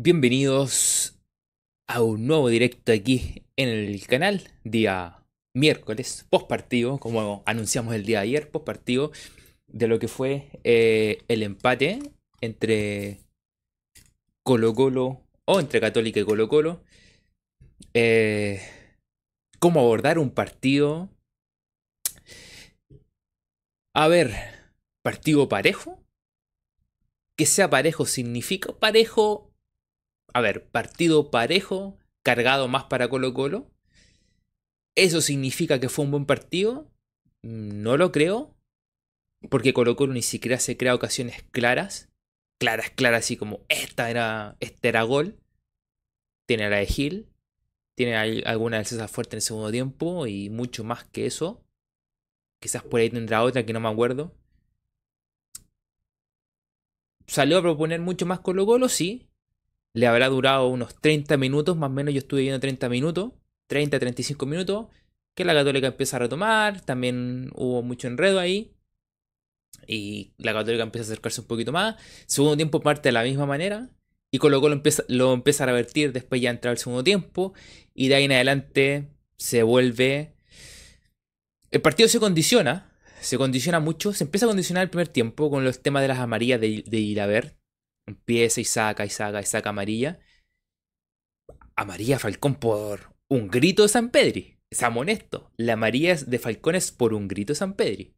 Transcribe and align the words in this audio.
Bienvenidos 0.00 1.18
a 1.88 2.02
un 2.02 2.28
nuevo 2.28 2.48
directo 2.48 2.92
aquí 2.92 3.42
en 3.56 3.68
el 3.68 4.06
canal, 4.06 4.48
día 4.62 5.26
miércoles, 5.56 6.24
post 6.30 6.46
partido, 6.46 6.98
como 6.98 7.42
anunciamos 7.46 7.92
el 7.96 8.06
día 8.06 8.18
de 8.18 8.28
ayer, 8.28 8.48
post 8.48 8.64
partido 8.64 9.10
de 9.66 9.88
lo 9.88 9.98
que 9.98 10.06
fue 10.06 10.50
eh, 10.62 11.24
el 11.26 11.42
empate 11.42 11.98
entre 12.40 13.18
Colo 14.44 14.72
Colo 14.72 15.20
o 15.46 15.58
entre 15.58 15.80
Católica 15.80 16.20
y 16.20 16.24
Colo 16.24 16.48
Colo. 16.48 16.84
Eh, 17.92 18.62
cómo 19.58 19.80
abordar 19.80 20.20
un 20.20 20.30
partido. 20.30 21.08
A 23.96 24.06
ver, 24.06 24.30
partido 25.02 25.48
parejo. 25.48 26.00
Que 27.36 27.46
sea 27.46 27.68
parejo 27.68 28.06
significa 28.06 28.72
parejo 28.78 29.47
a 30.34 30.40
ver, 30.40 30.68
partido 30.68 31.30
parejo, 31.30 31.98
cargado 32.22 32.68
más 32.68 32.84
para 32.84 33.08
Colo 33.08 33.32
Colo. 33.34 33.70
¿Eso 34.94 35.20
significa 35.20 35.80
que 35.80 35.88
fue 35.88 36.04
un 36.04 36.10
buen 36.10 36.26
partido? 36.26 36.90
No 37.42 37.96
lo 37.96 38.12
creo. 38.12 38.54
Porque 39.48 39.72
Colo 39.72 39.96
Colo 39.96 40.12
ni 40.12 40.22
siquiera 40.22 40.58
se 40.58 40.76
crea 40.76 40.94
ocasiones 40.94 41.44
claras. 41.50 42.10
Claras, 42.58 42.90
claras, 42.90 43.24
así 43.24 43.36
como 43.36 43.60
esta 43.68 44.10
era, 44.10 44.56
este 44.60 44.88
era 44.88 45.02
gol. 45.02 45.38
Tiene 46.46 46.68
la 46.68 46.78
de 46.78 46.86
Gil. 46.86 47.28
Tiene 47.94 48.16
alguna 48.44 48.78
del 48.78 48.86
César 48.86 49.08
Fuerte 49.08 49.36
en 49.36 49.38
el 49.38 49.42
segundo 49.42 49.70
tiempo. 49.70 50.26
Y 50.26 50.50
mucho 50.50 50.84
más 50.84 51.04
que 51.04 51.26
eso. 51.26 51.64
Quizás 52.60 52.82
por 52.82 53.00
ahí 53.00 53.10
tendrá 53.10 53.44
otra 53.44 53.64
que 53.64 53.72
no 53.72 53.80
me 53.80 53.88
acuerdo. 53.88 54.34
¿Salió 57.26 57.58
a 57.58 57.62
proponer 57.62 58.00
mucho 58.00 58.26
más 58.26 58.40
Colo 58.40 58.66
Colo? 58.66 58.88
Sí 58.88 59.27
le 59.98 60.06
habrá 60.06 60.28
durado 60.28 60.68
unos 60.68 60.94
30 60.94 61.36
minutos, 61.38 61.76
más 61.76 61.90
o 61.90 61.92
menos 61.92 62.14
yo 62.14 62.18
estuve 62.18 62.42
viendo 62.42 62.60
30 62.60 62.88
minutos, 62.88 63.32
30, 63.66 63.98
35 63.98 64.46
minutos, 64.46 64.86
que 65.34 65.44
la 65.44 65.54
católica 65.54 65.88
empieza 65.88 66.16
a 66.16 66.20
retomar, 66.20 66.80
también 66.82 67.50
hubo 67.56 67.82
mucho 67.82 68.06
enredo 68.06 68.38
ahí, 68.38 68.76
y 69.88 70.34
la 70.38 70.52
católica 70.52 70.84
empieza 70.84 71.04
a 71.04 71.12
acercarse 71.12 71.40
un 71.40 71.48
poquito 71.48 71.72
más, 71.72 71.96
segundo 72.26 72.56
tiempo 72.56 72.80
parte 72.80 73.08
de 73.08 73.12
la 73.12 73.24
misma 73.24 73.44
manera, 73.44 73.90
y 74.30 74.38
Colo 74.38 74.60
Colo 74.60 74.74
empieza, 74.74 75.02
lo 75.08 75.32
empieza 75.32 75.64
a 75.64 75.66
revertir, 75.66 76.12
después 76.12 76.40
ya 76.40 76.50
entra 76.50 76.70
el 76.70 76.78
segundo 76.78 77.02
tiempo, 77.02 77.54
y 77.92 78.06
de 78.06 78.14
ahí 78.14 78.24
en 78.24 78.32
adelante 78.32 79.08
se 79.36 79.64
vuelve... 79.64 80.36
El 81.72 81.82
partido 81.82 82.08
se 82.08 82.20
condiciona, 82.20 82.92
se 83.20 83.36
condiciona 83.36 83.80
mucho, 83.80 84.12
se 84.12 84.24
empieza 84.24 84.46
a 84.46 84.48
condicionar 84.48 84.84
el 84.84 84.90
primer 84.90 85.08
tiempo 85.08 85.50
con 85.50 85.64
los 85.64 85.82
temas 85.82 86.02
de 86.02 86.08
las 86.08 86.18
amarillas 86.18 86.60
de, 86.60 86.84
de 86.86 87.57
Empieza 88.08 88.62
y 88.62 88.64
saca 88.64 89.04
y 89.04 89.10
saca 89.10 89.40
y 89.40 89.44
saca 89.44 89.68
amarilla. 89.68 90.18
Amarilla 91.76 92.18
Falcón 92.18 92.54
por 92.54 93.14
un 93.28 93.48
grito 93.48 93.82
de 93.82 93.88
San 93.88 94.08
Pedri. 94.08 94.58
Seamos 94.70 95.02
honesto. 95.02 95.52
La 95.58 95.74
amarilla 95.74 96.14
de 96.16 96.38
Falcón 96.38 96.74
es 96.74 96.90
por 96.90 97.12
un 97.12 97.28
grito 97.28 97.52
de 97.52 97.58
San 97.58 97.74
Pedri. 97.74 98.14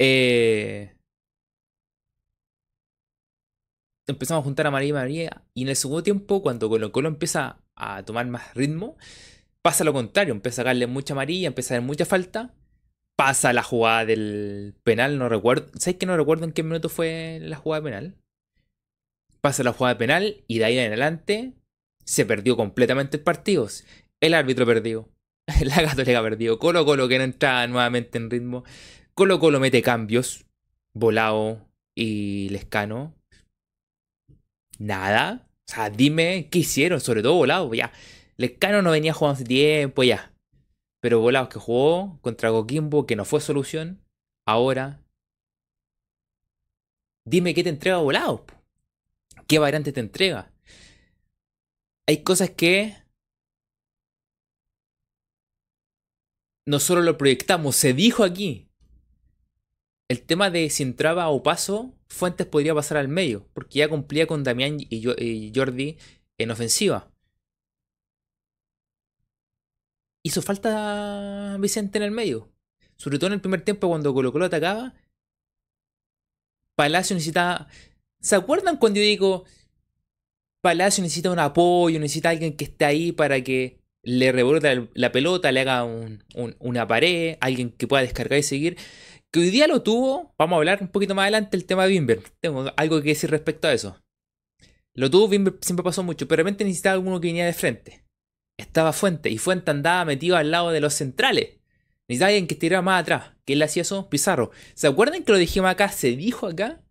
Eh, 0.00 0.96
empezamos 4.08 4.42
a 4.42 4.44
juntar 4.44 4.66
amarilla 4.66 4.88
y 4.88 4.96
amarilla. 4.96 5.44
Y 5.54 5.62
en 5.62 5.68
el 5.68 5.76
segundo 5.76 6.02
tiempo, 6.02 6.42
cuando 6.42 6.68
Colo 6.68 6.90
Colo 6.90 7.08
empieza 7.08 7.62
a 7.76 8.02
tomar 8.04 8.26
más 8.26 8.54
ritmo, 8.54 8.96
pasa 9.62 9.84
lo 9.84 9.92
contrario. 9.92 10.34
Empieza 10.34 10.62
a 10.62 10.64
sacarle 10.64 10.88
mucha 10.88 11.14
amarilla, 11.14 11.46
empieza 11.46 11.74
a 11.74 11.78
dar 11.78 11.86
mucha 11.86 12.06
falta 12.06 12.56
pasa 13.16 13.52
la 13.52 13.62
jugada 13.62 14.04
del 14.04 14.74
penal, 14.84 15.18
no 15.18 15.28
recuerdo. 15.28 15.70
¿Sabes 15.78 15.96
que 15.96 16.06
no 16.06 16.16
recuerdo 16.16 16.44
en 16.44 16.52
qué 16.52 16.62
minuto 16.62 16.88
fue 16.88 17.38
la 17.40 17.56
jugada 17.56 17.82
penal? 17.82 18.14
Pasa 19.40 19.62
la 19.62 19.72
jugada 19.72 19.98
penal 19.98 20.44
y 20.46 20.58
de 20.58 20.64
ahí 20.66 20.78
en 20.78 20.88
adelante 20.88 21.54
se 22.04 22.26
perdió 22.26 22.56
completamente 22.56 23.16
el 23.16 23.22
partido. 23.22 23.68
El 24.20 24.34
árbitro 24.34 24.66
perdió. 24.66 25.08
La 25.62 25.76
Católica 25.76 26.22
perdió. 26.22 26.58
Colo 26.58 26.84
Colo 26.84 27.08
que 27.08 27.18
no 27.18 27.24
entraba 27.24 27.66
nuevamente 27.66 28.18
en 28.18 28.30
ritmo. 28.30 28.64
Colo 29.14 29.38
Colo 29.38 29.60
mete 29.60 29.82
cambios. 29.82 30.44
Volado 30.94 31.68
y 31.94 32.48
Lescano. 32.50 33.14
Nada. 34.78 35.48
O 35.68 35.72
sea, 35.72 35.90
dime 35.90 36.48
qué 36.50 36.60
hicieron, 36.60 37.00
sobre 37.00 37.22
todo 37.22 37.34
Volado. 37.34 37.72
Ya. 37.74 37.92
Lescano 38.36 38.82
no 38.82 38.90
venía 38.90 39.12
jugando 39.12 39.36
hace 39.36 39.44
tiempo, 39.44 40.02
ya. 40.02 40.32
Pero 41.06 41.20
Volados 41.20 41.50
que 41.50 41.60
jugó 41.60 42.18
contra 42.20 42.50
Coquimbo, 42.50 43.06
que 43.06 43.14
no 43.14 43.24
fue 43.24 43.40
solución, 43.40 44.02
ahora. 44.44 45.04
Dime 47.24 47.54
qué 47.54 47.62
te 47.62 47.68
entrega 47.68 47.98
Volados. 47.98 48.40
¿Qué 49.46 49.60
variante 49.60 49.92
te 49.92 50.00
entrega? 50.00 50.52
Hay 52.08 52.24
cosas 52.24 52.50
que 52.50 52.96
no 56.66 56.80
solo 56.80 57.02
lo 57.02 57.16
proyectamos, 57.16 57.76
se 57.76 57.92
dijo 57.92 58.24
aquí. 58.24 58.68
El 60.08 60.22
tema 60.22 60.50
de 60.50 60.70
si 60.70 60.82
entraba 60.82 61.28
o 61.28 61.44
paso, 61.44 61.94
Fuentes 62.08 62.48
podría 62.48 62.74
pasar 62.74 62.96
al 62.96 63.06
medio, 63.06 63.46
porque 63.52 63.78
ya 63.78 63.88
cumplía 63.88 64.26
con 64.26 64.42
Damián 64.42 64.78
y 64.80 65.52
Jordi 65.54 65.98
en 66.36 66.50
ofensiva. 66.50 67.12
Hizo 70.26 70.42
falta 70.42 71.56
Vicente 71.60 71.98
en 71.98 72.04
el 72.04 72.10
medio. 72.10 72.52
Sobre 72.96 73.18
todo 73.18 73.28
en 73.28 73.34
el 73.34 73.40
primer 73.40 73.62
tiempo 73.62 73.88
cuando 73.88 74.12
Colo 74.12 74.32
Colo 74.32 74.46
atacaba. 74.46 74.94
Palacio 76.74 77.14
necesitaba... 77.14 77.68
¿Se 78.20 78.34
acuerdan 78.34 78.76
cuando 78.76 78.98
yo 78.98 79.04
digo 79.04 79.44
Palacio 80.62 81.02
necesita 81.02 81.30
un 81.30 81.38
apoyo, 81.38 82.00
necesita 82.00 82.30
alguien 82.30 82.56
que 82.56 82.64
esté 82.64 82.84
ahí 82.84 83.12
para 83.12 83.40
que 83.42 83.80
le 84.02 84.32
rebote 84.32 84.88
la 84.94 85.12
pelota, 85.12 85.52
le 85.52 85.60
haga 85.60 85.84
una 85.84 86.86
pared, 86.88 87.36
alguien 87.40 87.70
que 87.70 87.86
pueda 87.86 88.02
descargar 88.02 88.38
y 88.40 88.42
seguir? 88.42 88.76
Que 89.30 89.40
hoy 89.40 89.50
día 89.50 89.68
lo 89.68 89.82
tuvo, 89.82 90.34
vamos 90.36 90.56
a 90.56 90.58
hablar 90.58 90.78
un 90.80 90.88
poquito 90.88 91.14
más 91.14 91.24
adelante 91.24 91.56
el 91.56 91.66
tema 91.66 91.84
de 91.84 91.90
Bimber. 91.90 92.22
Tengo 92.40 92.72
algo 92.76 93.00
que 93.00 93.10
decir 93.10 93.30
respecto 93.30 93.68
a 93.68 93.72
eso. 93.72 94.02
Lo 94.92 95.08
tuvo, 95.08 95.28
Bimber 95.28 95.56
siempre 95.60 95.84
pasó 95.84 96.02
mucho, 96.02 96.26
pero 96.26 96.38
realmente 96.38 96.64
necesitaba 96.64 96.94
alguno 96.94 97.20
que 97.20 97.28
viniera 97.28 97.46
de 97.46 97.52
frente 97.52 98.05
estaba 98.56 98.92
Fuente 98.92 99.30
y 99.30 99.38
Fuente 99.38 99.70
andaba 99.70 100.04
metido 100.04 100.36
al 100.36 100.50
lado 100.50 100.70
de 100.70 100.80
los 100.80 100.94
centrales. 100.94 101.58
Necesitaba 102.08 102.28
alguien 102.28 102.46
que 102.46 102.54
tirara 102.54 102.82
más 102.82 103.02
atrás. 103.02 103.32
¿Quién 103.44 103.58
le 103.58 103.64
hacía 103.64 103.82
eso? 103.82 104.08
Pizarro. 104.08 104.50
¿Se 104.74 104.86
acuerdan 104.86 105.24
que 105.24 105.32
lo 105.32 105.38
dijimos 105.38 105.70
acá? 105.70 105.88
¿Se 105.88 106.16
dijo 106.16 106.46
acá? 106.46 106.82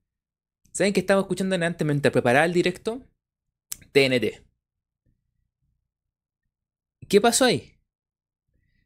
¿Saben 0.71 0.93
que 0.93 0.99
estaba 0.99 1.21
escuchando 1.21 1.55
antes 1.55 1.85
mientras 1.85 2.11
preparaba 2.11 2.45
el 2.45 2.53
directo? 2.53 3.01
TNT. 3.91 4.43
¿Qué 7.07 7.21
pasó 7.21 7.45
ahí? 7.45 7.75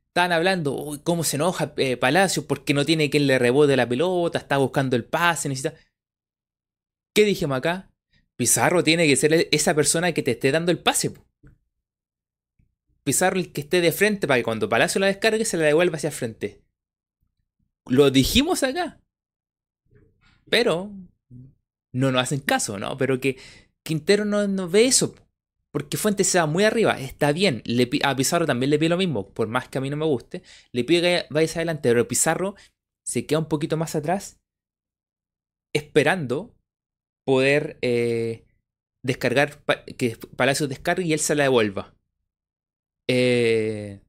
Estaban 0.09 0.31
hablando, 0.31 0.75
uy, 0.75 0.99
cómo 1.03 1.23
se 1.23 1.37
enoja 1.37 1.73
eh, 1.77 1.97
Palacio 1.97 2.45
porque 2.45 2.73
no 2.73 2.85
tiene 2.85 3.09
quien 3.09 3.27
le 3.27 3.39
rebote 3.39 3.77
la 3.77 3.87
pelota, 3.87 4.39
está 4.39 4.57
buscando 4.57 4.95
el 4.95 5.05
pase, 5.05 5.49
necesita... 5.49 5.75
¿Qué 7.15 7.23
dijimos 7.23 7.57
acá? 7.57 7.91
Pizarro 8.35 8.83
tiene 8.83 9.07
que 9.07 9.15
ser 9.15 9.47
esa 9.51 9.73
persona 9.73 10.11
que 10.11 10.23
te 10.23 10.31
esté 10.31 10.51
dando 10.51 10.71
el 10.71 10.79
pase. 10.79 11.13
Pizarro 13.09 13.39
el 13.39 13.51
que 13.51 13.61
esté 13.61 13.81
de 13.81 13.91
frente 13.91 14.27
para 14.27 14.37
que 14.37 14.43
cuando 14.43 14.69
Palacio 14.69 15.01
la 15.01 15.07
descargue 15.07 15.43
se 15.43 15.57
la 15.57 15.65
devuelva 15.65 15.97
hacia 15.97 16.11
frente. 16.11 16.61
Lo 17.87 18.11
dijimos 18.11 18.61
acá. 18.61 19.01
Pero 20.47 20.91
no 21.91 22.11
nos 22.11 22.21
hacen 22.21 22.39
caso, 22.39 22.77
¿no? 22.77 22.95
Pero 22.97 23.19
que 23.19 23.39
Quintero 23.81 24.25
no, 24.25 24.69
ve 24.69 24.85
eso. 24.85 25.15
Porque 25.71 25.97
Fuentes 25.97 26.27
se 26.27 26.37
va 26.37 26.45
muy 26.45 26.65
arriba. 26.65 26.99
Está 26.99 27.31
bien. 27.31 27.63
Le, 27.65 27.89
a 28.03 28.15
Pizarro 28.15 28.45
también 28.45 28.69
le 28.69 28.77
pide 28.77 28.89
lo 28.89 28.97
mismo. 28.97 29.33
Por 29.33 29.47
más 29.47 29.67
que 29.67 29.79
a 29.79 29.81
mí 29.81 29.89
no 29.89 29.97
me 29.97 30.05
guste. 30.05 30.43
Le 30.71 30.83
pide 30.83 31.01
que 31.01 31.25
vaya 31.31 31.51
adelante. 31.51 31.89
Pero 31.89 32.07
Pizarro 32.07 32.53
se 33.03 33.25
queda 33.25 33.39
un 33.39 33.49
poquito 33.49 33.75
más 33.75 33.95
atrás. 33.95 34.39
Esperando 35.73 36.55
poder 37.25 37.79
eh, 37.81 38.45
descargar. 39.03 39.63
Que 39.97 40.15
Palacio 40.35 40.67
descargue 40.67 41.07
y 41.07 41.13
él 41.13 41.19
se 41.19 41.33
la 41.33 41.45
devuelva. 41.45 41.95
Eh, 43.11 44.01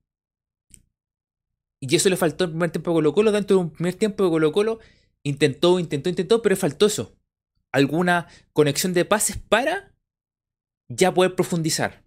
y 1.81 1.97
eso 1.97 2.11
le 2.11 2.17
faltó 2.19 2.45
en 2.45 2.51
el 2.51 2.53
primer 2.53 2.71
tiempo 2.71 2.91
de 2.91 2.95
Colo 2.95 3.15
Colo. 3.15 3.33
Dentro 3.33 3.57
de 3.57 3.63
un 3.63 3.71
primer 3.71 3.95
tiempo 3.95 4.25
de 4.25 4.31
Colo 4.31 4.53
Colo 4.53 4.79
intentó, 5.23 5.81
intentó, 5.81 6.11
intentó, 6.11 6.43
pero 6.43 6.55
faltó 6.55 6.87
eso. 6.87 7.17
Alguna 7.73 8.29
conexión 8.53 8.93
de 8.93 9.07
pases 9.07 9.39
para 9.39 9.95
ya 10.89 11.15
poder 11.15 11.35
profundizar. 11.35 12.05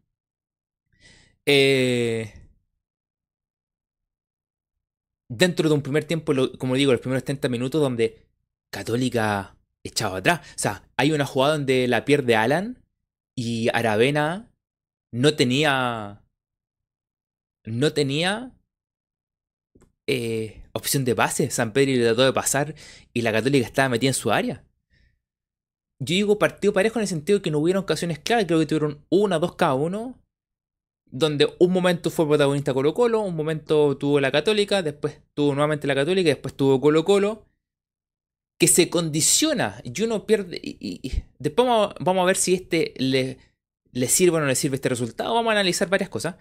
Eh, 1.45 2.31
dentro 5.30 5.68
de 5.69 5.75
un 5.75 5.81
primer 5.81 6.04
tiempo, 6.04 6.34
como 6.60 6.75
digo, 6.75 6.92
los 6.92 7.01
primeros 7.01 7.24
30 7.24 7.50
minutos 7.50 7.81
donde 7.81 8.28
Católica 8.69 9.57
echaba 9.84 10.18
atrás. 10.18 10.42
O 10.56 10.60
sea, 10.60 10.84
hay 10.95 11.12
una 11.12 11.25
jugada 11.25 11.54
donde 11.54 11.88
la 11.88 12.06
pierde 12.06 12.36
Alan 12.36 12.84
y 13.36 13.69
Aravena 13.74 14.51
no 15.12 15.36
tenía 15.36 16.22
no 17.65 17.94
tenía 17.94 18.51
eh, 20.07 20.63
opción 20.74 21.06
de 21.06 21.15
pase. 21.15 21.50
San 21.50 21.74
Pedro 21.74 21.94
le 21.94 22.04
trató 22.04 22.24
de 22.24 22.33
pasar 22.33 22.75
y 23.13 23.21
la 23.21 23.31
Católica 23.31 23.65
estaba 23.65 23.89
metida 23.89 24.10
en 24.10 24.13
su 24.13 24.31
área. 24.31 24.63
yo 26.00 26.15
digo 26.15 26.39
partido 26.39 26.74
parejo 26.74 27.00
en 27.00 27.04
el 27.04 27.07
sentido 27.07 27.42
que 27.42 27.51
no 27.51 27.60
hubieron 27.60 27.83
ocasiones 27.83 28.19
claras, 28.19 28.45
creo 28.45 28.60
que 28.60 28.65
tuvieron 28.65 29.06
una, 29.10 29.39
dos 29.39 29.56
cada 29.56 29.75
uno, 29.75 30.19
donde 31.06 31.48
un 31.60 31.71
momento 31.71 32.10
fue 32.10 32.27
protagonista 32.27 32.74
Colo 32.74 32.94
Colo, 32.94 33.21
un 33.21 33.36
momento 33.36 33.98
tuvo 33.98 34.19
la 34.19 34.31
Católica, 34.31 34.81
después 34.81 35.21
tuvo 35.33 35.54
nuevamente 35.54 35.88
la 35.88 35.95
Católica, 35.95 36.30
después 36.30 36.56
tuvo 36.56 36.81
Colo 36.81 37.06
Colo, 37.06 37.45
que 38.59 38.68
se 38.68 38.89
condiciona 38.89 39.80
y 39.83 40.01
uno 40.01 40.25
pierde. 40.25 40.59
Y, 40.62 41.24
después 41.39 41.68
vamos, 41.68 42.24
a 42.24 42.25
ver 42.25 42.36
si 42.36 42.54
este 42.56 42.94
le 42.98 44.07
sirve 44.07 44.38
o 44.38 44.39
no 44.42 44.48
le 44.48 44.56
sirve 44.56 44.75
este 44.75 44.89
resultado, 44.89 45.33
vamos 45.33 45.50
a 45.51 45.54
analizar 45.54 45.89
varias 45.89 46.09
cosas, 46.09 46.36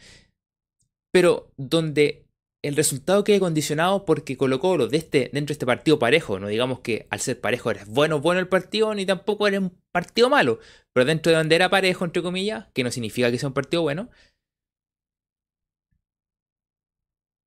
pero 1.13 1.53
donde 1.57 2.27
el 2.63 2.77
resultado 2.77 3.25
quede 3.25 3.41
condicionado 3.41 4.05
porque 4.05 4.37
Colo 4.37 4.61
Colo 4.61 4.89
de 4.89 4.97
este, 4.97 5.31
dentro 5.33 5.49
de 5.49 5.55
este 5.55 5.67
partido 5.67 5.99
parejo, 5.99 6.39
no 6.39 6.49
digamos 6.49 6.81
que 6.81 7.07
al 7.11 7.21
ser 7.21 7.41
parejo 7.41 7.71
eres 7.71 7.87
bueno 7.89 8.21
bueno 8.21 8.41
el 8.41 8.49
partido, 8.49 8.95
ni 8.95 9.05
tampoco 9.07 9.47
eres 9.47 9.61
un 9.61 9.77
partido 9.93 10.31
malo, 10.31 10.59
pero 10.93 11.05
dentro 11.05 11.31
de 11.31 11.39
donde 11.39 11.57
era 11.57 11.71
parejo, 11.71 12.05
entre 12.05 12.23
comillas, 12.23 12.67
que 12.73 12.85
no 12.85 12.91
significa 12.91 13.31
que 13.31 13.39
sea 13.39 13.49
un 13.49 13.55
partido 13.55 13.83
bueno, 13.83 14.11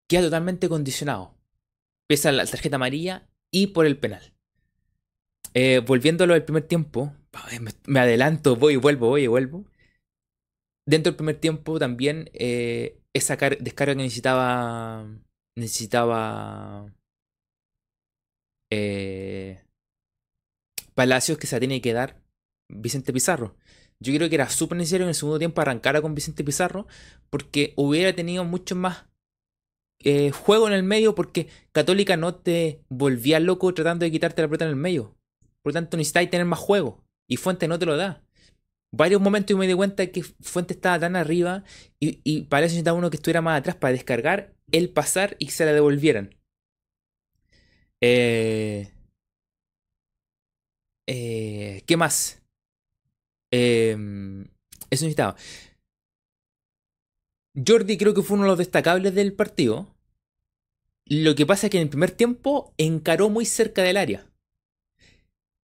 queda 0.07 0.21
totalmente 0.21 0.69
condicionado. 0.69 1.33
Pesa 2.07 2.31
la 2.31 2.45
tarjeta 2.45 2.75
amarilla 2.75 3.27
y 3.51 3.67
por 3.67 3.85
el 3.85 3.97
penal. 3.97 4.33
Eh, 5.53 5.79
volviéndolo 5.79 6.33
al 6.33 6.43
primer 6.43 6.63
tiempo, 6.63 7.13
me, 7.87 7.99
adelanto, 7.99 8.55
voy 8.55 8.73
y 8.73 8.77
vuelvo, 8.77 9.07
voy 9.07 9.23
y 9.23 9.27
vuelvo. 9.27 9.65
Dentro 10.85 11.11
del 11.11 11.17
primer 11.17 11.37
tiempo 11.37 11.79
también 11.79 12.29
eh, 12.33 13.01
esa 13.15 13.37
descarga 13.37 13.95
que 13.95 14.03
necesitaba. 14.03 15.07
Necesitaba. 15.55 16.93
Eh, 18.71 19.63
Palacios 20.93 21.37
que 21.37 21.47
se 21.47 21.59
tiene 21.59 21.81
que 21.81 21.93
dar 21.93 22.21
Vicente 22.69 23.13
Pizarro. 23.13 23.55
Yo 23.99 24.13
creo 24.13 24.27
que 24.27 24.35
era 24.35 24.49
súper 24.49 24.77
necesario 24.77 25.05
en 25.05 25.09
el 25.09 25.15
segundo 25.15 25.39
tiempo 25.39 25.61
arrancar 25.61 26.01
con 26.01 26.13
Vicente 26.13 26.43
Pizarro 26.43 26.87
porque 27.29 27.73
hubiera 27.77 28.13
tenido 28.13 28.43
mucho 28.43 28.75
más 28.75 29.05
eh, 30.03 30.31
juego 30.31 30.67
en 30.67 30.73
el 30.73 30.83
medio 30.83 31.15
porque 31.15 31.47
Católica 31.71 32.17
no 32.17 32.35
te 32.35 32.83
volvía 32.89 33.39
loco 33.39 33.73
tratando 33.73 34.03
de 34.03 34.11
quitarte 34.11 34.41
la 34.41 34.49
pelota 34.49 34.65
en 34.65 34.71
el 34.71 34.75
medio. 34.75 35.15
Por 35.61 35.71
lo 35.71 35.73
tanto, 35.73 35.95
necesitáis 35.95 36.29
tener 36.29 36.45
más 36.45 36.59
juego. 36.59 37.05
Y 37.29 37.37
Fuente 37.37 37.67
no 37.69 37.79
te 37.79 37.85
lo 37.85 37.95
da 37.95 38.24
varios 38.91 39.21
momentos 39.21 39.55
y 39.55 39.57
me 39.57 39.67
di 39.67 39.73
cuenta 39.73 40.07
que 40.07 40.23
Fuente 40.23 40.73
estaba 40.73 40.99
tan 40.99 41.15
arriba 41.15 41.63
y, 41.99 42.21
y 42.23 42.43
para 42.43 42.65
eso 42.65 42.73
necesitaba 42.73 42.97
uno 42.97 43.09
que 43.09 43.17
estuviera 43.17 43.41
más 43.41 43.59
atrás 43.59 43.75
para 43.75 43.93
descargar, 43.93 44.53
el 44.71 44.89
pasar 44.89 45.35
y 45.39 45.49
se 45.49 45.65
la 45.65 45.73
devolvieran. 45.73 46.35
Eh, 48.01 48.91
eh, 51.07 51.83
¿Qué 51.85 51.97
más? 51.97 52.41
Em, 53.51 54.43
eso 54.89 55.05
necesitaba. 55.05 55.35
Jordi 57.55 57.97
creo 57.97 58.13
que 58.13 58.21
fue 58.21 58.35
uno 58.35 58.43
de 58.43 58.49
los 58.49 58.57
destacables 58.57 59.15
del 59.15 59.33
partido. 59.33 59.95
Lo 61.07 61.35
que 61.35 61.45
pasa 61.45 61.67
es 61.67 61.71
que 61.71 61.77
en 61.77 61.83
el 61.83 61.89
primer 61.89 62.11
tiempo 62.11 62.73
encaró 62.77 63.29
muy 63.29 63.45
cerca 63.45 63.83
del 63.83 63.97
área 63.97 64.27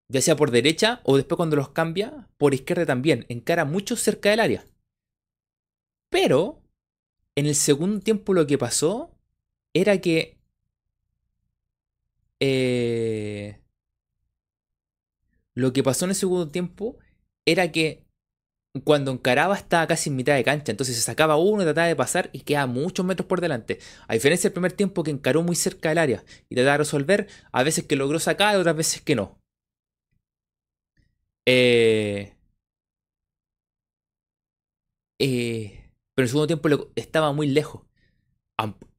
ya 0.10 0.22
sea 0.22 0.36
por 0.36 0.52
derecha 0.52 1.02
o 1.04 1.16
después 1.18 1.38
cuando 1.38 1.56
los 1.56 1.70
cambia, 1.70 2.28
por 2.38 2.54
izquierda 2.54 2.86
también, 2.86 3.26
encara 3.30 3.64
mucho 3.66 3.96
cerca 3.96 4.32
del 4.32 4.40
área. 4.42 4.66
Pero, 6.10 6.62
en 7.36 7.46
el 7.46 7.56
segundo 7.56 8.00
tiempo 8.02 8.34
lo 8.34 8.48
que 8.48 8.58
pasó 8.58 9.16
era 9.74 10.00
que... 10.02 10.38
Eh, 12.42 13.60
lo 15.54 15.74
que 15.74 15.84
pasó 15.84 16.06
en 16.06 16.12
el 16.12 16.16
segundo 16.16 16.50
tiempo 16.50 16.98
era 17.46 17.72
que 17.72 18.06
cuando 18.84 19.12
encaraba 19.12 19.56
estaba 19.56 19.88
casi 19.88 20.10
en 20.10 20.16
mitad 20.16 20.36
de 20.36 20.44
cancha, 20.44 20.72
entonces 20.72 20.96
se 20.96 21.02
sacaba 21.02 21.38
uno, 21.38 21.64
trataba 21.64 21.88
de 21.88 21.96
pasar 21.96 22.30
y 22.34 22.42
quedaba 22.42 22.68
muchos 22.68 23.06
metros 23.06 23.28
por 23.28 23.42
delante. 23.42 23.80
A 24.08 24.14
diferencia 24.14 24.50
del 24.50 24.54
primer 24.54 24.74
tiempo 24.74 25.04
que 25.04 25.12
encaró 25.12 25.44
muy 25.44 25.56
cerca 25.56 25.90
del 25.90 25.98
área 25.98 26.24
y 26.50 26.56
trataba 26.56 26.74
de 26.74 26.78
resolver, 26.80 27.28
a 27.52 27.64
veces 27.64 27.86
que 27.86 27.96
logró 27.96 28.20
sacar, 28.20 28.56
otras 28.58 28.76
veces 28.76 29.02
que 29.02 29.16
no. 29.16 29.39
Eh, 31.51 32.36
eh, 35.19 35.90
pero 36.13 36.24
en 36.24 36.24
el 36.24 36.28
segundo 36.28 36.46
tiempo 36.46 36.92
estaba 36.96 37.34
muy 37.34 37.48
lejos. 37.48 37.81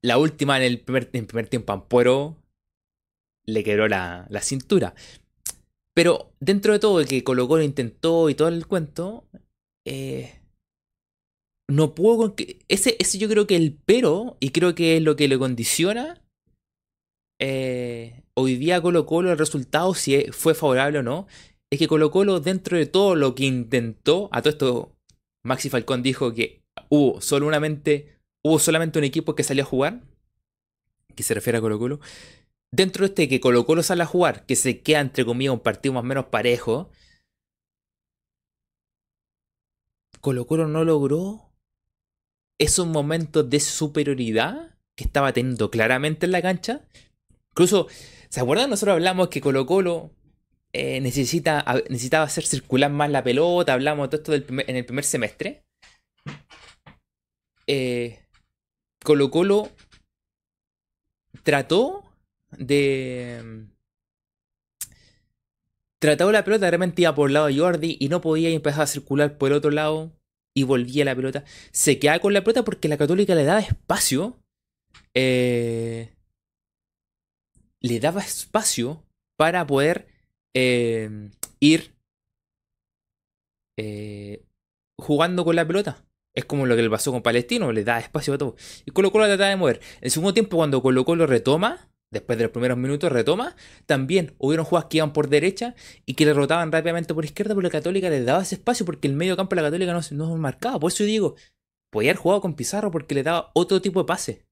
La 0.03 0.19
última 0.19 0.57
en 0.57 0.65
el 0.65 0.81
primer, 0.81 1.11
primer 1.11 1.47
tiempo, 1.49 1.73
Ampuero 1.73 2.43
le 3.47 3.63
quebró 3.63 3.87
la, 3.87 4.27
cintura. 4.41 4.95
Pero 5.95 6.33
dentro 6.41 6.73
de 6.73 6.81
todo, 6.81 7.05
que 7.05 7.23
colocó 7.23 7.57
lo 7.57 7.63
intentó 7.63 8.29
y 8.29 8.35
todo 8.35 8.49
el 8.49 8.67
cuento, 8.67 9.29
eh, 9.85 10.41
no 11.69 11.95
puedo. 11.95 12.35
Ese, 12.67 12.97
ese 12.99 13.19
yo 13.19 13.29
creo 13.29 13.47
que 13.47 13.55
el 13.55 13.79
pero, 13.85 14.39
y 14.41 14.51
creo 14.51 14.75
que 14.75 14.97
es 14.97 15.03
lo 15.03 15.15
que 15.15 15.29
le 15.29 15.39
condiciona. 15.39 16.21
hoy 18.35 18.57
día 18.57 18.83
Colo 18.83 19.07
Colo 19.07 19.31
el 19.31 19.39
resultado, 19.39 19.95
si 19.95 20.25
fue 20.33 20.55
favorable 20.55 20.99
o 20.99 21.03
no, 21.05 21.29
es 21.71 21.79
que 21.79 21.89
Colo 21.89 22.11
Colo, 22.11 22.41
dentro 22.41 22.77
de 22.77 22.87
todo 22.87 23.15
lo 23.15 23.35
que 23.35 23.45
intentó, 23.45 24.29
a 24.33 24.43
todo 24.43 24.51
esto, 24.51 24.97
Maxi 25.45 25.71
Falcón 25.71 26.03
dijo 26.03 26.35
que 26.35 26.63
hubo 26.89 27.21
solamente, 27.21 28.19
hubo 28.45 28.59
solamente 28.59 28.99
un 28.99 29.05
equipo 29.05 29.35
que 29.35 29.45
salió 29.45 29.63
a 29.63 29.67
jugar, 29.67 30.03
que 31.15 31.23
se 31.23 31.35
refiere 31.35 31.59
a 31.59 31.61
Colo 31.61 31.79
Colo. 31.79 32.01
Dentro 32.73 33.03
de 33.03 33.09
este 33.09 33.29
que 33.29 33.41
Colo 33.41 33.67
Colo 33.67 33.83
sale 33.83 34.03
a 34.03 34.07
jugar, 34.07 34.47
que 34.47 34.57
se 34.57 34.81
queda 34.81 35.01
entre 35.01 35.25
comillas 35.25 35.55
un 35.55 35.61
partido 35.61 35.95
más 35.95 36.03
o 36.03 36.07
menos 36.07 36.27
parejo, 36.27 36.91
Colo 40.21 40.47
Colo 40.47 40.67
no 40.67 40.85
logró 40.85 41.53
esos 42.59 42.87
momentos 42.87 43.49
de 43.49 43.61
superioridad 43.61 44.77
que 44.97 45.05
estaba 45.05 45.33
teniendo 45.33 45.71
claramente 45.71 46.27
en 46.27 46.33
la 46.33 46.43
cancha. 46.43 46.87
Incluso, 47.53 47.87
¿se 48.29 48.41
acuerdan? 48.41 48.71
Nosotros 48.71 48.95
hablamos 48.95 49.29
que 49.29 49.41
Colo 49.41 49.65
Colo 49.67 50.11
eh, 50.73 51.01
necesita, 51.01 51.65
necesitaba 51.89 52.25
hacer 52.25 52.45
circular 52.47 52.91
más 52.91 53.11
la 53.11 53.25
pelota, 53.25 53.73
hablamos 53.73 54.11
de 54.11 54.19
todo 54.19 54.37
esto 54.37 54.53
en 54.53 54.77
el 54.77 54.85
primer 54.85 55.05
semestre. 55.05 55.65
Eh, 57.67 58.21
Colo 59.05 59.31
Colo 59.31 59.71
trató 61.43 62.05
de... 62.59 63.67
Trató 66.01 66.33
la 66.33 66.45
pelota, 66.45 66.71
realmente 66.71 67.03
iba 67.03 67.15
por 67.15 67.29
el 67.29 67.35
lado 67.35 67.47
de 67.47 67.59
Jordi 67.59 67.97
y 68.01 68.09
no 68.09 68.23
podía 68.23 68.49
y 68.49 68.55
empezaba 68.55 68.85
a 68.85 68.87
circular 68.87 69.37
por 69.37 69.51
el 69.51 69.59
otro 69.59 69.71
lado 69.71 70.11
y 70.55 70.63
volvía 70.63 71.05
la 71.05 71.15
pelota. 71.15 71.45
Se 71.73 71.99
quedaba 71.99 72.21
con 72.21 72.33
la 72.33 72.43
pelota 72.43 72.65
porque 72.65 72.89
la 72.89 72.97
Católica 72.97 73.35
le 73.35 73.45
daba 73.45 73.61
espacio. 73.61 74.39
Eh, 75.15 76.15
le 77.81 78.01
daba 78.01 78.23
espacio 78.23 79.05
para 79.37 79.67
poder 79.67 80.10
Em, 80.55 81.31
ir 81.61 81.95
eh, 83.77 84.43
jugando 84.99 85.45
con 85.45 85.57
la 85.57 85.67
pelota. 85.67 86.05
Es 86.35 86.45
como 86.45 86.67
lo 86.67 86.77
que 86.77 86.83
le 86.83 86.91
pasó 86.91 87.13
con 87.13 87.23
Palestino, 87.23 87.73
le 87.73 87.85
da 87.85 87.99
espacio 87.99 88.35
a 88.35 88.39
todo. 88.39 88.57
Y 88.85 88.91
Colo 88.93 89.11
Colo 89.11 89.27
trataba 89.27 89.51
de 89.51 89.57
mover. 89.57 89.81
En 89.99 90.05
el 90.05 90.11
segundo 90.11 90.35
tiempo, 90.35 90.57
cuando 90.57 90.83
Colo 90.83 91.05
Colo 91.05 91.27
retoma, 91.27 91.89
después 92.11 92.39
de 92.39 92.45
los 92.45 92.53
primeros 92.53 92.79
minutos 92.79 93.11
retoma, 93.11 93.57
también 93.87 94.35
hubieron 94.39 94.65
jugadas 94.65 94.89
que 94.89 94.99
iban 94.99 95.13
por 95.13 95.29
derecha 95.29 95.75
y 96.07 96.15
que 96.15 96.25
le 96.27 96.35
rotaban 96.35 96.71
rápidamente 96.71 97.15
por 97.15 97.25
izquierda, 97.25 97.55
porque 97.55 97.69
la 97.69 97.73
Católica 97.73 98.11
les 98.11 98.25
daba 98.25 98.43
ese 98.43 98.57
espacio, 98.57 98.87
porque 98.87 99.09
el 99.09 99.15
medio 99.15 99.37
campo 99.37 99.55
de 99.57 99.63
la 99.63 99.69
Católica 99.69 99.93
no, 99.93 100.01
no 100.13 100.37
marcaba. 100.37 100.79
Por 100.79 100.93
eso 100.93 101.05
digo, 101.05 101.37
podía 101.91 102.11
haber 102.11 102.21
jugado 102.21 102.41
con 102.43 102.55
Pizarro 102.55 102.91
porque 102.91 103.15
le 103.15 103.23
daba 103.25 103.51
otro 103.55 103.81
tipo 103.81 104.01
de 104.01 104.07
pase. 104.07 104.45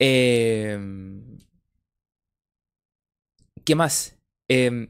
Eh, 0.00 1.17
¿Qué 3.68 3.74
más? 3.74 4.18
Em, 4.48 4.88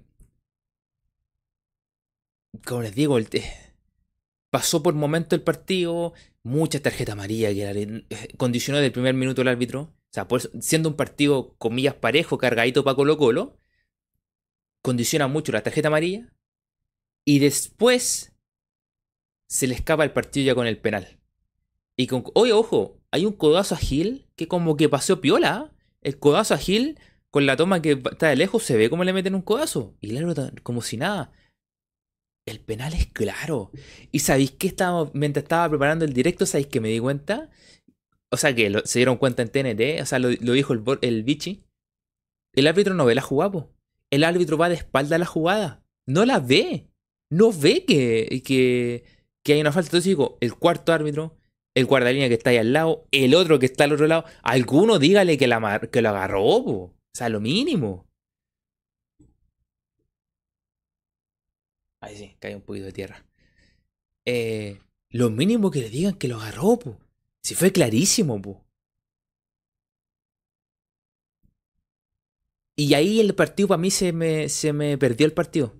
como 2.64 2.82
les 2.82 2.94
digo, 2.94 3.18
el 3.18 3.28
pasó 4.50 4.84
por 4.84 4.94
momento 4.94 5.34
el 5.34 5.42
partido, 5.42 6.12
mucha 6.44 6.80
tarjeta 6.80 7.14
amarilla 7.14 7.52
que 7.52 8.04
eh, 8.08 8.28
condicionó 8.36 8.78
del 8.78 8.92
primer 8.92 9.16
minuto 9.16 9.42
el 9.42 9.48
árbitro. 9.48 9.80
O 9.80 10.12
sea, 10.12 10.28
siendo 10.60 10.90
un 10.90 10.94
partido, 10.94 11.56
comillas, 11.58 11.94
parejo, 11.94 12.38
cargadito 12.38 12.84
para 12.84 12.94
Colo 12.94 13.18
Colo, 13.18 13.56
condiciona 14.80 15.26
mucho 15.26 15.50
la 15.50 15.64
tarjeta 15.64 15.88
amarilla. 15.88 16.32
Y 17.24 17.40
después 17.40 18.32
se 19.48 19.66
le 19.66 19.74
escapa 19.74 20.04
el 20.04 20.12
partido 20.12 20.46
ya 20.46 20.54
con 20.54 20.68
el 20.68 20.78
penal. 20.78 21.18
Y 21.96 22.06
con, 22.06 22.22
oye, 22.34 22.52
ojo, 22.52 23.00
hay 23.10 23.26
un 23.26 23.32
codazo 23.32 23.74
a 23.74 23.78
Gil 23.78 24.28
que 24.36 24.46
como 24.46 24.76
que 24.76 24.88
pasó 24.88 25.20
piola. 25.20 25.74
El 26.00 26.20
codazo 26.20 26.54
a 26.54 26.58
Gil, 26.58 26.96
con 27.30 27.46
la 27.46 27.56
toma 27.56 27.82
que 27.82 27.92
está 27.92 28.28
de 28.28 28.36
lejos, 28.36 28.62
se 28.62 28.76
ve 28.76 28.88
como 28.88 29.04
le 29.04 29.12
meten 29.12 29.34
un 29.34 29.42
codazo. 29.42 29.96
Y 30.00 30.10
claro, 30.10 30.34
como 30.62 30.82
si 30.82 30.96
nada. 30.96 31.32
El 32.46 32.60
penal 32.60 32.94
es 32.94 33.06
claro. 33.06 33.70
Y 34.10 34.20
sabéis 34.20 34.52
que 34.52 34.68
estaba, 34.68 35.10
mientras 35.12 35.42
estaba 35.42 35.68
preparando 35.68 36.04
el 36.04 36.14
directo, 36.14 36.46
sabéis 36.46 36.68
que 36.68 36.80
me 36.80 36.88
di 36.88 36.98
cuenta. 36.98 37.50
O 38.30 38.36
sea, 38.36 38.54
que 38.54 38.82
se 38.84 38.98
dieron 38.98 39.18
cuenta 39.18 39.42
en 39.42 39.50
TNT. 39.50 40.00
O 40.02 40.06
sea, 40.06 40.18
lo, 40.18 40.30
dijo 40.30 40.72
el, 40.72 40.82
el 41.02 41.22
Vichy. 41.24 41.64
El 42.54 42.66
árbitro 42.66 42.94
no 42.94 43.04
ve 43.04 43.14
la 43.14 43.22
jugada, 43.22 43.52
po. 43.52 43.74
El 44.10 44.24
árbitro 44.24 44.56
va 44.56 44.70
de 44.70 44.76
espalda 44.76 45.16
a 45.16 45.18
la 45.18 45.26
jugada. 45.26 45.84
No 46.06 46.24
la 46.24 46.40
ve. 46.40 46.88
No 47.30 47.52
ve 47.52 47.84
que, 47.84 48.42
que, 48.42 49.04
que 49.44 49.52
hay 49.52 49.60
una 49.60 49.72
falta. 49.72 49.88
Entonces 49.88 50.06
digo, 50.06 50.38
el 50.40 50.54
cuarto 50.54 50.94
árbitro, 50.94 51.36
el 51.74 51.84
guardalínea 51.84 52.28
que 52.28 52.34
está 52.34 52.48
ahí 52.48 52.56
al 52.56 52.72
lado, 52.72 53.06
el 53.10 53.34
otro 53.34 53.58
que 53.58 53.66
está 53.66 53.84
al 53.84 53.92
otro 53.92 54.06
lado, 54.06 54.24
alguno 54.42 54.98
dígale 54.98 55.36
que, 55.36 55.46
la, 55.46 55.80
que 55.92 56.00
lo 56.00 56.08
agarró, 56.08 56.64
po. 56.64 56.97
O 57.14 57.18
sea, 57.18 57.28
lo 57.28 57.40
mínimo. 57.40 58.08
Ahí 62.00 62.16
sí, 62.16 62.36
cae 62.40 62.54
un 62.54 62.62
poquito 62.62 62.86
de 62.86 62.92
tierra. 62.92 63.24
Eh, 64.24 64.80
lo 65.10 65.30
mínimo 65.30 65.70
que 65.70 65.80
le 65.80 65.90
digan 65.90 66.14
que 66.14 66.28
lo 66.28 66.36
agarró, 66.36 66.78
po. 66.78 66.98
Si 67.42 67.54
fue 67.54 67.72
clarísimo, 67.72 68.40
po. 68.40 68.64
Y 72.76 72.94
ahí 72.94 73.18
el 73.18 73.34
partido 73.34 73.68
para 73.68 73.80
mí 73.80 73.90
se 73.90 74.12
me, 74.12 74.48
se 74.48 74.72
me 74.72 74.96
perdió 74.98 75.26
el 75.26 75.32
partido. 75.32 75.74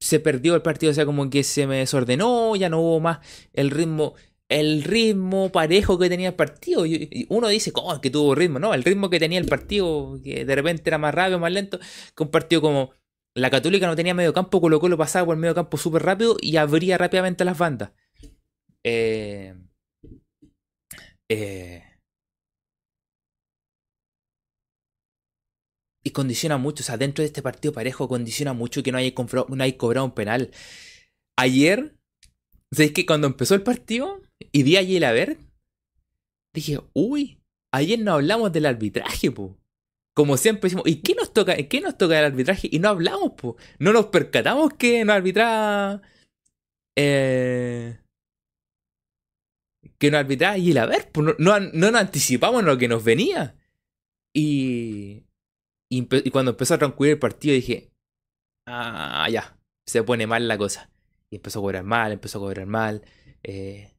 Se 0.00 0.20
perdió 0.20 0.54
el 0.54 0.62
partido, 0.62 0.92
o 0.92 0.94
sea, 0.94 1.04
como 1.04 1.28
que 1.28 1.42
se 1.42 1.66
me 1.66 1.78
desordenó, 1.78 2.54
ya 2.54 2.68
no 2.68 2.80
hubo 2.80 3.00
más 3.00 3.18
el 3.52 3.70
ritmo, 3.72 4.14
el 4.48 4.82
ritmo 4.82 5.50
parejo 5.52 5.98
que 5.98 6.08
tenía 6.08 6.28
el 6.28 6.34
partido. 6.34 6.86
Y 6.86 7.26
uno 7.28 7.48
dice, 7.48 7.72
¿cómo 7.72 7.94
es 7.94 8.00
que 8.00 8.10
tuvo 8.10 8.34
ritmo? 8.34 8.58
No, 8.58 8.74
el 8.74 8.84
ritmo 8.84 9.10
que 9.10 9.20
tenía 9.20 9.38
el 9.38 9.46
partido, 9.46 10.18
que 10.22 10.44
de 10.44 10.54
repente 10.54 10.88
era 10.88 10.98
más 10.98 11.14
rápido, 11.14 11.38
más 11.38 11.52
lento, 11.52 11.78
que 12.16 12.22
un 12.22 12.30
partido 12.30 12.62
como 12.62 12.92
la 13.34 13.50
Católica 13.50 13.86
no 13.86 13.96
tenía 13.96 14.14
medio 14.14 14.32
campo, 14.32 14.60
Colo 14.60 14.80
lo 14.80 14.98
pasaba 14.98 15.26
por 15.26 15.36
el 15.36 15.40
medio 15.40 15.54
campo 15.54 15.76
súper 15.76 16.02
rápido 16.02 16.36
y 16.40 16.56
abría 16.56 16.98
rápidamente 16.98 17.44
las 17.44 17.58
bandas. 17.58 17.92
Eh, 18.84 19.54
eh, 21.28 21.84
y 26.02 26.10
condiciona 26.10 26.56
mucho, 26.58 26.82
o 26.82 26.86
sea, 26.86 26.96
dentro 26.96 27.22
de 27.22 27.26
este 27.26 27.42
partido 27.42 27.72
parejo 27.72 28.08
condiciona 28.08 28.52
mucho 28.54 28.82
que 28.82 28.92
no 28.92 28.98
haya, 28.98 29.12
no 29.48 29.62
haya 29.64 29.76
cobrado 29.76 30.06
un 30.06 30.14
penal. 30.14 30.50
Ayer, 31.36 31.96
¿sabes 32.72 32.92
que 32.92 33.06
cuando 33.06 33.26
empezó 33.26 33.54
el 33.54 33.62
partido 33.62 34.22
y 34.52 34.62
vi 34.62 34.76
a 34.76 35.12
ver, 35.12 35.38
dije, 36.54 36.80
uy, 36.92 37.38
ayer 37.72 37.98
no 37.98 38.14
hablamos 38.14 38.52
del 38.52 38.66
arbitraje, 38.66 39.30
po. 39.30 39.56
Como 40.14 40.36
siempre 40.36 40.68
decimos, 40.68 40.86
¿y 40.88 40.96
qué 40.96 41.14
nos 41.14 41.32
toca, 41.32 41.56
qué 41.56 41.80
nos 41.80 41.96
toca 41.96 42.18
el 42.18 42.24
arbitraje? 42.24 42.68
Y 42.70 42.80
no 42.80 42.88
hablamos, 42.88 43.32
po. 43.32 43.56
No 43.78 43.92
nos 43.92 44.06
percatamos 44.06 44.74
que 44.74 45.04
no 45.04 45.12
arbitraba. 45.12 46.02
Eh, 46.96 47.98
que 49.98 50.10
no 50.10 50.18
arbitraba 50.18 50.58
y 50.58 50.72
el 50.72 50.78
haber, 50.78 51.10
pues 51.12 51.36
no, 51.38 51.60
no, 51.60 51.60
nos 51.60 51.94
anticipamos 51.94 52.60
en 52.60 52.66
lo 52.66 52.78
que 52.78 52.88
nos 52.88 53.04
venía. 53.04 53.56
Y, 54.34 55.24
y, 55.88 56.30
cuando 56.30 56.52
empezó 56.52 56.74
a 56.74 56.78
transcurrir 56.78 57.12
el 57.12 57.18
partido 57.18 57.54
dije, 57.54 57.90
ah, 58.66 59.28
ya, 59.30 59.56
se 59.86 60.02
pone 60.02 60.26
mal 60.26 60.48
la 60.48 60.58
cosa. 60.58 60.90
Y 61.30 61.36
empezó 61.36 61.60
a 61.60 61.62
cobrar 61.62 61.84
mal, 61.84 62.12
empezó 62.12 62.38
a 62.38 62.42
cobrar 62.42 62.66
mal. 62.66 63.02
Eh. 63.42 63.97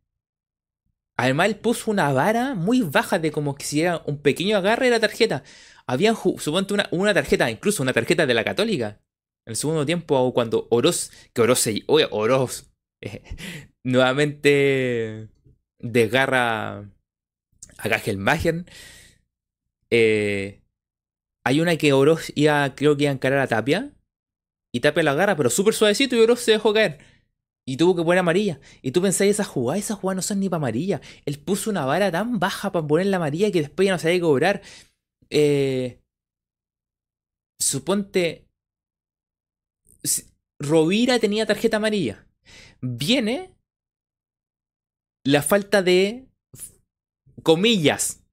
Además, 1.20 1.48
él 1.50 1.58
puso 1.58 1.92
una 1.92 2.14
vara 2.14 2.56
muy 2.56 2.82
baja 2.82 3.20
de 3.20 3.30
como 3.30 3.54
que 3.54 3.66
si 3.66 3.82
era 3.82 4.02
un 4.06 4.22
pequeño 4.22 4.56
agarre 4.56 4.86
de 4.86 4.92
la 4.92 5.02
tarjeta. 5.02 5.44
Habían, 5.86 6.16
suponte, 6.16 6.74
una, 6.74 6.88
una 6.92 7.14
tarjeta, 7.14 7.52
incluso 7.52 7.84
una 7.84 7.92
tarjeta 7.92 8.26
de 8.26 8.34
la 8.34 8.46
Católica. 8.46 9.02
En 9.46 9.52
el 9.52 9.56
segundo 9.58 9.86
tiempo, 9.86 10.34
cuando 10.34 10.68
Oroz, 10.72 11.12
que 11.34 11.42
Oroz 11.42 11.60
se. 11.60 11.84
Oye, 11.88 12.08
Oroz. 12.10 12.72
Nuevamente 13.84 15.28
desgarra 15.80 16.90
a 17.78 17.88
Gagelmagen. 17.90 18.66
Eh, 19.90 20.62
hay 21.44 21.60
una 21.60 21.76
que 21.76 21.92
Oroz 21.92 22.32
iba, 22.36 22.76
creo 22.76 22.96
que 22.96 23.04
iba 23.04 23.12
a 23.12 23.16
encarar 23.16 23.40
a 23.40 23.48
Tapia. 23.48 23.92
Y 24.72 24.80
Tapia 24.80 25.04
la 25.04 25.12
agarra, 25.12 25.36
pero 25.36 25.50
súper 25.50 25.74
suavecito 25.74 26.16
y 26.16 26.22
Oroz 26.22 26.40
se 26.40 26.52
dejó 26.52 26.74
caer. 26.74 27.00
Y 27.70 27.78
tuvo 27.78 27.96
que 27.96 28.04
poner 28.04 28.18
amarilla. 28.18 28.60
Y 28.82 28.92
tú 28.92 29.00
pensáis, 29.00 29.30
esa 29.30 29.44
jugada, 29.44 29.78
esa 29.78 29.94
jugada 29.94 30.16
no 30.16 30.22
son 30.24 30.40
ni 30.40 30.50
para 30.50 30.58
amarilla. 30.58 31.02
Él 31.26 31.38
puso 31.38 31.70
una 31.70 31.86
vara 31.86 32.12
tan 32.12 32.40
baja 32.40 32.72
para 32.72 32.88
poner 32.88 33.06
la 33.06 33.18
amarilla 33.18 33.52
que 33.52 33.62
después 33.62 33.86
ya 33.86 33.92
no 33.92 34.00
sabía 34.00 34.20
cobrar. 34.22 34.64
Eh, 35.30 36.02
suponte. 37.62 38.48
Rovira 40.60 41.20
tenía 41.20 41.46
tarjeta 41.46 41.78
amarilla. 41.78 42.28
Viene 42.82 43.54
la 45.24 45.44
falta 45.44 45.84
de 45.84 46.28
comillas 47.44 48.24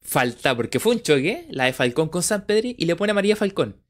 falta, 0.00 0.56
porque 0.56 0.80
fue 0.80 0.94
un 0.94 1.02
choque, 1.02 1.46
la 1.50 1.66
de 1.66 1.74
Falcón 1.74 2.08
con 2.08 2.22
San 2.22 2.46
Pedri, 2.46 2.74
y 2.78 2.86
le 2.86 2.96
pone 2.96 3.10
a 3.10 3.14
María 3.14 3.36
Falcón. 3.36 3.84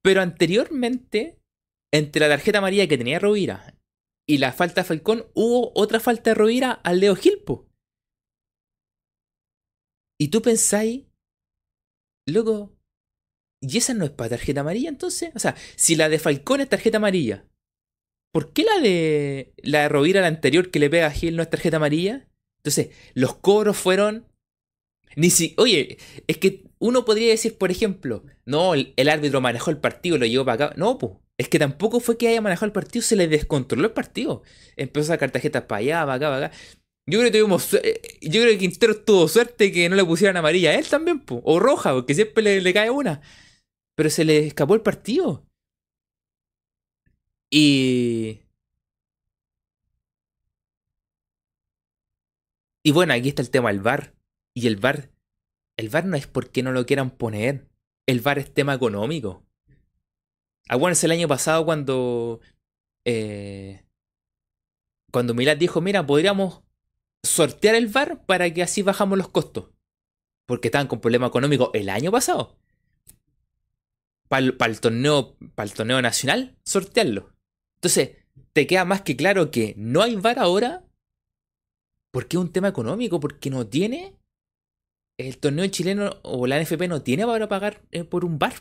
Pero 0.00 0.22
anteriormente, 0.22 1.38
entre 1.92 2.20
la 2.20 2.30
tarjeta 2.30 2.58
amarilla 2.58 2.88
que 2.88 2.96
tenía 2.96 3.18
Rovira 3.18 3.76
y 4.30 4.38
la 4.38 4.52
falta 4.52 4.82
de 4.82 4.86
Falcón, 4.86 5.26
hubo 5.34 5.72
otra 5.74 5.98
falta 5.98 6.30
de 6.30 6.34
Rovira 6.34 6.72
al 6.72 7.00
Leo 7.00 7.16
Gilpo. 7.16 7.68
Y 10.20 10.28
tú 10.28 10.40
pensáis, 10.40 11.06
luego, 12.26 12.76
¿y 13.60 13.78
esa 13.78 13.94
no 13.94 14.04
es 14.04 14.10
para 14.10 14.30
tarjeta 14.30 14.60
amarilla 14.60 14.88
entonces? 14.88 15.32
O 15.34 15.38
sea, 15.38 15.56
si 15.76 15.96
la 15.96 16.08
de 16.08 16.18
Falcón 16.18 16.60
es 16.60 16.68
tarjeta 16.68 16.98
amarilla 16.98 17.50
¿por 18.32 18.52
qué 18.52 18.64
la 18.64 18.78
de 18.80 19.52
la 19.62 19.82
de 19.82 19.88
Rovira, 19.88 20.20
la 20.20 20.28
anterior 20.28 20.70
que 20.70 20.78
le 20.78 20.90
pega 20.90 21.06
a 21.06 21.10
Gil, 21.10 21.36
no 21.36 21.42
es 21.42 21.50
tarjeta 21.50 21.78
amarilla? 21.78 22.28
Entonces, 22.58 22.90
los 23.14 23.34
cobros 23.36 23.76
fueron. 23.76 24.26
Ni 25.16 25.30
si. 25.30 25.54
Oye, 25.58 25.98
es 26.28 26.38
que 26.38 26.70
uno 26.78 27.04
podría 27.04 27.30
decir, 27.30 27.58
por 27.58 27.70
ejemplo, 27.70 28.24
no, 28.44 28.74
el, 28.74 29.08
árbitro 29.08 29.40
manejó 29.40 29.70
el 29.70 29.78
partido, 29.78 30.18
lo 30.18 30.26
llevó 30.26 30.44
para 30.44 30.66
acá. 30.66 30.74
No, 30.76 30.98
pues. 30.98 31.14
Es 31.40 31.48
que 31.48 31.58
tampoco 31.58 32.00
fue 32.00 32.18
que 32.18 32.28
haya 32.28 32.42
manejado 32.42 32.66
el 32.66 32.72
partido, 32.72 33.02
se 33.02 33.16
le 33.16 33.26
descontroló 33.26 33.86
el 33.86 33.94
partido. 33.94 34.42
Empezó 34.76 35.04
a 35.12 35.14
sacar 35.14 35.30
tarjetas 35.30 35.62
para 35.62 35.78
allá, 35.78 36.00
para 36.00 36.14
acá, 36.14 36.26
para 36.28 36.46
acá. 36.48 36.56
Yo 37.06 37.18
creo 37.18 37.32
que 37.32 37.38
tuvimos. 37.38 37.72
Eh, 37.74 38.18
yo 38.20 38.42
creo 38.42 38.52
que 38.52 38.58
Quintero 38.58 39.02
tuvo 39.02 39.26
suerte 39.26 39.72
que 39.72 39.88
no 39.88 39.96
le 39.96 40.04
pusieran 40.04 40.36
amarilla 40.36 40.68
a 40.70 40.74
él 40.74 40.86
también, 40.86 41.20
po. 41.20 41.40
o 41.46 41.58
roja, 41.58 41.94
porque 41.94 42.14
siempre 42.14 42.42
le, 42.42 42.60
le 42.60 42.74
cae 42.74 42.90
una. 42.90 43.22
Pero 43.96 44.10
se 44.10 44.26
le 44.26 44.46
escapó 44.46 44.74
el 44.74 44.82
partido. 44.82 45.46
Y... 47.50 48.40
Y 52.84 52.92
bueno, 52.92 53.14
aquí 53.14 53.30
está 53.30 53.40
el 53.40 53.50
tema 53.50 53.70
del 53.70 53.80
VAR. 53.80 54.14
Y 54.54 54.66
el 54.66 54.76
VAR, 54.76 55.10
el 55.78 55.88
VAR 55.88 56.04
no 56.04 56.16
es 56.16 56.26
porque 56.26 56.62
no 56.62 56.72
lo 56.72 56.84
quieran 56.84 57.10
poner. 57.10 57.66
El 58.06 58.20
VAR 58.20 58.38
es 58.38 58.52
tema 58.52 58.74
económico. 58.74 59.46
Acuérdense 60.70 61.06
el 61.06 61.12
año 61.12 61.26
pasado 61.26 61.64
cuando... 61.64 62.40
Eh, 63.04 63.84
cuando 65.10 65.34
Milad 65.34 65.56
dijo, 65.56 65.80
mira, 65.80 66.06
podríamos 66.06 66.62
sortear 67.24 67.74
el 67.74 67.88
VAR 67.88 68.24
para 68.24 68.54
que 68.54 68.62
así 68.62 68.82
bajamos 68.82 69.18
los 69.18 69.28
costos. 69.28 69.70
Porque 70.46 70.68
estaban 70.68 70.86
con 70.86 71.00
problema 71.00 71.26
económico 71.26 71.72
el 71.74 71.88
año 71.88 72.12
pasado. 72.12 72.56
Para 74.28 74.46
el, 74.46 74.80
torneo, 74.80 75.36
el 75.56 75.74
torneo 75.74 76.00
nacional, 76.00 76.56
sortearlo. 76.64 77.32
Entonces, 77.78 78.18
te 78.52 78.68
queda 78.68 78.84
más 78.84 79.02
que 79.02 79.16
claro 79.16 79.50
que 79.50 79.74
no 79.76 80.02
hay 80.02 80.14
VAR 80.14 80.38
ahora 80.38 80.84
porque 82.12 82.36
es 82.36 82.40
un 82.42 82.52
tema 82.52 82.68
económico, 82.68 83.18
porque 83.18 83.50
no 83.50 83.66
tiene 83.66 84.14
el 85.18 85.36
torneo 85.38 85.66
chileno 85.66 86.20
o 86.22 86.46
la 86.46 86.62
NFP 86.62 86.86
no 86.86 87.02
tiene 87.02 87.26
para 87.26 87.48
pagar 87.48 87.82
eh, 87.90 88.04
por 88.04 88.24
un 88.24 88.38
VAR. 88.38 88.54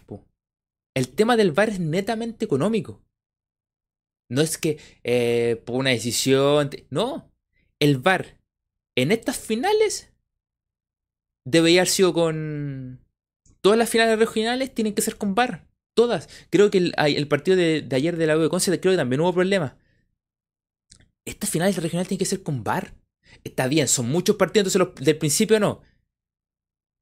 El 1.00 1.08
tema 1.08 1.38
del 1.38 1.53
VAR 1.53 1.70
es 1.70 1.79
netamente 1.79 2.44
económico. 2.44 3.01
No 4.29 4.41
es 4.41 4.58
que 4.58 4.77
eh, 5.06 5.56
por 5.65 5.77
una 5.77 5.91
decisión. 5.91 6.72
No. 6.89 7.32
El 7.79 8.00
VAR 8.00 8.38
en 8.98 9.13
estas 9.13 9.38
finales 9.38 10.12
debería 11.46 11.79
haber 11.79 11.88
sido 11.88 12.13
con. 12.13 13.00
Todas 13.62 13.79
las 13.79 13.89
finales 13.89 14.20
regionales 14.20 14.75
tienen 14.75 14.94
que 14.94 15.01
ser 15.01 15.15
con 15.15 15.36
VAR. 15.36 15.70
Todas. 15.96 16.27
Creo 16.50 16.70
que 16.70 16.91
el, 16.98 17.27
partido 17.29 17.56
de, 17.56 17.88
ayer 17.94 18.18
de 18.18 18.27
la 18.27 18.36
U 18.36 18.41
de 18.41 18.50
Conce 18.50 18.77
creo 18.82 18.91
que 18.91 18.98
también 18.98 19.22
hubo 19.22 19.34
problemas. 19.34 19.75
Estas 21.24 21.50
finales 21.50 21.77
regionales 21.77 22.10
tienen 22.10 22.20
que 22.20 22.25
ser 22.25 22.44
con 22.44 22.65
VAR. 22.65 22.94
Está 23.46 23.70
bien, 23.70 23.88
son 23.88 24.10
muchos 24.10 24.36
partidos, 24.36 24.75
entonces 24.75 25.06
del 25.06 25.18
principio 25.18 25.62
no. 25.62 25.82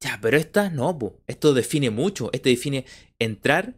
Ya, 0.00 0.20
pero 0.22 0.36
esta 0.36 0.70
no, 0.70 0.96
esto 1.26 1.52
define 1.52 1.90
mucho. 1.90 2.30
Esto 2.32 2.48
define 2.48 2.84
entrar 3.18 3.74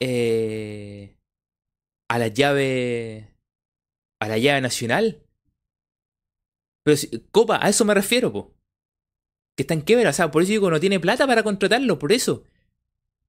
eh, 0.00 1.16
a 2.08 2.18
la 2.18 2.28
llave. 2.28 3.34
a 4.20 4.28
la 4.28 4.38
llave 4.38 4.60
nacional. 4.60 5.22
Pero 6.84 6.98
Copa, 7.30 7.58
a 7.64 7.68
eso 7.68 7.84
me 7.84 7.94
refiero. 7.94 8.54
Que 9.56 9.62
está 9.62 9.74
en 9.74 9.82
quiebra, 9.82 10.10
o 10.10 10.12
sea, 10.12 10.30
por 10.30 10.42
eso 10.42 10.52
digo, 10.52 10.70
no 10.70 10.80
tiene 10.80 11.00
plata 11.00 11.26
para 11.26 11.42
contratarlo, 11.42 11.98
por 11.98 12.12
eso. 12.12 12.44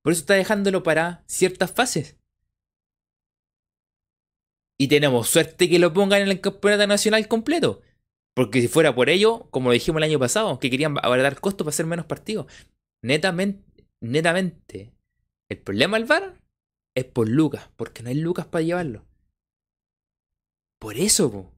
Por 0.03 0.13
eso 0.13 0.21
está 0.21 0.35
dejándolo 0.35 0.83
para 0.83 1.23
ciertas 1.27 1.71
fases. 1.71 2.17
Y 4.77 4.87
tenemos 4.87 5.27
suerte 5.27 5.67
que 5.67 5.79
lo 5.79 5.91
pongan 5.91 6.21
en 6.21 6.29
el 6.29 6.39
campeonato 6.39 6.87
nacional 6.87 7.27
completo. 7.27 7.81
Porque 8.33 8.61
si 8.61 8.69
fuera 8.69 8.95
por 8.95 9.09
ello, 9.09 9.49
como 9.51 9.67
lo 9.67 9.73
dijimos 9.73 9.99
el 9.99 10.09
año 10.09 10.19
pasado, 10.19 10.59
que 10.59 10.69
querían 10.69 10.95
abaratar 11.01 11.41
costos 11.41 11.65
para 11.65 11.71
hacer 11.71 11.85
menos 11.85 12.05
partidos. 12.05 12.45
Netamente, 13.01 13.85
netamente 13.99 14.93
el 15.49 15.57
problema 15.57 15.97
del 15.97 16.07
VAR 16.07 16.38
es 16.95 17.05
por 17.05 17.29
Lucas, 17.29 17.69
porque 17.77 18.03
no 18.03 18.09
hay 18.09 18.15
Lucas 18.15 18.45
para 18.47 18.63
llevarlo. 18.63 19.05
Por 20.79 20.97
eso, 20.97 21.31
po. 21.31 21.51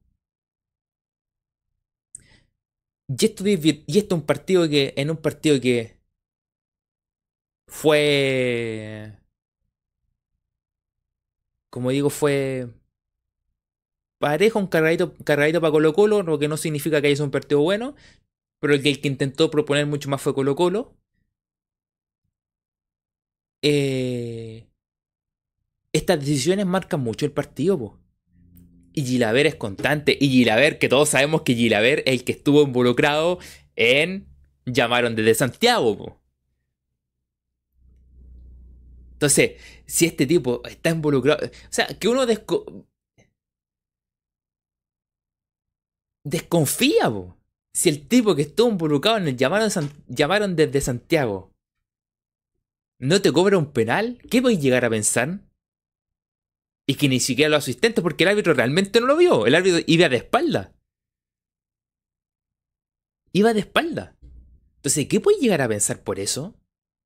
Y 3.08 3.26
esto, 3.26 3.44
y 3.48 3.98
esto 3.98 4.16
es 4.16 4.22
un 4.22 4.26
partido 4.26 4.68
que. 4.70 4.94
En 4.98 5.10
un 5.12 5.18
partido 5.18 5.60
que. 5.62 5.98
Fue. 7.68 9.18
Como 11.70 11.90
digo, 11.92 12.10
fue. 12.10 12.70
Parejo, 14.20 14.60
un 14.60 14.68
cargadito, 14.68 15.16
cargadito 15.26 15.60
para 15.62 15.72
Colo 15.72 15.94
Colo, 15.94 16.22
lo 16.24 16.38
que 16.40 16.48
no 16.48 16.56
significa 16.58 17.02
que 17.02 17.08
haya 17.08 17.16
sido 17.16 17.26
un 17.26 17.32
partido 17.32 17.62
bueno. 17.62 17.96
Pero 18.60 18.74
el 18.74 18.84
que, 18.84 18.90
el 18.92 19.02
que 19.02 19.08
intentó 19.10 19.52
proponer 19.52 19.86
mucho 19.88 20.10
más 20.10 20.22
fue 20.22 20.34
Colo 20.36 20.56
Colo. 20.56 20.96
Eh, 23.64 24.71
estas 25.94 26.20
decisiones 26.20 26.66
marcan 26.66 27.02
mucho 27.02 27.26
el 27.26 27.32
partido, 27.32 27.78
po. 27.78 28.00
Y 28.94 29.06
Gilaver 29.06 29.48
es 29.48 29.56
constante. 29.56 30.18
Y 30.20 30.30
Gilaver, 30.30 30.80
que 30.80 30.90
todos 30.90 31.10
sabemos 31.10 31.44
que 31.44 31.56
Gilaver 31.56 32.00
es 32.00 32.20
el 32.20 32.24
que 32.24 32.34
estuvo 32.34 32.62
involucrado 32.64 33.40
en. 33.76 34.28
Llamaron 34.66 35.16
desde 35.16 35.34
Santiago, 35.34 35.98
po. 35.98 36.22
Entonces, 39.14 39.52
si 39.86 40.06
este 40.06 40.26
tipo 40.26 40.62
está 40.66 40.90
involucrado. 40.90 41.46
O 41.46 41.50
sea, 41.70 41.88
que 41.88 42.08
uno 42.08 42.26
desconfía, 46.24 47.10
po. 47.10 47.38
Si 47.74 47.90
el 47.90 48.08
tipo 48.08 48.36
que 48.36 48.42
estuvo 48.44 48.70
involucrado 48.70 49.18
en 49.18 49.28
el 49.30 49.38
llamaron, 49.38 49.70
llamaron 50.08 50.56
desde 50.56 50.82
Santiago 50.82 51.52
no 53.02 53.20
te 53.20 53.32
cobra 53.32 53.58
un 53.58 53.72
penal, 53.74 54.20
¿qué 54.30 54.42
voy 54.42 54.56
a 54.56 54.60
llegar 54.60 54.86
a 54.86 54.90
pensar? 54.90 55.42
Y 56.92 56.96
que 56.96 57.08
ni 57.08 57.22
siquiera 57.22 57.50
los 57.50 57.64
asistentes, 57.64 58.04
porque 58.04 58.26
el 58.26 58.32
árbitro 58.32 58.54
realmente 58.54 59.00
no 59.00 59.08
lo 59.08 59.16
vio. 59.16 59.46
El 59.46 59.56
árbitro 59.56 59.80
iba 59.88 60.10
de 60.10 60.18
espalda. 60.18 60.76
Iba 63.32 63.54
de 63.54 63.62
espalda. 63.62 64.18
Entonces, 64.76 65.08
¿qué 65.08 65.22
puede 65.22 65.40
llegar 65.40 65.62
a 65.62 65.70
pensar 65.70 66.04
por 66.04 66.20
eso? 66.20 66.54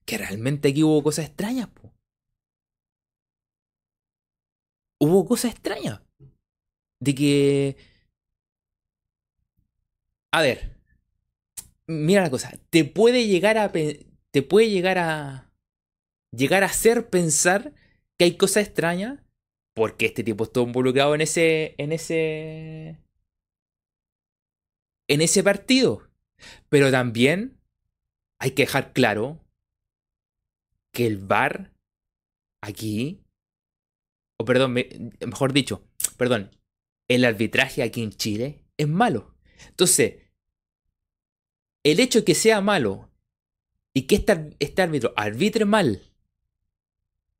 Que 0.04 0.18
realmente 0.18 0.70
aquí 0.70 0.82
hubo 0.82 1.04
cosas 1.04 1.25
extrañas. 1.25 1.70
Hubo 5.00 5.24
cosas 5.24 5.51
extrañas. 5.51 6.01
De 7.00 7.13
que. 7.13 7.77
A 10.32 10.42
ver. 10.42 10.80
Mira 11.86 12.24
la 12.24 12.32
cosa. 12.32 12.58
Te 12.72 12.86
puede 12.86 13.27
llegar 13.27 13.60
a. 13.60 13.72
Te 13.72 14.42
puede 14.42 14.72
llegar 14.72 14.98
a. 14.98 15.54
Llegar 16.32 16.63
a 16.63 16.72
hacer 16.74 17.12
pensar 17.12 17.75
que 18.18 18.25
hay 18.25 18.36
cosas 18.36 18.65
extrañas 18.65 19.25
porque 19.75 20.08
este 20.08 20.24
tipo 20.24 20.46
estuvo 20.46 20.65
involucrado 20.65 21.13
en 21.13 21.22
ese. 21.22 21.75
en 21.77 21.91
ese. 21.91 22.98
en 25.08 25.22
ese 25.22 25.44
partido. 25.44 26.10
Pero 26.70 26.91
también 26.91 27.60
hay 28.39 28.51
que 28.51 28.63
dejar 28.63 28.94
claro 28.94 29.41
que 30.91 31.05
el 31.05 31.17
VAR 31.17 31.74
aquí. 32.62 33.22
O 34.39 34.46
perdón, 34.46 34.74
mejor 34.74 35.53
dicho, 35.53 35.86
perdón. 36.17 36.51
El 37.08 37.25
arbitraje 37.25 37.84
aquí 37.84 38.01
en 38.01 38.12
Chile 38.12 38.63
es 38.77 38.88
malo. 38.88 39.36
Entonces, 39.67 40.24
el 41.84 42.00
hecho 42.00 42.20
de 42.20 42.25
que 42.25 42.36
sea 42.36 42.62
malo 42.62 43.12
y 43.94 44.03
que 44.03 44.15
este, 44.15 44.55
este 44.60 44.82
árbitro 44.82 45.13
arbitre 45.15 45.65
mal 45.65 46.01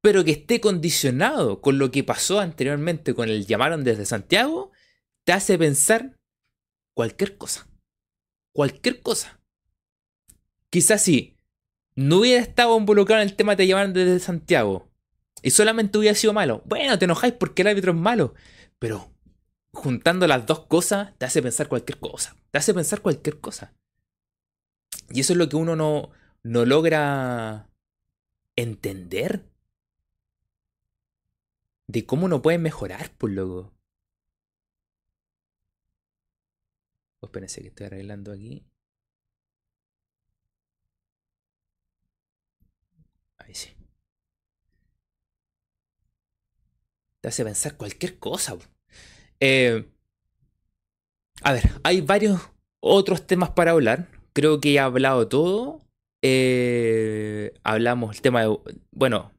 pero 0.06 0.24
que 0.24 0.30
esté 0.30 0.62
condicionado 0.62 1.62
con 1.62 1.80
lo 1.80 1.90
que 1.90 2.04
pasó 2.04 2.40
anteriormente 2.40 3.16
con 3.16 3.28
el 3.28 3.48
llamaron 3.48 3.84
desde 3.84 4.06
Santiago, 4.06 4.72
te 5.24 5.34
hace 5.34 5.58
pensar 5.58 6.16
cualquier 6.94 7.40
cosa. 7.40 7.68
Cualquier 8.54 9.02
cosa. 9.02 9.42
Quizás 10.70 11.02
si 11.02 11.36
no 11.96 12.20
hubiera 12.20 12.40
estado 12.40 12.78
involucrado 12.78 13.24
en 13.24 13.30
el 13.30 13.36
tema 13.36 13.56
de 13.56 13.66
llamaron 13.66 13.94
desde 13.94 14.20
Santiago 14.20 14.92
y 15.42 15.50
solamente 15.50 15.98
hubiera 15.98 16.14
sido 16.14 16.34
malo, 16.34 16.62
bueno, 16.66 17.00
te 17.00 17.06
enojáis 17.06 17.34
porque 17.34 17.64
el 17.64 17.70
árbitro 17.70 17.94
es 17.94 17.98
malo, 17.98 18.36
pero 18.78 19.12
juntando 19.74 20.28
las 20.28 20.46
dos 20.46 20.68
cosas 20.68 21.18
te 21.18 21.26
hace 21.26 21.42
pensar 21.42 21.68
cualquier 21.68 21.98
cosa. 21.98 22.36
Te 22.52 22.60
hace 22.60 22.76
pensar 22.76 23.02
cualquier 23.02 23.40
cosa. 23.40 23.74
Y 25.10 25.22
eso 25.22 25.34
es 25.34 25.40
lo 25.40 25.50
que 25.50 25.56
uno 25.56 25.76
no, 25.76 26.12
no 26.44 26.64
logra 26.64 27.72
entender 28.56 29.55
de 31.88 32.06
cómo 32.06 32.28
no 32.28 32.42
pueden 32.42 32.62
mejorar, 32.62 33.10
por 33.12 33.18
pues, 33.18 33.34
loco. 33.34 33.74
Oh, 37.22 37.28
espérense 37.28 37.62
que 37.62 37.68
estoy 37.70 37.88
arreglando 37.88 38.32
aquí. 38.32 38.66
Ahí 43.38 43.54
sí. 43.54 43.76
Te 47.22 47.30
hace 47.30 47.44
pensar 47.44 47.78
cualquier 47.78 48.20
cosa. 48.20 48.58
Eh, 49.40 49.86
a 51.42 51.54
ver, 51.54 51.64
hay 51.84 52.02
varios 52.02 52.40
otros 52.80 53.28
temas 53.28 53.52
para 53.52 53.72
hablar. 53.72 54.08
Creo 54.34 54.60
que 54.62 54.74
he 54.74 54.80
hablado 54.80 55.28
todo. 55.28 55.82
Eh, 56.22 57.54
hablamos 57.64 58.16
el 58.16 58.22
tema 58.22 58.42
de. 58.42 58.58
Bueno, 58.92 59.32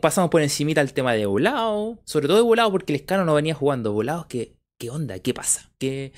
pasamos 0.00 0.30
por 0.30 0.42
encimita 0.42 0.80
el 0.80 0.92
tema 0.92 1.12
de 1.14 1.26
volado, 1.26 1.98
sobre 2.04 2.28
todo 2.28 2.36
de 2.38 2.42
volado 2.42 2.70
porque 2.70 2.92
el 2.92 3.00
escano 3.00 3.24
no 3.24 3.34
venía 3.34 3.54
jugando. 3.54 3.92
Volado, 3.92 4.26
¿qué, 4.28 4.56
qué 4.78 4.90
onda? 4.90 5.18
¿Qué 5.18 5.34
pasa? 5.34 5.72
¿Qué, 5.78 6.12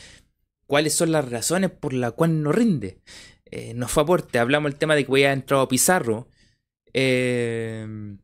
¿Cuáles 0.66 0.94
son 0.94 1.12
las 1.12 1.30
razones 1.30 1.70
por 1.70 1.92
las 1.92 2.12
cuales 2.12 2.36
no 2.36 2.52
rinde? 2.52 3.00
Eh, 3.46 3.74
nos 3.74 3.90
fue 3.92 4.02
aporte, 4.02 4.38
hablamos 4.38 4.70
del 4.72 4.78
tema 4.78 4.94
de 4.94 5.04
que 5.04 5.10
voy 5.10 5.24
a 5.24 5.32
entrar 5.32 5.60
a 5.60 5.68
Pizarro. 5.68 6.28
Eh... 6.92 8.16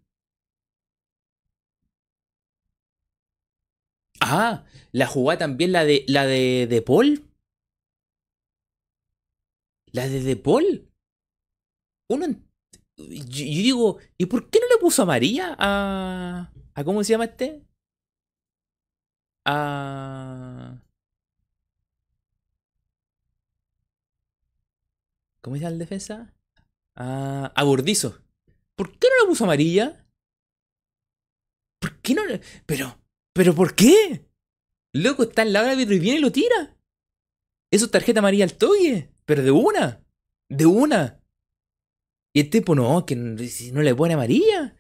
Ah, 4.20 4.64
la 4.92 5.06
jugada 5.06 5.38
también 5.40 5.72
la 5.72 5.84
de 5.84 6.04
la 6.08 6.26
de, 6.26 6.66
de 6.68 6.82
Paul. 6.82 7.24
La 9.92 10.08
de 10.08 10.20
De 10.22 10.36
Paul. 10.36 10.88
Uno 12.08 12.26
yo, 13.08 13.44
digo, 13.44 13.98
¿y 14.18 14.26
por 14.26 14.50
qué 14.50 14.60
no 14.60 14.66
le 14.68 14.80
puso 14.80 15.02
amarilla 15.02 15.56
a. 15.58 16.52
a 16.74 16.84
¿Cómo 16.84 17.02
se 17.04 17.12
llama 17.12 17.24
este? 17.24 17.62
A. 19.44 20.82
¿Cómo 25.40 25.56
se 25.56 25.62
llama 25.62 25.72
el 25.72 25.78
defensa? 25.78 26.34
A, 26.94 27.52
a. 27.54 27.64
¿Por 27.64 28.98
qué 28.98 29.08
no 29.08 29.22
le 29.22 29.28
puso 29.28 29.44
amarilla? 29.44 30.06
¿Por 31.78 32.00
qué 32.00 32.14
no 32.14 32.24
le.? 32.24 32.40
Pero. 32.66 32.98
¿Pero 33.32 33.54
por 33.54 33.74
qué? 33.74 34.28
Loco, 34.92 35.22
está 35.22 35.42
al 35.42 35.52
lado 35.52 35.66
del 35.66 35.74
árbitro 35.74 35.94
y 35.94 35.98
viene 35.98 36.18
y 36.18 36.22
lo 36.22 36.30
tira. 36.30 36.76
Eso 37.70 37.86
es 37.86 37.90
tarjeta 37.90 38.20
amarilla 38.20 38.44
al 38.44 38.54
toque. 38.54 39.10
Pero 39.24 39.42
de 39.42 39.50
una. 39.50 40.04
De 40.48 40.66
una. 40.66 41.21
Y 42.34 42.40
el 42.40 42.50
tipo, 42.50 42.74
no, 42.74 43.04
que 43.04 43.14
no 43.16 43.82
le 43.82 43.94
pone 43.94 44.14
amarilla. 44.14 44.74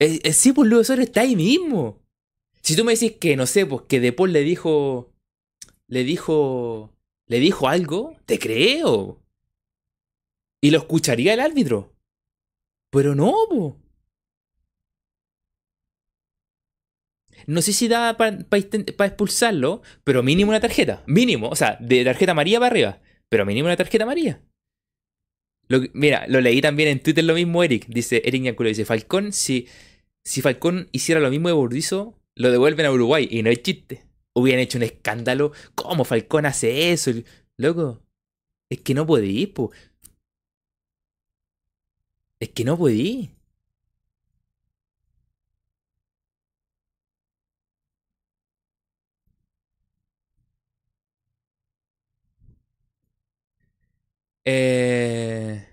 Eh, 0.00 0.20
eh, 0.24 0.32
sí, 0.32 0.52
pues 0.52 0.68
Luis 0.68 0.82
Osorio 0.82 1.04
está 1.04 1.20
ahí 1.20 1.36
mismo. 1.36 2.02
Si 2.62 2.76
tú 2.76 2.84
me 2.84 2.94
decís 2.94 3.12
que, 3.20 3.36
no 3.36 3.46
sé, 3.46 3.66
pues 3.66 3.82
que 3.88 4.00
De 4.00 4.14
le 4.28 4.40
dijo. 4.42 5.12
Le 5.86 6.04
dijo. 6.04 6.96
Le 7.28 7.38
dijo 7.38 7.68
algo, 7.68 8.16
te 8.26 8.38
creo. 8.38 9.22
Y 10.60 10.70
lo 10.70 10.78
escucharía 10.78 11.34
el 11.34 11.40
árbitro. 11.40 11.94
Pero 12.90 13.14
no, 13.14 13.34
pues. 13.48 13.74
No 17.46 17.62
sé 17.62 17.72
si 17.72 17.88
da 17.88 18.16
para 18.16 18.46
expulsarlo, 19.06 19.82
pero 20.04 20.22
mínimo 20.22 20.50
una 20.50 20.60
tarjeta. 20.60 21.02
Mínimo, 21.06 21.48
o 21.48 21.56
sea, 21.56 21.78
de 21.80 22.04
tarjeta 22.04 22.32
amarilla 22.32 22.58
para 22.58 22.70
arriba. 22.70 23.02
Pero 23.28 23.46
mínimo 23.46 23.66
una 23.66 23.76
tarjeta 23.76 24.04
amarilla 24.04 24.42
mira, 25.92 26.26
lo 26.28 26.40
leí 26.40 26.60
también 26.60 26.88
en 26.88 27.00
Twitter 27.00 27.24
lo 27.24 27.34
mismo 27.34 27.62
Eric. 27.62 27.86
Dice 27.88 28.22
Eric 28.24 28.42
Ñanculo, 28.42 28.68
dice, 28.68 28.84
Falcón, 28.84 29.32
si, 29.32 29.68
si 30.24 30.42
Falcón 30.42 30.88
hiciera 30.92 31.20
lo 31.20 31.30
mismo 31.30 31.48
de 31.48 31.54
Burdizo, 31.54 32.18
lo 32.34 32.50
devuelven 32.50 32.86
a 32.86 32.92
Uruguay. 32.92 33.28
Y 33.30 33.42
no 33.42 33.50
es 33.50 33.62
chiste. 33.62 34.04
Hubieran 34.32 34.60
hecho 34.60 34.78
un 34.78 34.84
escándalo. 34.84 35.52
¿Cómo 35.74 36.04
Falcón 36.04 36.46
hace 36.46 36.92
eso? 36.92 37.12
Loco, 37.56 38.02
es 38.70 38.80
que 38.80 38.94
no 38.94 39.06
podí, 39.06 39.46
po. 39.46 39.70
Es 42.40 42.48
que 42.50 42.64
no 42.64 42.76
podí. 42.78 43.30
Eh... 54.44 55.66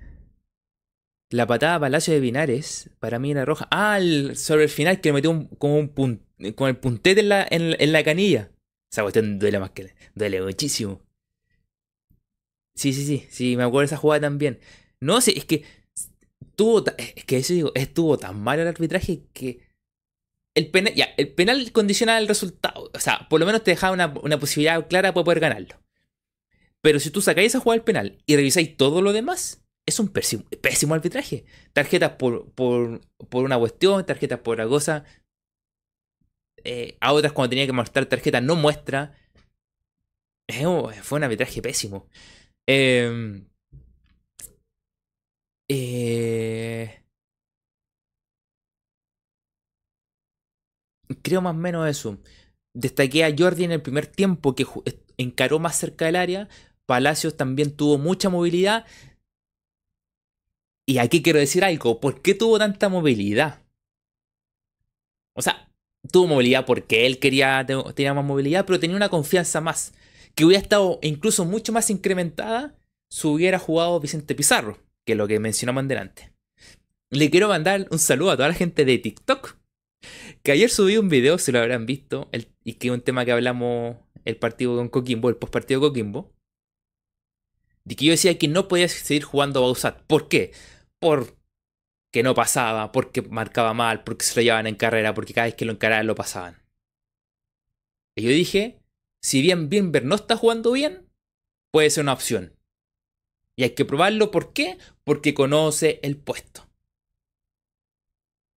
La 1.30 1.45
patada 1.45 1.80
Palacio 1.80 2.13
de 2.13 2.21
Pinares, 2.21 2.89
para 2.99 3.19
mí 3.19 3.32
era 3.32 3.43
roja. 3.43 3.67
Ah, 3.69 3.99
sobre 4.34 4.63
el 4.63 4.69
final 4.69 5.01
que 5.01 5.12
metió 5.12 5.49
con 5.58 5.91
el 6.39 6.77
puntete 6.77 7.19
en 7.19 7.91
la, 7.91 8.03
canilla. 8.03 8.49
Esa 8.89 9.01
cuestión 9.01 9.38
duele 9.38 9.60
más 9.60 9.71
que. 9.71 9.93
Duele 10.15 10.41
muchísimo. 10.41 11.01
Sí, 12.75 12.93
sí, 12.93 13.06
sí. 13.06 13.27
Sí, 13.30 13.58
me 13.58 13.63
acuerdo 13.63 13.82
de 13.82 13.86
esa 13.88 13.97
jugada 13.97 14.21
también. 14.21 14.60
No 15.01 15.19
sé, 15.19 15.38
es 15.38 15.43
que. 15.43 15.65
Tuvo, 16.56 16.84
es 16.97 17.25
que 17.25 17.38
eso 17.38 17.53
digo, 17.53 17.71
estuvo 17.75 18.17
tan 18.17 18.41
mal 18.41 18.60
el 18.60 18.67
arbitraje 18.67 19.23
que. 19.34 19.67
El 20.56 20.71
penal, 20.71 20.93
ya, 20.95 21.10
el 21.17 21.34
penal 21.34 21.73
condiciona 21.73 22.17
el 22.19 22.30
resultado. 22.30 22.89
O 22.93 22.99
sea, 22.99 23.27
por 23.30 23.41
lo 23.41 23.45
menos 23.45 23.63
te 23.63 23.71
dejaba 23.71 23.93
una, 23.93 24.08
una 24.23 24.39
posibilidad 24.39 24.88
clara 24.88 25.13
para 25.13 25.25
poder 25.25 25.41
ganarlo. 25.41 25.75
Pero 26.88 27.02
si 27.02 27.12
tú 27.12 27.19
sacáis 27.21 27.47
esa 27.47 27.60
jugada 27.60 27.80
del 27.80 27.84
penal 27.84 28.17
y 28.26 28.38
revisáis 28.38 28.78
todo 28.78 29.02
lo 29.02 29.12
demás, 29.12 29.62
es 29.86 30.00
un 30.00 30.08
pésimo, 30.08 30.45
pésimo 30.62 30.93
arbitraje. 30.93 31.43
Tarjetas 31.73 32.12
por, 32.12 32.50
por, 32.54 33.02
por, 33.28 33.43
una 33.43 33.60
cuestión, 33.60 34.06
tarjetas 34.06 34.39
por 34.39 34.54
otra 34.54 34.69
cosa. 34.69 35.04
Eh, 36.63 36.97
a 37.02 37.12
otras 37.12 37.34
cuando 37.34 37.50
tenía 37.50 37.65
que 37.65 37.73
mostrar 37.73 38.06
tarjetas 38.06 38.41
no 38.41 38.56
muestra. 38.56 39.13
fue 41.04 41.17
un 41.17 41.23
arbitraje 41.26 41.62
pésimo. 41.62 42.08
Em, 42.65 43.45
eh, 45.67 47.04
creo 51.21 51.41
más 51.41 51.54
o 51.54 51.58
menos 51.58 51.86
eso. 51.86 52.17
Destaqué 52.73 53.26
a 53.26 53.36
Jordi 53.38 53.65
en 53.65 53.73
el 53.73 53.82
primer 53.82 54.08
tiempo 54.08 54.56
que 54.56 54.65
encaró 55.17 55.60
más 55.60 55.76
cerca 55.76 56.06
del 56.06 56.15
área. 56.15 56.47
Palacios 56.88 57.36
también 57.38 57.76
tuvo 57.76 58.00
mucha 58.00 58.30
movilidad. 58.30 58.86
Y 60.88 60.97
aquí 61.00 61.21
quiero 61.21 61.38
decir 61.38 61.63
algo. 61.63 62.00
¿Por 62.00 62.21
qué 62.21 62.34
tuvo 62.34 62.58
tanta 62.58 62.88
movilidad? 62.89 63.62
O 65.34 65.41
sea, 65.41 65.69
tuvo 66.12 66.28
movilidad 66.28 66.65
porque 66.65 67.06
él 67.06 67.19
quería 67.19 67.65
tener 67.93 68.13
más 68.13 68.26
movilidad, 68.26 68.65
pero 68.65 68.80
tenía 68.80 68.95
una 68.95 69.10
confianza 69.10 69.60
más. 69.62 69.93
Que 70.34 70.45
hubiera 70.45 70.62
estado 70.62 70.97
incluso 71.02 71.43
mucho 71.43 71.73
más 71.73 71.89
incrementada 71.89 72.73
si 73.10 73.28
hubiera 73.28 73.60
jugado 73.60 74.00
Vicente 74.00 74.34
Pizarro, 74.34 74.80
que 75.06 75.12
es 75.12 75.17
lo 75.17 75.28
que 75.28 75.39
mencionamos 75.39 75.82
en 75.82 75.88
delante. 75.89 76.32
Le 77.10 77.30
quiero 77.30 77.50
mandar 77.50 77.86
un 77.91 78.00
saludo 78.00 78.32
a 78.32 78.38
toda 78.38 78.47
la 78.47 78.54
gente 78.54 78.86
de 78.86 78.97
TikTok. 78.97 79.58
Que 80.41 80.54
ayer 80.54 80.69
subí 80.69 80.97
un 80.97 81.10
video, 81.10 81.38
si 81.38 81.52
lo 81.52 81.60
habrán 81.60 81.86
visto, 81.86 82.30
y 82.63 82.73
que 82.76 82.88
es 82.88 82.93
un 82.93 83.02
tema 83.02 83.26
que 83.26 83.34
hablamos 83.34 83.97
el 84.23 84.38
partido 84.38 84.78
con 84.78 84.88
Coquimbo, 84.88 85.28
el 85.28 85.36
postpartido 85.36 85.82
Coquimbo. 85.82 86.37
De 87.88 87.95
que 87.95 88.06
yo 88.06 88.12
decía 88.12 88.38
que 88.38 88.50
no 88.50 88.67
podía 88.67 88.89
seguir 88.89 89.23
jugando 89.23 89.62
Bausat. 89.62 90.02
¿Por 90.04 90.28
qué? 90.28 90.52
porque 91.00 92.23
no 92.23 92.36
pasaba, 92.36 92.91
porque 92.91 93.21
marcaba 93.21 93.73
mal, 93.73 94.04
porque 94.04 94.26
se 94.26 94.36
lo 94.36 94.41
llevaban 94.41 94.67
en 94.67 94.76
carrera, 94.76 95.13
porque 95.13 95.34
cada 95.34 95.47
vez 95.47 95.56
que 95.56 95.65
lo 95.65 95.73
encaraban 95.73 96.08
lo 96.08 96.15
pasaban. 96.15 96.62
Y 98.15 98.23
yo 98.23 98.30
dije, 98.30 98.82
si 99.21 99.41
bien 99.41 99.69
Bimber 99.69 100.04
no 100.04 100.15
está 100.15 100.36
jugando 100.36 100.71
bien, 100.71 101.08
puede 101.71 101.89
ser 101.89 102.04
una 102.04 102.13
opción. 102.13 102.54
Y 103.56 103.63
hay 103.63 103.71
que 103.76 103.86
probarlo, 103.86 104.32
¿por 104.32 104.54
qué? 104.54 104.78
Porque 105.04 105.34
conoce 105.34 106.00
el 106.04 106.17
puesto. 106.17 106.67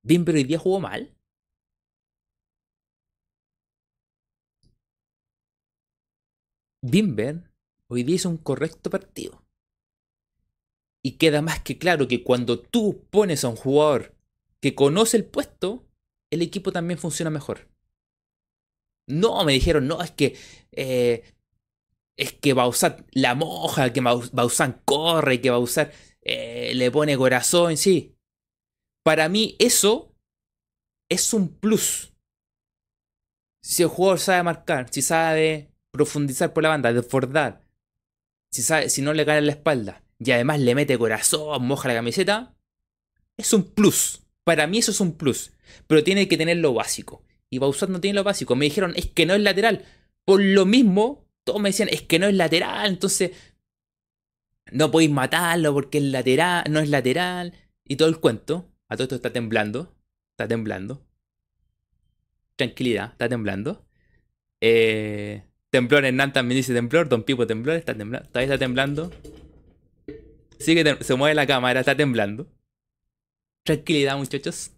Bimber 0.01 0.35
hoy 0.35 0.43
día 0.43 0.59
jugó 0.59 0.79
mal. 0.79 1.13
Bimber 6.81 7.48
hoy 7.89 8.03
día 8.03 8.15
hizo 8.15 8.29
un 8.29 8.37
correcto 8.37 8.89
partido. 8.89 9.43
Y 11.03 11.13
queda 11.13 11.41
más 11.41 11.61
que 11.61 11.77
claro 11.77 12.07
que 12.07 12.23
cuando 12.23 12.59
tú 12.59 13.05
pones 13.09 13.43
a 13.43 13.49
un 13.49 13.55
jugador 13.55 14.15
que 14.61 14.75
conoce 14.75 15.17
el 15.17 15.25
puesto, 15.25 15.85
el 16.29 16.41
equipo 16.41 16.71
también 16.71 16.99
funciona 16.99 17.29
mejor. 17.29 17.67
No, 19.07 19.43
me 19.43 19.53
dijeron, 19.53 19.87
no, 19.87 20.01
es 20.01 20.11
que. 20.11 20.37
Eh, 20.71 21.23
es 22.15 22.33
que 22.33 22.53
Bausat 22.53 23.01
la 23.11 23.33
moja, 23.33 23.93
que 23.93 24.01
Bausan 24.01 24.81
corre, 24.83 25.39
que 25.39 25.49
Bausat 25.49 25.93
eh, 26.21 26.73
le 26.75 26.91
pone 26.91 27.17
corazón, 27.17 27.77
sí. 27.77 28.17
Para 29.03 29.29
mí, 29.29 29.55
eso 29.57 30.13
es 31.09 31.33
un 31.33 31.47
plus. 31.47 32.13
Si 33.63 33.83
el 33.83 33.89
jugador 33.89 34.19
sabe 34.19 34.43
marcar, 34.43 34.87
si 34.91 35.01
sabe 35.01 35.71
profundizar 35.91 36.53
por 36.53 36.63
la 36.63 36.69
banda, 36.69 36.91
desbordar, 36.91 37.68
si, 38.51 39.01
no 39.01 39.13
le 39.13 39.25
cae 39.25 39.39
en 39.39 39.45
la 39.47 39.53
espalda, 39.53 40.03
y 40.19 40.31
además 40.31 40.59
le 40.59 40.75
mete 40.75 40.97
corazón, 40.97 41.65
moja 41.65 41.87
la 41.87 41.95
camiseta, 41.95 42.55
es 43.37 43.53
un 43.53 43.63
plus. 43.63 44.21
Para 44.43 44.67
mí 44.67 44.79
eso 44.79 44.91
es 44.91 44.99
un 44.99 45.13
plus. 45.13 45.51
Pero 45.87 46.03
tiene 46.03 46.27
que 46.27 46.37
tener 46.37 46.57
lo 46.57 46.73
básico. 46.73 47.23
Y 47.49 47.59
Bausat 47.59 47.89
no 47.89 48.01
tiene 48.01 48.15
lo 48.15 48.23
básico. 48.23 48.55
Me 48.55 48.65
dijeron, 48.65 48.93
es 48.95 49.07
que 49.07 49.25
no 49.25 49.33
es 49.33 49.41
lateral. 49.41 49.85
Por 50.25 50.41
lo 50.41 50.65
mismo, 50.65 51.25
todos 51.43 51.61
me 51.61 51.69
decían, 51.69 51.89
es 51.89 52.01
que 52.01 52.19
no 52.19 52.27
es 52.27 52.33
lateral. 52.33 52.89
Entonces, 52.89 53.31
no 54.71 54.91
podéis 54.91 55.11
matarlo 55.11 55.73
porque 55.73 55.99
es 55.99 56.03
lateral, 56.05 56.65
no 56.69 56.79
es 56.79 56.89
lateral. 56.89 57.53
Y 57.85 57.95
todo 57.95 58.09
el 58.09 58.19
cuento. 58.19 58.69
A 58.87 58.95
todo 58.95 59.03
esto 59.03 59.15
está 59.15 59.31
temblando. 59.31 59.95
Está 60.31 60.47
temblando. 60.47 61.05
Tranquilidad, 62.55 63.11
está 63.11 63.29
temblando. 63.29 63.85
Eh, 64.61 65.43
temblor 65.69 66.05
Hernán 66.05 66.33
también 66.33 66.57
dice 66.57 66.73
temblor. 66.73 67.09
Don 67.09 67.23
Pipo 67.23 67.47
temblor, 67.47 67.75
está 67.75 67.95
temblando. 67.95 68.27
Todavía 68.29 68.53
está 68.53 68.65
temblando. 68.65 69.11
Sí 70.59 70.75
que 70.75 71.03
se 71.03 71.15
mueve 71.15 71.35
la 71.35 71.47
cámara, 71.47 71.79
está 71.79 71.95
temblando. 71.95 72.47
Tranquilidad, 73.63 74.17
muchachos. 74.17 74.71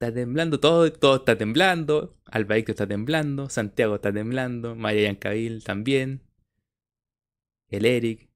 Está 0.00 0.14
temblando, 0.14 0.60
todo, 0.60 0.92
todo 0.92 1.16
está 1.16 1.36
temblando. 1.36 2.16
Albaicto 2.26 2.72
está 2.72 2.86
temblando, 2.86 3.48
Santiago 3.50 3.96
está 3.96 4.12
temblando, 4.12 4.76
María 4.76 5.02
Yancabil 5.08 5.64
también. 5.64 6.22
El 7.68 7.84
Eric. 7.84 8.28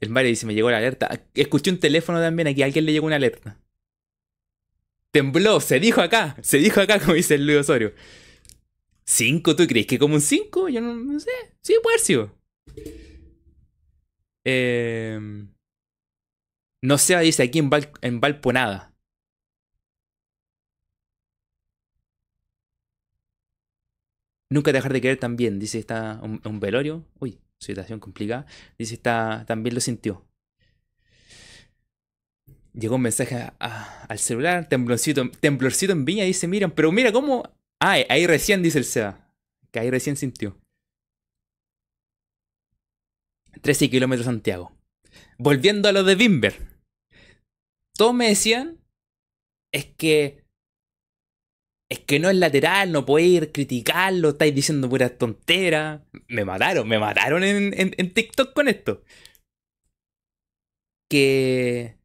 El 0.00 0.10
Mario 0.10 0.30
dice, 0.30 0.46
me 0.46 0.54
llegó 0.54 0.70
la 0.70 0.78
alerta. 0.78 1.08
Escuché 1.34 1.70
un 1.70 1.78
teléfono 1.78 2.20
también 2.20 2.48
aquí, 2.48 2.62
alguien 2.62 2.84
le 2.86 2.92
llegó 2.92 3.06
una 3.06 3.16
alerta. 3.16 3.61
Tembló, 5.12 5.60
se 5.60 5.78
dijo 5.78 6.00
acá, 6.00 6.36
se 6.42 6.58
dijo 6.58 6.80
acá, 6.80 6.98
como 6.98 7.14
dice 7.14 7.34
el 7.34 7.46
Luis 7.46 7.58
Osorio. 7.58 7.92
¿Cinco? 9.04 9.54
¿Tú 9.56 9.66
crees 9.66 9.86
que 9.86 9.98
como 9.98 10.14
un 10.14 10.20
5? 10.20 10.68
Yo 10.70 10.80
no, 10.80 11.20
sé. 11.20 11.30
Sí, 11.60 11.74
puede 11.82 11.98
ser. 11.98 12.30
Eh, 14.44 15.18
no 16.82 16.98
sé, 16.98 17.18
dice 17.20 17.42
aquí 17.42 17.58
en, 17.58 17.70
Val, 17.70 17.90
en 18.00 18.20
Valponada. 18.20 18.92
Nunca 24.50 24.72
dejar 24.72 24.92
de 24.92 25.00
querer 25.00 25.18
también. 25.18 25.58
Dice 25.58 25.78
está 25.78 26.20
un, 26.22 26.60
velorio. 26.60 27.04
Uy, 27.20 27.38
situación 27.58 28.00
complicada. 28.00 28.46
Dice 28.78 28.94
está 28.94 29.44
también 29.46 29.74
lo 29.74 29.80
sintió. 29.80 30.26
Llegó 32.74 32.96
un 32.96 33.02
mensaje 33.02 33.50
al 33.58 34.18
celular, 34.18 34.68
temblorcito, 34.68 35.30
temblorcito 35.40 35.92
en 35.92 36.04
Viña, 36.04 36.24
dice, 36.24 36.48
miren, 36.48 36.70
pero 36.70 36.90
mira 36.90 37.12
cómo 37.12 37.42
Ah, 37.84 37.96
ahí 38.08 38.28
recién 38.28 38.62
dice 38.62 38.78
el 38.78 38.84
SEA. 38.84 39.28
Que 39.72 39.80
ahí 39.80 39.90
recién 39.90 40.16
sintió. 40.16 40.56
13 43.60 43.90
kilómetros 43.90 44.26
Santiago. 44.26 44.70
Volviendo 45.36 45.88
a 45.88 45.92
lo 45.92 46.04
de 46.04 46.14
Bimber. 46.14 46.54
Todos 47.96 48.14
me 48.14 48.28
decían. 48.28 48.78
Es 49.72 49.86
que. 49.86 50.44
Es 51.90 51.98
que 51.98 52.20
no 52.20 52.30
es 52.30 52.36
lateral, 52.36 52.92
no 52.92 53.04
puede 53.04 53.26
ir 53.26 53.52
criticarlo, 53.52 54.30
estáis 54.30 54.54
diciendo 54.54 54.88
pura 54.88 55.18
tontera. 55.18 56.06
Me 56.28 56.44
mataron, 56.44 56.86
me 56.86 57.00
mataron 57.00 57.42
en, 57.42 57.74
en 57.76 58.14
TikTok 58.14 58.52
con 58.54 58.68
esto. 58.68 59.02
Que. 61.10 61.98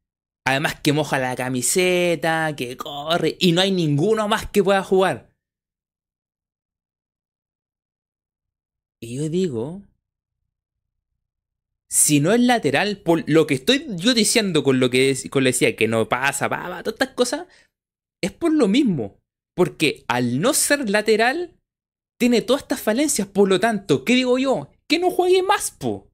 Además 0.48 0.80
que 0.80 0.94
moja 0.94 1.18
la 1.18 1.36
camiseta, 1.36 2.56
que 2.56 2.78
corre, 2.78 3.36
y 3.38 3.52
no 3.52 3.60
hay 3.60 3.70
ninguno 3.70 4.28
más 4.28 4.48
que 4.48 4.64
pueda 4.64 4.82
jugar. 4.82 5.28
Y 8.98 9.16
yo 9.16 9.28
digo, 9.28 9.82
si 11.90 12.20
no 12.20 12.32
es 12.32 12.40
lateral, 12.40 13.02
por 13.02 13.24
lo 13.28 13.46
que 13.46 13.56
estoy 13.56 13.84
yo 13.96 14.14
diciendo 14.14 14.64
con 14.64 14.80
lo 14.80 14.88
que 14.88 15.14
con 15.28 15.44
lo 15.44 15.48
decía, 15.48 15.76
que 15.76 15.86
no 15.86 16.08
pasa, 16.08 16.48
va, 16.48 16.82
todas 16.82 16.94
estas 16.94 17.14
cosas, 17.14 17.46
es 18.22 18.32
por 18.32 18.50
lo 18.50 18.68
mismo. 18.68 19.20
Porque 19.54 20.06
al 20.08 20.40
no 20.40 20.54
ser 20.54 20.88
lateral, 20.88 21.58
tiene 22.18 22.40
todas 22.40 22.62
estas 22.62 22.80
falencias. 22.80 23.28
Por 23.28 23.50
lo 23.50 23.60
tanto, 23.60 24.02
¿qué 24.02 24.14
digo 24.14 24.38
yo? 24.38 24.70
Que 24.88 24.98
no 24.98 25.10
juegue 25.10 25.42
más, 25.42 25.72
po. 25.72 26.10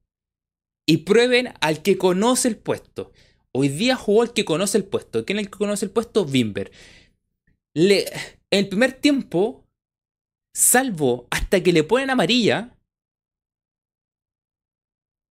Y 0.88 0.99
prueben 0.99 1.55
al 1.61 1.83
que 1.83 1.97
conoce 1.97 2.49
el 2.49 2.57
puesto. 2.57 3.12
Hoy 3.57 3.69
día 3.69 3.95
jugó 3.95 4.25
el 4.25 4.33
que 4.33 4.45
conoce 4.45 4.79
el 4.79 4.85
puesto. 4.85 5.25
¿Quién 5.25 5.38
es 5.38 5.45
el 5.45 5.51
que 5.51 5.59
conoce 5.59 5.85
el 5.85 5.93
puesto? 5.93 6.25
Bimber. 6.25 6.73
Le, 7.73 8.05
en 8.51 8.59
el 8.64 8.69
primer 8.69 8.93
tiempo, 8.95 9.64
salvo 10.53 11.29
hasta 11.31 11.62
que 11.62 11.73
le 11.73 11.85
ponen 11.85 12.11
amarilla, 12.11 12.77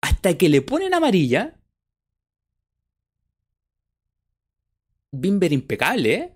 hasta 0.01 0.39
que 0.39 0.49
le 0.49 0.63
ponen 0.63 0.95
amarilla. 0.95 1.59
Bimber 5.11 5.53
impecable, 5.53 6.15
¿eh? 6.15 6.33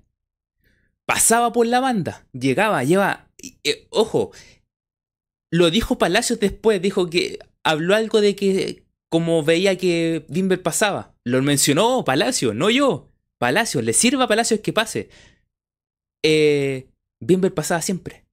Pasaba 1.05 1.53
por 1.53 1.69
la 1.69 1.79
banda, 1.79 2.27
llegaba, 2.33 2.83
lleva. 2.83 3.31
Eh, 3.63 3.87
ojo, 3.91 4.33
lo 5.51 5.71
dijo 5.71 5.99
Palacios 5.99 6.41
después, 6.41 6.83
dijo 6.83 7.09
que 7.09 7.39
habló 7.63 7.95
algo 7.95 8.21
de 8.21 8.35
que 8.35 8.87
como 9.09 9.45
veía 9.45 9.79
que 9.79 10.27
Bimber 10.29 10.61
pasaba. 10.65 11.16
Lo 11.27 11.43
mencionó 11.43 12.05
Palacios, 12.05 12.55
no 12.55 12.71
yo. 12.71 13.11
Palacios, 13.39 13.83
le 13.83 13.93
sirva 13.93 14.25
a 14.25 14.29
Palacios 14.29 14.61
que 14.61 14.73
pase. 14.73 15.09
Eh, 16.23 16.87
Bimber 17.21 17.53
pasaba 17.53 17.83
siempre. 17.83 18.25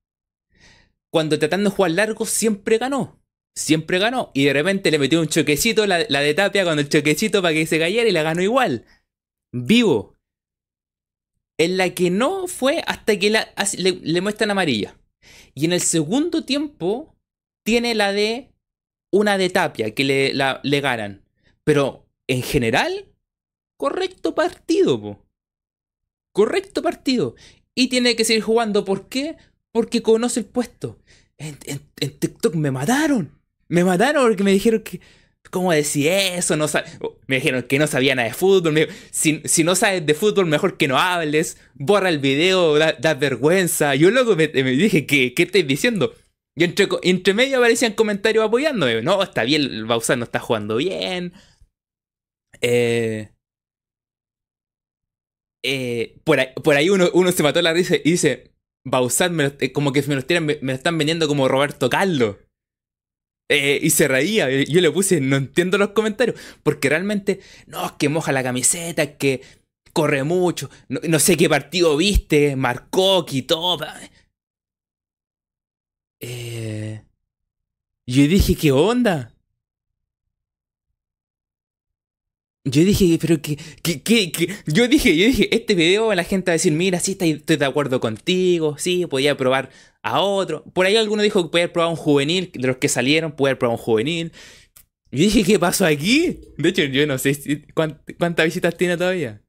Cuando 1.12 1.39
tratando 1.39 1.71
de 1.71 1.75
jugar 1.75 1.91
largo, 1.91 2.27
siempre 2.27 2.77
ganó. 2.77 3.19
Siempre 3.56 3.97
ganó. 3.97 4.29
Y 4.36 4.45
de 4.45 4.53
repente 4.53 4.91
le 4.91 4.99
metió 4.99 5.19
un 5.19 5.27
choquecito, 5.27 5.88
la, 5.88 5.97
de 5.97 6.34
Tapia, 6.36 6.63
cuando 6.63 6.84
el 6.84 6.89
choquecito 6.89 7.41
para 7.41 7.56
que 7.56 7.65
se 7.65 7.79
cayera 7.79 8.08
y 8.08 8.12
la 8.12 8.21
ganó 8.21 8.43
igual. 8.43 8.86
Vivo. 9.51 10.15
En 11.58 11.77
la 11.77 11.89
que 11.95 12.12
no 12.12 12.45
fue 12.45 12.84
hasta 12.86 13.17
que 13.17 13.32
le, 13.32 14.21
muestran 14.21 14.51
amarilla. 14.51 14.95
Y 15.56 15.65
en 15.65 15.73
el 15.73 15.82
segundo 15.82 16.45
tiempo 16.45 17.15
tiene 17.65 17.95
la 17.95 18.12
de 18.12 18.51
una 19.12 19.39
de 19.39 19.49
Tapia 19.49 19.95
que 19.95 20.03
le, 20.03 20.34
le 20.34 20.82
ganan. 20.82 21.23
Pero 21.63 22.03
en 22.28 22.42
general, 22.42 23.08
correcto 23.78 24.36
partido, 24.36 25.00
po. 25.00 25.26
Correcto 26.32 26.82
partido. 26.82 27.36
Y 27.76 27.88
tiene 27.88 28.16
que 28.16 28.26
seguir 28.26 28.44
jugando. 28.44 28.86
¿Por 28.86 29.08
qué? 29.08 29.36
Porque 29.72 30.02
conoce 30.02 30.42
el 30.42 30.46
puesto. 30.46 31.00
En, 31.38 31.58
TikTok 31.58 32.56
me 32.56 32.72
mataron. 32.72 33.32
Me 33.68 33.84
mataron 33.84 34.24
porque 34.24 34.44
me 34.44 34.52
dijeron 34.52 34.82
que. 34.82 35.00
¿Cómo 35.52 35.72
decir 35.72 36.08
eso? 36.08 36.56
No 36.56 36.68
me 37.28 37.36
dijeron 37.36 37.64
que 37.64 37.78
no 37.78 37.86
sabía 37.86 38.16
nada 38.16 38.30
de 38.30 38.34
fútbol. 38.34 38.88
si, 39.12 39.64
no 39.64 39.76
sabes 39.76 40.06
de 40.06 40.14
fútbol, 40.14 40.46
mejor 40.48 40.78
que 40.78 40.88
no 40.88 40.98
hables. 40.98 41.58
Borra 41.76 42.10
el 42.10 42.20
video, 42.20 42.78
da, 42.78 43.14
vergüenza. 43.14 43.94
Yo 43.94 44.10
luego 44.10 44.36
me, 44.36 44.48
dije, 44.48 45.06
¿qué, 45.06 45.34
¿qué 45.34 45.44
estoy 45.44 45.64
diciendo? 45.64 46.14
Y 46.56 46.64
entre, 46.64 47.34
medio 47.34 47.58
aparecían 47.58 47.94
comentarios 47.94 48.46
apoyándome. 48.46 49.02
No, 49.02 49.22
está 49.22 49.44
bien, 49.44 49.64
el 49.64 49.86
no 49.86 50.00
está 50.00 50.40
jugando 50.40 50.78
bien. 50.78 51.34
Eh, 52.63 53.30
eh, 55.65 56.19
por, 56.23 56.39
ahí, 56.76 56.89
uno, 56.89 57.32
se 57.32 57.43
mató 57.43 57.62
la 57.62 57.73
risa 57.73 57.95
y 57.97 58.12
dice, 58.12 58.52
Bausat, 58.86 59.32
eh, 59.60 59.71
como 59.73 59.91
que 59.91 60.02
me 60.04 60.15
lo, 60.15 60.41
me, 60.41 60.56
lo, 60.62 60.73
están 60.73 60.97
vendiendo 60.97 61.28
como 61.28 61.47
Roberto 61.47 61.89
Carlos. 61.89 62.38
y 63.49 63.89
se 63.89 64.08
reía. 64.08 64.49
Yo 64.63 64.82
le 64.82 64.91
puse, 64.91 65.21
no 65.21 65.36
entiendo 65.36 65.78
los 65.78 65.89
comentarios. 65.89 66.39
Porque 66.63 66.89
realmente, 66.89 67.41
no, 67.67 67.86
es 67.86 67.91
que 67.93 68.10
moja 68.10 68.32
la 68.32 68.43
camiseta, 68.43 69.04
es 69.04 69.17
que 69.17 69.41
corre 69.91 70.23
mucho. 70.23 70.69
No, 70.89 71.19
sé 71.19 71.38
qué 71.38 71.49
partido 71.49 71.97
viste, 71.97 72.56
marcó, 72.56 73.26
quitó. 73.26 73.78
Eh, 76.19 77.04
yo 78.08 78.28
dije, 78.28 78.56
¿qué 78.56 78.71
onda? 78.71 79.33
Yo 82.65 82.86
dije, 82.86 83.17
pero 83.19 83.41
que, 83.41 83.58
que, 83.84 84.32
yo 84.67 84.88
dije, 84.88 85.17
yo 85.17 85.26
dije, 85.26 85.54
este 85.54 85.76
video 85.76 86.13
la 86.13 86.23
gente 86.23 86.49
va 86.49 86.54
a 86.54 86.56
decir, 86.56 86.71
mira, 86.71 86.99
sí, 87.02 87.17
estoy, 87.19 87.58
de 87.58 87.65
acuerdo 87.65 87.99
contigo, 87.99 88.78
sí, 88.78 89.06
podía 89.06 89.36
probar 89.36 89.69
a 90.02 90.21
otro. 90.21 90.63
Por 90.73 90.86
ahí 90.86 90.95
alguno 90.95 91.23
dijo 91.23 91.43
que 91.43 91.49
podía 91.49 91.73
probado 91.73 91.91
un 91.91 91.97
juvenil, 91.97 92.52
de 92.54 92.67
los 92.67 92.78
que 92.78 92.88
salieron, 92.88 93.34
podía 93.34 93.60
probado 93.60 93.78
un 93.78 93.84
juvenil. 93.84 94.32
Yo 95.12 95.19
dije, 95.19 95.43
¿qué 95.43 95.60
pasó 95.60 95.86
aquí? 95.86 96.39
De 96.58 96.69
hecho, 96.69 96.84
yo 96.86 97.06
no 97.06 97.17
sé 97.17 97.67
cuántas, 97.73 98.45
visitas 98.45 98.78
tiene 98.78 98.95
todavía. 98.97 99.41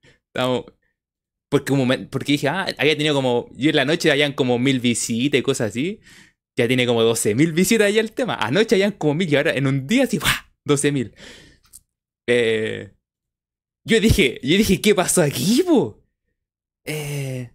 porque, 1.48 1.72
un 1.72 2.08
porque 2.10 2.32
dije, 2.32 2.48
ah, 2.48 2.66
había 2.78 2.96
tenido 2.96 3.14
como, 3.14 3.48
yo 3.56 3.70
en 3.70 3.76
la 3.76 3.84
noche 3.84 4.10
habían 4.10 4.32
como 4.32 4.58
mil 4.58 4.80
visitas 4.80 5.38
y 5.38 5.42
cosas 5.42 5.70
así. 5.70 6.00
Ya 6.56 6.68
tiene 6.68 6.86
como 6.86 7.02
12 7.02 7.34
mil 7.34 7.52
visitas 7.52 7.92
ya 7.94 8.00
el 8.00 8.12
tema. 8.12 8.34
Anoche 8.36 8.74
habían 8.74 8.92
como 8.92 9.14
mil 9.14 9.32
y 9.32 9.36
ahora 9.36 9.52
en 9.54 9.66
un 9.66 9.86
día 9.86 10.04
así, 10.04 10.18
¡buah! 10.18 10.52
12 10.66 10.92
mil. 10.92 11.14
Eh, 12.28 12.93
yo 13.84 14.00
dije, 14.00 14.40
yo 14.42 14.56
dije, 14.56 14.80
¿qué 14.80 14.94
pasó 14.94 15.22
aquí, 15.22 15.62
po? 15.62 16.02
Eh... 16.84 17.50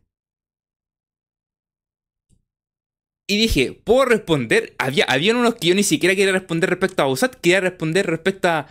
Y 3.27 3.37
dije, 3.37 3.73
¿puedo 3.73 4.05
responder? 4.05 4.73
Había, 4.79 5.05
habían 5.05 5.37
unos 5.37 5.55
que 5.55 5.67
yo 5.67 5.75
ni 5.75 5.83
siquiera 5.83 6.15
quería 6.15 6.31
responder 6.31 6.69
respecto 6.69 7.03
a 7.03 7.07
Usat, 7.07 7.35
quería 7.35 7.61
responder 7.61 8.07
respecto 8.07 8.47
a. 8.47 8.67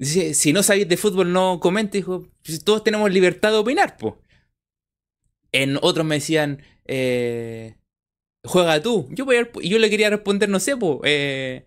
Si 0.00 0.52
no 0.52 0.64
sabéis 0.64 0.88
de 0.88 0.96
fútbol, 0.96 1.32
no 1.32 1.60
comente. 1.60 1.98
Dijo, 1.98 2.28
todos 2.64 2.82
tenemos 2.82 3.12
libertad 3.12 3.52
de 3.52 3.58
opinar, 3.58 3.96
po. 3.98 4.18
En 5.52 5.78
otros 5.80 6.04
me 6.04 6.16
decían, 6.16 6.60
eh, 6.86 7.76
juega 8.44 8.82
tú. 8.82 9.08
Yo, 9.12 9.26
yo 9.62 9.78
le 9.78 9.90
quería 9.90 10.10
responder, 10.10 10.48
no 10.48 10.58
sé, 10.58 10.76
po. 10.76 11.00
Eh, 11.04 11.64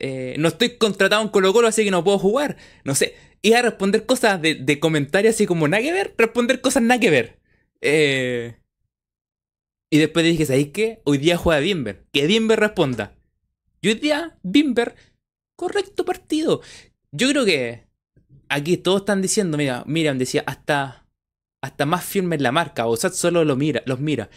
eh, 0.00 0.36
no 0.38 0.48
estoy 0.48 0.78
contratado 0.78 1.20
en 1.20 1.28
Colo 1.28 1.52
Colo, 1.52 1.68
así 1.68 1.84
que 1.84 1.90
no 1.90 2.04
puedo 2.04 2.18
jugar. 2.18 2.56
No 2.84 2.94
sé 2.94 3.14
iba 3.44 3.58
a 3.58 3.62
responder 3.62 4.06
cosas 4.06 4.40
de, 4.40 4.80
comentarios 4.80 5.34
así 5.34 5.46
como 5.46 5.68
nada 5.68 5.82
que 5.82 5.92
ver, 5.92 6.14
responder 6.16 6.62
cosas 6.62 6.82
nada 6.82 6.98
que 6.98 7.10
ver. 7.10 7.38
Eh, 7.82 8.56
y 9.90 9.98
después 9.98 10.24
dije, 10.24 10.46
¿sabéis 10.46 10.68
qué? 10.68 11.02
Hoy 11.04 11.18
día 11.18 11.36
juega 11.36 11.60
Bimber. 11.60 12.06
Que 12.10 12.26
Bimber 12.26 12.58
responda. 12.58 13.14
Y 13.82 13.88
hoy 13.88 13.94
día, 13.94 14.38
Bimber, 14.42 14.94
correcto 15.56 16.06
partido. 16.06 16.62
Yo 17.12 17.28
creo 17.28 17.44
que 17.44 17.86
aquí 18.48 18.78
todos 18.78 19.02
están 19.02 19.20
diciendo, 19.20 19.58
mira, 19.58 19.84
Miriam 19.86 20.16
decía, 20.16 20.42
hasta, 20.46 21.06
hasta 21.62 21.84
más 21.84 22.02
firme 22.02 22.36
en 22.36 22.42
la 22.42 22.50
marca. 22.50 22.86
O 22.86 22.96
sea, 22.96 23.10
solo 23.10 23.44
lo 23.44 23.56
mira, 23.56 23.82
los 23.84 24.00
mira. 24.00 24.30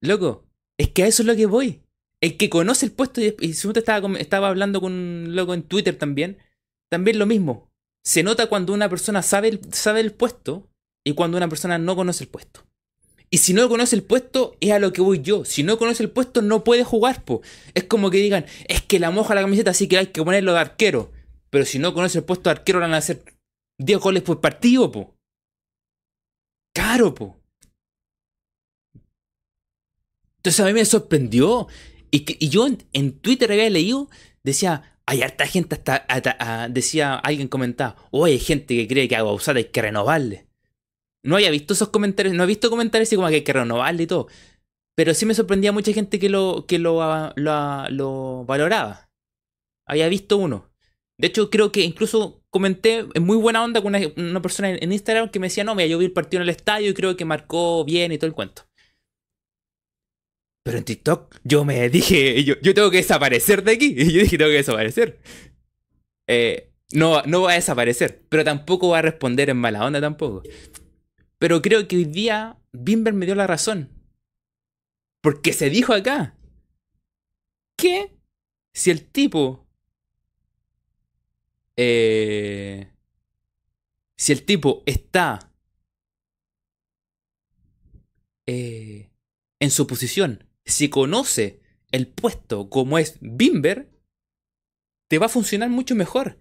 Loco, 0.00 0.46
es 0.78 0.90
que 0.90 1.02
a 1.02 1.06
eso 1.08 1.24
es 1.24 1.26
lo 1.26 1.34
que 1.34 1.46
voy. 1.46 1.82
El 2.20 2.36
que 2.36 2.48
conoce 2.48 2.86
el 2.86 2.92
puesto, 2.92 3.20
y, 3.20 3.34
y 3.40 3.54
si 3.54 3.68
estaba, 3.68 4.16
estaba 4.20 4.48
hablando 4.48 4.80
con 4.80 4.92
un 4.92 5.34
loco 5.34 5.54
en 5.54 5.64
Twitter 5.64 5.98
también, 5.98 6.38
también 6.94 7.18
lo 7.18 7.26
mismo. 7.26 7.72
Se 8.04 8.22
nota 8.22 8.46
cuando 8.46 8.72
una 8.72 8.88
persona 8.88 9.20
sabe 9.22 9.48
el, 9.48 9.60
sabe 9.72 9.98
el 9.98 10.12
puesto 10.12 10.68
y 11.04 11.14
cuando 11.14 11.36
una 11.36 11.48
persona 11.48 11.76
no 11.76 11.96
conoce 11.96 12.22
el 12.22 12.30
puesto. 12.30 12.64
Y 13.30 13.38
si 13.38 13.52
no 13.52 13.68
conoce 13.68 13.96
el 13.96 14.04
puesto, 14.04 14.56
es 14.60 14.70
a 14.70 14.78
lo 14.78 14.92
que 14.92 15.00
voy 15.00 15.20
yo. 15.20 15.44
Si 15.44 15.64
no 15.64 15.76
conoce 15.76 16.04
el 16.04 16.10
puesto, 16.10 16.40
no 16.40 16.62
puede 16.62 16.84
jugar, 16.84 17.24
po. 17.24 17.42
Es 17.74 17.82
como 17.82 18.10
que 18.10 18.18
digan, 18.18 18.46
es 18.68 18.82
que 18.82 19.00
la 19.00 19.10
moja 19.10 19.34
la 19.34 19.40
camiseta, 19.40 19.72
así 19.72 19.88
que 19.88 19.98
hay 19.98 20.06
que 20.08 20.22
ponerlo 20.22 20.52
de 20.52 20.60
arquero. 20.60 21.10
Pero 21.50 21.64
si 21.64 21.80
no 21.80 21.94
conoce 21.94 22.18
el 22.18 22.24
puesto 22.24 22.48
de 22.48 22.52
arquero, 22.52 22.78
van 22.78 22.94
a 22.94 22.98
hacer 22.98 23.24
10 23.78 23.98
goles 23.98 24.22
por 24.22 24.40
partido, 24.40 24.92
po. 24.92 25.16
Caro, 26.72 27.12
po. 27.12 27.40
Entonces 30.36 30.60
a 30.60 30.66
mí 30.66 30.72
me 30.74 30.84
sorprendió. 30.84 31.66
Y, 32.12 32.24
y 32.38 32.50
yo 32.50 32.68
en, 32.68 32.86
en 32.92 33.18
Twitter 33.18 33.50
había 33.50 33.68
leído, 33.68 34.08
decía, 34.44 34.93
hay 35.06 35.22
harta 35.22 35.46
gente 35.46 35.74
hasta, 35.74 36.06
ah, 36.08 36.68
decía, 36.70 37.16
alguien 37.16 37.48
comentaba, 37.48 37.96
oye, 38.10 38.34
hay 38.34 38.38
gente 38.38 38.74
que 38.74 38.88
cree 38.88 39.08
que 39.08 39.16
a 39.16 39.24
usar 39.24 39.56
hay 39.56 39.64
que 39.64 39.82
renovarle. 39.82 40.46
No 41.22 41.36
había 41.36 41.50
visto 41.50 41.74
esos 41.74 41.88
comentarios, 41.88 42.34
no 42.34 42.44
he 42.44 42.46
visto 42.46 42.70
comentarios 42.70 43.08
así 43.08 43.16
como 43.16 43.28
que 43.28 43.36
hay 43.36 43.44
que 43.44 43.52
renovarle 43.52 44.02
y 44.04 44.06
todo. 44.06 44.28
Pero 44.94 45.14
sí 45.14 45.26
me 45.26 45.34
sorprendía 45.34 45.72
mucha 45.72 45.92
gente 45.92 46.18
que 46.18 46.28
lo, 46.28 46.66
que 46.66 46.78
lo, 46.78 47.02
ah, 47.02 47.34
ah, 47.46 47.88
lo, 47.90 48.44
valoraba. 48.46 49.10
Había 49.86 50.08
visto 50.08 50.36
uno. 50.36 50.70
De 51.18 51.28
hecho, 51.28 51.50
creo 51.50 51.72
que 51.72 51.82
incluso 51.82 52.42
comenté 52.50 53.06
en 53.14 53.24
muy 53.24 53.36
buena 53.36 53.62
onda 53.62 53.82
con 53.82 53.94
una, 53.94 54.42
persona 54.42 54.70
en, 54.70 54.92
Instagram 54.92 55.30
que 55.30 55.38
me 55.38 55.46
decía, 55.46 55.64
no, 55.64 55.74
mira, 55.74 55.86
yo 55.88 55.98
vi 55.98 56.06
el 56.06 56.12
partido 56.12 56.42
en 56.42 56.48
el 56.48 56.54
estadio 56.54 56.90
y 56.90 56.94
creo 56.94 57.16
que 57.16 57.24
marcó 57.24 57.84
bien 57.84 58.12
y 58.12 58.18
todo 58.18 58.26
el 58.26 58.34
cuento. 58.34 58.62
Pero 60.64 60.78
en 60.78 60.84
TikTok 60.84 61.36
yo 61.44 61.64
me 61.64 61.88
dije, 61.90 62.42
yo, 62.42 62.56
tengo 62.74 62.90
que 62.90 62.96
desaparecer 62.96 63.62
de 63.62 63.72
aquí. 63.72 63.94
Y 63.96 64.12
yo 64.12 64.22
dije, 64.22 64.38
tengo 64.38 64.50
que 64.50 64.56
desaparecer. 64.56 65.20
Eh, 66.26 66.72
no, 66.92 67.22
no 67.22 67.42
va 67.42 67.52
a 67.52 67.56
desaparecer, 67.56 68.24
pero 68.30 68.44
tampoco 68.44 68.88
va 68.88 68.98
a 68.98 69.02
responder 69.02 69.50
en 69.50 69.58
mala 69.58 69.84
onda 69.84 70.00
tampoco. 70.00 70.42
Pero 71.38 71.60
creo 71.60 71.86
que 71.86 71.96
hoy 71.96 72.06
día 72.06 72.58
Bimber 72.72 73.12
me 73.12 73.26
dio 73.26 73.34
la 73.34 73.46
razón. 73.46 73.90
Porque 75.20 75.52
se 75.52 75.68
dijo 75.68 75.92
acá 75.92 76.34
que 77.76 78.16
si 78.72 78.90
el 78.90 79.04
tipo... 79.04 79.66
Eh, 81.76 82.88
si 84.16 84.32
el 84.32 84.44
tipo 84.44 84.82
está 84.86 85.50
eh, 88.46 89.10
en 89.58 89.70
su 89.70 89.86
posición 89.86 90.46
si 90.64 90.88
conoce 90.88 91.60
el 91.92 92.08
puesto 92.08 92.68
como 92.68 92.98
es 92.98 93.18
Bimber, 93.20 93.90
te 95.08 95.18
va 95.18 95.26
a 95.26 95.30
funcionar 95.30 95.68
mucho 95.68 95.94
mejor 95.94 96.38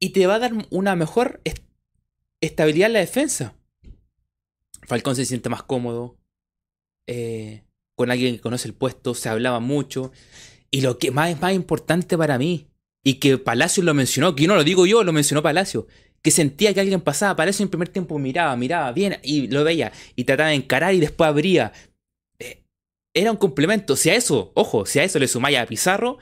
y 0.00 0.10
te 0.10 0.26
va 0.26 0.36
a 0.36 0.38
dar 0.38 0.52
una 0.70 0.96
mejor 0.96 1.40
estabilidad 2.40 2.86
en 2.88 2.92
la 2.94 3.00
defensa. 3.00 3.54
Falcón 4.86 5.16
se 5.16 5.24
siente 5.24 5.48
más 5.48 5.62
cómodo. 5.62 6.18
Eh, 7.06 7.64
con 7.94 8.10
alguien 8.10 8.36
que 8.36 8.40
conoce 8.40 8.68
el 8.68 8.74
puesto, 8.74 9.14
se 9.14 9.28
hablaba 9.28 9.60
mucho. 9.60 10.12
Y 10.70 10.80
lo 10.80 10.98
que 10.98 11.10
más 11.10 11.30
es 11.30 11.40
más 11.40 11.52
importante 11.52 12.16
para 12.16 12.38
mí, 12.38 12.68
Y 13.04 13.14
que 13.14 13.38
Palacio 13.38 13.82
lo 13.82 13.94
mencionó, 13.94 14.34
que 14.34 14.46
no 14.46 14.56
lo 14.56 14.64
digo 14.64 14.84
yo, 14.84 15.04
lo 15.04 15.12
mencionó 15.12 15.42
Palacio. 15.42 15.86
Que 16.22 16.30
sentía 16.30 16.74
que 16.74 16.80
alguien 16.80 17.00
pasaba, 17.00 17.36
Palacio 17.36 17.62
en 17.62 17.70
primer 17.70 17.88
tiempo 17.88 18.18
miraba, 18.18 18.56
miraba 18.56 18.92
bien 18.92 19.18
y 19.22 19.46
lo 19.46 19.64
veía. 19.64 19.92
Y 20.16 20.24
trataba 20.24 20.50
de 20.50 20.56
encarar 20.56 20.94
y 20.94 21.00
después 21.00 21.28
abría. 21.28 21.72
Era 23.18 23.32
un 23.32 23.36
complemento. 23.36 23.96
Si 23.96 24.10
a 24.10 24.14
eso, 24.14 24.52
ojo, 24.54 24.86
si 24.86 25.00
a 25.00 25.04
eso 25.04 25.18
le 25.18 25.26
sumáis 25.26 25.58
a 25.58 25.66
Pizarro, 25.66 26.18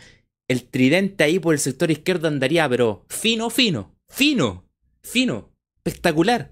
el 0.49 0.65
tridente 0.65 1.25
ahí 1.25 1.39
por 1.39 1.53
el 1.53 1.61
sector 1.61 1.91
izquierdo 1.91 2.27
andaría, 2.27 2.67
pero 2.71 3.05
fino, 3.11 3.51
fino, 3.51 3.95
fino, 4.09 4.67
fino, 5.03 5.53
espectacular. 5.77 6.51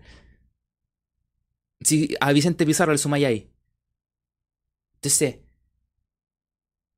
Si 1.80 2.14
a 2.20 2.30
Vicente 2.32 2.66
Pizarro 2.66 2.92
le 2.92 2.98
sumáis 2.98 3.24
ahí. 3.24 3.50
Entonces, 4.96 5.38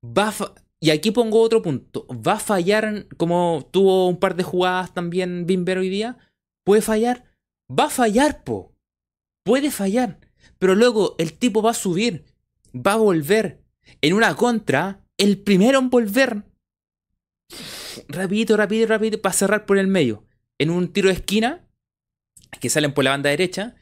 va 0.05 0.35
y 0.81 0.91
aquí 0.91 1.13
pongo 1.13 1.41
otro 1.41 1.63
punto. 1.63 2.05
¿Va 2.09 2.33
a 2.33 2.41
fallar 2.41 3.07
como 3.17 3.69
tuvo 3.71 4.09
un 4.09 4.19
par 4.19 4.35
de 4.35 4.43
jugadas 4.43 4.93
también 4.93 5.47
Bimber 5.47 5.79
hoy 5.79 5.89
día? 5.89 6.19
¿Puede 6.65 6.83
fallar? 6.83 7.25
Va 7.71 7.85
a 7.85 7.91
fallar, 7.91 8.43
po. 8.43 8.75
Puede 9.45 9.71
fallar. 9.71 10.19
Pero 10.59 10.75
luego 10.75 11.15
el 11.19 11.33
tipo 11.33 11.63
va 11.63 11.71
a 11.71 11.75
subir. 11.75 12.25
Va 12.77 12.93
a 12.93 12.97
volver. 12.97 13.63
En 14.01 14.13
una 14.13 14.35
contra, 14.35 15.05
el 15.17 15.39
primero 15.39 15.79
en 15.79 15.91
volver. 15.91 16.43
Rapidito, 18.09 18.57
rápido, 18.57 18.87
rápido, 18.87 19.21
para 19.21 19.33
cerrar 19.33 19.67
por 19.67 19.79
el 19.79 19.87
medio. 19.87 20.25
En 20.59 20.71
un 20.71 20.93
tiro 20.93 21.09
de 21.09 21.15
esquina, 21.15 21.65
que 22.61 22.71
salen 22.71 22.93
por 22.93 23.05
la 23.05 23.11
banda 23.11 23.31
derecha. 23.31 23.75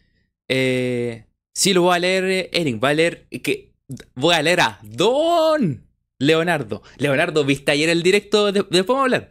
Eh, 0.48 1.26
sí 1.54 1.72
lo 1.72 1.83
voy 1.83 1.96
a 1.96 1.98
leer, 1.98 2.24
eh, 2.24 2.50
Eric. 2.52 2.83
Va 2.83 2.90
a 2.90 2.94
leer. 2.94 3.26
Que, 3.28 3.72
voy 4.14 4.35
a 4.35 4.42
leer 4.42 4.61
a 4.61 4.78
Don 4.83 5.87
Leonardo. 6.18 6.83
Leonardo, 6.98 7.44
¿viste 7.44 7.72
ayer 7.72 7.88
el 7.88 8.02
directo? 8.02 8.52
después 8.52 8.87
vamos 8.87 9.00
a 9.00 9.04
hablar. 9.04 9.28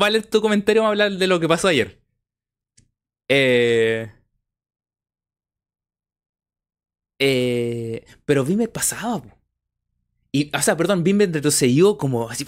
Va 0.00 0.06
a 0.06 0.10
leer 0.10 0.26
tu 0.26 0.40
comentario, 0.40 0.82
vamos 0.82 0.98
a 0.98 1.04
hablar 1.04 1.18
de 1.18 1.26
lo 1.26 1.40
que 1.40 1.48
pasó 1.48 1.68
ayer. 1.68 2.00
Eh, 3.28 4.10
eh, 7.24 8.04
pero 8.24 8.44
Bimber 8.44 8.68
pasaba. 8.68 9.22
Y, 10.32 10.50
o 10.56 10.60
sea, 10.60 10.76
perdón, 10.76 11.04
Bimber 11.04 11.32
retrocedió 11.32 11.96
como 11.96 12.28
así. 12.28 12.44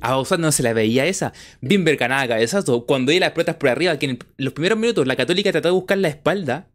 A 0.00 0.10
Bausat 0.10 0.40
no 0.40 0.50
se 0.50 0.64
la 0.64 0.72
veía 0.72 1.06
esa. 1.06 1.32
Bimber 1.60 1.96
ganaba 1.96 2.26
cabezazo. 2.26 2.84
Cuando 2.84 3.12
iba 3.12 3.26
las 3.26 3.32
pelotas 3.32 3.56
por 3.56 3.68
arriba, 3.68 3.96
en 4.00 4.18
los 4.38 4.52
primeros 4.54 4.76
minutos 4.76 5.06
la 5.06 5.14
Católica 5.14 5.52
trató 5.52 5.68
de 5.68 5.74
buscar 5.74 5.98
la 5.98 6.08
espalda 6.08 6.68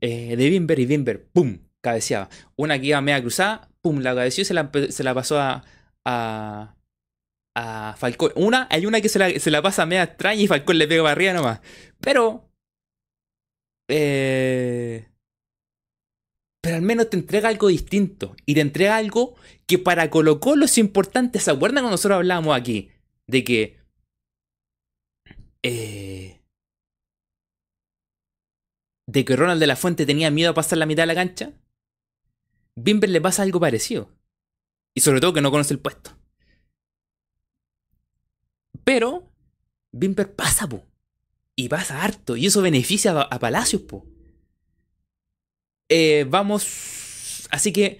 eh, 0.00 0.36
de 0.36 0.48
Bimber 0.48 0.78
y 0.78 0.86
Bimber, 0.86 1.26
¡pum! 1.32 1.58
cabeceaba. 1.80 2.28
Una 2.54 2.78
que 2.78 2.86
iba 2.86 3.00
media 3.00 3.20
cruzada, 3.20 3.68
pum, 3.80 3.98
la 3.98 4.14
cabeció 4.14 4.42
y 4.42 4.44
se 4.44 4.54
la, 4.54 4.70
se 4.90 5.02
la 5.02 5.12
pasó 5.12 5.40
a, 5.40 5.64
a, 6.04 6.76
a 7.56 7.96
Falcón. 7.98 8.30
Una, 8.36 8.68
hay 8.70 8.86
una 8.86 9.00
que 9.00 9.08
se 9.08 9.18
la, 9.18 9.28
se 9.30 9.50
la 9.50 9.60
pasa 9.60 9.86
media 9.86 10.04
extraña 10.04 10.40
y 10.40 10.46
Falcón 10.46 10.78
le 10.78 10.86
pega 10.86 11.02
para 11.02 11.12
arriba 11.12 11.32
nomás. 11.32 11.60
Pero. 12.00 12.48
Eh, 13.88 15.08
pero 16.66 16.78
al 16.78 16.82
menos 16.82 17.08
te 17.08 17.16
entrega 17.16 17.48
algo 17.48 17.68
distinto. 17.68 18.34
Y 18.44 18.54
te 18.54 18.60
entrega 18.60 18.96
algo 18.96 19.36
que 19.68 19.78
para 19.78 20.10
Colo 20.10 20.40
Colo 20.40 20.64
es 20.64 20.78
importante. 20.78 21.38
¿Se 21.38 21.52
acuerdan 21.52 21.84
cuando 21.84 21.92
nosotros 21.92 22.16
hablábamos 22.16 22.56
aquí? 22.56 22.90
De 23.28 23.44
que. 23.44 23.78
Eh, 25.62 26.42
de 29.06 29.24
que 29.24 29.36
Ronald 29.36 29.60
de 29.60 29.68
la 29.68 29.76
Fuente 29.76 30.06
tenía 30.06 30.32
miedo 30.32 30.50
a 30.50 30.54
pasar 30.54 30.78
la 30.78 30.86
mitad 30.86 31.04
de 31.04 31.06
la 31.06 31.14
cancha. 31.14 31.52
Bimber 32.74 33.10
le 33.10 33.20
pasa 33.20 33.44
algo 33.44 33.60
parecido. 33.60 34.10
Y 34.92 35.02
sobre 35.02 35.20
todo 35.20 35.34
que 35.34 35.42
no 35.42 35.52
conoce 35.52 35.72
el 35.72 35.78
puesto. 35.78 36.18
Pero 38.82 39.32
Bimber 39.92 40.34
pasa, 40.34 40.68
po. 40.68 40.84
Y 41.54 41.68
pasa 41.68 42.02
harto. 42.02 42.36
Y 42.36 42.46
eso 42.46 42.60
beneficia 42.60 43.20
a, 43.20 43.38
Palacios, 43.38 43.82
po. 43.82 44.04
Eh, 45.88 46.26
vamos. 46.28 47.48
Así 47.50 47.72
que. 47.72 47.98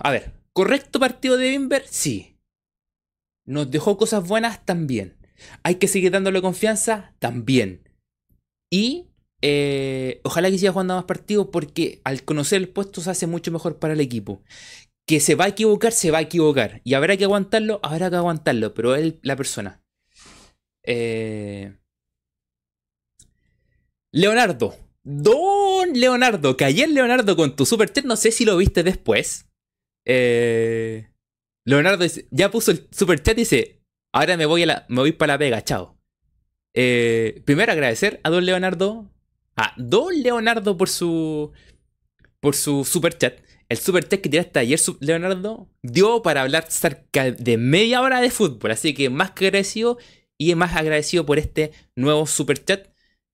a 0.00 0.10
ver. 0.10 0.32
¿Correcto 0.52 0.98
partido 0.98 1.36
de 1.36 1.50
Bimber? 1.50 1.86
Sí. 1.88 2.36
¿Nos 3.46 3.70
dejó 3.70 3.96
cosas 3.96 4.26
buenas? 4.26 4.64
También. 4.64 5.16
¿Hay 5.62 5.76
que 5.76 5.88
seguir 5.88 6.10
dándole 6.10 6.42
confianza? 6.42 7.14
También. 7.18 7.88
Y 8.70 9.06
eh, 9.40 10.20
ojalá 10.24 10.50
que 10.50 10.58
siga 10.58 10.72
jugando 10.72 10.96
más 10.96 11.04
partidos 11.04 11.48
porque 11.52 12.00
al 12.04 12.24
conocer 12.24 12.60
el 12.60 12.68
puesto 12.68 13.00
se 13.00 13.10
hace 13.10 13.26
mucho 13.26 13.52
mejor 13.52 13.78
para 13.78 13.94
el 13.94 14.00
equipo. 14.00 14.42
Que 15.06 15.20
se 15.20 15.34
va 15.34 15.46
a 15.46 15.48
equivocar, 15.48 15.92
se 15.92 16.10
va 16.10 16.18
a 16.18 16.22
equivocar. 16.22 16.80
Y 16.84 16.94
habrá 16.94 17.16
que 17.16 17.24
aguantarlo, 17.24 17.80
habrá 17.82 18.10
que 18.10 18.16
aguantarlo, 18.16 18.74
pero 18.74 18.94
él, 18.94 19.18
la 19.22 19.36
persona. 19.36 19.82
Eh, 20.82 21.76
Leonardo. 24.12 24.74
Don 25.10 25.94
Leonardo. 25.94 26.56
Que 26.56 26.66
ayer 26.66 26.88
Leonardo 26.88 27.34
con 27.34 27.56
tu 27.56 27.64
super 27.64 27.90
chat, 27.90 28.04
no 28.04 28.16
sé 28.16 28.30
si 28.30 28.44
lo 28.44 28.58
viste 28.58 28.82
después. 28.82 29.46
Eh, 30.04 31.08
Leonardo 31.64 32.04
ya 32.30 32.50
puso 32.50 32.72
el 32.72 32.88
super 32.90 33.22
chat 33.22 33.38
y 33.38 33.42
dice, 33.42 33.82
ahora 34.12 34.36
me 34.36 34.44
voy, 34.44 34.64
a 34.64 34.66
la, 34.66 34.86
me 34.88 35.00
voy 35.00 35.12
para 35.12 35.34
la 35.34 35.38
pega, 35.38 35.64
chao. 35.64 35.98
primero 36.72 37.72
agradecer 37.72 38.20
a 38.22 38.30
don 38.30 38.44
Leonardo 38.44 39.10
a 39.56 39.72
Don 39.76 40.22
Leonardo 40.22 40.76
por 40.76 40.88
su 40.88 41.52
por 42.40 42.54
su 42.54 42.84
super 42.84 43.16
chat. 43.16 43.40
El 43.68 43.78
super 43.78 44.06
chat 44.06 44.20
que 44.20 44.28
tiraste 44.28 44.58
ayer, 44.60 44.78
Leonardo, 45.00 45.68
dio 45.82 46.22
para 46.22 46.42
hablar 46.42 46.70
cerca 46.70 47.30
de 47.30 47.56
media 47.56 48.00
hora 48.00 48.20
de 48.20 48.30
fútbol. 48.30 48.70
Así 48.70 48.94
que 48.94 49.10
más 49.10 49.32
que 49.32 49.46
agradecido 49.46 49.98
y 50.38 50.54
más 50.54 50.76
agradecido 50.76 51.26
por 51.26 51.38
este 51.38 51.72
nuevo 51.96 52.26
super 52.26 52.62
chat. 52.64 52.88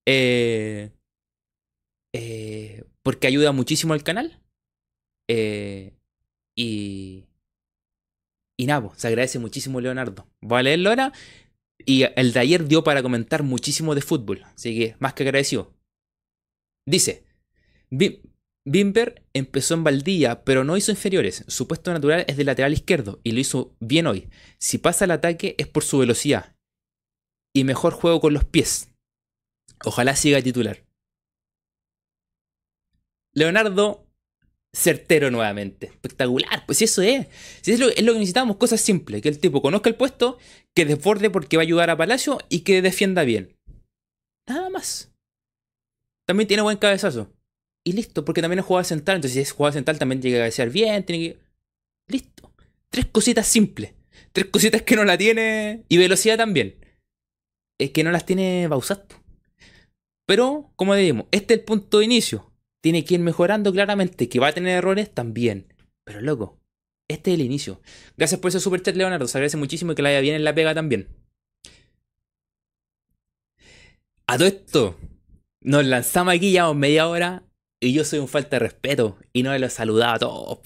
Eh, 0.07 0.91
eh, 2.15 2.85
porque 3.03 3.27
ayuda 3.27 3.53
muchísimo 3.53 3.93
al 3.93 4.05
canal. 4.05 4.41
Eh, 5.29 5.93
y. 6.57 7.27
Y 8.57 8.67
nada, 8.67 8.89
se 8.95 9.09
agradece 9.09 9.41
muchísimo, 9.41 9.81
Leonardo. 9.81 10.29
Voy 10.41 10.61
a 10.61 10.63
leerlo 10.63 10.91
ahora. 10.91 11.13
Y 11.85 12.05
el 12.15 12.33
de 12.33 12.41
ayer 12.41 12.69
dio 12.69 12.85
para 12.85 13.03
comentar 13.03 13.43
muchísimo 13.43 13.97
de 13.97 14.01
fútbol. 14.01 14.45
Así 14.55 14.79
que 14.79 14.97
más 15.01 15.13
que 15.15 15.25
agradecido. 15.25 15.75
Dice, 16.87 17.25
Bimber 17.91 19.27
empezó 19.33 19.75
en 19.75 19.83
Valdía, 19.83 20.45
pero 20.45 20.63
no 20.63 20.77
hizo 20.77 20.93
inferiores. 20.93 21.45
Su 21.49 21.67
puesto 21.67 21.93
natural 21.93 22.25
es 22.29 22.37
de 22.37 22.45
lateral 22.45 22.73
izquierdo 22.73 23.21
y 23.25 23.33
lo 23.33 23.41
hizo 23.41 23.75
bien 23.81 24.07
hoy. 24.07 24.29
Si 24.59 24.79
pasa 24.79 25.05
el 25.05 25.11
ataque 25.11 25.57
es 25.59 25.67
por 25.67 25.83
su 25.83 25.99
velocidad 25.99 26.55
y 27.53 27.65
mejor 27.65 27.93
juego 27.93 28.21
con 28.21 28.35
los 28.35 28.45
pies. 28.45 28.91
Ojalá 29.85 30.15
siga 30.15 30.41
titular. 30.41 30.84
Leonardo 33.35 34.07
certero 34.75 35.31
nuevamente. 35.31 35.87
Espectacular. 35.87 36.67
Pues 36.67 36.83
eso 36.83 37.03
es. 37.03 37.27
Si 37.63 37.73
es, 37.73 37.81
lo, 37.81 37.89
es 37.89 38.03
lo 38.03 38.13
que 38.13 38.19
necesitamos, 38.19 38.57
cosas 38.57 38.81
simples. 38.81 39.23
Que 39.23 39.29
el 39.29 39.39
tipo 39.39 39.63
conozca 39.63 39.89
el 39.89 39.97
puesto, 39.97 40.39
que 40.75 40.85
desborde 40.85 41.31
porque 41.31 41.57
va 41.57 41.63
a 41.63 41.65
ayudar 41.65 41.91
a 41.91 41.97
Palacio 41.97 42.39
y 42.49 42.61
que 42.61 42.83
defienda 42.83 43.25
bien. 43.25 43.57
Nada 44.49 44.69
más. 44.71 45.13
También 46.27 46.49
tiene 46.49 46.63
buen 46.63 46.77
cabezazo. 46.77 47.33
Y 47.87 47.93
listo, 47.93 48.25
porque 48.25 48.41
también 48.41 48.61
es 48.61 48.65
jugada 48.65 48.85
central. 48.85 49.17
Entonces, 49.17 49.35
si 49.35 49.41
es 49.41 49.53
jugada 49.53 49.75
central, 49.75 49.99
también 49.99 50.21
tiene 50.21 50.37
que 50.37 50.41
cabecear 50.41 50.71
bien. 50.71 51.05
Tiene 51.05 51.25
que. 51.25 51.39
Listo. 52.09 52.53
Tres 52.91 53.07
cositas 53.07 53.47
simples. 53.47 53.93
Tres 54.33 54.47
cositas 54.47 54.83
que 54.83 54.97
no 54.97 55.05
la 55.05 55.19
tiene. 55.19 55.85
Y 55.89 55.99
velocidad 55.99 56.37
también. 56.37 56.77
Es 57.79 57.91
que 57.91 58.05
no 58.05 58.11
las 58.11 58.25
tiene 58.27 58.69
Bausat. 58.69 59.13
Pero, 60.27 60.73
como 60.77 60.95
decimos, 60.95 61.27
este 61.31 61.55
es 61.55 61.61
el 61.61 61.67
punto 61.67 61.99
de 61.99 62.07
inicio. 62.07 62.54
Tiene 62.85 63.03
que 63.03 63.15
ir 63.15 63.21
mejorando 63.21 63.73
claramente. 63.73 64.29
Que 64.29 64.39
va 64.41 64.49
a 64.49 64.53
tener 64.53 64.77
errores 64.77 65.11
también. 65.11 65.73
Pero 66.05 66.21
loco, 66.21 66.61
este 67.09 67.31
es 67.33 67.41
el 67.41 67.47
inicio. 67.47 67.81
Gracias 68.19 68.39
por 68.39 68.51
ese 68.51 68.61
super 68.61 68.83
chat, 68.83 68.95
Leonardo. 68.95 69.27
Se 69.27 69.39
agradece 69.39 69.57
muchísimo 69.57 69.93
y 69.93 69.95
que 69.95 70.03
la 70.03 70.11
haya 70.11 70.21
bien 70.21 70.35
en 70.35 70.45
la 70.45 70.55
pega 70.55 70.75
también. 70.75 71.09
A 74.27 74.37
todo 74.37 74.49
esto, 74.49 74.99
nos 75.63 75.87
lanzamos 75.87 76.35
aquí, 76.35 76.53
ya 76.53 76.71
media 76.75 77.09
hora, 77.09 77.45
y 77.81 77.95
yo 77.95 78.05
soy 78.05 78.19
un 78.19 78.29
falta 78.29 78.57
de 78.57 78.61
respeto, 78.61 79.17
y 79.33 79.43
no 79.45 79.57
los 79.57 79.73
saludaba 79.73 80.17
a 80.17 80.19
todos. 80.19 80.59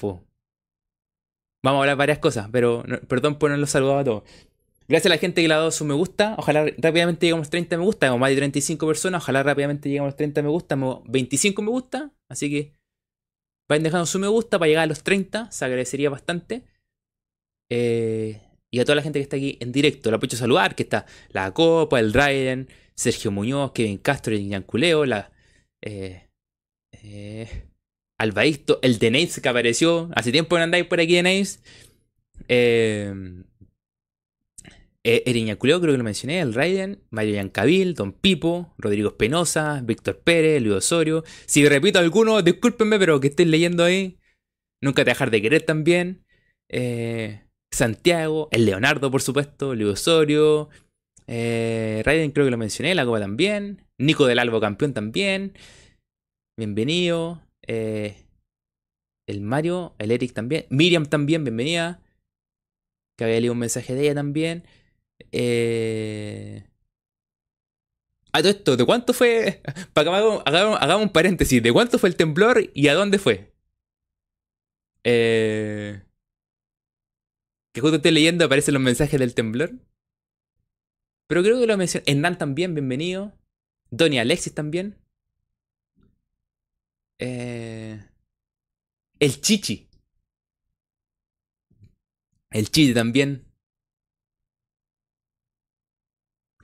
Vamos 1.63 1.79
a 1.79 1.83
hablar 1.83 1.97
varias 1.97 2.19
cosas, 2.19 2.49
pero 2.51 2.83
perdón 3.07 3.39
por 3.39 3.53
no 3.53 3.57
los 3.59 3.71
saludaba 3.71 4.01
a 4.01 4.05
todos. 4.05 4.25
Gracias 4.89 5.07
a 5.07 5.15
la 5.15 5.19
gente 5.19 5.43
que 5.43 5.49
le 5.49 5.55
ha 5.55 5.59
dado 5.59 5.71
su 5.71 5.85
me 5.85 5.93
gusta. 5.93 6.35
Ojalá 6.39 6.65
rápidamente 6.79 7.27
lleguemos 7.27 7.49
a 7.49 7.51
30 7.51 7.77
me 7.77 7.85
gusta. 7.85 8.07
Tengo 8.07 8.19
más 8.19 8.31
de 8.31 8.37
35 8.37 8.87
personas. 8.87 9.23
Ojalá 9.23 9.43
rápidamente 9.43 9.91
lleguemos 9.91 10.07
a 10.07 10.11
los 10.13 10.17
30 10.17 10.43
me 10.43 10.49
gusta. 10.49 10.77
25 10.77 11.61
me 11.61 11.71
gusta. 11.71 12.11
Así 12.31 12.51
que 12.51 12.73
vayan 13.69 13.83
dejando 13.83 14.07
su 14.07 14.19
me 14.19 14.29
gusta 14.29 14.59
para 14.59 14.69
llegar 14.69 14.85
a 14.85 14.87
los 14.87 15.03
30. 15.03 15.53
Se 15.53 15.65
agradecería 15.67 16.09
bastante. 16.09 16.65
Eh, 17.71 18.41
y 18.71 18.81
a 18.81 18.85
toda 18.87 18.97
la 18.97 19.03
gente 19.03 19.19
que 19.19 19.25
está 19.25 19.37
aquí 19.37 19.59
en 19.61 19.73
directo. 19.73 20.11
La 20.11 20.17
aprovecho 20.17 20.37
a 20.37 20.41
saludar. 20.41 20.75
Que 20.75 20.85
está 20.85 21.05
la 21.29 21.53
Copa, 21.53 22.01
el 22.01 22.15
Raiden, 22.15 22.69
Sergio 22.95 23.31
Muñoz, 23.31 23.73
Kevin 23.73 23.99
Castro, 23.99 24.35
el 24.35 24.65
Culeo, 24.65 25.05
la. 25.05 25.31
Eh, 25.83 26.29
eh, 26.93 27.67
el 28.19 28.99
de 28.99 29.11
Naves 29.11 29.39
que 29.39 29.49
apareció. 29.51 30.09
Hace 30.15 30.33
tiempo 30.33 30.57
no 30.57 30.65
andáis 30.65 30.87
por 30.87 30.99
aquí 30.99 31.15
de 31.15 31.23
Naves. 31.25 31.63
Eh, 32.49 33.45
Eh, 35.05 35.57
Culeo, 35.59 35.81
creo 35.81 35.93
que 35.93 35.99
lo 35.99 36.05
mencioné, 36.05 36.41
el 36.41 36.55
Raiden, 36.55 37.03
Mario 37.11 37.35
Yancabil, 37.35 37.95
Don 37.95 38.13
Pipo, 38.13 38.75
Rodrigo 38.79 39.11
Espinosa, 39.11 39.81
Víctor 39.85 40.21
Pérez, 40.21 40.61
Luis 40.63 40.77
Osorio. 40.77 41.25
Si 41.47 41.67
repito 41.69 41.99
alguno, 41.99 42.43
discúlpenme, 42.43 42.99
pero 42.99 43.21
que 43.21 43.29
estén 43.29 43.51
leyendo 43.51 43.85
ahí. 43.85 44.19
Nunca 44.83 45.05
te 45.05 45.11
dejar 45.11 45.31
de 45.31 45.43
querer 45.43 45.63
también. 45.63 46.25
Eh, 46.69 47.43
Santiago, 47.73 48.49
el 48.51 48.67
Leonardo, 48.67 49.11
por 49.11 49.23
supuesto, 49.23 49.75
Luis 49.75 49.95
Osorio. 49.95 50.69
Eh, 51.27 52.03
Raiden 52.05 52.31
creo 52.31 52.47
que 52.47 52.51
lo 52.51 52.59
mencioné, 52.59 52.95
la 52.95 53.05
Copa 53.05 53.21
también. 53.21 53.85
Nico 53.99 54.27
del 54.27 54.39
Albo 54.39 54.61
campeón 54.61 54.95
también. 54.95 55.53
Bienvenido. 56.57 57.43
Eh, 57.67 58.17
el 59.29 59.41
Mario, 59.43 59.95
el 59.99 60.11
Eric 60.11 60.33
también. 60.33 60.67
Miriam 60.71 61.07
también, 61.07 61.45
bienvenida. 61.45 62.01
Que 63.17 63.25
había 63.25 63.41
leído 63.41 63.53
un 63.53 63.59
mensaje 63.59 63.95
de 63.95 64.03
ella 64.03 64.15
también. 64.15 64.65
Eh... 65.33 66.65
A 68.33 68.41
todo 68.41 68.51
esto, 68.51 68.77
¿de 68.77 68.85
cuánto 68.85 69.13
fue? 69.13 69.63
Para 69.93 70.11
que 70.11 70.43
hagamos, 70.47 71.03
un 71.03 71.13
paréntesis. 71.13 71.63
¿De 71.63 71.73
cuánto 71.73 71.99
fue 71.99 72.09
el 72.09 72.17
temblor 72.17 72.71
y 72.75 72.89
a 72.89 72.95
dónde 72.95 73.19
fue? 73.19 73.55
Eh... 75.05 76.03
Que 77.73 77.81
justo 77.81 77.97
estoy 77.97 78.13
leyendo 78.13 78.45
aparecen 78.45 78.75
los 78.75 78.83
mensajes 78.83 79.19
del 79.19 79.35
temblor. 79.35 79.73
Pero 81.27 81.43
creo 81.43 81.61
que 81.61 81.67
lo 81.67 81.77
mencioné. 81.77 82.05
Hernán 82.07 82.39
también, 82.39 82.75
bienvenido. 82.75 83.33
Donny 83.91 84.19
Alexis 84.19 84.55
también. 84.55 84.99
Eh... 87.19 88.03
El 89.19 89.41
Chichi. 89.41 89.89
El 92.51 92.71
Chichi 92.71 92.95
también. 92.95 93.48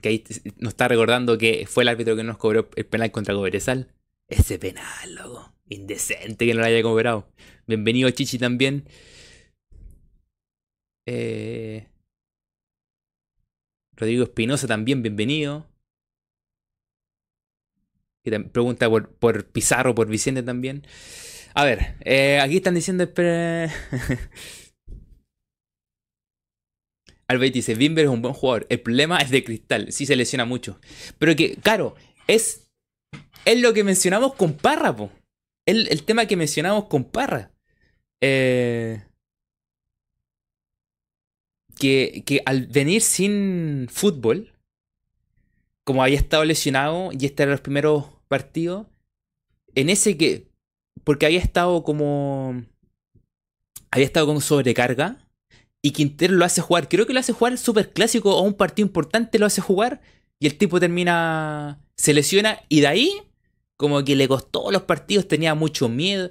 Que 0.05 0.09
ahí 0.09 0.23
nos 0.59 0.73
está 0.73 0.87
recordando 0.87 1.35
que 1.39 1.65
fue 1.65 1.81
el 1.81 1.87
árbitro 1.87 2.15
que 2.15 2.23
nos 2.23 2.37
cobró 2.37 2.69
el 2.75 2.85
penal 2.85 3.09
contra 3.09 3.33
Cobresal. 3.33 3.91
Ese 4.27 4.59
penal, 4.59 5.15
loco. 5.15 5.51
Indecente 5.67 6.45
que 6.45 6.53
no 6.53 6.59
lo 6.59 6.67
haya 6.67 6.83
cobrado. 6.83 7.27
Bienvenido 7.65 8.07
Chichi 8.11 8.37
también. 8.37 8.87
Eh... 11.07 11.87
Rodrigo 13.95 14.25
Espinosa 14.25 14.67
también, 14.67 15.01
bienvenido. 15.01 15.65
pregunta 18.51 18.87
por, 18.87 19.09
por 19.09 19.47
Pizarro, 19.47 19.95
por 19.95 20.07
Vicente 20.07 20.43
también. 20.43 20.85
A 21.55 21.65
ver, 21.65 21.95
eh, 22.01 22.39
aquí 22.43 22.57
están 22.57 22.75
diciendo. 22.75 23.11
Albert 27.27 27.53
dice: 27.53 27.75
Bimber 27.75 28.05
es 28.05 28.11
un 28.11 28.21
buen 28.21 28.33
jugador. 28.33 28.67
El 28.69 28.81
problema 28.81 29.17
es 29.17 29.29
de 29.29 29.43
cristal. 29.43 29.91
Sí 29.91 30.05
se 30.05 30.15
lesiona 30.15 30.45
mucho. 30.45 30.79
Pero 31.17 31.35
que, 31.35 31.55
claro, 31.57 31.95
es. 32.27 32.67
Es 33.45 33.61
lo 33.61 33.73
que 33.73 33.83
mencionamos 33.83 34.35
con 34.35 34.53
Parra, 34.53 34.95
po. 34.95 35.11
El, 35.67 35.87
el 35.89 36.03
tema 36.03 36.25
que 36.25 36.35
mencionamos 36.35 36.85
con 36.85 37.03
Parra. 37.03 37.51
Eh, 38.21 39.03
que, 41.77 42.23
que 42.25 42.41
al 42.45 42.67
venir 42.67 43.01
sin 43.01 43.87
fútbol, 43.91 44.53
como 45.83 46.03
había 46.03 46.17
estado 46.17 46.43
lesionado 46.45 47.11
y 47.11 47.25
este 47.25 47.43
era 47.43 47.51
los 47.51 47.61
primeros 47.61 48.05
partidos, 48.27 48.87
en 49.75 49.89
ese 49.89 50.17
que 50.17 50.49
porque 51.03 51.25
había 51.25 51.39
estado 51.39 51.83
como. 51.83 52.63
Había 53.91 54.05
estado 54.05 54.27
con 54.27 54.41
sobrecarga. 54.41 55.24
Y 55.85 55.91
Quintero 55.91 56.33
lo 56.33 56.45
hace 56.45 56.61
jugar. 56.61 56.89
Creo 56.89 57.05
que 57.05 57.13
lo 57.13 57.19
hace 57.19 57.31
jugar 57.31 57.59
súper 57.59 57.93
clásico 57.93 58.35
o 58.35 58.41
un 58.41 58.55
partido 58.55 58.87
importante 58.87 59.37
lo 59.37 59.45
hace 59.45 59.61
jugar. 59.61 60.01
Y 60.39 60.47
el 60.47 60.57
tipo 60.57 60.79
termina. 60.79 61.79
Se 61.95 62.11
lesiona. 62.11 62.59
Y 62.69 62.81
de 62.81 62.87
ahí, 62.87 63.11
como 63.77 64.03
que 64.03 64.15
le 64.15 64.27
costó 64.27 64.71
los 64.71 64.81
partidos. 64.81 65.27
Tenía 65.27 65.53
mucho 65.53 65.87
miedo. 65.87 66.27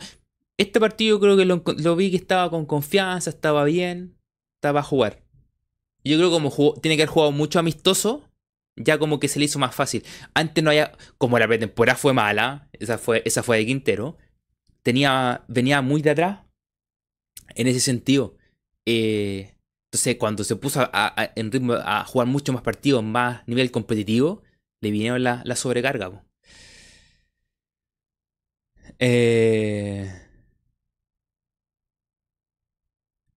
Este 0.59 0.81
partido 0.81 1.21
creo 1.21 1.37
que 1.37 1.45
lo, 1.45 1.95
vi 1.95 2.11
que 2.11 2.17
estaba 2.17 2.51
con 2.51 2.67
confianza. 2.67 3.31
Estaba 3.31 3.63
bien. 3.63 4.17
Estaba 4.57 4.81
a 4.81 4.83
jugar. 4.83 5.23
Yo 6.03 6.17
creo 6.17 6.31
que 6.31 6.35
como 6.35 6.75
tiene 6.81 6.97
que 6.97 7.03
haber 7.03 7.15
jugado 7.15 7.31
mucho 7.31 7.61
amistoso. 7.61 8.29
Ya 8.75 8.99
como 8.99 9.21
que 9.21 9.29
se 9.29 9.39
le 9.39 9.45
hizo 9.45 9.61
más 9.61 9.73
fácil. 9.73 10.03
Antes 10.35 10.65
no 10.65 10.71
había. 10.71 10.91
Como 11.17 11.39
la 11.39 11.47
pretemporada 11.47 11.97
fue 11.97 12.13
mala. 12.13 12.69
Esa 12.73 12.99
fue, 12.99 13.23
esa 13.25 13.45
fue 13.45 13.59
de 13.59 13.67
Quintero 13.67 14.19
tenía, 14.85 15.45
venía 15.49 15.83
muy 15.83 16.03
de 16.03 16.11
atrás 16.11 16.41
en 17.57 17.67
ese 17.67 17.81
sentido. 17.81 18.37
Eh, 18.87 19.55
entonces, 19.87 20.17
cuando 20.17 20.45
se 20.45 20.57
puso 20.57 20.81
a, 20.93 21.33
en 21.37 21.53
ritmo 21.53 21.75
a 21.75 22.05
jugar 22.05 22.27
mucho 22.29 22.53
más 22.53 22.63
partidos, 22.63 23.03
más 23.05 23.47
nivel 23.47 23.71
competitivo, 23.71 24.43
le 24.81 24.91
vinieron 24.91 25.23
la, 25.23 25.43
la 25.45 25.57
sobrecarga. 25.57 26.25
Eh, 28.99 30.11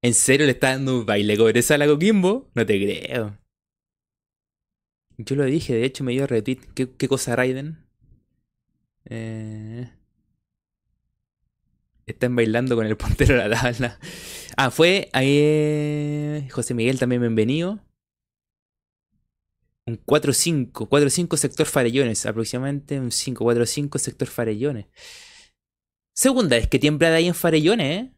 ¿En 0.02 0.14
serio 0.14 0.46
le 0.46 0.54
está 0.54 0.70
dando 0.70 1.00
un 1.00 1.06
baile 1.06 1.38
cobresa 1.38 1.76
a 1.76 1.78
la 1.78 1.88
Coquimbo? 1.88 2.50
No 2.56 2.66
te 2.66 2.80
creo. 2.80 3.38
Yo 5.18 5.36
lo 5.36 5.46
dije, 5.46 5.74
de 5.74 5.86
hecho 5.86 6.04
me 6.04 6.12
dio 6.14 6.28
retweet. 6.28 6.60
¿Qué, 6.76 6.90
qué 6.96 7.08
cosa 7.08 7.36
Raiden? 7.36 7.86
Eh... 9.06 9.90
Están 12.06 12.36
bailando 12.36 12.76
con 12.76 12.86
el 12.86 12.96
puntero 12.98 13.36
a 13.36 13.48
la 13.48 13.60
tabla. 13.62 14.00
Ah, 14.60 14.72
fue 14.72 15.10
ahí. 15.14 16.48
José 16.50 16.74
Miguel 16.74 16.98
también 16.98 17.22
bienvenido. 17.22 17.80
Un 19.86 20.04
4-5. 20.04 20.90
4-5 20.90 21.38
sector 21.38 21.68
Farellones. 21.68 22.26
Aproximadamente 22.26 23.00
un 23.00 23.12
5-4-5 23.12 24.00
sector 24.00 24.28
Farellones. 24.28 24.88
Segunda 26.16 26.56
vez 26.58 26.68
que 26.68 26.80
tiembla 26.80 27.12
de 27.12 27.16
ahí 27.18 27.28
en 27.28 27.36
Farellones, 27.36 28.02
¿eh? 28.02 28.12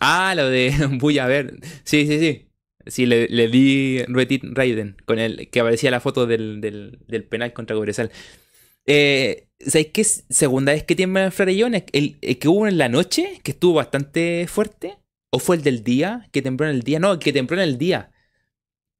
Ah, 0.00 0.34
lo 0.34 0.48
de 0.48 0.72
Voy 0.98 1.20
a 1.20 1.26
ver. 1.28 1.60
Sí, 1.84 2.04
sí, 2.08 2.18
sí. 2.18 2.48
Sí, 2.86 3.06
le, 3.06 3.28
le 3.28 3.46
di 3.46 4.02
Retit 4.08 4.42
Raiden. 4.44 4.96
Con 5.04 5.20
el 5.20 5.48
que 5.48 5.60
aparecía 5.60 5.92
la 5.92 6.00
foto 6.00 6.26
del, 6.26 6.60
del, 6.60 6.98
del 7.06 7.22
penal 7.24 7.52
contra 7.52 7.76
Cobresal. 7.76 8.10
Eh, 8.84 9.46
¿Sabes 9.66 9.88
qué? 9.92 10.04
Segunda 10.04 10.72
vez 10.72 10.84
que 10.84 10.96
tiembla 10.96 11.24
en 11.24 11.32
Farellones. 11.32 11.84
El, 11.92 12.18
que 12.20 12.48
hubo 12.48 12.66
en 12.66 12.78
la 12.78 12.88
noche, 12.88 13.40
que 13.42 13.52
estuvo 13.52 13.74
bastante 13.74 14.46
fuerte. 14.48 14.98
¿O 15.30 15.38
fue 15.38 15.56
el 15.56 15.62
del 15.62 15.82
día? 15.82 16.28
Que 16.32 16.42
tembló 16.42 16.66
en 16.66 16.74
el 16.74 16.82
día. 16.82 16.98
No, 16.98 17.18
que 17.18 17.32
tembló 17.32 17.56
en 17.56 17.68
el 17.68 17.78
día. 17.78 18.12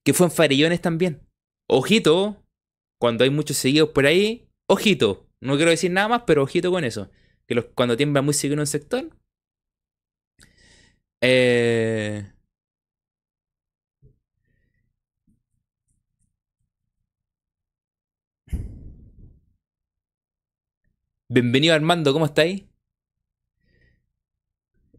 Que 0.04 0.14
fue 0.14 0.26
en 0.26 0.32
Farellones 0.32 0.80
también. 0.80 1.20
Ojito. 1.68 2.42
Cuando 3.00 3.24
hay 3.24 3.30
muchos 3.30 3.56
seguidos 3.56 3.90
por 3.90 4.06
ahí. 4.06 4.48
Ojito. 4.68 5.28
No 5.40 5.56
quiero 5.56 5.70
decir 5.70 5.90
nada 5.90 6.08
más, 6.08 6.22
pero 6.26 6.42
ojito 6.42 6.70
con 6.70 6.84
eso. 6.84 7.10
Que 7.46 7.54
los, 7.56 7.66
cuando 7.74 7.96
tiembla 7.96 8.22
muy 8.22 8.34
seguido 8.34 8.54
en 8.54 8.60
un 8.60 8.66
sector. 8.66 9.10
Eh, 11.20 12.32
Bienvenido 21.34 21.74
Armando, 21.74 22.12
¿cómo 22.12 22.26
estáis? 22.26 22.64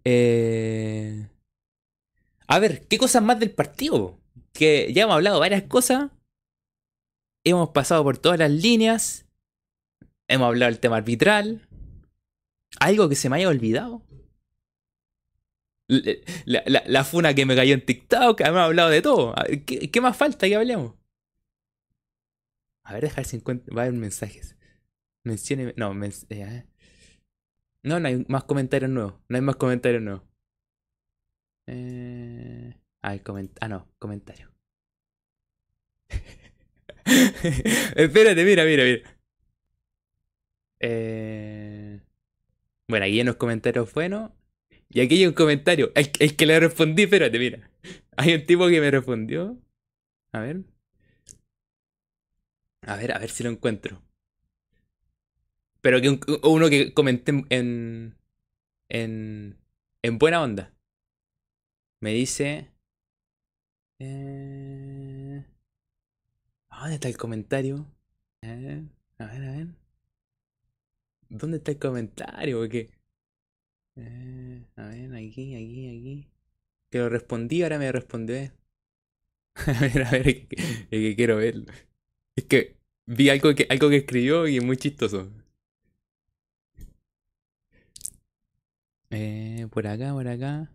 Eh... 0.04 1.30
A 2.48 2.58
ver, 2.58 2.88
¿qué 2.88 2.98
cosas 2.98 3.22
más 3.22 3.40
del 3.40 3.52
partido? 3.52 4.20
Que 4.52 4.92
ya 4.94 5.04
hemos 5.04 5.14
hablado 5.14 5.40
varias 5.40 5.62
cosas. 5.62 6.10
Hemos 7.44 7.70
pasado 7.70 8.04
por 8.04 8.18
todas 8.18 8.40
las 8.40 8.50
líneas. 8.50 9.28
Hemos 10.28 10.48
hablado 10.48 10.72
del 10.72 10.80
tema 10.80 10.98
arbitral. 10.98 11.68
Algo 12.80 13.10
que 13.10 13.16
se 13.16 13.30
me 13.30 13.36
haya 13.36 13.50
olvidado. 13.50 14.02
La, 16.46 17.04
funa 17.04 17.36
que 17.36 17.46
me 17.46 17.56
cayó 17.56 17.76
en 17.76 17.86
TikTok. 17.86 18.42
Hemos 18.42 18.62
hablado 18.62 18.90
de 18.90 19.04
todo. 19.04 19.36
¿Qué, 19.68 20.02
más 20.02 20.18
falta 20.18 20.48
que 20.48 20.56
hablemos? 20.56 20.96
A 22.86 22.94
ver, 22.94 23.04
dejar 23.04 23.24
50. 23.24 23.72
Va 23.72 23.84
a 23.84 23.86
haber 23.86 24.00
mensajes. 24.00 24.56
Mencione. 25.24 25.74
No, 25.78 25.94
eh, 26.30 26.66
no, 27.84 28.00
no 28.00 28.08
hay 28.08 28.26
más 28.28 28.44
comentarios 28.46 28.90
nuevos. 28.92 29.16
No 29.30 29.36
hay 29.38 29.42
más 29.42 29.56
comentarios 29.56 30.02
nuevos. 30.02 30.24
Eh... 31.68 32.74
Ah, 33.02 33.18
ah, 33.62 33.68
no, 33.68 33.88
comentario. 34.00 34.50
Espérate, 37.96 38.44
mira, 38.46 38.64
mira, 38.66 38.84
mira. 38.84 39.18
Eh... 40.80 42.02
Bueno, 42.88 43.06
aquí 43.06 43.16
hay 43.16 43.22
unos 43.22 43.36
comentarios 43.36 43.94
buenos. 43.94 44.32
Y 44.90 45.02
aquí 45.02 45.16
hay 45.16 45.26
un 45.26 45.34
comentario. 45.34 45.92
El, 45.96 46.12
el 46.20 46.36
que 46.36 46.46
le 46.46 46.60
respondí, 46.60 47.04
espérate, 47.04 47.40
mira. 47.40 47.70
Hay 48.18 48.34
un 48.36 48.46
tipo 48.46 48.68
que 48.68 48.80
me 48.82 48.92
respondió. 48.92 49.58
A 50.34 50.40
ver. 50.42 50.64
A 52.86 52.96
ver, 52.98 53.14
a 53.14 53.20
ver 53.20 53.30
si 53.30 53.44
lo 53.44 53.50
encuentro. 53.50 54.02
Pero 55.84 56.00
que 56.00 56.18
uno 56.44 56.70
que 56.70 56.94
comenté 56.94 57.34
en, 57.50 58.16
en, 58.88 59.58
en 60.02 60.18
buena 60.18 60.42
onda. 60.42 60.74
Me 62.00 62.14
dice... 62.14 62.72
Eh... 64.00 65.46
¿Dónde 66.70 66.96
está 66.96 67.10
el 67.10 67.18
comentario? 67.18 67.86
A 68.44 68.48
ver, 68.48 68.84
a 69.18 69.26
ver. 69.26 69.68
¿Dónde 71.28 71.58
está 71.58 71.72
el 71.72 71.80
comentario? 71.80 72.70
qué? 72.70 72.90
Eh, 73.98 74.66
a 74.78 74.88
ver, 74.88 75.14
aquí, 75.16 75.56
aquí, 75.56 75.98
aquí. 75.98 76.30
Que 76.92 77.00
lo 77.00 77.10
respondí, 77.10 77.62
ahora 77.62 77.78
me 77.78 77.92
respondió. 77.92 78.38
a 79.56 79.80
ver, 79.82 80.04
a 80.04 80.12
ver, 80.12 80.28
es 80.30 80.48
que, 80.48 81.16
quiero 81.18 81.36
verlo. 81.36 81.66
Es 82.38 82.46
que 82.46 82.78
vi 83.06 83.28
algo 83.30 83.54
que, 83.54 83.68
algo 83.70 83.90
que 83.90 83.98
escribió 83.98 84.48
y 84.48 84.58
es 84.58 84.64
muy 84.64 84.78
chistoso. 84.78 85.30
Eh, 89.14 89.68
por 89.72 89.86
acá, 89.86 90.12
por 90.12 90.28
acá. 90.28 90.72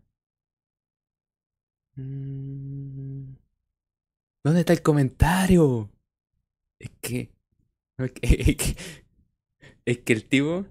Mm. 1.97 3.35
¿Dónde 4.45 4.61
está 4.61 4.73
el 4.73 4.83
comentario? 4.83 5.91
Es 6.79 6.91
que. 7.01 7.33
Es 7.99 8.13
que, 8.13 8.77
es 9.85 9.99
que, 9.99 10.13
el 10.13 10.25
tipo. 10.25 10.67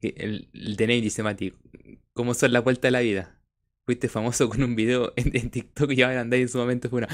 El, 0.00 0.48
el 0.52 0.76
de 0.76 0.86
dice 0.86 1.24
Mati. 1.24 1.52
¿Cómo 2.12 2.34
son 2.34 2.52
la 2.52 2.60
vuelta 2.60 2.86
de 2.86 2.92
la 2.92 3.00
vida? 3.00 3.40
Fuiste 3.84 4.08
famoso 4.08 4.48
con 4.48 4.62
un 4.62 4.76
video 4.76 5.12
en, 5.16 5.50
TikTok 5.50 5.90
y 5.92 6.02
ahora 6.02 6.20
andáis 6.20 6.42
en 6.42 6.48
su 6.48 6.58
momento 6.58 6.88
fue 6.90 6.98
una. 6.98 7.08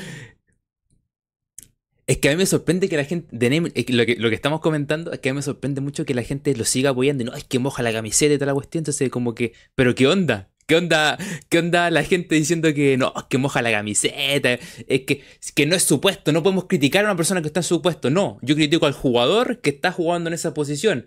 Es 2.06 2.18
que 2.18 2.28
a 2.28 2.32
mí 2.32 2.36
me 2.36 2.46
sorprende 2.46 2.88
que 2.88 2.96
la 2.96 3.04
gente. 3.04 3.28
De 3.30 3.60
lo, 3.88 4.04
que, 4.04 4.34
estamos 4.34 4.60
comentando 4.60 5.12
es 5.12 5.20
que 5.20 5.30
a 5.30 5.32
mí 5.32 5.36
me 5.36 5.42
sorprende 5.42 5.80
mucho 5.80 6.04
que 6.04 6.14
la 6.14 6.22
gente 6.22 6.54
lo 6.54 6.64
siga 6.64 6.90
apoyando. 6.90 7.22
Y 7.22 7.26
no, 7.26 7.34
es 7.34 7.44
que 7.44 7.58
moja 7.58 7.82
la 7.82 7.92
camiseta 7.92 8.34
y 8.34 8.36
toda 8.36 8.48
la 8.48 8.54
cuestión. 8.54 8.80
Entonces, 8.80 9.08
como 9.10 9.34
que. 9.34 9.54
¿Pero 9.74 9.94
qué 9.94 10.06
onda? 10.06 10.50
¿Qué 10.66 10.76
onda, 10.76 11.18
¿Qué 11.50 11.58
onda 11.58 11.90
la 11.90 12.02
gente 12.04 12.34
diciendo 12.34 12.72
que 12.72 12.96
no, 12.96 13.12
que 13.28 13.36
moja 13.36 13.60
la 13.60 13.70
camiseta? 13.70 14.58
Es 14.86 15.02
que, 15.02 15.22
que 15.54 15.66
no 15.66 15.76
es 15.76 15.82
supuesto, 15.82 16.32
no 16.32 16.42
podemos 16.42 16.64
criticar 16.64 17.04
a 17.04 17.08
una 17.08 17.16
persona 17.16 17.42
que 17.42 17.48
está 17.48 17.60
en 17.60 17.64
su 17.64 17.82
puesto. 17.82 18.08
No, 18.08 18.38
yo 18.40 18.54
critico 18.54 18.86
al 18.86 18.94
jugador 18.94 19.60
que 19.60 19.70
está 19.70 19.92
jugando 19.92 20.28
en 20.28 20.34
esa 20.34 20.54
posición. 20.54 21.06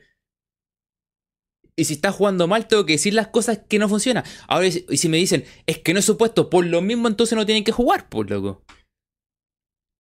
Y 1.76 1.86
si 1.86 1.94
está 1.94 2.12
jugando 2.12 2.48
mal, 2.48 2.68
tengo 2.68 2.86
que 2.86 2.94
decir 2.94 3.14
las 3.14 3.28
cosas 3.28 3.62
que 3.68 3.80
no 3.80 3.90
funcionan. 3.90 4.24
Ahora, 4.48 4.68
y 4.68 4.98
si 4.98 5.10
me 5.10 5.18
dicen, 5.18 5.44
es 5.68 5.80
que 5.80 5.94
no 5.94 6.00
es 6.00 6.06
supuesto, 6.06 6.50
por 6.50 6.66
lo 6.66 6.82
mismo 6.82 7.08
entonces 7.08 7.36
no 7.36 7.46
tienen 7.46 7.64
que 7.64 7.72
jugar, 7.72 8.10
por 8.10 8.30
loco. 8.30 8.64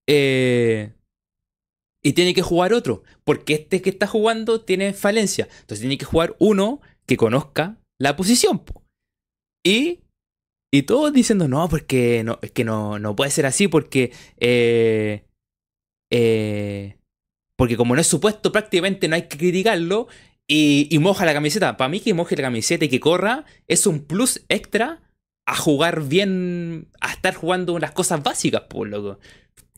Eh, 0.10 0.94
y 2.04 2.14
tiene 2.14 2.34
que 2.34 2.42
jugar 2.42 2.74
otro, 2.74 3.04
porque 3.24 3.54
este 3.54 3.82
que 3.82 3.90
está 3.90 4.08
jugando 4.08 4.62
tiene 4.62 4.94
falencia. 4.94 5.48
Entonces 5.52 5.82
tiene 5.82 5.98
que 5.98 6.06
jugar 6.06 6.36
uno 6.40 6.82
que 7.06 7.18
conozca 7.18 7.78
la 8.00 8.16
posición. 8.16 8.64
Y, 9.66 10.00
y 10.72 10.84
todos 10.84 11.12
diciendo, 11.12 11.48
no, 11.48 11.68
porque 11.68 12.24
no, 12.24 12.40
es 12.42 12.52
que 12.52 12.64
no, 12.64 13.00
no 13.00 13.16
puede 13.16 13.32
ser 13.32 13.46
así, 13.46 13.68
porque, 13.68 14.14
eh, 14.38 15.26
eh, 16.12 16.98
porque 17.58 17.76
como 17.76 17.96
no 17.96 18.02
es 18.02 18.08
supuesto, 18.08 18.52
prácticamente 18.52 19.08
no 19.08 19.16
hay 19.16 19.24
que 19.24 19.38
criticarlo. 19.38 20.08
Y, 20.50 20.88
y 20.90 21.00
moja 21.00 21.26
la 21.26 21.34
camiseta. 21.34 21.76
Para 21.76 21.90
mí 21.90 22.00
que 22.00 22.14
moje 22.14 22.38
la 22.38 22.44
camiseta 22.44 22.86
y 22.86 22.90
que 22.90 23.02
corra 23.02 23.44
es 23.68 23.86
un 23.86 24.06
plus 24.06 24.46
extra 24.48 25.02
a 25.46 25.58
jugar 25.58 26.04
bien, 26.04 26.90
a 27.02 27.12
estar 27.12 27.36
jugando 27.36 27.78
las 27.80 27.92
cosas 27.92 28.24
básicas, 28.24 28.62
por 28.70 28.88
loco. 28.88 29.20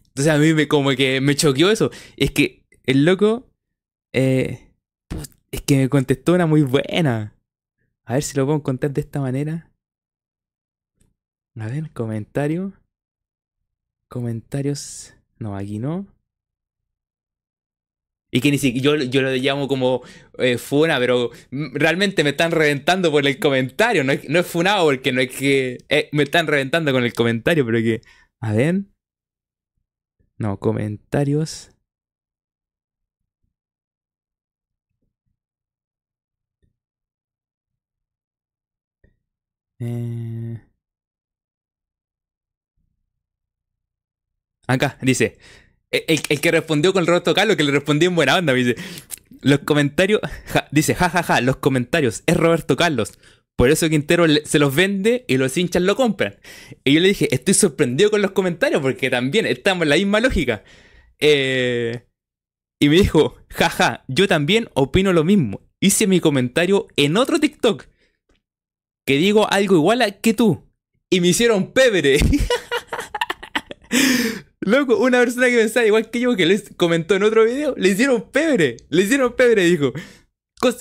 Entonces 0.09 0.33
a 0.33 0.37
mí 0.37 0.53
me 0.53 0.67
como 0.67 0.91
que 0.91 1.21
me 1.21 1.35
choqueó 1.35 1.71
eso. 1.71 1.91
Es 2.17 2.31
que 2.31 2.65
el 2.85 3.05
loco, 3.05 3.49
eh, 4.13 4.71
es 5.51 5.61
que 5.61 5.77
me 5.77 5.89
contestó 5.89 6.33
una 6.33 6.45
muy 6.45 6.63
buena. 6.63 7.35
A 8.03 8.13
ver 8.13 8.23
si 8.23 8.37
lo 8.37 8.45
puedo 8.45 8.63
contar 8.63 8.91
de 8.91 9.01
esta 9.01 9.21
manera. 9.21 9.71
A 11.59 11.67
ver, 11.67 11.91
comentario. 11.91 12.73
Comentarios. 14.07 15.13
No, 15.37 15.55
aquí 15.55 15.79
no. 15.79 16.07
Y 18.31 18.41
que 18.41 18.51
ni 18.51 18.57
siquiera 18.57 18.97
yo, 18.97 19.03
yo 19.05 19.21
lo 19.21 19.31
llamo 19.31 19.67
como 19.67 20.03
eh, 20.37 20.57
funa, 20.57 20.99
pero 20.99 21.31
realmente 21.51 22.23
me 22.23 22.31
están 22.31 22.51
reventando 22.51 23.11
por 23.11 23.25
el 23.25 23.39
comentario. 23.39 24.03
No 24.03 24.11
es, 24.11 24.27
no 24.29 24.39
es 24.39 24.45
funado 24.45 24.85
porque 24.85 25.11
no 25.11 25.21
es 25.21 25.35
que. 25.35 25.77
Eh, 25.89 26.09
me 26.11 26.23
están 26.23 26.47
reventando 26.47 26.91
con 26.91 27.03
el 27.03 27.13
comentario, 27.13 27.65
pero 27.65 27.79
que. 27.79 28.01
A 28.39 28.53
ver. 28.53 28.81
No, 30.39 30.57
comentarios. 30.57 31.71
Eh. 39.79 40.59
Acá, 44.67 44.97
dice. 45.01 45.37
El, 45.91 46.21
que 46.41 46.51
respondió 46.51 46.93
con 46.93 47.07
Roberto 47.07 47.33
Carlos, 47.33 47.57
que 47.57 47.63
le 47.63 47.71
respondió 47.71 48.09
en 48.09 48.15
buena 48.15 48.37
onda, 48.37 48.53
dice. 48.53 48.75
Los 49.41 49.59
comentarios. 49.59 50.21
dice, 50.71 50.95
jajaja, 50.95 51.23
ja, 51.23 51.35
ja, 51.35 51.41
los 51.41 51.57
comentarios. 51.57 52.23
Es 52.27 52.37
Roberto 52.37 52.77
Carlos. 52.77 53.17
Por 53.59 53.71
eso 53.71 53.89
Quintero 53.89 54.25
se 54.45 54.57
los 54.57 54.73
vende 54.73 55.25
y 55.27 55.35
los 55.35 55.57
hinchas 55.57 55.81
lo 55.81 55.97
compran. 55.97 56.39
Y 56.85 56.93
yo 56.93 57.01
le 57.01 57.09
dije, 57.09 57.27
estoy 57.35 57.53
sorprendido 57.53 58.09
con 58.09 58.21
los 58.21 58.31
comentarios 58.31 58.81
porque 58.81 59.09
también 59.09 59.45
estamos 59.45 59.83
en 59.83 59.89
la 59.89 59.97
misma 59.97 60.21
lógica. 60.21 60.63
Eh, 61.19 62.05
y 62.79 62.87
me 62.87 62.95
dijo, 62.95 63.35
jaja, 63.49 64.05
yo 64.07 64.29
también 64.29 64.69
opino 64.75 65.11
lo 65.11 65.25
mismo. 65.25 65.59
Hice 65.81 66.07
mi 66.07 66.21
comentario 66.21 66.87
en 66.95 67.17
otro 67.17 67.37
TikTok. 67.37 67.87
Que 69.05 69.17
digo 69.17 69.51
algo 69.51 69.75
igual 69.75 70.03
a 70.03 70.11
que 70.11 70.33
tú. 70.33 70.63
Y 71.09 71.19
me 71.19 71.27
hicieron 71.27 71.73
pebre. 71.73 72.17
Loco, 74.61 74.95
una 74.99 75.19
persona 75.19 75.49
que 75.49 75.57
pensaba 75.57 75.85
igual 75.85 76.09
que 76.09 76.21
yo, 76.21 76.37
que 76.37 76.45
les 76.45 76.73
comentó 76.77 77.13
en 77.13 77.23
otro 77.23 77.43
video, 77.43 77.75
le 77.75 77.89
hicieron 77.89 78.31
pebre. 78.31 78.77
Le 78.87 79.01
hicieron 79.01 79.35
pebre, 79.35 79.65
dijo. 79.65 79.91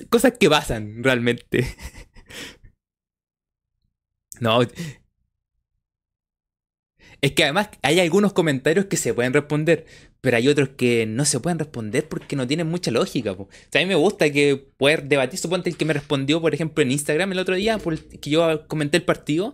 cosas 0.08 0.34
que 0.38 0.48
pasan, 0.48 1.02
realmente. 1.02 1.74
no. 4.40 4.60
Es 7.20 7.32
que 7.32 7.44
además 7.44 7.70
hay 7.82 7.98
algunos 8.00 8.32
comentarios 8.32 8.86
que 8.86 8.96
se 8.96 9.12
pueden 9.12 9.32
responder, 9.32 9.86
pero 10.20 10.36
hay 10.36 10.48
otros 10.48 10.70
que 10.70 11.04
no 11.06 11.24
se 11.24 11.40
pueden 11.40 11.58
responder 11.58 12.08
porque 12.08 12.36
no 12.36 12.46
tienen 12.46 12.68
mucha 12.68 12.90
lógica. 12.90 13.32
O 13.32 13.48
sea, 13.70 13.80
a 13.80 13.84
mí 13.84 13.88
me 13.88 13.96
gusta 13.96 14.30
que 14.30 14.56
poder 14.76 15.04
debatir. 15.04 15.38
Suponte 15.38 15.68
el 15.70 15.76
que 15.76 15.84
me 15.84 15.94
respondió, 15.94 16.40
por 16.40 16.54
ejemplo, 16.54 16.82
en 16.82 16.92
Instagram 16.92 17.32
el 17.32 17.40
otro 17.40 17.56
día, 17.56 17.78
que 18.20 18.30
yo 18.30 18.66
comenté 18.68 18.98
el 18.98 19.04
partido, 19.04 19.52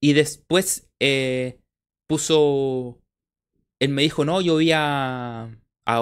y 0.00 0.14
después 0.14 0.88
eh, 1.00 1.58
puso 2.06 2.98
él 3.78 3.90
me 3.90 4.02
dijo, 4.02 4.24
no, 4.24 4.40
yo 4.40 4.54
voy 4.54 4.72
a, 4.72 5.50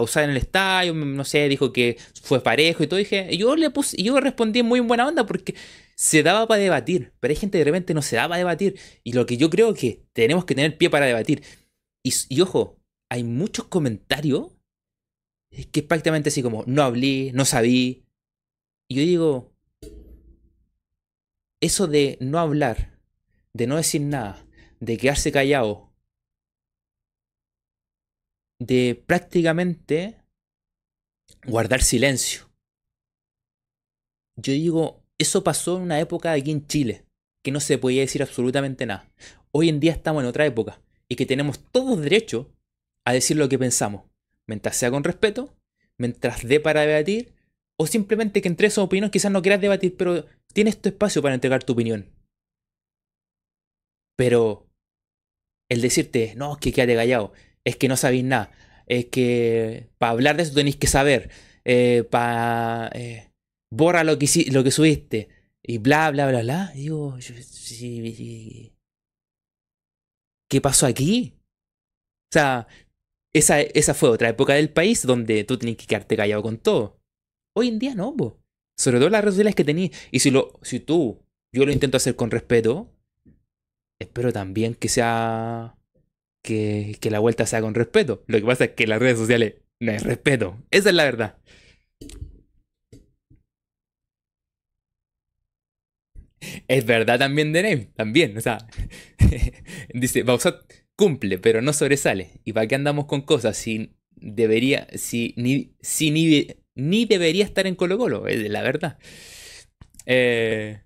usar 0.01 0.25
en 0.25 0.31
el 0.31 0.37
estadio, 0.37 0.95
no 0.95 1.25
sé, 1.25 1.49
dijo 1.49 1.73
que 1.73 1.97
fue 2.23 2.43
parejo 2.43 2.83
y 2.83 2.87
todo. 2.87 2.99
dije, 2.99 3.37
yo 3.37 3.55
le 3.57 3.71
puse, 3.71 3.97
yo 4.03 4.19
respondí 4.21 4.63
muy 4.63 4.81
en 4.81 4.89
buena 4.89 5.07
onda 5.07 5.27
porque 5.27 5.55
se 5.97 6.23
daba 6.23 6.47
para 6.47 6.61
debatir, 6.61 7.15
pero 7.21 7.33
hay 7.33 7.37
gente 7.37 7.57
que 7.57 7.65
de 7.65 7.71
repente 7.71 7.95
no 7.95 8.03
se 8.03 8.17
da 8.17 8.29
para 8.29 8.39
debatir. 8.39 8.79
Y 9.03 9.15
lo 9.15 9.25
que 9.25 9.39
yo 9.39 9.49
creo 9.49 9.73
que 9.75 10.07
tenemos 10.13 10.45
que 10.45 10.55
tener 10.55 10.77
pie 10.77 10.91
para 10.91 11.07
debatir. 11.07 11.43
Y, 12.05 12.41
ojo, 12.41 12.79
hay 13.09 13.25
muchos 13.25 13.67
comentarios 13.67 14.53
que 15.73 15.81
es 15.81 15.87
prácticamente 15.87 16.29
así 16.29 16.43
como, 16.43 16.65
no 16.67 16.83
hablé, 16.83 17.33
no 17.33 17.47
sabí. 17.47 18.05
Y 18.89 18.97
yo 18.97 19.03
digo, 19.03 19.55
eso 21.63 21.87
de 21.87 22.19
no 22.21 22.39
hablar, 22.39 23.01
de 23.55 23.67
no 23.67 23.77
decir 23.77 24.03
nada, 24.03 24.47
de 24.81 24.99
quedarse 24.99 25.33
callado, 25.33 25.95
de 28.59 29.03
prácticamente 29.07 30.21
guardar 31.47 31.83
silencio. 31.83 32.51
Yo 34.37 34.53
digo, 34.53 35.06
eso 35.19 35.45
pasó 35.45 35.77
en 35.77 35.83
una 35.83 36.01
época 36.01 36.33
aquí 36.33 36.51
en 36.51 36.67
Chile, 36.67 37.05
que 37.43 37.53
no 37.53 37.61
se 37.61 37.79
podía 37.79 38.01
decir 38.03 38.23
absolutamente 38.23 38.87
nada. 38.87 39.09
Hoy 39.53 39.69
en 39.69 39.81
día 39.81 39.93
estamos 39.93 40.23
en 40.23 40.29
otra 40.29 40.47
época 40.47 40.81
y 41.09 41.17
que 41.17 41.27
tenemos 41.27 41.61
todos 41.71 42.01
derecho 42.01 42.51
a 43.05 43.13
decir 43.13 43.37
lo 43.37 43.49
que 43.49 43.59
pensamos, 43.59 44.03
mientras 44.47 44.77
sea 44.77 44.91
con 44.91 45.05
respeto, 45.05 45.55
mientras 45.99 46.47
dé 46.47 46.61
para 46.61 46.83
debatir, 46.83 47.33
o 47.79 47.87
simplemente 47.87 48.43
que 48.43 48.49
entre 48.49 48.67
esas 48.67 48.85
opiniones 48.85 49.11
quizás 49.11 49.31
no 49.31 49.43
quieras 49.43 49.61
debatir, 49.61 49.97
pero 49.97 50.27
tienes 50.53 50.81
tu 50.81 50.89
espacio 50.89 51.23
para 51.23 51.35
entregar 51.35 51.63
tu 51.63 51.75
opinión. 51.75 52.11
Pero 54.17 54.67
el 55.69 55.83
decirte, 55.83 56.35
no, 56.37 56.55
es 56.55 56.59
que 56.59 56.73
quédate 56.73 56.95
callado, 56.95 57.33
es 57.65 57.77
que 57.77 57.89
no 57.89 57.97
sabéis 57.97 58.25
nada. 58.25 58.51
Es 58.87 59.07
que 59.07 59.89
para 59.99 60.13
hablar 60.13 60.37
de 60.37 60.45
eso 60.45 60.55
tenéis 60.55 60.77
que 60.77 60.87
saber. 60.87 61.31
Eh, 61.65 62.05
para. 62.09 62.91
Eh, 62.95 63.31
borra 63.71 64.05
lo 64.05 64.19
que, 64.19 64.27
lo 64.51 64.65
que 64.65 64.71
subiste. 64.71 65.29
Y 65.63 65.79
bla, 65.79 66.11
bla, 66.11 66.29
bla, 66.29 66.43
bla. 66.43 66.73
digo, 66.75 67.19
¿qué 70.49 70.61
pasó 70.61 70.87
aquí? 70.87 71.35
O 72.31 72.33
sea, 72.33 72.69
esa, 73.35 73.61
esa 73.61 73.95
fue 73.95 74.11
otra 74.11 74.29
época 74.29 74.55
del 74.55 74.71
país 74.71 75.03
donde 75.03 75.45
tú 75.45 75.59
tenías 75.59 75.79
que 75.79 75.87
quedarte 75.87 76.17
callado 76.17 76.43
con 76.43 76.59
todo. 76.59 77.01
Hoy 77.55 77.69
en 77.69 77.79
día 77.79 77.95
no, 77.95 78.15
Sobre 78.77 78.99
todo 78.99 79.09
las 79.11 79.23
redes 79.23 79.35
sociales 79.35 79.55
que 79.55 79.65
tenías. 79.65 79.91
Y 80.11 80.21
si, 80.21 80.31
lo, 80.31 80.59
si 80.63 80.81
tú, 80.81 81.23
yo 81.53 81.67
lo 81.67 81.73
intento 81.73 81.97
hacer 81.97 82.15
con 82.17 82.31
respeto, 82.31 82.93
espero 83.99 84.33
también 84.33 84.75
que 84.75 84.89
sea 84.89 85.77
que, 86.43 86.97
que 87.01 87.11
la 87.11 87.19
vuelta 87.19 87.47
sea 87.47 87.61
con 87.61 87.75
respeto. 87.75 88.23
Lo 88.27 88.39
que 88.39 88.45
pasa 88.45 88.65
es 88.67 88.71
que 88.73 88.87
las 88.87 89.01
redes 89.01 89.19
sociales 89.19 89.55
no 89.81 89.93
es 89.93 90.03
respeto. 90.03 90.63
Esa 90.71 90.91
es 90.91 90.95
la 90.95 91.05
verdad. 91.05 91.39
Es 96.69 96.85
verdad 96.85 97.19
también 97.19 97.53
de 97.53 97.63
Name, 97.63 97.89
también, 97.95 98.37
o 98.37 98.41
sea, 98.41 98.59
dice, 99.95 100.23
Bausat 100.25 100.57
cumple, 100.97 101.39
pero 101.39 101.63
no 101.63 101.73
sobresale. 101.73 102.31
¿Y 102.45 102.53
para 102.53 102.67
qué 102.67 102.75
andamos 102.75 103.07
con 103.07 103.23
cosas 103.23 103.57
si 103.57 103.93
debería, 104.17 104.89
si 104.95 105.35
ni, 105.37 105.75
ni 106.75 107.05
debería 107.07 107.45
estar 107.45 107.67
en 107.67 107.75
Colo 107.77 107.99
Colo? 107.99 108.27
Es 108.27 108.49
la 108.51 108.63
verdad. 108.63 108.99
Eh, 110.07 110.81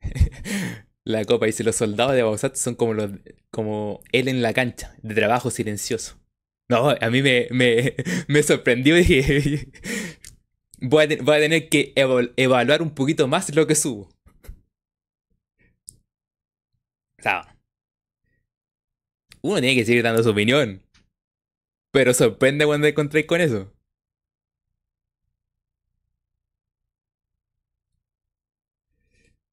la 1.04 1.24
copa 1.24 1.46
dice, 1.46 1.64
los 1.64 1.76
soldados 1.76 2.14
de 2.14 2.22
Bausat 2.22 2.56
son 2.56 2.74
como, 2.74 2.94
los, 2.94 3.10
como 3.50 4.00
él 4.12 4.28
en 4.28 4.42
la 4.42 4.52
cancha, 4.54 4.94
de 5.02 5.14
trabajo 5.14 5.50
silencioso. 5.50 6.16
No, 6.68 6.90
a 6.90 7.10
mí 7.10 7.22
me, 7.22 7.48
me, 7.50 7.94
me 8.28 8.42
sorprendió 8.42 8.96
y 8.98 9.04
dije, 9.04 9.68
voy 10.80 11.04
a, 11.04 11.22
voy 11.22 11.36
a 11.36 11.40
tener 11.40 11.68
que 11.68 11.92
evaluar 11.96 12.82
un 12.82 12.90
poquito 12.94 13.28
más 13.28 13.54
lo 13.54 13.66
que 13.66 13.74
subo. 13.74 14.08
O 17.18 17.22
sea, 17.22 17.46
uno 19.42 19.60
tiene 19.60 19.76
que 19.76 19.84
seguir 19.84 20.02
dando 20.02 20.22
su 20.22 20.30
opinión. 20.30 20.82
Pero 21.90 22.12
sorprende 22.12 22.66
cuando 22.66 22.86
encontréis 22.86 23.24
con 23.26 23.40
eso. 23.40 23.72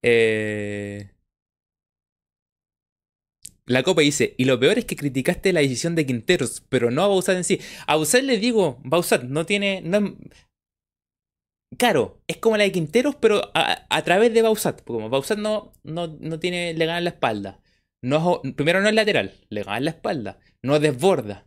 Eh... 0.02 1.09
La 3.70 3.84
Copa 3.84 4.02
dice, 4.02 4.34
y 4.36 4.46
lo 4.46 4.58
peor 4.58 4.78
es 4.78 4.84
que 4.84 4.96
criticaste 4.96 5.52
la 5.52 5.60
decisión 5.60 5.94
de 5.94 6.04
Quinteros, 6.04 6.64
pero 6.68 6.90
no 6.90 7.04
a 7.04 7.06
Bausat 7.06 7.36
en 7.36 7.44
sí. 7.44 7.60
A 7.86 7.94
Bausat 7.94 8.24
le 8.24 8.36
digo, 8.36 8.80
Bausat 8.82 9.22
no 9.22 9.46
tiene... 9.46 9.80
No, 9.80 10.16
claro, 11.78 12.20
es 12.26 12.38
como 12.38 12.56
la 12.56 12.64
de 12.64 12.72
Quinteros, 12.72 13.14
pero 13.14 13.52
a, 13.54 14.02
través 14.02 14.34
de 14.34 14.42
Bausat. 14.42 14.82
Como 14.82 15.08
Bausat 15.08 15.38
no, 15.38 15.72
no, 15.84 16.08
no 16.08 16.40
tiene, 16.40 16.74
le 16.74 16.84
gana 16.84 17.00
la 17.00 17.10
espalda. 17.10 17.60
No, 18.02 18.42
primero 18.56 18.80
no 18.80 18.88
es 18.88 18.94
lateral, 18.96 19.34
le 19.50 19.62
gana 19.62 19.78
la 19.78 19.90
espalda. 19.90 20.40
No 20.64 20.80
desborda. 20.80 21.46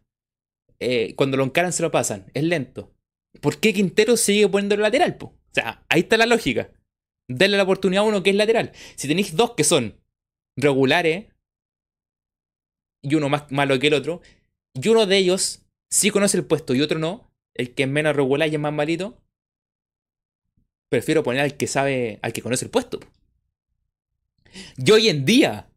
Eh, 0.79 1.15
cuando 1.15 1.35
lo 1.35 1.43
encaran 1.43 1.73
se 1.73 1.83
lo 1.83 1.91
pasan, 1.91 2.31
es 2.33 2.43
lento. 2.45 2.95
¿Por 3.41 3.59
qué 3.59 3.73
Quinteros 3.73 4.21
sigue 4.21 4.47
poniendo 4.47 4.75
el 4.75 4.81
lateral? 4.81 5.17
O 5.21 5.33
sea, 5.51 5.83
ahí 5.89 5.99
está 5.99 6.15
la 6.15 6.25
lógica. 6.25 6.71
Darle 7.29 7.57
la 7.57 7.63
oportunidad 7.63 8.05
a 8.05 8.07
uno 8.07 8.23
que 8.23 8.29
es 8.29 8.35
lateral. 8.37 8.71
Si 8.95 9.09
tenéis 9.09 9.35
dos 9.35 9.55
que 9.55 9.65
son 9.65 9.99
regulares, 10.57 11.32
y 13.03 13.15
uno 13.15 13.29
más 13.29 13.51
malo 13.51 13.77
que 13.77 13.87
el 13.87 13.93
otro, 13.93 14.21
y 14.73 14.87
uno 14.87 15.05
de 15.05 15.17
ellos 15.17 15.61
sí 15.89 16.09
conoce 16.09 16.37
el 16.37 16.45
puesto 16.45 16.73
y 16.73 16.81
otro 16.81 16.97
no, 16.97 17.31
el 17.53 17.75
que 17.75 17.83
es 17.83 17.89
menos 17.89 18.15
regular 18.15 18.49
y 18.49 18.55
es 18.55 18.59
más 18.59 18.73
malito, 18.73 19.21
prefiero 20.89 21.21
poner 21.21 21.41
al 21.41 21.57
que 21.57 21.67
sabe, 21.67 22.19
al 22.23 22.33
que 22.33 22.41
conoce 22.41 22.65
el 22.65 22.71
puesto. 22.71 22.99
Y 24.77 24.91
hoy 24.91 25.09
en 25.09 25.25
día, 25.25 25.69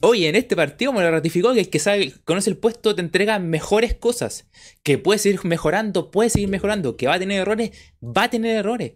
hoy 0.00 0.26
en 0.26 0.36
este 0.36 0.54
partido 0.54 0.92
me 0.92 1.02
lo 1.02 1.10
ratificó 1.10 1.52
que 1.54 1.60
el 1.60 1.70
que 1.70 1.78
sabe, 1.78 2.12
conoce 2.24 2.50
el 2.50 2.58
puesto 2.58 2.94
te 2.94 3.00
entrega 3.00 3.38
mejores 3.38 3.94
cosas, 3.94 4.48
que 4.82 4.98
puede 4.98 5.18
seguir 5.18 5.44
mejorando, 5.44 6.10
puede 6.10 6.30
seguir 6.30 6.48
mejorando, 6.48 6.96
que 6.96 7.06
va 7.06 7.14
a 7.14 7.18
tener 7.18 7.40
errores, 7.40 7.70
va 8.02 8.24
a 8.24 8.30
tener 8.30 8.56
errores. 8.56 8.94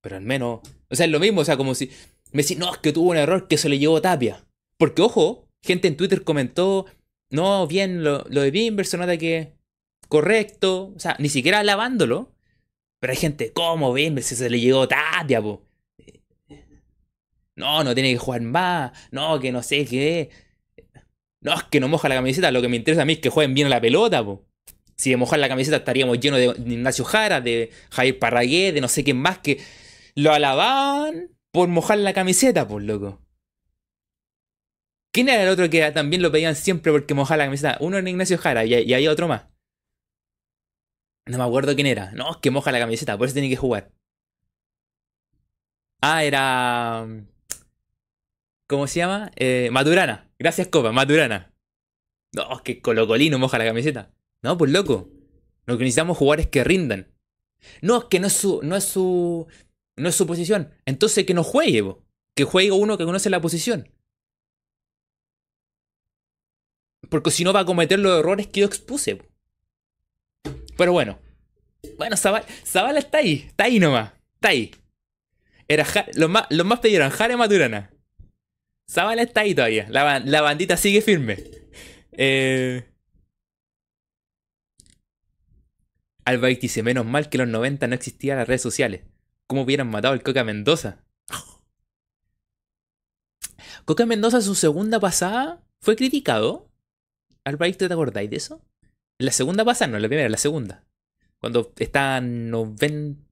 Pero 0.00 0.16
al 0.16 0.22
menos, 0.22 0.60
o 0.88 0.94
sea, 0.94 1.06
es 1.06 1.12
lo 1.12 1.20
mismo, 1.20 1.42
o 1.42 1.44
sea, 1.44 1.56
como 1.56 1.74
si 1.74 1.90
me 2.32 2.42
decís, 2.42 2.58
no, 2.58 2.72
es 2.72 2.78
que 2.78 2.92
tuvo 2.92 3.10
un 3.10 3.16
error 3.16 3.48
que 3.48 3.58
se 3.58 3.68
le 3.68 3.78
llevó 3.78 4.02
Tapia. 4.02 4.44
Porque, 4.76 5.02
ojo, 5.02 5.43
Gente 5.64 5.88
en 5.88 5.96
Twitter 5.96 6.24
comentó, 6.24 6.86
no, 7.30 7.66
bien, 7.66 8.04
lo, 8.04 8.24
lo 8.28 8.42
de 8.42 8.50
Bimber 8.50 8.86
se 8.86 8.98
nota 8.98 9.16
que 9.16 9.54
correcto, 10.08 10.92
o 10.94 11.00
sea, 11.00 11.16
ni 11.18 11.28
siquiera 11.28 11.60
alabándolo. 11.60 12.34
Pero 13.00 13.12
hay 13.12 13.16
gente, 13.16 13.52
¿cómo 13.52 13.92
Bimber 13.92 14.22
se 14.22 14.48
le 14.48 14.60
llegó 14.60 14.86
Tatia, 14.86 15.42
po? 15.42 15.66
No, 17.56 17.84
no 17.84 17.94
tiene 17.94 18.12
que 18.12 18.18
jugar 18.18 18.42
más, 18.42 18.92
no, 19.10 19.38
que 19.40 19.52
no 19.52 19.62
sé 19.62 19.84
qué. 19.86 20.30
No, 21.40 21.54
es 21.54 21.64
que 21.64 21.80
no 21.80 21.88
moja 21.88 22.08
la 22.08 22.14
camiseta, 22.14 22.50
lo 22.50 22.62
que 22.62 22.68
me 22.68 22.76
interesa 22.76 23.02
a 23.02 23.04
mí 23.04 23.14
es 23.14 23.18
que 23.18 23.28
jueguen 23.28 23.54
bien 23.54 23.66
a 23.66 23.70
la 23.70 23.80
pelota, 23.80 24.24
po. 24.24 24.46
Si 24.96 25.10
de 25.10 25.16
mojar 25.16 25.38
la 25.40 25.48
camiseta 25.48 25.78
estaríamos 25.78 26.20
llenos 26.20 26.38
de 26.38 26.72
Ignacio 26.72 27.04
Jara, 27.04 27.40
de 27.40 27.70
Javier 27.90 28.18
Parragué, 28.18 28.72
de 28.72 28.80
no 28.80 28.88
sé 28.88 29.04
quién 29.04 29.16
más 29.16 29.38
que 29.38 29.60
lo 30.14 30.32
alababan 30.32 31.30
por 31.50 31.68
mojar 31.68 31.98
la 31.98 32.12
camiseta, 32.12 32.66
pues 32.66 32.84
loco. 32.84 33.23
¿Quién 35.14 35.28
era 35.28 35.44
el 35.44 35.48
otro 35.48 35.70
que 35.70 35.92
también 35.92 36.22
lo 36.22 36.32
pedían 36.32 36.56
siempre 36.56 36.90
porque 36.90 37.14
mojaba 37.14 37.36
la 37.38 37.44
camiseta? 37.44 37.78
Uno 37.78 37.96
era 37.96 38.10
Ignacio 38.10 38.36
Jara 38.36 38.64
y, 38.64 38.74
y 38.74 38.94
hay 38.94 39.06
otro 39.06 39.28
más. 39.28 39.44
No 41.26 41.38
me 41.38 41.44
acuerdo 41.44 41.76
quién 41.76 41.86
era. 41.86 42.10
No, 42.12 42.40
que 42.40 42.50
moja 42.50 42.72
la 42.72 42.80
camiseta, 42.80 43.16
por 43.16 43.28
eso 43.28 43.34
tiene 43.34 43.48
que 43.48 43.54
jugar. 43.54 43.92
Ah, 46.00 46.24
era. 46.24 47.06
¿Cómo 48.66 48.88
se 48.88 48.98
llama? 48.98 49.30
Eh, 49.36 49.68
Maturana. 49.70 50.32
Gracias, 50.36 50.66
Copa, 50.66 50.90
Maturana. 50.90 51.54
No, 52.32 52.60
que 52.64 52.82
Colocolino 52.82 53.38
moja 53.38 53.56
la 53.56 53.66
camiseta. 53.66 54.12
No, 54.42 54.58
pues 54.58 54.72
loco. 54.72 55.10
Lo 55.66 55.78
que 55.78 55.84
necesitamos 55.84 56.18
jugar 56.18 56.40
es 56.40 56.48
que 56.48 56.64
rindan. 56.64 57.14
No, 57.82 57.98
es 57.98 58.04
que 58.06 58.18
no 58.18 58.26
es 58.26 58.32
su. 58.32 58.60
no 58.64 58.74
es 58.74 58.84
su. 58.84 59.46
no 59.96 60.08
es 60.08 60.16
su 60.16 60.26
posición. 60.26 60.74
Entonces 60.86 61.24
que 61.24 61.34
no 61.34 61.44
juegue, 61.44 61.84
que 62.34 62.42
juegue 62.42 62.72
uno 62.72 62.98
que 62.98 63.04
conoce 63.04 63.30
la 63.30 63.40
posición. 63.40 63.93
Porque 67.14 67.30
si 67.30 67.44
no 67.44 67.52
va 67.52 67.60
a 67.60 67.64
cometer 67.64 67.96
los 68.00 68.18
errores 68.18 68.48
que 68.48 68.62
yo 68.62 68.66
expuse. 68.66 69.22
Pero 70.76 70.90
bueno. 70.90 71.20
Bueno, 71.96 72.16
Zavala, 72.16 72.98
está 72.98 73.18
ahí. 73.18 73.44
Está 73.46 73.66
ahí 73.66 73.78
nomás. 73.78 74.14
Está 74.34 74.48
ahí. 74.48 74.74
Era 75.68 75.86
los, 76.14 76.28
más, 76.28 76.48
los 76.50 76.66
más 76.66 76.80
pidieron 76.80 77.10
Jare 77.10 77.36
Maturana. 77.36 77.92
Zavala 78.90 79.22
está 79.22 79.42
ahí 79.42 79.54
todavía. 79.54 79.86
La, 79.90 80.42
bandita 80.42 80.76
sigue 80.76 81.02
firme. 81.02 81.38
Eh... 82.10 82.84
Dice, 86.60 86.82
menos 86.82 87.06
mal 87.06 87.28
que 87.28 87.36
en 87.36 87.42
los 87.42 87.52
90 87.52 87.86
no 87.86 87.94
existían 87.94 88.38
las 88.38 88.48
redes 88.48 88.62
sociales. 88.62 89.02
¿Cómo 89.46 89.62
hubieran 89.62 89.88
matado 89.88 90.14
al 90.14 90.24
Coca 90.24 90.42
Mendoza? 90.42 91.04
Coca 93.84 94.04
Mendoza 94.04 94.40
su 94.40 94.56
segunda 94.56 94.98
pasada 94.98 95.62
fue 95.80 95.94
criticado 95.94 96.73
Albright, 97.44 97.76
¿te 97.76 97.84
acordáis 97.86 98.30
de 98.30 98.36
eso? 98.36 98.62
La 99.18 99.30
segunda 99.32 99.64
pasa, 99.64 99.86
no, 99.86 99.98
la 99.98 100.08
primera, 100.08 100.28
la 100.28 100.36
segunda. 100.38 100.84
Cuando 101.38 101.72
está 101.78 102.20
noven... 102.20 103.26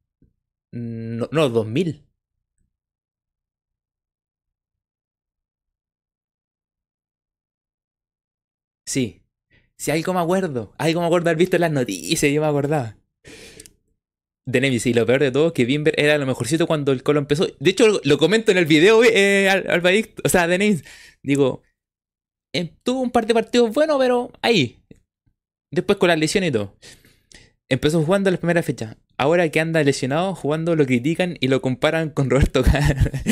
No, 0.72 1.28
no, 1.32 1.48
2000. 1.48 2.04
Sí. 8.86 9.22
Sí, 9.76 9.90
algo 9.90 10.14
me 10.14 10.20
acuerdo. 10.20 10.74
Algo 10.78 11.00
me 11.00 11.06
acuerdo 11.06 11.30
haber 11.30 11.38
visto 11.38 11.56
en 11.56 11.62
las 11.62 11.72
noticias, 11.72 12.32
yo 12.32 12.40
me 12.40 12.46
acordaba. 12.46 12.96
De 14.44 14.60
Nemesis, 14.60 14.86
y 14.86 14.94
lo 14.94 15.06
peor 15.06 15.20
de 15.20 15.30
todo 15.30 15.48
es 15.48 15.52
que 15.52 15.64
Bimber 15.64 15.94
era 15.98 16.18
lo 16.18 16.26
mejorcito 16.26 16.66
cuando 16.66 16.92
el 16.92 17.02
colo 17.02 17.20
empezó. 17.20 17.46
De 17.60 17.70
hecho, 17.70 18.00
lo, 18.04 18.18
comento 18.18 18.50
en 18.50 18.58
el 18.58 18.66
video, 18.66 19.02
eh, 19.04 19.48
al, 19.48 19.82
o 20.24 20.28
sea, 20.28 20.46
de 20.46 20.58
Nemesis. 20.58 20.84
Digo, 21.22 21.62
eh, 22.54 22.74
tuvo 22.82 23.00
un 23.00 23.10
par 23.10 23.26
de 23.26 23.34
partidos 23.34 23.72
buenos, 23.72 23.98
pero 23.98 24.30
ahí. 24.42 24.82
Después 25.72 25.98
con 25.98 26.08
las 26.08 26.18
lesiones 26.18 26.50
y 26.50 26.52
todo. 26.52 26.76
Empezó 27.70 28.02
jugando 28.02 28.30
la 28.30 28.36
primera 28.36 28.62
fecha. 28.62 28.98
Ahora 29.16 29.48
que 29.48 29.60
anda 29.60 29.82
lesionado, 29.82 30.34
jugando 30.34 30.76
lo 30.76 30.84
critican 30.84 31.36
y 31.40 31.48
lo 31.48 31.62
comparan 31.62 32.10
con 32.10 32.28
Roberto 32.28 32.62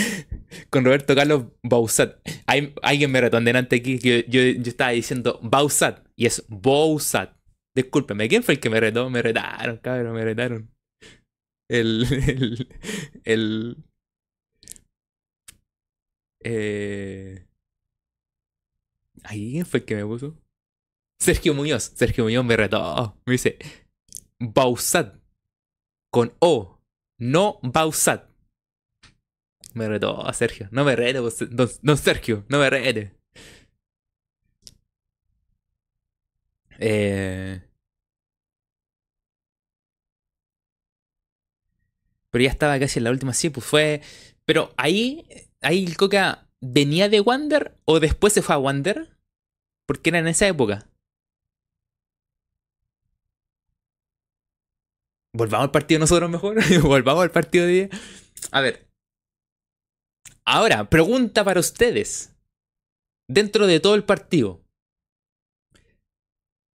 con 0.70 0.84
Roberto 0.84 1.14
Carlos 1.14 1.46
Bausat. 1.62 2.16
Hay, 2.46 2.72
alguien 2.82 3.10
me 3.10 3.20
retó 3.20 3.40
delante 3.40 3.76
aquí 3.76 3.98
que 3.98 4.24
yo, 4.28 4.40
estaba 4.40 4.92
diciendo 4.92 5.38
Bausat 5.42 6.06
y 6.16 6.26
es 6.26 6.44
Bausat. 6.48 7.36
Discúlpeme, 7.76 8.28
¿quién 8.28 8.42
fue 8.42 8.54
el 8.54 8.60
que 8.60 8.70
me 8.70 8.80
retó? 8.80 9.10
Me 9.10 9.20
retaron, 9.20 9.76
cabrón, 9.78 10.14
me 10.14 10.24
retaron. 10.24 10.70
El. 11.68 12.06
El. 12.06 12.68
el 13.24 13.76
eh, 16.42 17.49
¿Quién 19.28 19.66
fue 19.66 19.80
el 19.80 19.86
que 19.86 19.96
me 19.96 20.04
puso? 20.04 20.36
Sergio 21.20 21.54
Muñoz. 21.54 21.92
Sergio 21.94 22.24
Muñoz 22.24 22.44
me 22.44 22.56
retó. 22.56 23.20
Me 23.26 23.32
dice, 23.32 23.58
Bausat. 24.38 25.16
Con 26.10 26.34
O. 26.40 26.80
No 27.18 27.60
Bausat. 27.62 28.28
Me 29.74 29.88
retó 29.88 30.32
Sergio. 30.32 30.68
No 30.72 30.84
me 30.84 30.96
rete, 30.96 31.20
don, 31.50 31.96
Sergio. 31.96 32.44
No 32.48 32.58
me 32.58 32.70
rete. 32.70 33.16
Eh... 36.78 37.62
Pero 42.30 42.44
ya 42.44 42.50
estaba 42.50 42.78
casi 42.78 42.98
en 43.00 43.04
la 43.04 43.10
última, 43.10 43.34
sí, 43.34 43.50
pues 43.50 43.66
fue. 43.66 44.02
Pero 44.44 44.72
ahí, 44.76 45.26
ahí 45.60 45.84
el 45.84 45.96
Coca 45.96 46.49
venía 46.60 47.08
de 47.08 47.20
Wander 47.20 47.76
o 47.84 48.00
después 48.00 48.32
se 48.32 48.42
fue 48.42 48.54
a 48.54 48.58
Wander. 48.58 49.16
Porque 49.86 50.10
era 50.10 50.20
en 50.20 50.28
esa 50.28 50.46
época. 50.46 50.86
Volvamos 55.32 55.64
al 55.64 55.70
partido 55.70 55.98
nosotros 55.98 56.30
mejor. 56.30 56.58
Volvamos 56.82 57.22
al 57.22 57.30
partido 57.30 57.66
de. 57.66 57.90
A 58.52 58.60
ver. 58.60 58.88
Ahora, 60.44 60.88
pregunta 60.88 61.44
para 61.44 61.60
ustedes. 61.60 62.36
Dentro 63.28 63.66
de 63.66 63.80
todo 63.80 63.94
el 63.94 64.04
partido. 64.04 64.60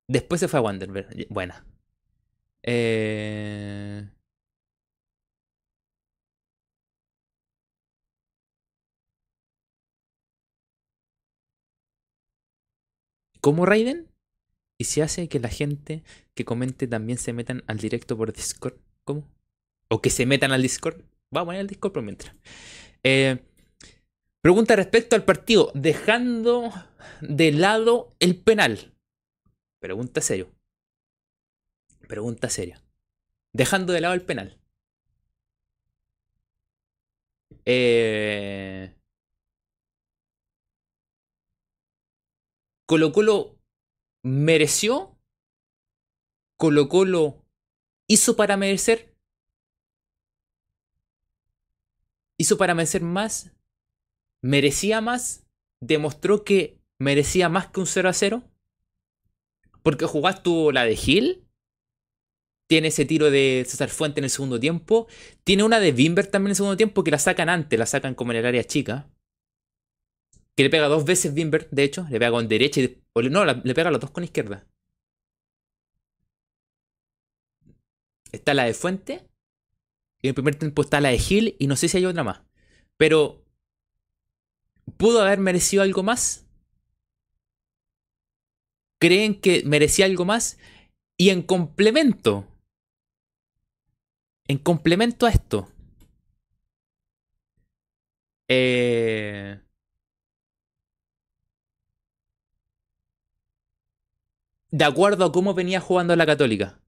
Después 0.09 0.41
se 0.41 0.49
fue 0.49 0.59
a 0.59 0.63
Wander. 0.63 1.27
Buena. 1.31 1.65
Eh... 2.63 4.09
¿Cómo 13.45 13.67
Raiden? 13.67 14.09
Y 14.79 14.85
se 14.85 15.03
hace 15.03 15.29
que 15.29 15.39
la 15.39 15.51
gente 15.51 16.03
que 16.33 16.47
comente 16.47 16.87
también 16.87 17.19
se 17.19 17.35
metan 17.35 17.63
al 17.67 17.77
directo 17.77 18.17
por 18.17 18.33
Discord. 18.33 18.79
¿Cómo? 19.05 19.29
O 19.89 20.01
que 20.01 20.09
se 20.09 20.25
metan 20.25 20.51
al 20.53 20.63
Discord. 20.63 21.03
Va 21.37 21.43
a 21.43 21.45
poner 21.45 21.61
el 21.61 21.67
Discord 21.67 21.93
por 21.93 22.03
mientras. 22.03 22.35
Eh, 23.03 23.45
pregunta 24.41 24.77
respecto 24.77 25.15
al 25.15 25.27
partido. 25.27 25.71
Dejando 25.75 26.73
de 27.21 27.53
lado 27.53 28.17
el 28.19 28.41
penal. 28.41 28.95
Pregunta 29.79 30.23
serio. 30.23 30.51
Pregunta 32.09 32.49
seria. 32.49 32.81
Dejando 33.53 33.93
de 33.93 34.01
lado 34.01 34.15
el 34.15 34.23
penal. 34.23 34.59
Eh, 37.67 38.94
Colo 42.87 43.13
Colo 43.13 43.59
mereció. 44.23 45.17
Colo 46.57 46.89
Colo 46.89 47.45
hizo 48.07 48.37
para 48.37 48.57
merecer. 48.57 49.15
Hizo 52.37 52.59
para 52.59 52.75
merecer 52.75 53.03
más. 53.03 53.53
Merecía 54.43 55.01
más. 55.01 55.47
Demostró 55.81 56.45
que 56.45 56.79
merecía 56.99 57.49
más 57.49 57.69
que 57.69 57.81
un 57.81 57.87
0 57.87 58.09
a 58.09 58.13
0. 58.13 58.43
Porque 59.83 60.07
jugaste 60.07 60.43
tuvo 60.43 60.73
la 60.73 60.85
de 60.85 60.97
Gil. 60.97 61.47
Tiene 62.67 62.89
ese 62.89 63.05
tiro 63.05 63.31
de 63.31 63.65
César 63.67 63.91
Fuente 63.91 64.21
en 64.21 64.25
el 64.25 64.31
segundo 64.31 64.59
tiempo. 64.61 65.07
Tiene 65.43 65.65
una 65.65 65.81
de 65.81 65.93
Bimber 65.93 66.27
también 66.27 66.49
en 66.49 66.53
el 66.53 66.57
segundo 66.57 66.77
tiempo 66.77 67.05
que 67.05 67.11
la 67.11 67.19
sacan 67.19 67.49
antes, 67.49 67.79
la 67.79 67.87
sacan 67.87 68.15
como 68.15 68.33
en 68.33 68.39
el 68.39 68.47
área 68.47 68.65
chica 68.65 69.14
que 70.57 70.63
le 70.63 70.71
pega 70.71 70.89
dos 70.89 71.05
veces 71.05 71.35
Bimber, 71.35 71.69
de 71.71 71.85
hecho, 71.85 72.07
le 72.11 72.19
pega 72.19 72.31
con 72.31 72.49
derecha 72.49 72.81
y 72.81 73.03
no, 73.31 73.45
le 73.45 73.75
pega 73.75 73.91
los 73.91 74.01
dos 74.01 74.11
con 74.11 74.25
izquierda. 74.25 74.67
Está 78.33 78.55
la 78.55 78.65
de 78.65 78.75
Fuente. 78.75 79.29
Y 80.21 80.29
en 80.29 80.31
el 80.31 80.35
primer 80.35 80.57
tiempo 80.57 80.83
está 80.83 81.01
la 81.01 81.11
de 81.11 81.19
Gil. 81.19 81.57
Y 81.59 81.67
no 81.67 81.77
sé 81.77 81.89
si 81.89 81.99
hay 81.99 82.07
otra 82.07 82.25
más. 82.25 82.43
Pero. 82.97 83.45
¿Pudo 84.97 85.23
haber 85.23 85.39
merecido 85.39 85.83
algo 85.83 86.03
más? 86.03 86.47
¿Creen 88.99 89.41
que 89.41 89.63
merecía 89.65 90.07
algo 90.07 90.25
más? 90.25 90.59
Y 91.17 91.31
en 91.31 91.43
complemento. 91.43 92.47
En 94.47 94.59
complemento 94.59 95.27
a 95.27 95.31
esto. 95.31 95.69
Eh. 98.49 99.64
De 104.75 104.85
acuerdo 104.85 105.27
a 105.27 105.31
cómo 105.31 105.55
venía 105.55 105.79
jugando 105.81 106.17
la 106.17 106.27
Católica. 106.27 106.81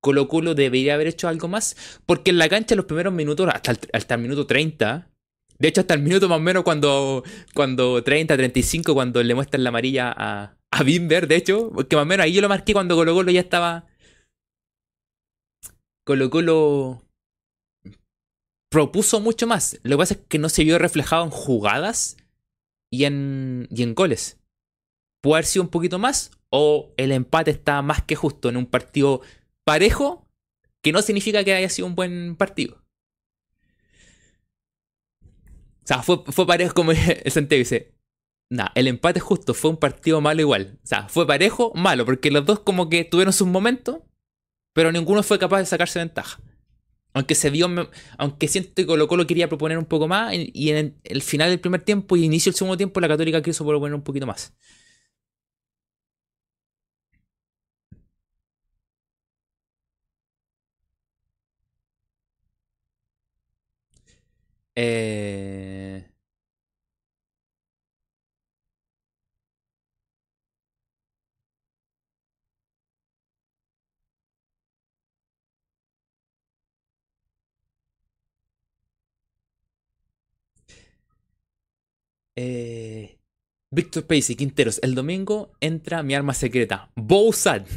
Colo 0.00 0.28
Colo 0.28 0.54
debería 0.54 0.94
haber 0.94 1.08
hecho 1.08 1.28
algo 1.28 1.46
más, 1.46 2.00
porque 2.06 2.30
en 2.30 2.38
la 2.38 2.48
cancha 2.48 2.74
los 2.74 2.86
primeros 2.86 3.12
minutos, 3.12 3.46
hasta 3.52 3.72
el, 3.72 3.78
hasta 3.92 4.14
el 4.14 4.22
minuto 4.22 4.46
30, 4.46 5.10
de 5.58 5.68
hecho 5.68 5.82
hasta 5.82 5.92
el 5.92 6.00
minuto 6.00 6.26
más 6.26 6.38
o 6.38 6.40
menos 6.40 6.64
cuando, 6.64 7.22
cuando 7.52 8.02
30, 8.02 8.34
35, 8.34 8.94
cuando 8.94 9.22
le 9.22 9.34
muestran 9.34 9.62
la 9.62 9.68
amarilla 9.68 10.14
a, 10.16 10.56
a 10.70 10.82
Bimber, 10.82 11.28
de 11.28 11.36
hecho, 11.36 11.70
porque 11.74 11.96
más 11.96 12.04
o 12.04 12.06
menos 12.06 12.24
ahí 12.24 12.32
yo 12.32 12.40
lo 12.40 12.48
marqué 12.48 12.72
cuando 12.72 12.96
Colo 12.96 13.12
Colo 13.12 13.30
ya 13.30 13.40
estaba... 13.40 13.86
Colo 16.06 16.30
Colo 16.30 17.02
propuso 18.70 19.20
mucho 19.20 19.46
más. 19.46 19.78
Lo 19.82 19.96
que 19.96 20.00
pasa 20.00 20.14
es 20.14 20.20
que 20.28 20.38
no 20.38 20.48
se 20.48 20.64
vio 20.64 20.78
reflejado 20.78 21.24
en 21.24 21.30
jugadas 21.30 22.16
y 22.90 23.04
en, 23.04 23.68
y 23.70 23.82
en 23.82 23.94
goles. 23.94 24.38
Puede 25.24 25.36
haber 25.36 25.46
sido 25.46 25.62
un 25.62 25.70
poquito 25.70 25.98
más 25.98 26.32
o 26.50 26.92
el 26.98 27.10
empate 27.10 27.50
está 27.50 27.80
más 27.80 28.02
que 28.02 28.14
justo 28.14 28.50
en 28.50 28.58
un 28.58 28.66
partido 28.66 29.22
parejo, 29.64 30.28
que 30.82 30.92
no 30.92 31.00
significa 31.00 31.42
que 31.42 31.54
haya 31.54 31.70
sido 31.70 31.88
un 31.88 31.94
buen 31.94 32.36
partido. 32.36 32.84
O 35.32 35.86
sea, 35.86 36.02
fue, 36.02 36.46
parejo 36.46 36.74
como 36.74 36.92
el 36.92 37.32
Santiago 37.32 37.58
dice. 37.58 37.94
Nah, 38.50 38.68
el 38.74 38.86
empate 38.86 39.18
justo 39.18 39.54
fue 39.54 39.70
un 39.70 39.78
partido 39.78 40.20
malo 40.20 40.42
igual. 40.42 40.78
O 40.84 40.86
sea, 40.86 41.08
fue 41.08 41.26
parejo, 41.26 41.72
malo, 41.74 42.04
porque 42.04 42.30
los 42.30 42.44
dos 42.44 42.60
como 42.60 42.90
que 42.90 43.04
tuvieron 43.04 43.32
sus 43.32 43.48
momentos, 43.48 44.00
pero 44.74 44.92
ninguno 44.92 45.22
fue 45.22 45.38
capaz 45.38 45.60
de 45.60 45.64
sacarse 45.64 46.00
ventaja. 46.00 46.38
Aunque 47.14 47.34
se 47.34 47.48
vio, 47.48 47.66
aunque 48.18 48.46
siento 48.46 48.74
que 48.74 48.84
Colo 48.84 49.08
Colo 49.08 49.26
quería 49.26 49.48
proponer 49.48 49.78
un 49.78 49.86
poco 49.86 50.06
más, 50.06 50.34
y 50.34 50.68
en 50.68 51.00
el 51.02 51.22
final 51.22 51.48
del 51.48 51.60
primer 51.60 51.80
tiempo 51.80 52.14
y 52.14 52.24
inicio 52.24 52.52
del 52.52 52.58
segundo 52.58 52.76
tiempo, 52.76 53.00
la 53.00 53.08
Católica 53.08 53.40
quiso 53.40 53.64
proponer 53.64 53.94
un 53.94 54.02
poquito 54.02 54.26
más. 54.26 54.52
Eh... 64.76 66.04
Eh... 82.36 83.18
Víctor 83.70 84.06
Pacey, 84.06 84.36
Quinteros, 84.36 84.78
el 84.82 84.94
domingo 84.94 85.52
entra 85.60 86.02
mi 86.04 86.14
arma 86.14 86.32
secreta, 86.32 86.92
Bowsat 86.94 87.68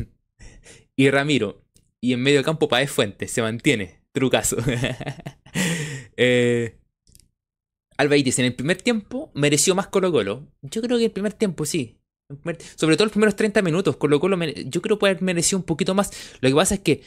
y 0.95 1.09
Ramiro. 1.09 1.65
Y 1.99 2.13
en 2.13 2.21
medio 2.21 2.43
campo 2.43 2.67
Paez 2.67 2.91
Fuentes, 2.91 3.31
se 3.31 3.41
mantiene, 3.41 4.03
trucazo. 4.11 4.57
eh, 6.17 6.77
Albaitis 7.97 8.39
en 8.39 8.45
el 8.45 8.55
primer 8.55 8.81
tiempo 8.81 9.31
mereció 9.33 9.75
más 9.75 9.87
Colo 9.87 10.11
Colo. 10.11 10.47
Yo 10.61 10.81
creo 10.81 10.97
que 10.97 11.05
el 11.05 11.11
primer 11.11 11.33
tiempo 11.33 11.65
sí. 11.65 11.97
Sobre 12.75 12.95
todo 12.95 13.05
los 13.05 13.11
primeros 13.11 13.35
30 13.35 13.61
minutos. 13.61 13.97
Colo 13.97 14.19
Colo 14.19 14.37
yo 14.43 14.81
creo 14.81 14.95
que 14.95 14.99
puede 14.99 15.11
haber 15.11 15.23
merecido 15.23 15.59
un 15.59 15.65
poquito 15.65 15.95
más. 15.95 16.11
Lo 16.41 16.49
que 16.49 16.55
pasa 16.55 16.75
es 16.75 16.81
que 16.81 17.01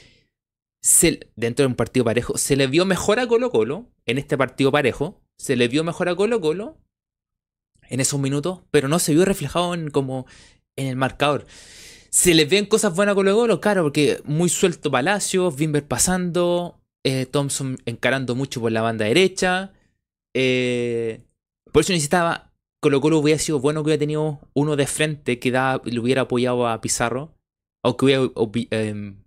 dentro 1.36 1.62
de 1.62 1.66
un 1.66 1.74
partido 1.74 2.04
parejo 2.04 2.38
se 2.38 2.56
le 2.56 2.66
vio 2.66 2.86
mejor 2.86 3.20
a 3.20 3.26
Colo 3.26 3.50
Colo 3.50 3.86
en 4.06 4.18
este 4.18 4.36
partido 4.36 4.72
parejo. 4.72 5.20
Se 5.38 5.56
le 5.56 5.68
vio 5.68 5.84
mejor 5.84 6.08
a 6.08 6.16
Colo 6.16 6.40
Colo 6.40 6.78
en 7.88 8.00
esos 8.00 8.20
minutos, 8.20 8.60
pero 8.70 8.88
no 8.88 8.98
se 8.98 9.14
vio 9.14 9.24
reflejado 9.24 9.74
en, 9.74 9.90
como 9.90 10.26
en 10.76 10.86
el 10.86 10.96
marcador. 10.96 11.46
Se 12.10 12.34
le 12.34 12.44
ven 12.44 12.66
cosas 12.66 12.94
buenas 12.94 13.12
a 13.12 13.16
Colo 13.16 13.34
Colo, 13.34 13.60
claro, 13.60 13.82
porque 13.82 14.20
muy 14.24 14.48
suelto 14.48 14.90
Palacios, 14.90 15.54
Bimber 15.54 15.86
pasando, 15.86 16.80
eh, 17.04 17.26
Thompson 17.26 17.78
encarando 17.86 18.34
mucho 18.34 18.60
por 18.60 18.72
la 18.72 18.82
banda 18.82 19.04
derecha. 19.04 19.72
Eh, 20.34 21.24
por 21.72 21.82
eso 21.82 21.92
necesitaba. 21.92 22.52
Colo 22.82 23.00
Colo 23.02 23.18
hubiera 23.18 23.38
sido 23.38 23.60
bueno 23.60 23.80
que 23.80 23.88
hubiera 23.88 23.98
tenido 23.98 24.40
uno 24.54 24.74
de 24.74 24.86
frente 24.86 25.38
que 25.38 25.50
le 25.50 26.00
hubiera 26.00 26.22
apoyado 26.22 26.66
a 26.66 26.80
Pizarro. 26.80 27.36
O 27.82 27.96
que 27.96 28.18
hubiera 28.18 28.70
em, 28.70 29.22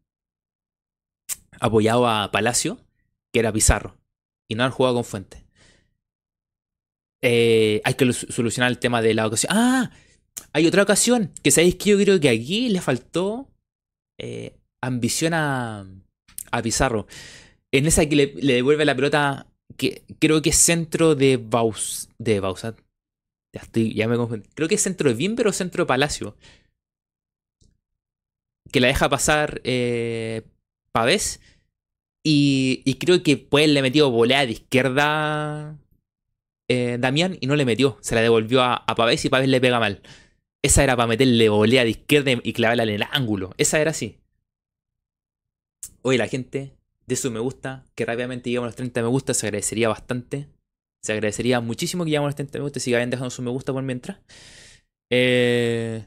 apoyado 1.60 2.08
a 2.08 2.32
Palacio, 2.32 2.80
que 3.32 3.40
era 3.40 3.52
Pizarro. 3.52 3.98
Y 4.50 4.56
no 4.56 4.64
han 4.64 4.72
jugado 4.72 4.96
con 4.96 5.06
Fuente. 5.06 5.46
Eh, 7.24 7.82
hay 7.84 7.94
que 7.94 8.12
solucionar 8.14 8.70
el 8.70 8.80
tema 8.80 9.02
de 9.02 9.14
la 9.14 9.28
ocasión. 9.28 9.52
¡Ah! 9.56 9.92
Hay 10.52 10.68
otra 10.68 10.84
ocasión. 10.84 11.32
Que 11.42 11.52
sabéis 11.52 11.76
que 11.76 11.92
yo 11.92 11.98
creo 11.98 12.20
que 12.20 12.30
aquí 12.30 12.70
le 12.70 12.82
faltó 12.82 13.50
eh, 14.20 14.60
ambición 14.82 15.34
a, 15.34 15.88
a 16.52 16.62
Pizarro. 16.62 17.08
En 17.72 17.86
esa 17.88 18.06
que 18.08 18.16
le, 18.16 18.34
le 18.36 18.54
devuelve 18.56 18.86
la 18.86 18.96
pelota 18.96 19.53
que 19.78 20.04
creo 20.20 20.42
que 20.42 20.50
es 20.50 20.58
centro 20.58 21.16
de 21.16 21.38
Baus, 21.38 22.10
de 22.18 22.40
Bausat. 22.40 22.80
Ya 23.54 23.62
estoy, 23.62 23.94
ya 23.94 24.08
me 24.08 24.18
confundí. 24.18 24.50
Creo 24.56 24.68
que 24.68 24.76
es 24.76 24.82
centro 24.82 25.10
de 25.10 25.16
Bimber 25.16 25.48
o 25.48 25.54
centro 25.54 25.84
de 25.84 25.88
Palacio. 25.88 26.36
Que 28.72 28.80
la 28.80 28.88
deja 28.88 29.10
pasar 29.10 29.62
eh, 29.64 30.42
Pavés. 30.92 31.40
Y, 32.26 32.96
creo 33.00 33.22
que 33.22 33.38
pues 33.38 33.68
le 33.70 33.82
metió 33.82 34.10
volea 34.10 34.46
de 34.46 34.54
izquierda 34.54 35.78
eh, 36.70 36.98
Damián 37.00 37.38
y 37.42 37.48
no 37.48 37.56
le 37.56 37.66
metió. 37.66 37.98
Se 38.02 38.16
la 38.16 38.22
devolvió 38.22 38.62
a, 38.62 38.76
a 38.76 38.96
Pavés 38.96 39.24
y 39.26 39.30
Pavés 39.30 39.50
le 39.50 39.62
pega 39.62 39.80
mal. 39.80 40.02
Esa 40.64 40.84
era 40.84 40.96
para 40.96 41.08
meterle 41.08 41.50
volea 41.50 41.84
de 41.84 41.92
izquierda 41.92 42.32
y 42.32 42.54
clavarla 42.54 42.84
en 42.84 42.90
el 42.90 43.04
ángulo. 43.12 43.54
Esa 43.58 43.80
era 43.82 43.92
así. 43.92 44.18
Oye, 46.02 46.18
la 46.18 46.28
gente 46.28 46.74
de 47.06 47.16
su 47.16 47.32
me 47.32 47.40
gusta, 47.40 47.86
que 47.96 48.06
rápidamente 48.06 48.50
llegamos 48.50 48.68
a 48.68 48.70
los 48.70 48.76
30 48.76 49.02
me 49.02 49.08
gusta, 49.08 49.34
se 49.34 49.48
agradecería 49.48 49.90
bastante. 49.90 50.48
Se 51.04 51.12
agradecería 51.12 51.60
muchísimo 51.60 52.06
que 52.06 52.12
llegamos 52.12 52.28
a 52.28 52.30
los 52.30 52.36
30 52.36 52.60
me 52.60 52.64
gusta 52.64 52.80
y 52.80 52.82
sigan 52.82 53.10
dejando 53.10 53.30
su 53.30 53.42
me 53.42 53.52
gusta 53.52 53.74
por 53.74 53.84
mientras. 53.84 54.20
Eh, 55.12 56.06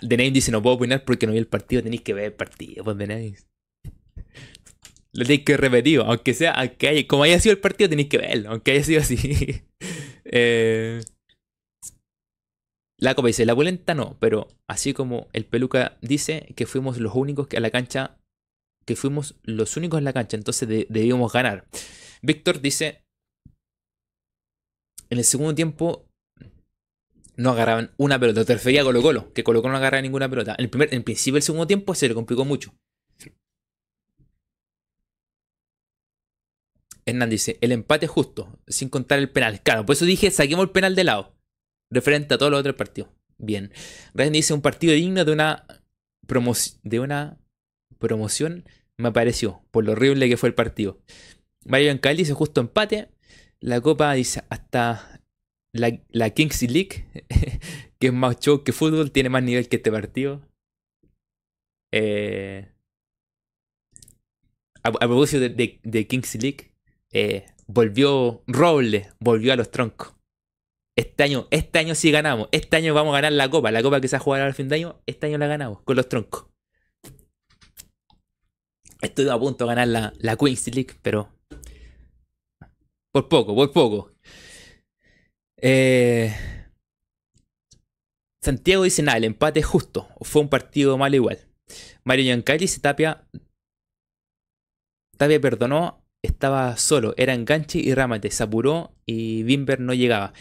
The 0.00 0.16
Name 0.16 0.30
dice: 0.30 0.50
No 0.50 0.62
puedo 0.62 0.76
opinar 0.76 1.04
porque 1.04 1.26
no 1.26 1.32
vi 1.32 1.38
el 1.38 1.46
partido. 1.46 1.82
Tenéis 1.82 2.02
que 2.02 2.14
ver 2.14 2.24
el 2.26 2.32
partido, 2.32 2.84
pues 2.84 2.96
The 2.96 3.06
Name. 3.06 3.36
Lo 5.12 5.24
tenéis 5.24 5.44
que 5.44 5.56
repetir, 5.56 6.00
aunque 6.00 6.34
sea, 6.34 6.52
aunque 6.52 7.06
como 7.06 7.22
haya 7.22 7.38
sido 7.38 7.52
el 7.52 7.60
partido, 7.60 7.90
tenéis 7.90 8.08
que 8.08 8.18
verlo, 8.18 8.50
aunque 8.50 8.72
haya 8.72 8.82
sido 8.82 9.00
así. 9.00 9.62
eh, 10.24 11.00
la 12.98 13.14
copa 13.14 13.28
dice, 13.28 13.46
la 13.46 13.54
polenta 13.54 13.94
no, 13.94 14.16
pero 14.18 14.48
así 14.66 14.92
como 14.92 15.28
el 15.32 15.44
peluca 15.44 15.98
dice 16.00 16.52
que 16.56 16.66
fuimos 16.66 16.98
los 16.98 17.14
únicos 17.14 17.46
que 17.46 17.58
a 17.58 17.60
la 17.60 17.70
cancha, 17.70 18.18
que 18.84 18.96
fuimos 18.96 19.36
los 19.42 19.76
únicos 19.76 19.98
en 19.98 20.04
la 20.04 20.12
cancha, 20.12 20.36
entonces 20.36 20.68
debíamos 20.68 21.32
ganar. 21.32 21.66
Víctor 22.22 22.60
dice, 22.60 23.04
en 25.10 25.18
el 25.18 25.24
segundo 25.24 25.54
tiempo 25.54 26.08
no 27.36 27.50
agarraban 27.50 27.92
una 27.96 28.18
pelota, 28.18 28.44
te 28.44 28.54
refería 28.54 28.82
a 28.82 28.84
Colo 28.84 29.02
Colo, 29.02 29.32
que 29.32 29.44
Colo 29.44 29.62
Colo 29.62 29.72
no 29.72 29.78
agarraba 29.78 30.02
ninguna 30.02 30.28
pelota. 30.28 30.54
En, 30.58 30.64
el 30.64 30.70
primer, 30.70 30.94
en 30.94 31.02
principio 31.02 31.36
el 31.36 31.42
segundo 31.42 31.66
tiempo 31.66 31.94
se 31.94 32.08
le 32.08 32.14
complicó 32.14 32.44
mucho. 32.44 32.74
Hernán 37.06 37.28
dice, 37.28 37.58
el 37.60 37.72
empate 37.72 38.06
justo, 38.06 38.58
sin 38.66 38.88
contar 38.88 39.18
el 39.18 39.30
penal. 39.30 39.60
Claro, 39.62 39.84
por 39.84 39.94
eso 39.94 40.04
dije, 40.04 40.30
saquemos 40.30 40.64
el 40.64 40.70
penal 40.70 40.94
de 40.94 41.04
lado. 41.04 41.34
Referente 41.90 42.34
a 42.34 42.38
todos 42.38 42.50
los 42.50 42.60
otros 42.60 42.76
partidos. 42.76 43.10
Bien. 43.36 43.72
Ryan 44.14 44.32
dice, 44.32 44.54
un 44.54 44.62
partido 44.62 44.94
digno 44.94 45.24
de 45.24 45.32
una, 45.32 45.66
de 46.82 47.00
una 47.00 47.43
promoción 47.98 48.64
me 48.96 49.12
pareció, 49.12 49.62
por 49.70 49.84
lo 49.84 49.92
horrible 49.92 50.28
que 50.28 50.36
fue 50.36 50.48
el 50.48 50.54
partido. 50.54 51.00
Mario 51.64 51.90
Ancal 51.90 52.16
dice, 52.16 52.32
justo 52.32 52.60
empate. 52.60 53.08
La 53.60 53.80
copa 53.80 54.12
dice, 54.12 54.44
hasta 54.50 55.20
la, 55.72 55.98
la 56.10 56.30
Kings 56.30 56.62
League, 56.62 57.06
que 57.98 58.08
es 58.08 58.12
más 58.12 58.38
show 58.38 58.62
que 58.62 58.72
fútbol, 58.72 59.10
tiene 59.10 59.30
más 59.30 59.42
nivel 59.42 59.68
que 59.68 59.76
este 59.76 59.90
partido. 59.90 60.42
Eh, 61.92 62.68
a, 64.82 64.92
propósito 64.92 65.40
de, 65.40 65.48
de, 65.48 65.80
de 65.82 66.06
Kings 66.06 66.34
League, 66.36 66.72
eh, 67.12 67.46
volvió 67.66 68.42
Roble, 68.46 69.10
volvió 69.18 69.52
a 69.52 69.56
los 69.56 69.70
troncos. 69.70 70.14
Este 70.96 71.24
año, 71.24 71.48
este 71.50 71.78
año 71.78 71.94
sí 71.94 72.10
ganamos. 72.12 72.48
Este 72.52 72.76
año 72.76 72.94
vamos 72.94 73.12
a 73.12 73.20
ganar 73.20 73.32
la 73.32 73.50
copa. 73.50 73.72
La 73.72 73.82
copa 73.82 74.00
que 74.00 74.08
se 74.08 74.16
va 74.16 74.20
a 74.20 74.24
jugar 74.24 74.42
al 74.42 74.54
fin 74.54 74.68
de 74.68 74.76
año, 74.76 75.02
este 75.06 75.26
año 75.26 75.38
la 75.38 75.48
ganamos 75.48 75.80
con 75.82 75.96
los 75.96 76.08
troncos. 76.08 76.46
Estoy 79.04 79.28
a 79.28 79.38
punto 79.38 79.64
de 79.64 79.68
ganar 79.68 79.88
la, 79.88 80.12
la 80.18 80.36
Queen's 80.36 80.66
League, 80.74 80.94
pero. 81.02 81.28
Por 83.12 83.28
poco, 83.28 83.54
por 83.54 83.72
poco. 83.72 84.12
Eh, 85.60 86.34
Santiago 88.42 88.82
dice 88.82 89.02
nada, 89.02 89.18
el 89.18 89.24
empate 89.24 89.62
justo. 89.62 90.08
Fue 90.22 90.42
un 90.42 90.48
partido 90.48 90.98
malo 90.98 91.16
igual. 91.16 91.38
Mario 92.04 92.24
Giancarli 92.24 92.60
dice 92.60 92.80
Tapia. 92.80 93.26
Tapia 95.16 95.40
perdonó 95.40 96.04
estaba 96.24 96.76
solo, 96.76 97.14
era 97.16 97.34
enganche 97.34 97.78
y 97.78 97.94
Ramate, 97.94 98.30
se 98.30 98.42
apuró 98.42 98.94
y 99.06 99.42
Bimber 99.42 99.80
no 99.80 99.94
llegaba. 99.94 100.32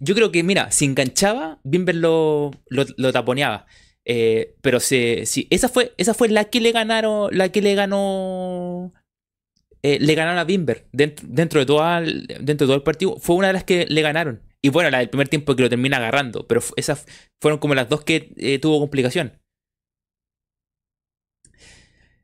Yo 0.00 0.14
creo 0.14 0.32
que, 0.32 0.42
mira, 0.42 0.70
si 0.70 0.84
enganchaba, 0.84 1.60
Bimber 1.64 1.94
lo, 1.94 2.50
lo, 2.68 3.12
taponeaba. 3.12 3.66
Eh, 4.10 4.54
pero 4.62 4.80
si, 4.80 5.46
esa 5.50 5.68
fue, 5.68 5.92
esa 5.98 6.14
fue 6.14 6.30
la 6.30 6.44
que 6.44 6.60
le 6.60 6.72
ganaron, 6.72 7.28
la 7.36 7.50
que 7.50 7.60
le 7.60 7.74
ganó, 7.74 8.90
eh, 9.82 9.98
le 10.00 10.14
ganaron 10.14 10.38
a 10.38 10.44
Bimber 10.44 10.86
dentro, 10.92 11.26
dentro, 11.28 11.60
de 11.60 11.66
todo 11.66 11.98
el, 11.98 12.26
dentro 12.26 12.66
de 12.66 12.70
todo 12.70 12.74
el 12.76 12.82
partido. 12.82 13.16
Fue 13.18 13.36
una 13.36 13.48
de 13.48 13.52
las 13.52 13.64
que 13.64 13.84
le 13.86 14.00
ganaron. 14.00 14.42
Y 14.62 14.70
bueno, 14.70 14.88
la 14.90 14.98
del 14.98 15.10
primer 15.10 15.28
tiempo 15.28 15.54
que 15.54 15.62
lo 15.62 15.68
termina 15.68 15.98
agarrando. 15.98 16.46
Pero 16.46 16.62
esas 16.76 17.06
fueron 17.40 17.60
como 17.60 17.74
las 17.74 17.90
dos 17.90 18.02
que 18.02 18.32
eh, 18.38 18.58
tuvo 18.58 18.80
complicación. 18.80 19.38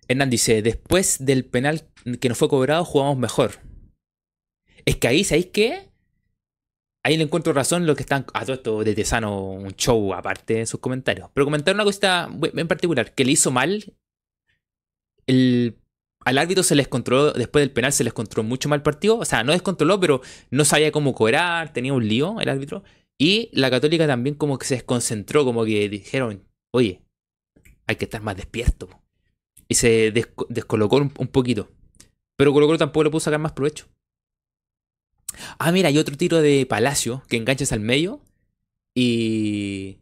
Hernán 0.08 0.30
dice, 0.30 0.62
después 0.62 1.24
del 1.24 1.44
penal 1.44 1.82
que 2.18 2.28
nos 2.30 2.38
fue 2.38 2.48
cobrado, 2.48 2.84
jugamos 2.86 3.18
mejor. 3.18 3.60
Es 4.86 4.96
que 4.96 5.08
ahí, 5.08 5.22
¿sabéis 5.24 5.46
qué? 5.46 5.90
Ahí 7.04 7.16
le 7.16 7.24
encuentro 7.24 7.52
razón 7.52 7.86
lo 7.86 7.94
que 7.94 8.02
están... 8.02 8.26
A 8.32 8.44
todo 8.44 8.54
esto 8.54 8.82
de 8.82 8.94
Tesano, 8.94 9.50
un 9.50 9.72
show 9.72 10.14
aparte 10.14 10.60
en 10.60 10.66
sus 10.66 10.80
comentarios. 10.80 11.28
Pero 11.34 11.44
comentar 11.44 11.74
una 11.74 11.84
cosa 11.84 12.28
en 12.42 12.68
particular, 12.68 13.14
que 13.14 13.24
le 13.24 13.32
hizo 13.32 13.50
mal. 13.50 13.94
El, 15.26 15.78
al 16.24 16.38
árbitro 16.38 16.62
se 16.62 16.74
les 16.74 16.88
controló, 16.88 17.32
después 17.32 17.62
del 17.62 17.70
penal 17.70 17.92
se 17.92 18.04
les 18.04 18.12
controló 18.12 18.48
mucho 18.48 18.68
mal 18.68 18.78
el 18.78 18.82
partido. 18.82 19.18
O 19.18 19.24
sea, 19.24 19.44
no 19.44 19.52
descontroló, 19.52 20.00
pero 20.00 20.22
no 20.50 20.64
sabía 20.64 20.90
cómo 20.90 21.14
cobrar, 21.14 21.72
tenía 21.72 21.92
un 21.92 22.08
lío 22.08 22.40
el 22.40 22.48
árbitro. 22.48 22.82
Y 23.18 23.50
la 23.52 23.70
católica 23.70 24.06
también 24.06 24.34
como 24.34 24.58
que 24.58 24.66
se 24.66 24.74
desconcentró, 24.74 25.44
como 25.44 25.64
que 25.64 25.88
dijeron, 25.88 26.42
oye, 26.72 27.02
hay 27.86 27.96
que 27.96 28.06
estar 28.06 28.22
más 28.22 28.36
despierto 28.36 28.88
y 29.68 29.74
se 29.74 30.12
descolocó 30.48 30.96
un, 30.96 31.10
poquito. 31.10 31.68
Pero 32.36 32.52
Colo 32.52 32.66
Colo 32.66 32.78
tampoco 32.78 33.04
le 33.04 33.10
pudo 33.10 33.20
sacar 33.20 33.40
más 33.40 33.52
provecho. 33.52 33.86
Ah, 35.58 35.72
mira, 35.72 35.88
hay 35.88 35.98
otro 35.98 36.16
tiro 36.16 36.40
de 36.40 36.66
Palacio 36.66 37.22
que 37.28 37.36
enganchas 37.36 37.72
al 37.72 37.80
medio 37.80 38.20
y. 38.94 39.98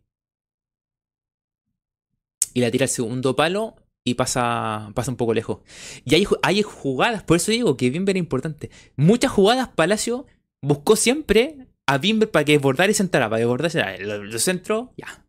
Y 2.55 2.61
la 2.61 2.71
tira 2.71 2.85
al 2.85 2.91
segundo 2.91 3.35
palo 3.35 3.77
y 4.05 4.15
pasa, 4.15 4.91
pasa 4.95 5.11
un 5.11 5.17
poco 5.17 5.33
lejos. 5.35 5.61
Y 6.05 6.15
hay, 6.15 6.27
hay 6.43 6.63
jugadas, 6.63 7.23
por 7.23 7.39
eso 7.39 7.51
digo 7.51 7.77
que 7.77 7.91
Bimber 7.91 8.17
es 8.17 8.21
importante. 8.21 8.71
Muchas 8.97 9.31
jugadas 9.31 9.69
Palacio 9.69 10.27
buscó 10.61 10.97
siempre 10.97 11.67
a 11.87 11.99
Bimber 11.99 12.31
para 12.31 12.45
que 12.45 12.53
desbordara 12.53 12.91
y 12.91 12.95
sentara. 12.95 13.29
Para 13.29 13.41
desbordar 13.41 13.69
y 13.69 13.73
sentara. 13.73 13.99
Los, 13.99 14.43
centros, 14.43 14.91
ya. 14.97 15.25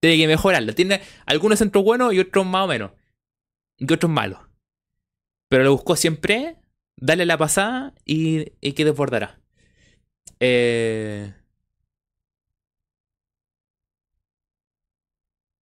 Tiene 0.00 0.16
que 0.16 0.28
mejorarlo. 0.28 0.74
Tiene 0.74 1.00
algunos 1.26 1.58
centros 1.58 1.84
buenos 1.84 2.14
y 2.14 2.20
otros 2.20 2.46
más 2.46 2.64
o 2.64 2.68
menos 2.68 2.92
que 3.86 3.94
otros 3.94 4.10
malos. 4.10 4.40
Pero 5.48 5.64
lo 5.64 5.72
buscó 5.72 5.96
siempre, 5.96 6.56
darle 6.96 7.26
la 7.26 7.38
pasada 7.38 7.94
y, 8.04 8.52
y 8.60 8.72
que 8.72 8.84
desbordará. 8.84 9.40
Eh, 10.40 11.32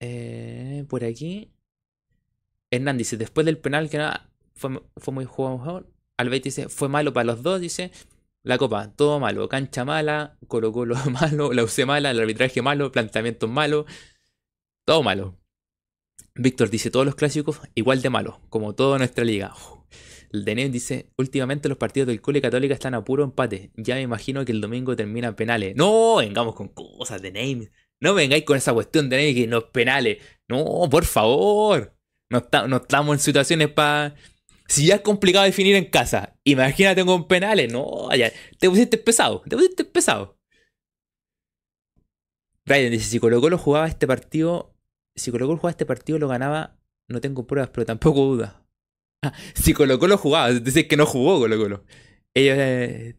eh, 0.00 0.84
por 0.88 1.04
aquí. 1.04 1.52
Hernán 2.70 2.98
dice, 2.98 3.16
después 3.16 3.44
del 3.46 3.58
penal 3.58 3.88
que 3.90 3.98
nada, 3.98 4.30
fue, 4.54 4.82
fue 4.96 5.14
muy 5.14 5.24
jugado 5.24 5.58
mejor. 5.58 5.92
Albert 6.18 6.44
dice, 6.44 6.68
fue 6.68 6.88
malo 6.88 7.12
para 7.12 7.24
los 7.24 7.42
dos, 7.42 7.60
dice. 7.60 7.90
La 8.42 8.58
copa, 8.58 8.92
todo 8.94 9.18
malo. 9.20 9.48
Cancha 9.48 9.84
mala, 9.84 10.38
Colo 10.46 10.72
Colo 10.72 10.94
malo, 11.10 11.52
la 11.52 11.64
UC 11.64 11.84
mala, 11.86 12.10
el 12.10 12.20
arbitraje 12.20 12.62
malo, 12.62 12.92
planteamiento 12.92 13.48
malo. 13.48 13.86
Todo 14.84 15.02
malo. 15.02 15.36
Víctor 16.34 16.70
dice, 16.70 16.90
todos 16.90 17.06
los 17.06 17.14
clásicos 17.14 17.60
igual 17.74 18.02
de 18.02 18.10
malos, 18.10 18.36
como 18.48 18.74
toda 18.74 18.98
nuestra 18.98 19.24
liga. 19.24 19.52
Denem 20.44 20.70
dice, 20.70 21.12
últimamente 21.16 21.68
los 21.68 21.78
partidos 21.78 22.08
del 22.08 22.20
Cule 22.20 22.40
Católica 22.40 22.74
están 22.74 22.94
a 22.94 23.04
puro 23.04 23.24
empate. 23.24 23.70
Ya 23.76 23.94
me 23.94 24.02
imagino 24.02 24.44
que 24.44 24.52
el 24.52 24.60
domingo 24.60 24.96
terminan 24.96 25.34
penales. 25.34 25.74
No, 25.76 26.16
vengamos 26.16 26.54
con 26.54 26.68
cosas 26.68 27.22
de 27.22 27.32
name. 27.32 27.70
No 28.00 28.14
vengáis 28.14 28.44
con 28.44 28.56
esa 28.56 28.72
cuestión 28.72 29.08
de 29.08 29.16
name 29.16 29.34
que 29.34 29.46
no 29.46 29.58
es 29.58 29.64
penales. 29.64 30.18
No, 30.48 30.88
por 30.90 31.04
favor. 31.04 31.96
No, 32.30 32.38
estamos 32.38 33.16
en 33.16 33.20
situaciones 33.20 33.68
para... 33.68 34.14
Si 34.68 34.86
ya 34.86 34.96
es 34.96 35.00
complicado 35.02 35.44
definir 35.44 35.76
en 35.76 35.84
casa, 35.84 36.36
imagínate 36.42 37.04
con 37.04 37.28
penales. 37.28 37.72
No, 37.72 38.12
ya, 38.14 38.32
te 38.58 38.68
pusiste 38.68 38.98
pesado. 38.98 39.42
Te 39.48 39.56
pusiste 39.56 39.84
pesado. 39.84 40.38
Raiden 42.64 42.90
dice, 42.90 43.08
si 43.08 43.20
Colo 43.20 43.40
Colo 43.40 43.58
jugaba 43.58 43.86
este 43.86 44.08
partido 44.08 44.76
si 45.16 45.30
Colo 45.30 45.46
Colo 45.46 45.58
jugaba 45.58 45.70
este 45.70 45.86
partido 45.86 46.18
lo 46.18 46.28
ganaba, 46.28 46.78
no 47.08 47.20
tengo 47.20 47.46
pruebas, 47.46 47.70
pero 47.70 47.86
tampoco 47.86 48.20
duda. 48.20 48.65
Si 49.54 49.72
Colo 49.72 49.98
Colo 49.98 50.18
jugaba, 50.18 50.52
decir, 50.52 50.88
que 50.88 50.96
no 50.96 51.06
jugó 51.06 51.38
Colo 51.38 51.58
Colo. 51.58 51.84
Ellos... 52.34 52.56
Eh, 52.58 53.16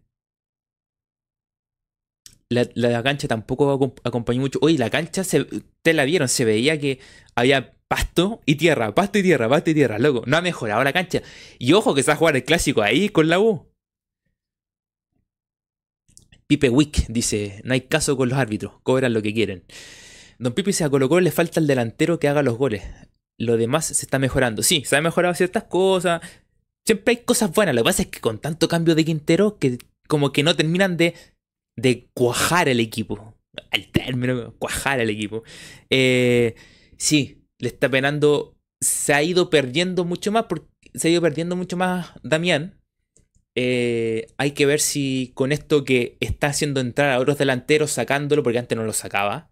la, 2.49 3.03
cancha 3.03 3.27
tampoco 3.27 3.93
acompañó 4.03 4.39
mucho. 4.39 4.59
Oye, 4.61 4.77
la 4.77 4.89
cancha, 4.89 5.23
se, 5.23 5.45
te 5.81 5.93
la 5.93 6.05
vieron, 6.05 6.29
se 6.29 6.45
veía 6.45 6.79
que 6.79 6.99
había 7.35 7.73
pasto 7.87 8.41
y 8.45 8.55
tierra, 8.55 8.93
pasto 8.95 9.19
y 9.19 9.23
tierra, 9.23 9.49
pasto 9.49 9.69
y 9.69 9.73
tierra, 9.73 9.99
loco. 9.99 10.23
No 10.25 10.37
ha 10.37 10.41
mejorado 10.41 10.83
la 10.83 10.93
cancha. 10.93 11.21
Y 11.59 11.73
ojo 11.73 11.93
que 11.93 12.03
se 12.03 12.07
va 12.07 12.13
a 12.13 12.17
jugar 12.17 12.35
el 12.35 12.45
clásico 12.45 12.81
ahí 12.81 13.09
con 13.09 13.27
la 13.27 13.39
U. 13.39 13.67
Pipe 16.47 16.69
Wick 16.69 17.07
dice, 17.09 17.61
no 17.65 17.73
hay 17.73 17.81
caso 17.81 18.15
con 18.15 18.29
los 18.29 18.37
árbitros, 18.37 18.79
cobran 18.83 19.13
lo 19.13 19.21
que 19.21 19.33
quieren. 19.33 19.65
Don 20.39 20.53
Pipi 20.53 20.71
se 20.71 20.89
colocó, 20.89 21.19
le 21.19 21.31
falta 21.31 21.59
el 21.59 21.67
delantero 21.67 22.19
que 22.19 22.29
haga 22.29 22.41
los 22.41 22.57
goles. 22.57 22.83
Lo 23.37 23.57
demás 23.57 23.85
se 23.85 23.93
está 23.93 24.19
mejorando. 24.19 24.63
Sí, 24.63 24.83
se 24.85 24.95
han 24.95 25.03
mejorado 25.03 25.35
ciertas 25.35 25.63
cosas. 25.63 26.21
siempre 26.85 27.17
hay 27.17 27.23
cosas 27.23 27.51
buenas. 27.51 27.75
Lo 27.75 27.81
que 27.81 27.85
pasa 27.85 28.01
es 28.03 28.07
que 28.09 28.19
con 28.19 28.39
tanto 28.39 28.67
cambio 28.67 28.95
de 28.95 29.05
Quintero, 29.05 29.57
que 29.57 29.77
como 30.07 30.31
que 30.31 30.43
no 30.43 30.55
terminan 30.55 30.97
de, 30.97 31.13
de 31.75 32.09
cuajar 32.13 32.69
el 32.69 32.79
equipo. 32.79 33.35
El 33.71 33.91
término, 33.91 34.53
cuajar 34.59 34.99
el 34.99 35.09
equipo. 35.09 35.43
Eh, 35.89 36.55
sí, 36.97 37.43
le 37.59 37.69
está 37.69 37.89
penando. 37.89 38.55
Se 38.81 39.13
ha 39.13 39.23
ido 39.23 39.49
perdiendo 39.49 40.05
mucho 40.05 40.31
más. 40.31 40.45
Se 40.93 41.07
ha 41.07 41.11
ido 41.11 41.21
perdiendo 41.21 41.55
mucho 41.55 41.77
más 41.77 42.11
Damián. 42.23 42.77
Eh, 43.59 44.27
hay 44.37 44.51
que 44.51 44.67
ver 44.67 44.79
si 44.79 45.31
con 45.33 45.51
esto 45.51 45.83
que 45.83 46.15
está 46.19 46.45
haciendo 46.47 46.79
entrar 46.79 47.11
a 47.11 47.19
otros 47.19 47.39
delanteros, 47.39 47.89
sacándolo, 47.89 48.43
porque 48.43 48.59
antes 48.59 48.77
no 48.77 48.83
lo 48.83 48.93
sacaba, 48.93 49.49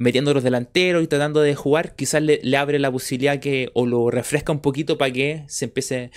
metiendo 0.00 0.32
los 0.32 0.42
delanteros 0.42 1.04
y 1.04 1.08
tratando 1.08 1.42
de 1.42 1.54
jugar, 1.54 1.94
quizás 1.94 2.22
le, 2.22 2.40
abre 2.56 2.78
la 2.78 2.90
posibilidad 2.90 3.38
que 3.38 3.70
o 3.74 3.84
lo 3.86 4.10
refresca 4.10 4.50
un 4.50 4.62
poquito 4.62 4.96
para 4.96 5.12
que 5.12 5.44
se 5.48 5.66
empiece 5.66 6.10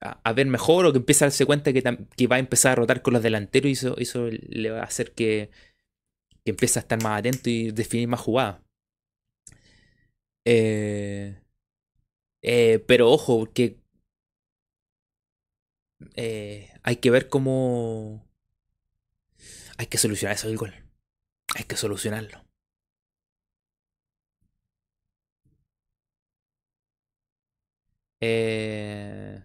a, 0.00 0.32
ver 0.32 0.46
mejor 0.46 0.86
o 0.86 0.92
que 0.92 0.98
empiece 0.98 1.24
a 1.24 1.26
darse 1.26 1.44
cuenta 1.44 1.72
que, 1.72 1.82
va 1.82 2.36
a 2.36 2.38
empezar 2.38 2.72
a 2.72 2.74
rotar 2.76 3.02
con 3.02 3.14
los 3.14 3.22
delanteros 3.22 3.68
y 3.68 3.72
eso, 3.72 3.96
eso 3.98 4.28
le 4.30 4.70
va 4.70 4.80
a 4.80 4.84
hacer 4.84 5.12
que, 5.12 5.50
que 6.44 6.52
empiece 6.52 6.78
a 6.78 6.82
estar 6.82 7.02
más 7.02 7.18
atento 7.18 7.50
y 7.50 7.72
definir 7.72 8.06
más 8.08 8.20
jugadas. 8.20 8.60
Eh, 10.44 11.36
eh, 12.42 12.84
pero 12.86 13.10
ojo, 13.10 13.52
que 13.52 13.80
eh, 16.14 16.70
hay 16.84 16.96
que 16.96 17.10
ver 17.10 17.28
cómo... 17.28 18.24
Hay 19.78 19.86
que 19.86 19.98
solucionar 19.98 20.36
eso 20.36 20.46
del 20.46 20.58
gol. 20.58 20.74
Hay 21.56 21.64
que 21.64 21.76
solucionarlo. 21.76 22.49
Eh... 28.20 29.42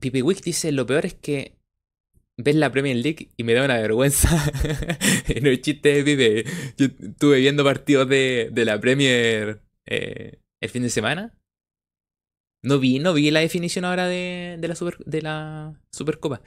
Pipi 0.00 0.22
Wick 0.22 0.42
dice, 0.42 0.70
lo 0.72 0.86
peor 0.86 1.06
es 1.06 1.14
que 1.14 1.58
ves 2.36 2.54
la 2.54 2.70
Premier 2.70 2.96
League 2.96 3.30
y 3.36 3.44
me 3.44 3.54
da 3.54 3.64
una 3.64 3.76
vergüenza. 3.78 4.30
no 5.42 5.50
es 5.50 5.60
chiste. 5.60 6.44
Yo 6.76 6.86
estuve 6.86 7.38
viendo 7.40 7.64
partidos 7.64 8.08
de, 8.08 8.48
de 8.52 8.64
la 8.64 8.80
Premier 8.80 9.60
eh, 9.86 10.40
el 10.60 10.70
fin 10.70 10.82
de 10.82 10.90
semana. 10.90 11.34
No 12.62 12.78
vi, 12.78 12.98
no 12.98 13.12
vi 13.12 13.30
la 13.30 13.40
definición 13.40 13.84
ahora 13.84 14.06
de, 14.06 14.56
de 14.58 14.68
la, 14.68 14.74
super, 14.74 14.98
de 14.98 15.22
la 15.22 15.80
Supercopa. 15.92 16.42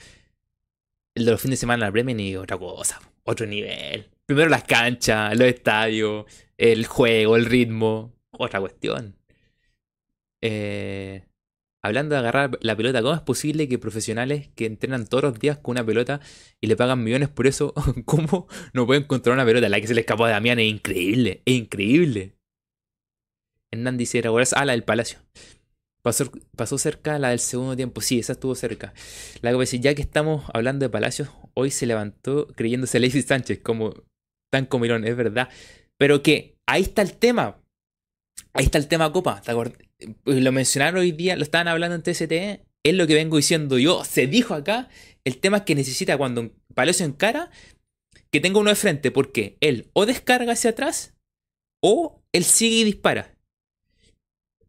El 1.16 1.26
de 1.26 1.32
los 1.32 1.42
fines 1.42 1.60
de 1.60 1.62
semana 1.62 1.86
la 1.86 1.92
Premier 1.92 2.20
y 2.20 2.36
otra 2.36 2.58
cosa, 2.58 3.02
otro 3.24 3.46
nivel. 3.46 4.10
Primero 4.32 4.50
las 4.50 4.64
canchas, 4.64 5.38
los 5.38 5.46
estadios, 5.46 6.24
el 6.58 6.86
juego, 6.86 7.36
el 7.36 7.44
ritmo, 7.44 8.14
otra 8.32 8.62
cuestión. 8.62 9.18
Eh, 10.42 11.26
hablando 11.84 12.16
de 12.16 12.20
agarrar 12.20 12.58
la 12.62 12.78
pelota, 12.78 13.02
¿cómo 13.02 13.14
es 13.14 13.20
posible 13.20 13.68
que 13.68 13.78
profesionales 13.78 14.48
que 14.56 14.68
entrenan 14.68 15.06
todos 15.06 15.26
los 15.26 15.38
días 15.38 15.58
con 15.58 15.74
una 15.74 15.86
pelota 15.86 16.22
y 16.62 16.68
le 16.68 16.78
pagan 16.78 17.04
millones 17.04 17.28
por 17.28 17.46
eso, 17.46 17.74
cómo 18.06 18.48
no 18.72 18.86
pueden 18.86 19.04
encontrar 19.04 19.34
una 19.34 19.44
pelota? 19.44 19.68
La 19.68 19.82
que 19.82 19.88
se 19.88 19.96
le 19.96 20.00
escapó 20.00 20.24
a 20.24 20.30
Damián 20.30 20.60
es 20.60 20.72
increíble, 20.72 21.42
es 21.44 21.54
increíble. 21.54 22.38
Hernán 23.70 23.98
dice, 23.98 24.20
era 24.20 24.32
ah, 24.56 24.64
la 24.64 24.72
del 24.72 24.86
Palacio. 24.86 25.20
Pasó, 26.04 26.32
pasó 26.56 26.78
cerca 26.78 27.20
la 27.20 27.32
del 27.32 27.40
segundo 27.40 27.76
tiempo. 27.76 28.00
Sí, 28.00 28.20
esa 28.20 28.32
estuvo 28.32 28.56
cerca. 28.56 28.94
La 29.42 29.52
que 29.52 29.80
ya 29.80 29.94
que 29.94 30.02
estamos 30.02 30.46
hablando 30.54 30.86
de 30.86 30.90
Palacios, 30.90 31.28
hoy 31.54 31.70
se 31.70 31.86
levantó 31.86 32.48
creyéndose 32.56 32.98
Alexis 32.98 33.26
Sánchez 33.26 33.60
como 33.60 33.94
tan 34.52 34.66
comilón, 34.66 35.06
es 35.06 35.16
verdad. 35.16 35.50
Pero 35.98 36.22
que 36.22 36.58
ahí 36.68 36.84
está 36.84 37.02
el 37.02 37.14
tema. 37.14 37.60
Ahí 38.54 38.66
está 38.66 38.78
el 38.78 38.88
tema 38.88 39.12
Copa. 39.12 39.42
Lo 40.26 40.52
mencionaron 40.52 41.00
hoy 41.00 41.12
día, 41.12 41.36
lo 41.36 41.44
estaban 41.44 41.68
hablando 41.68 41.96
en 41.96 42.04
TST. 42.04 42.32
Es 42.84 42.96
lo 42.96 43.08
que 43.08 43.16
vengo 43.16 43.38
diciendo 43.38 43.80
yo. 43.80 44.04
Se 44.04 44.28
dijo 44.28 44.54
acá. 44.54 44.90
El 45.24 45.38
tema 45.38 45.58
es 45.58 45.64
que 45.64 45.76
necesita 45.76 46.18
cuando 46.18 46.52
Palacio 46.74 47.06
encara 47.06 47.50
que 48.32 48.40
tenga 48.40 48.60
uno 48.60 48.70
de 48.70 48.76
frente. 48.76 49.12
Porque 49.12 49.58
él 49.62 49.90
o 49.94 50.06
descarga 50.06 50.54
hacia 50.54 50.72
atrás 50.72 51.16
o 51.82 52.22
él 52.34 52.44
sigue 52.44 52.78
y 52.78 52.84
dispara 52.84 53.36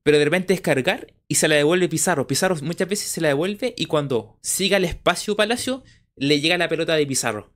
pero 0.02 0.18
de 0.18 0.24
repente 0.24 0.52
descargar 0.52 1.14
y 1.28 1.36
se 1.36 1.48
la 1.48 1.56
devuelve 1.56 1.88
Pizarro. 1.88 2.26
Pizarro 2.26 2.56
muchas 2.62 2.88
veces 2.88 3.08
se 3.08 3.20
la 3.20 3.28
devuelve 3.28 3.74
y 3.76 3.86
cuando 3.86 4.38
siga 4.42 4.76
el 4.76 4.84
espacio 4.84 5.36
Palacio, 5.36 5.84
le 6.16 6.40
llega 6.40 6.58
la 6.58 6.68
pelota 6.68 6.94
de 6.94 7.06
Pizarro. 7.06 7.52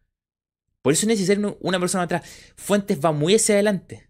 Por 0.86 0.92
eso 0.92 1.02
es 1.02 1.08
necesario 1.08 1.58
una 1.62 1.80
persona 1.80 2.04
atrás. 2.04 2.22
Fuentes 2.54 3.04
va 3.04 3.10
muy 3.10 3.34
hacia 3.34 3.56
adelante. 3.56 4.08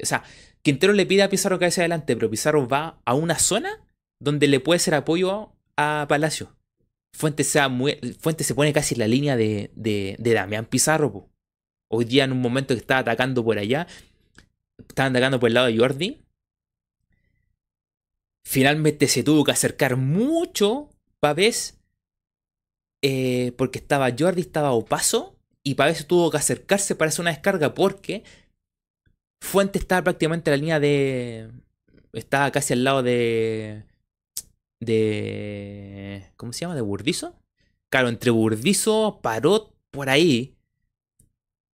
O 0.00 0.06
sea, 0.06 0.22
Quintero 0.62 0.92
le 0.92 1.06
pide 1.06 1.24
a 1.24 1.28
Pizarro 1.28 1.58
que 1.58 1.64
vaya 1.64 1.70
hacia 1.70 1.80
adelante, 1.80 2.14
pero 2.14 2.30
Pizarro 2.30 2.68
va 2.68 3.02
a 3.04 3.14
una 3.14 3.36
zona 3.36 3.84
donde 4.22 4.46
le 4.46 4.60
puede 4.60 4.78
ser 4.78 4.94
apoyo 4.94 5.56
a 5.76 6.06
Palacio. 6.08 6.56
Fuentes, 7.12 7.48
se 7.48 8.54
pone 8.54 8.72
casi 8.72 8.94
en 8.94 9.00
la 9.00 9.08
línea 9.08 9.36
de, 9.36 10.16
Damián 10.20 10.66
Pizarro. 10.66 11.30
Hoy 11.90 12.04
día 12.04 12.22
en 12.22 12.30
un 12.30 12.42
momento 12.42 12.74
que 12.74 12.80
estaba 12.80 13.00
atacando 13.00 13.44
por 13.44 13.58
allá, 13.58 13.88
estaba 14.78 15.08
atacando 15.08 15.40
por 15.40 15.48
el 15.48 15.54
lado 15.54 15.66
de 15.66 15.78
Jordi, 15.78 16.24
Finalmente 18.46 19.08
se 19.08 19.24
tuvo 19.24 19.42
que 19.42 19.50
acercar 19.50 19.96
mucho 19.96 20.90
Pavés. 21.18 21.80
Eh, 23.02 23.50
porque 23.58 23.80
estaba 23.80 24.14
Jordi, 24.16 24.42
estaba 24.42 24.70
Opaso. 24.70 25.37
Y 25.68 25.74
Pavés 25.74 26.06
tuvo 26.06 26.30
que 26.30 26.38
acercarse 26.38 26.94
para 26.94 27.10
hacer 27.10 27.20
una 27.20 27.30
descarga 27.30 27.74
porque 27.74 28.24
Fuente 29.42 29.78
estaba 29.78 30.02
prácticamente 30.02 30.50
en 30.50 30.52
la 30.52 30.56
línea 30.56 30.80
de. 30.80 31.50
Estaba 32.14 32.50
casi 32.50 32.72
al 32.72 32.84
lado 32.84 33.02
de. 33.02 33.84
De. 34.80 36.32
¿Cómo 36.36 36.54
se 36.54 36.60
llama? 36.60 36.74
¿De 36.74 36.80
Burdizo? 36.80 37.38
Claro, 37.90 38.08
entre 38.08 38.30
Burdizo, 38.30 39.20
Parot, 39.22 39.74
por 39.90 40.08
ahí. 40.08 40.56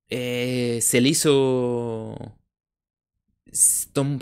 Eh, 0.09 0.81
se 0.83 1.01
le 1.01 1.11
hizo 1.11 2.37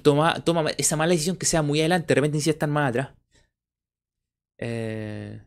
toma, 0.02 0.44
toma 0.44 0.70
esa 0.76 0.96
mala 0.96 1.12
decisión 1.12 1.36
que 1.36 1.46
sea 1.46 1.62
muy 1.62 1.80
adelante, 1.80 2.08
de 2.08 2.14
repente 2.14 2.40
si 2.40 2.50
están 2.50 2.70
más 2.70 2.90
atrás. 2.90 3.14
Eh... 4.58 5.40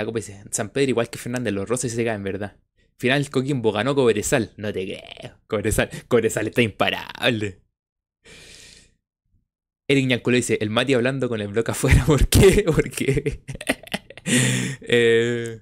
La 0.00 0.06
copa 0.06 0.18
dice, 0.18 0.42
San 0.50 0.70
Pedro 0.70 0.88
igual 0.88 1.10
que 1.10 1.18
Fernández, 1.18 1.52
los 1.52 1.68
roces 1.68 1.92
se 1.92 2.02
caen, 2.06 2.22
¿verdad? 2.22 2.56
Final 2.98 3.28
Coquimbo 3.28 3.70
ganó 3.70 3.94
Cobresal. 3.94 4.54
No 4.56 4.72
te 4.72 4.86
creo. 4.86 5.38
Cobresal, 5.46 5.90
Cobresal 6.08 6.46
está 6.46 6.62
imparable. 6.62 7.60
Eric 9.86 10.06
Ñanculo 10.06 10.36
dice, 10.36 10.56
el 10.62 10.70
Mati 10.70 10.94
hablando 10.94 11.28
con 11.28 11.42
el 11.42 11.48
bloque 11.48 11.72
afuera, 11.72 12.02
¿por 12.06 12.28
qué? 12.28 12.64
Porque... 12.64 13.42
eh... 14.80 15.60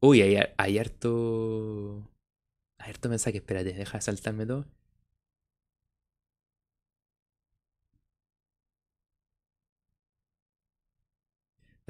Uy, 0.00 0.22
hay, 0.22 0.42
hay 0.56 0.78
harto... 0.78 2.10
Hay 2.80 2.90
harto 2.90 3.08
mensaje, 3.08 3.36
espérate, 3.36 3.72
deja 3.72 3.98
de 3.98 4.02
saltarme 4.02 4.46
todo. 4.46 4.66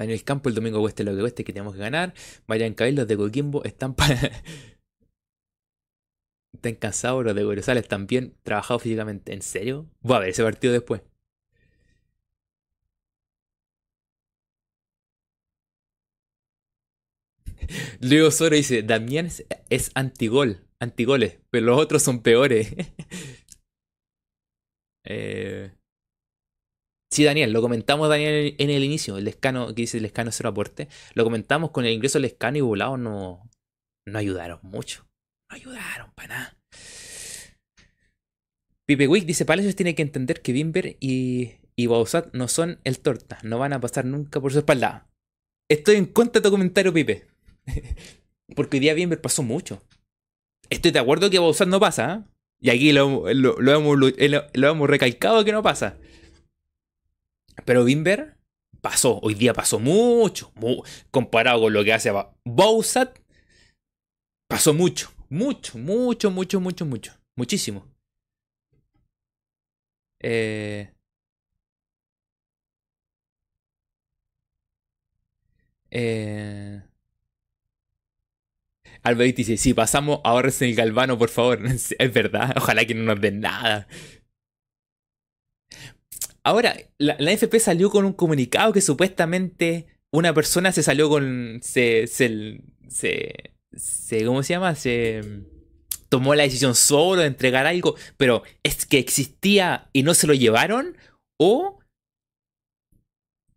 Daniel 0.00 0.24
Campo 0.24 0.48
el 0.48 0.54
domingo 0.54 0.80
cueste 0.80 1.04
lo 1.04 1.14
que 1.14 1.20
cueste 1.20 1.44
que 1.44 1.52
tenemos 1.52 1.74
que 1.74 1.80
ganar. 1.80 2.14
Vayan 2.46 2.72
caer 2.72 2.94
los 2.94 3.06
de 3.06 3.18
Coquimbo 3.18 3.62
están 3.64 3.94
para... 3.94 4.16
Están 6.54 6.74
cansados 6.76 7.22
los 7.24 7.34
de 7.34 7.44
Gorosales 7.44 7.86
también 7.86 8.34
trabajados 8.42 8.82
físicamente. 8.82 9.34
¿En 9.34 9.42
serio? 9.42 9.90
Voy 10.00 10.16
a 10.16 10.20
ver 10.20 10.30
ese 10.30 10.42
partido 10.42 10.72
después. 10.72 11.02
Leo 18.00 18.30
Soro 18.30 18.56
dice, 18.56 18.82
Damián 18.82 19.28
es, 19.68 19.90
antigol, 19.94 20.66
antigoles, 20.78 21.40
pero 21.50 21.66
los 21.66 21.78
otros 21.78 22.02
son 22.02 22.22
peores. 22.22 22.74
eh... 25.04 25.72
Sí, 27.12 27.24
Daniel, 27.24 27.52
lo 27.52 27.60
comentamos, 27.60 28.08
Daniel, 28.08 28.54
en 28.58 28.70
el 28.70 28.84
inicio, 28.84 29.18
el 29.18 29.26
escano, 29.26 29.68
que 29.68 29.82
dice 29.82 29.98
el 29.98 30.04
escano 30.04 30.30
cero 30.30 30.50
aporte. 30.50 30.88
Lo 31.14 31.24
comentamos 31.24 31.70
con 31.72 31.84
el 31.84 31.92
ingreso 31.92 32.18
del 32.18 32.26
escano 32.26 32.58
y 32.58 32.60
volado 32.60 32.96
no, 32.96 33.50
no 34.06 34.18
ayudaron 34.18 34.60
mucho. 34.62 35.06
No 35.50 35.56
ayudaron 35.56 36.12
para 36.14 36.28
nada. 36.28 36.58
Pipe 38.86 39.08
Wick 39.08 39.24
dice: 39.24 39.44
Palacios 39.44 39.74
tiene 39.74 39.96
que 39.96 40.02
entender 40.02 40.40
que 40.40 40.52
Bimber 40.52 40.96
y, 41.00 41.54
y 41.74 41.86
Bausat 41.86 42.32
no 42.32 42.46
son 42.46 42.80
el 42.84 43.00
torta. 43.00 43.38
No 43.42 43.58
van 43.58 43.72
a 43.72 43.80
pasar 43.80 44.04
nunca 44.04 44.40
por 44.40 44.52
su 44.52 44.60
espalda. 44.60 45.08
Estoy 45.68 45.96
en 45.96 46.06
contra 46.06 46.40
de 46.40 46.44
tu 46.44 46.50
comentario, 46.50 46.92
Pipe. 46.92 47.26
Porque 48.54 48.76
hoy 48.76 48.80
día 48.80 48.94
Bimber 48.94 49.20
pasó 49.20 49.42
mucho. 49.42 49.82
Estoy 50.68 50.92
de 50.92 51.00
acuerdo 51.00 51.28
que 51.28 51.40
Bausat 51.40 51.68
no 51.68 51.80
pasa. 51.80 52.14
¿eh? 52.14 52.30
Y 52.60 52.70
aquí 52.70 52.92
lo, 52.92 53.32
lo, 53.32 53.72
hemos, 53.72 53.98
lo, 53.98 54.68
hemos 54.68 54.90
recalcado 54.90 55.44
que 55.44 55.52
no 55.52 55.62
pasa. 55.62 55.96
Pero 57.64 57.84
Bimber 57.84 58.36
pasó, 58.80 59.18
hoy 59.22 59.34
día 59.34 59.52
pasó 59.52 59.78
mucho, 59.78 60.52
comparado 61.10 61.62
con 61.62 61.72
lo 61.72 61.84
que 61.84 61.92
hace 61.92 62.10
Bowsat, 62.44 63.18
pasó 64.48 64.74
mucho, 64.74 65.12
mucho, 65.28 65.78
mucho, 65.78 66.30
mucho, 66.30 66.60
mucho, 66.60 66.86
mucho, 66.86 67.12
muchísimo. 67.36 67.86
Eh, 70.22 70.92
eh, 75.90 76.82
Albert 79.02 79.36
dice, 79.36 79.56
si 79.56 79.72
pasamos, 79.74 80.20
ahorres 80.24 80.60
en 80.62 80.70
el 80.70 80.74
galvano, 80.74 81.18
por 81.18 81.30
favor. 81.30 81.60
Es 81.98 82.12
verdad, 82.12 82.54
ojalá 82.56 82.84
que 82.84 82.94
no 82.94 83.04
nos 83.04 83.20
den 83.20 83.40
nada. 83.40 83.86
Ahora, 86.42 86.76
la, 86.98 87.14
FP 87.32 87.60
salió 87.60 87.90
con 87.90 88.04
un 88.04 88.12
comunicado 88.12 88.72
que 88.72 88.80
supuestamente 88.80 89.86
una 90.10 90.34
persona 90.34 90.72
se 90.72 90.82
salió 90.82 91.08
con. 91.08 91.60
Se. 91.62 92.06
se, 92.06 92.62
se, 92.88 94.24
¿Cómo 94.24 94.42
se 94.42 94.54
llama? 94.54 94.74
Se. 94.74 95.22
Tomó 96.08 96.34
la 96.34 96.42
decisión 96.42 96.74
solo 96.74 97.20
de 97.22 97.28
entregar 97.28 97.66
algo, 97.66 97.94
pero 98.16 98.42
es 98.64 98.84
que 98.84 98.98
existía 98.98 99.88
y 99.92 100.02
no 100.02 100.14
se 100.14 100.26
lo 100.26 100.34
llevaron, 100.34 100.96
o 101.38 101.78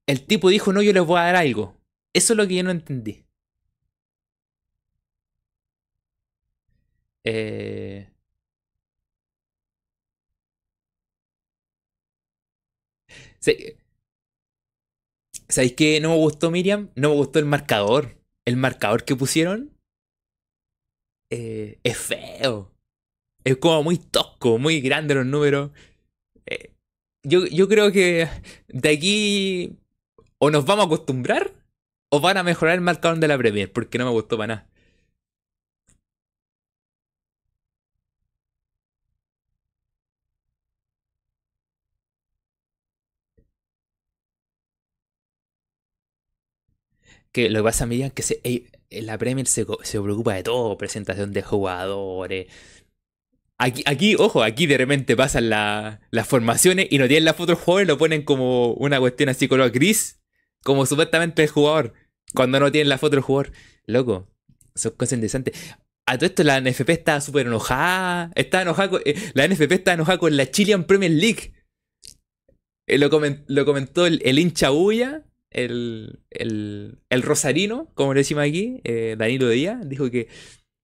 el 0.07 0.25
tipo 0.25 0.49
dijo, 0.49 0.71
no, 0.73 0.81
yo 0.81 0.93
les 0.93 1.03
voy 1.05 1.19
a 1.19 1.23
dar 1.23 1.35
algo. 1.35 1.75
Eso 2.13 2.33
es 2.33 2.37
lo 2.37 2.47
que 2.47 2.55
yo 2.55 2.63
no 2.63 2.71
entendí. 2.71 3.25
Eh, 7.23 8.12
¿Sabéis 15.49 15.73
qué 15.73 15.99
no 15.99 16.09
me 16.09 16.17
gustó, 16.17 16.51
Miriam? 16.51 16.89
No 16.95 17.09
me 17.09 17.15
gustó 17.15 17.39
el 17.39 17.45
marcador. 17.45 18.17
El 18.45 18.57
marcador 18.57 19.05
que 19.05 19.15
pusieron 19.15 19.71
eh, 21.29 21.79
es 21.83 21.97
feo. 21.97 22.71
Es 23.43 23.57
como 23.57 23.83
muy 23.83 23.97
tosco, 23.97 24.57
muy 24.57 24.81
grande 24.81 25.15
los 25.15 25.25
números. 25.25 25.71
Eh, 26.45 26.71
yo, 27.23 27.45
yo 27.45 27.67
creo 27.67 27.91
que 27.91 28.27
de 28.67 28.89
aquí 28.89 29.77
o 30.37 30.51
nos 30.51 30.65
vamos 30.65 30.83
a 30.83 30.87
acostumbrar 30.87 31.53
o 32.09 32.19
van 32.19 32.37
a 32.37 32.43
mejorar 32.43 32.75
el 32.75 32.81
marcador 32.81 33.17
de 33.19 33.27
la 33.27 33.37
Premier, 33.37 33.71
porque 33.71 33.97
no 33.97 34.05
me 34.05 34.11
gustó 34.11 34.37
para 34.37 34.55
nada. 34.55 34.69
Que 47.33 47.49
lo 47.49 47.59
que 47.59 47.63
pasa 47.63 47.83
a 47.83 47.87
medida 47.87 48.09
que 48.11 48.21
se, 48.21 48.39
la 48.89 49.17
Premier 49.17 49.47
se, 49.47 49.65
preocupa 49.65 50.35
de 50.35 50.43
todo, 50.43 50.77
presentación 50.77 51.33
de 51.33 51.41
jugadores. 51.41 52.47
Aquí, 53.57 53.83
aquí, 53.85 54.15
ojo, 54.17 54.43
aquí 54.43 54.67
de 54.67 54.77
repente 54.77 55.15
pasan 55.15 55.49
las 55.49 56.27
formaciones 56.27 56.87
y 56.89 56.97
no 56.99 57.07
tienen 57.07 57.25
la 57.25 57.33
foto 57.33 57.53
del 57.53 57.55
jugador 57.55 57.87
lo 57.87 57.97
ponen 57.97 58.23
como 58.23 58.73
una 58.73 58.99
cuestión 58.99 59.29
así 59.29 59.47
color 59.47 59.71
gris, 59.71 60.21
como 60.63 60.85
supuestamente 60.85 61.43
el 61.43 61.49
jugador, 61.49 61.93
cuando 62.33 62.59
no 62.59 62.71
tienen 62.71 62.89
la 62.89 62.97
foto 62.97 63.15
del 63.15 63.23
jugador. 63.23 63.51
Loco, 63.85 64.27
son 64.75 64.91
cosas 64.91 65.13
interesantes. 65.13 65.55
A 66.05 66.17
todo 66.17 66.27
esto 66.27 66.43
la 66.43 66.59
NFP 66.61 66.89
está 66.89 67.19
súper 67.19 67.47
enojada. 67.47 68.31
Está 68.35 68.61
enojada 68.61 68.99
eh, 69.05 69.15
la 69.33 69.47
NFP 69.47 69.71
está 69.71 69.93
enojada 69.93 70.19
con 70.19 70.37
la 70.37 70.49
Chilean 70.51 70.83
Premier 70.83 71.11
League. 71.11 71.53
Eh, 72.85 72.97
lo, 72.97 73.09
comentó 73.09 74.05
el, 74.05 74.21
el 74.23 74.39
hincha 74.39 74.69
Bulla 74.69 75.23
el, 75.53 76.19
el, 76.29 77.21
rosarino, 77.21 77.91
como 77.93 78.13
le 78.13 78.21
decimos 78.21 78.43
aquí, 78.43 78.81
eh, 78.83 79.15
Danilo 79.17 79.49
Díaz, 79.49 79.87
dijo 79.87 80.09
que 80.11 80.27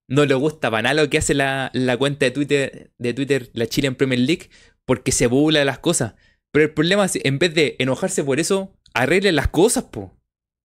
no 0.08 0.26
le 0.26 0.36
gusta 0.36 0.72
para 0.72 0.84
nada 0.84 1.04
lo 1.04 1.10
que 1.10 1.18
hace 1.20 1.34
la, 1.34 1.72
cuenta 1.98 2.26
de 2.26 2.32
Twitter, 2.32 2.92
de 2.98 3.14
Twitter, 3.14 3.50
la 3.54 3.68
Chile 3.68 3.88
en 3.88 3.96
Premier 3.96 4.20
League, 4.20 4.50
porque 4.86 5.12
se 5.12 5.28
burla 5.28 5.60
de 5.60 5.66
las 5.66 5.80
cosas. 5.80 6.16
Pero 6.52 6.66
el 6.66 6.74
problema 6.74 7.06
es, 7.06 7.20
en 7.24 7.40
vez 7.40 7.54
de 7.54 7.76
enojarse 7.80 8.24
por 8.24 8.40
eso, 8.40 8.74
arreglen 8.94 9.36
las 9.36 9.50
cosas, 9.50 9.86
po. 9.86 10.18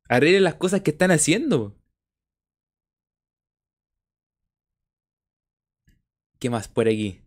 Arreglen 0.09 0.45
las 0.45 0.55
cosas 0.55 0.83
que 0.83 0.91
están 0.93 1.11
haciendo. 1.11 1.77
¿Qué 6.39 6.51
más 6.51 6.69
por 6.69 6.89
aquí? 6.89 7.24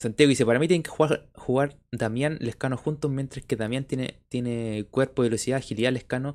Santiago 0.00 0.28
dice, 0.28 0.44
para 0.44 0.58
mí 0.58 0.68
tienen 0.68 0.82
que 0.82 0.90
jugar, 0.90 1.28
jugar 1.34 1.78
Damián 1.90 2.36
Lescano 2.40 2.76
juntos, 2.76 3.10
mientras 3.10 3.44
que 3.44 3.56
Damián 3.56 3.84
tiene, 3.84 4.20
tiene 4.28 4.86
cuerpo, 4.90 5.22
velocidad, 5.22 5.58
agilidad, 5.58 5.92
Lescano. 5.92 6.34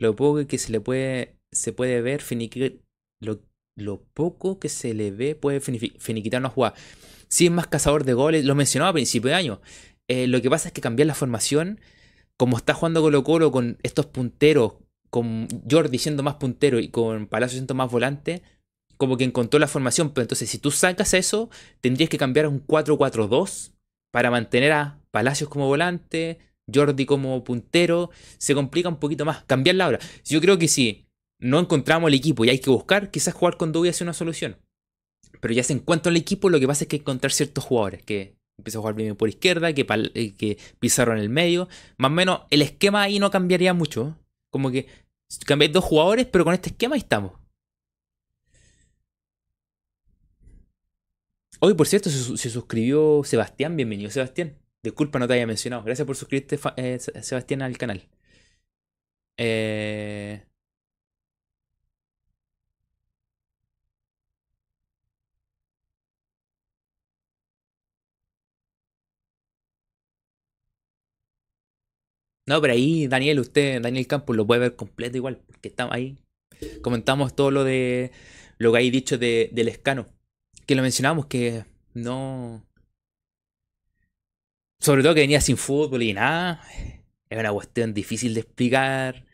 Lo 0.00 0.16
poco 0.16 0.44
que 0.46 0.58
se 0.58 0.72
le 0.72 0.80
puede, 0.80 1.36
se 1.52 1.72
puede 1.72 2.00
ver, 2.02 2.22
finiquitar, 2.22 2.72
lo, 3.20 4.02
poco 4.14 4.58
que 4.58 4.68
se 4.68 4.94
le 4.94 5.12
ve 5.12 5.36
puede 5.36 5.60
finiquitar 5.60 6.40
una 6.40 6.50
jugada. 6.50 6.74
Si 7.28 7.46
es 7.46 7.52
más 7.52 7.68
cazador 7.68 8.04
de 8.04 8.14
goles, 8.14 8.44
lo 8.44 8.54
mencionaba 8.54 8.90
a 8.90 8.94
principio 8.94 9.30
de 9.30 9.36
año. 9.36 9.60
Eh, 10.08 10.26
lo 10.26 10.42
que 10.42 10.50
pasa 10.50 10.68
es 10.68 10.74
que 10.74 10.80
cambiar 10.80 11.06
la 11.06 11.14
formación, 11.14 11.80
como 12.36 12.56
está 12.56 12.74
jugando 12.74 13.02
Colo 13.02 13.22
Colo 13.22 13.52
con 13.52 13.78
estos 13.82 14.06
punteros, 14.06 14.74
con 15.10 15.46
Jordi 15.70 15.98
siendo 15.98 16.22
más 16.22 16.34
puntero 16.34 16.80
y 16.80 16.88
con 16.88 17.26
Palacio 17.26 17.56
siendo 17.56 17.74
más 17.74 17.90
volante, 17.90 18.42
como 18.98 19.16
que 19.16 19.24
encontró 19.24 19.58
la 19.58 19.68
formación, 19.68 20.10
pero 20.10 20.24
entonces 20.24 20.50
si 20.50 20.58
tú 20.58 20.70
sacas 20.70 21.14
eso, 21.14 21.48
tendrías 21.80 22.10
que 22.10 22.18
cambiar 22.18 22.46
a 22.46 22.48
un 22.50 22.66
4-4-2 22.66 23.72
para 24.12 24.30
mantener 24.30 24.72
a 24.72 24.98
Palacios 25.10 25.48
como 25.48 25.66
volante, 25.66 26.38
Jordi 26.72 27.06
como 27.06 27.42
puntero, 27.44 28.10
se 28.36 28.54
complica 28.54 28.88
un 28.88 28.98
poquito 28.98 29.24
más. 29.24 29.44
Cambiarla 29.44 29.86
ahora. 29.86 29.98
Yo 30.24 30.40
creo 30.40 30.58
que 30.58 30.68
si 30.68 31.06
no 31.40 31.58
encontramos 31.58 32.08
el 32.08 32.14
equipo 32.14 32.44
y 32.44 32.50
hay 32.50 32.58
que 32.58 32.70
buscar, 32.70 33.10
quizás 33.10 33.34
jugar 33.34 33.56
con 33.56 33.72
Dubi 33.72 33.88
es 33.88 34.00
una 34.00 34.12
solución. 34.12 34.56
Pero 35.40 35.54
ya 35.54 35.62
se 35.62 35.72
encuentra 35.72 36.10
el 36.10 36.16
equipo, 36.16 36.50
lo 36.50 36.60
que 36.60 36.66
pasa 36.66 36.84
es 36.84 36.88
que 36.88 36.96
hay 36.96 37.00
que 37.00 37.04
encontrar 37.04 37.32
ciertos 37.32 37.64
jugadores 37.64 38.02
que 38.02 38.36
empiezan 38.58 38.80
a 38.80 38.82
jugar 38.82 38.94
bien 38.96 39.16
por 39.16 39.28
izquierda, 39.28 39.72
que, 39.72 39.86
eh, 40.14 40.34
que 40.34 40.58
pisaron 40.80 41.16
en 41.16 41.22
el 41.22 41.30
medio. 41.30 41.68
Más 41.96 42.10
o 42.10 42.14
menos 42.14 42.40
el 42.50 42.62
esquema 42.62 43.02
ahí 43.02 43.18
no 43.18 43.30
cambiaría 43.30 43.72
mucho. 43.72 44.16
Como 44.50 44.70
que 44.70 44.86
cambiáis 45.46 45.72
dos 45.72 45.84
jugadores, 45.84 46.26
pero 46.26 46.44
con 46.44 46.54
este 46.54 46.70
esquema 46.70 46.96
ahí 46.96 47.00
estamos. 47.00 47.32
Hoy, 51.60 51.74
por 51.74 51.86
cierto, 51.86 52.10
se, 52.10 52.50
suscribió 52.50 53.22
Sebastián. 53.24 53.76
Bienvenido, 53.76 54.10
Sebastián. 54.10 54.56
Disculpa, 54.82 55.18
no 55.18 55.26
te 55.26 55.34
haya 55.34 55.46
mencionado. 55.46 55.82
Gracias 55.84 56.06
por 56.06 56.16
suscribirte, 56.16 56.58
eh, 56.76 56.98
Sebastián, 56.98 57.62
al 57.62 57.76
canal. 57.78 58.08
Eh... 59.36 60.42
No, 72.46 72.60
pero 72.62 72.72
ahí, 72.72 73.06
Daniel, 73.08 73.40
usted, 73.40 73.80
Daniel 73.82 74.06
Campos, 74.06 74.34
lo 74.34 74.46
puede 74.46 74.60
ver 74.60 74.76
completo 74.76 75.16
igual, 75.18 75.42
porque 75.46 75.68
estamos 75.68 75.94
ahí. 75.94 76.16
Comentamos 76.82 77.36
todo 77.36 77.50
lo 77.50 77.64
de 77.64 78.12
lo 78.58 78.72
que 78.72 78.78
hay 78.78 78.90
dicho 78.90 79.18
de, 79.18 79.50
del 79.52 79.68
escano 79.68 80.17
que 80.68 80.74
lo 80.74 80.82
mencionamos, 80.82 81.26
que 81.26 81.64
no... 81.94 82.62
Sobre 84.80 85.02
todo 85.02 85.14
que 85.14 85.22
venía 85.22 85.40
sin 85.40 85.56
fútbol 85.56 86.02
y 86.02 86.12
nada. 86.12 86.62
Es 87.30 87.38
una 87.38 87.52
cuestión 87.52 87.94
difícil 87.94 88.34
de 88.34 88.40
explicar. 88.40 89.24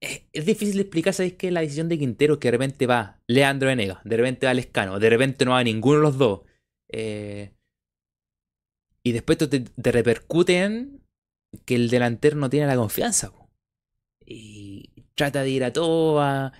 Es, 0.00 0.44
difícil 0.44 0.74
de 0.74 0.82
explicar, 0.82 1.14
¿sabéis 1.14 1.32
qué? 1.32 1.50
La 1.50 1.62
decisión 1.62 1.88
de 1.88 1.98
Quintero 1.98 2.38
que 2.38 2.48
de 2.48 2.52
repente 2.52 2.86
va 2.86 3.18
Leandro 3.26 3.70
Enega, 3.70 4.02
de 4.04 4.16
repente 4.18 4.46
va 4.46 4.52
Lescano, 4.52 4.98
de 4.98 5.08
repente 5.08 5.46
no 5.46 5.52
va 5.52 5.64
ninguno 5.64 5.96
de 5.96 6.02
los 6.02 6.18
dos. 6.18 6.40
Eh, 6.88 7.54
y 9.02 9.12
después 9.12 9.38
te, 9.38 9.46
te, 9.48 9.92
repercute 9.92 10.58
en 10.58 11.00
que 11.64 11.74
el 11.74 11.88
delantero 11.88 12.36
no 12.36 12.50
tiene 12.50 12.66
la 12.66 12.76
confianza. 12.76 13.32
Y 14.26 15.06
trata 15.14 15.42
de 15.42 15.48
ir 15.48 15.64
a 15.64 15.72
toa. 15.72 16.52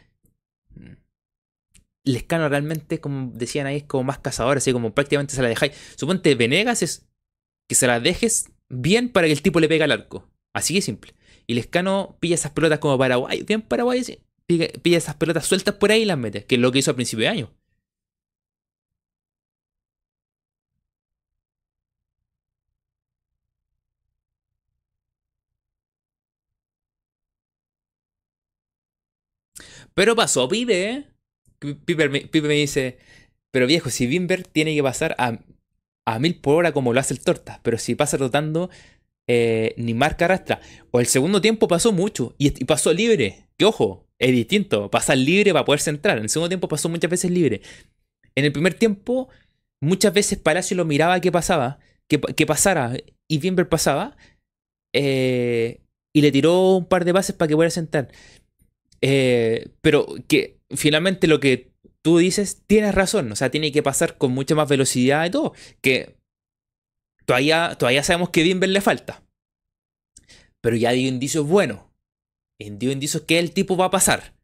Lescano 2.06 2.48
realmente, 2.48 3.00
como 3.00 3.30
decían 3.34 3.66
ahí, 3.66 3.78
es 3.78 3.84
como 3.84 4.04
más 4.04 4.20
cazador, 4.20 4.56
así 4.56 4.72
como 4.72 4.94
prácticamente 4.94 5.34
se 5.34 5.42
la 5.42 5.48
dejáis. 5.48 5.72
Suponte 5.96 6.34
Venegas 6.34 6.82
es 6.82 7.06
que 7.68 7.74
se 7.74 7.86
la 7.86 8.00
dejes 8.00 8.52
bien 8.68 9.10
para 9.10 9.26
que 9.26 9.32
el 9.34 9.42
tipo 9.42 9.60
le 9.60 9.68
pegue 9.68 9.84
al 9.84 9.92
arco. 9.92 10.30
Así 10.54 10.74
de 10.74 10.82
simple. 10.82 11.14
Y 11.46 11.54
Lescano 11.54 12.16
pilla 12.20 12.36
esas 12.36 12.52
pelotas 12.52 12.78
como 12.78 12.96
Paraguay, 12.98 13.42
bien 13.42 13.62
Paraguay, 13.62 14.02
Pilla, 14.46 14.98
esas 14.98 15.16
pelotas 15.16 15.46
sueltas 15.46 15.74
por 15.74 15.90
ahí 15.90 16.02
y 16.02 16.04
las 16.04 16.18
mete, 16.18 16.44
que 16.44 16.54
es 16.54 16.60
lo 16.60 16.70
que 16.72 16.78
hizo 16.78 16.92
a 16.92 16.94
principio 16.94 17.24
de 17.24 17.28
año. 17.30 17.52
Pero 29.94 30.14
pasó, 30.14 30.48
pibe, 30.48 30.90
¿eh? 30.90 31.15
Piper 31.58 32.10
me, 32.10 32.54
dice, 32.54 32.98
pero 33.50 33.66
viejo, 33.66 33.90
si 33.90 34.06
Bimber 34.06 34.44
tiene 34.44 34.74
que 34.74 34.82
pasar 34.82 35.14
a 35.18 35.38
a 36.06 36.18
mil 36.20 36.36
por 36.36 36.54
hora 36.54 36.72
como 36.72 36.94
lo 36.94 37.00
hace 37.00 37.12
el 37.12 37.20
Torta, 37.20 37.60
pero 37.62 37.78
si 37.78 37.94
pasa 37.94 38.16
rotando, 38.16 38.70
eh, 39.28 39.74
ni 39.76 39.92
marca 39.92 40.24
arrastra. 40.24 40.60
O 40.92 41.00
el 41.00 41.06
segundo 41.06 41.40
tiempo 41.40 41.68
pasó 41.68 41.92
mucho 41.92 42.34
y, 42.38 42.50
pasó 42.64 42.92
libre. 42.92 43.48
Que 43.58 43.64
ojo, 43.64 44.06
es 44.18 44.30
distinto. 44.30 44.90
Pasar 44.90 45.18
libre 45.18 45.52
para 45.52 45.64
poder 45.64 45.80
centrar. 45.80 46.16
En 46.18 46.24
el 46.24 46.30
segundo 46.30 46.48
tiempo 46.48 46.68
pasó 46.68 46.88
muchas 46.88 47.10
veces 47.10 47.30
libre. 47.30 47.60
En 48.36 48.44
el 48.44 48.52
primer 48.52 48.74
tiempo, 48.74 49.28
muchas 49.80 50.14
veces 50.14 50.38
Palacio 50.38 50.76
lo 50.76 50.84
miraba 50.84 51.20
qué 51.20 51.32
pasaba, 51.32 51.80
que, 52.08 52.46
pasara, 52.46 52.96
y 53.28 53.38
Bimber 53.38 53.68
pasaba. 53.68 54.16
Eh, 54.92 55.80
y 56.14 56.22
le 56.22 56.32
tiró 56.32 56.76
un 56.76 56.86
par 56.86 57.04
de 57.04 57.12
bases 57.12 57.34
para 57.34 57.48
que 57.48 57.56
pudiera 57.56 57.70
sentar. 57.70 58.08
Eh, 59.00 59.68
pero 59.82 60.06
que 60.28 60.55
finalmente 60.70 61.26
lo 61.26 61.40
que 61.40 61.72
tú 62.02 62.18
dices, 62.18 62.62
tienes 62.66 62.94
razón. 62.94 63.32
O 63.32 63.36
sea, 63.36 63.50
tiene 63.50 63.72
que 63.72 63.82
pasar 63.82 64.16
con 64.16 64.32
mucha 64.32 64.54
más 64.54 64.68
velocidad 64.68 65.24
y 65.26 65.30
todo. 65.30 65.54
Que 65.80 66.16
todavía, 67.24 67.76
todavía 67.78 68.02
sabemos 68.02 68.30
que 68.30 68.42
Bimber 68.42 68.68
le 68.68 68.80
falta. 68.80 69.24
Pero 70.60 70.76
ya 70.76 70.92
dio 70.92 71.08
indicios 71.08 71.46
buenos. 71.46 71.80
Dio 72.58 72.90
indicios 72.90 73.24
que 73.24 73.38
el 73.38 73.52
tipo 73.52 73.76
va 73.76 73.86
a 73.86 73.90
pasar. 73.90 74.34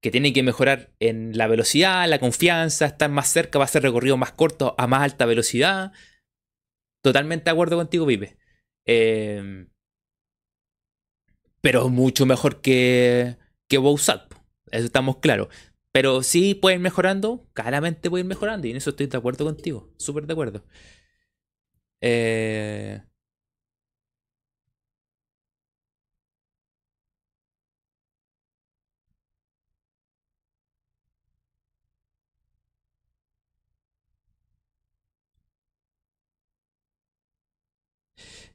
Que 0.00 0.10
tiene 0.10 0.32
que 0.32 0.42
mejorar 0.42 0.92
en 0.98 1.36
la 1.36 1.46
velocidad, 1.46 2.08
la 2.08 2.18
confianza, 2.18 2.86
estar 2.86 3.08
más 3.08 3.28
cerca, 3.28 3.58
va 3.58 3.66
a 3.66 3.68
ser 3.68 3.82
recorrido 3.82 4.16
más 4.16 4.32
corto 4.32 4.74
a 4.76 4.86
más 4.86 5.02
alta 5.02 5.26
velocidad. 5.26 5.92
Totalmente 7.02 7.44
de 7.44 7.50
acuerdo 7.50 7.76
contigo, 7.76 8.04
Vive. 8.04 8.36
Eh, 8.84 9.66
pero 11.60 11.88
mucho 11.88 12.26
mejor 12.26 12.60
que, 12.60 13.36
que 13.68 13.78
Bowsat. 13.78 14.34
Eso 14.72 14.86
estamos 14.86 15.18
claros. 15.18 15.48
Pero 15.92 16.22
sí 16.22 16.54
pueden 16.54 16.80
ir 16.80 16.82
mejorando, 16.84 17.46
claramente 17.52 18.08
pueden 18.10 18.26
ir 18.26 18.28
mejorando. 18.30 18.66
Y 18.66 18.70
en 18.70 18.76
eso 18.78 18.90
estoy 18.90 19.06
de 19.06 19.16
acuerdo 19.18 19.44
contigo. 19.44 19.90
Súper 19.98 20.26
de 20.26 20.32
acuerdo. 20.32 20.64
Eh... 22.00 23.00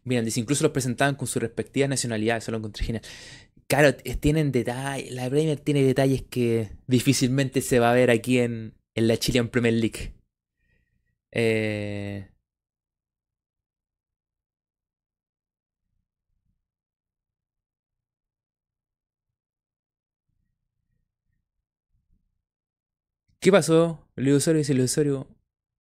Miren, 0.04 0.26
dice, 0.26 0.40
incluso 0.40 0.64
los 0.64 0.72
presentaban 0.72 1.16
con 1.16 1.28
su 1.28 1.40
respectiva 1.40 1.88
nacionalidad, 1.88 2.38
eso 2.38 2.52
lo 2.52 2.58
encontré 2.58 2.86
genial. 2.86 3.04
Claro, 3.70 3.94
tienen 3.96 4.52
detalles, 4.54 5.12
la 5.12 5.30
Premier 5.30 5.60
tiene 5.60 5.84
detalles 5.84 6.22
que 6.24 6.72
difícilmente 6.88 7.62
se 7.62 7.80
va 7.80 7.92
a 7.92 7.94
ver 7.94 8.10
aquí 8.12 8.40
en, 8.40 8.74
en 8.96 9.08
la 9.08 9.18
Chilean 9.18 9.50
Premier 9.50 9.74
League. 9.74 10.14
Eh... 11.32 12.30
¿Qué 23.40 23.52
pasó? 23.52 24.08
Luis 24.16 24.36
Osorio 24.38 24.60
dice 24.60 24.74
Luis 24.74 24.92
Osorio. 24.92 25.28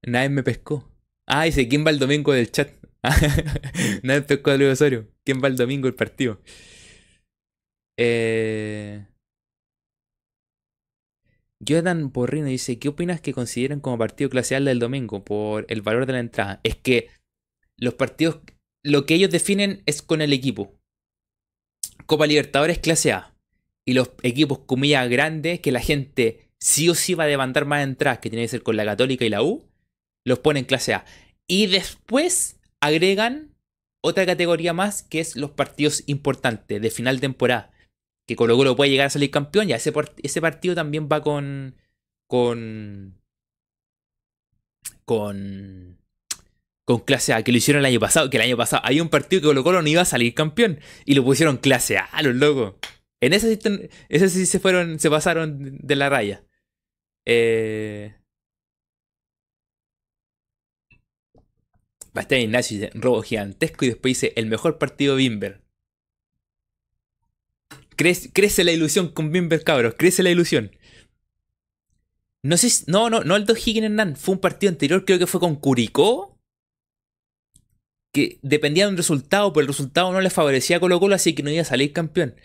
Nadie 0.05 0.29
me 0.29 0.43
pescó. 0.43 0.89
Ah, 1.25 1.43
dice, 1.45 1.67
¿quién 1.67 1.85
va 1.85 1.91
el 1.91 1.99
domingo 1.99 2.31
del 2.33 2.51
chat? 2.51 2.69
Nadie 4.03 4.21
pescó 4.23 4.51
a 4.51 4.57
Luis 4.57 4.71
Osorio. 4.71 5.07
¿Quién 5.23 5.41
va 5.43 5.47
el 5.47 5.57
domingo 5.57 5.87
el 5.87 5.95
partido? 5.95 6.41
Eh... 7.97 9.05
Jordan 11.67 12.11
Porrino 12.11 12.47
dice, 12.47 12.77
¿qué 12.77 12.89
opinas 12.89 13.19
que 13.19 13.33
consideren 13.33 13.79
como 13.79 13.97
partido 13.97 14.29
clase 14.29 14.55
A 14.55 14.59
del 14.59 14.79
domingo 14.79 15.25
por 15.25 15.65
el 15.69 15.81
valor 15.81 16.05
de 16.05 16.13
la 16.13 16.19
entrada? 16.19 16.59
Es 16.63 16.75
que 16.75 17.09
los 17.77 17.95
partidos, 17.95 18.39
lo 18.83 19.05
que 19.05 19.15
ellos 19.15 19.31
definen 19.31 19.81
es 19.85 20.01
con 20.01 20.21
el 20.21 20.33
equipo. 20.33 20.75
Copa 22.05 22.27
Libertadores 22.27 22.79
clase 22.79 23.11
A. 23.11 23.33
Y 23.85 23.93
los 23.93 24.11
equipos 24.21 24.59
comillas 24.59 25.09
grandes 25.09 25.59
que 25.59 25.71
la 25.71 25.79
gente 25.79 26.51
sí 26.59 26.89
o 26.89 26.95
sí 26.95 27.13
va 27.15 27.23
a 27.23 27.27
demandar 27.27 27.65
más 27.65 27.83
entradas, 27.83 28.19
que 28.19 28.29
tiene 28.29 28.45
que 28.45 28.49
ser 28.49 28.63
con 28.63 28.77
la 28.77 28.85
Católica 28.85 29.25
y 29.25 29.29
la 29.29 29.41
U, 29.41 29.67
los 30.25 30.39
ponen 30.39 30.65
clase 30.65 30.93
A. 30.93 31.05
Y 31.47 31.67
después 31.67 32.59
agregan 32.81 33.55
otra 34.03 34.25
categoría 34.25 34.73
más 34.73 35.01
que 35.03 35.19
es 35.19 35.35
los 35.35 35.51
partidos 35.51 36.03
importantes 36.05 36.81
de 36.81 36.91
final 36.91 37.19
temporada 37.19 37.71
que 38.27 38.35
Colo 38.35 38.57
Colo 38.57 38.75
puede 38.75 38.91
llegar 38.91 39.07
a 39.07 39.09
salir 39.09 39.31
campeón, 39.31 39.67
ya 39.67 39.77
ese, 39.77 39.93
ese 40.21 40.41
partido 40.41 40.75
también 40.75 41.07
va 41.11 41.21
con. 41.21 41.75
con. 42.27 43.19
con. 45.05 45.97
con 46.85 46.99
clase 46.99 47.33
A, 47.33 47.43
que 47.43 47.51
lo 47.51 47.57
hicieron 47.57 47.79
el 47.79 47.85
año 47.85 47.99
pasado, 47.99 48.29
que 48.29 48.37
el 48.37 48.43
año 48.43 48.57
pasado 48.57 48.81
hay 48.85 48.99
un 48.99 49.09
partido 49.09 49.41
que 49.41 49.47
Colo 49.47 49.63
Colo 49.63 49.81
no 49.81 49.87
iba 49.87 50.01
a 50.01 50.05
salir 50.05 50.33
campeón 50.33 50.79
y 51.05 51.15
lo 51.15 51.23
pusieron 51.23 51.57
clase 51.57 51.97
A, 51.97 52.21
los 52.21 52.35
locos. 52.35 52.75
En 53.21 53.33
ese, 53.33 53.59
ese 54.09 54.29
sí 54.29 54.45
se 54.45 54.59
fueron, 54.59 54.99
se 54.99 55.09
pasaron 55.09 55.77
de 55.79 55.95
la 55.95 56.09
raya. 56.09 56.43
Eh. 57.25 58.13
estar 62.21 62.39
Ignacio 62.39 62.79
dice, 62.79 62.91
robo 62.95 63.21
gigantesco 63.21 63.85
y 63.85 63.89
después 63.89 64.11
dice, 64.11 64.33
el 64.35 64.47
mejor 64.47 64.77
partido 64.77 65.15
Bimber. 65.15 65.66
Crece, 67.97 68.63
la 68.63 68.71
ilusión 68.71 69.09
con 69.09 69.31
Bimber, 69.31 69.63
cabros. 69.63 69.95
Crece 69.97 70.21
la 70.21 70.29
ilusión. 70.29 70.71
No 72.43 72.55
sé 72.55 72.69
si, 72.69 72.83
No, 72.87 73.09
no, 73.09 73.23
no 73.23 73.35
el 73.35 73.45
dos 73.45 73.57
Higgins 73.67 73.85
Hernán. 73.85 74.15
Fue 74.15 74.35
un 74.35 74.39
partido 74.39 74.71
anterior, 74.71 75.03
creo 75.03 75.19
que 75.19 75.27
fue 75.27 75.39
con 75.39 75.55
Curicó. 75.55 76.37
Que 78.13 78.39
dependía 78.43 78.85
de 78.85 78.91
un 78.91 78.97
resultado, 78.97 79.51
pero 79.51 79.61
el 79.61 79.67
resultado 79.67 80.11
no 80.11 80.21
le 80.21 80.29
favorecía 80.29 80.77
a 80.77 80.79
Colo 80.79 80.99
Colo, 80.99 81.15
así 81.15 81.33
que 81.33 81.43
no 81.43 81.49
iba 81.49 81.63
a 81.63 81.65
salir 81.65 81.91
campeón. 81.91 82.35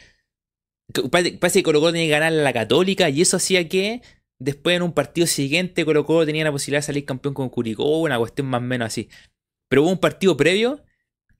Parece 1.10 1.60
que 1.60 1.62
Colo 1.62 1.80
Colo 1.80 1.92
tenía 1.92 2.06
que 2.06 2.10
ganar 2.10 2.32
a 2.32 2.36
la 2.36 2.52
Católica 2.52 3.10
y 3.10 3.20
eso 3.20 3.36
hacía 3.36 3.68
que 3.68 4.02
después 4.38 4.76
en 4.76 4.82
un 4.82 4.92
partido 4.92 5.26
siguiente 5.26 5.84
Colo 5.84 6.04
Colo 6.04 6.26
tenía 6.26 6.44
la 6.44 6.52
posibilidad 6.52 6.80
de 6.80 6.86
salir 6.86 7.04
campeón 7.04 7.34
con 7.34 7.50
Curicó, 7.50 8.00
una 8.00 8.18
cuestión 8.18 8.48
más 8.48 8.60
o 8.60 8.64
menos 8.64 8.86
así. 8.86 9.08
Pero 9.68 9.82
hubo 9.82 9.90
un 9.90 10.00
partido 10.00 10.36
previo 10.36 10.82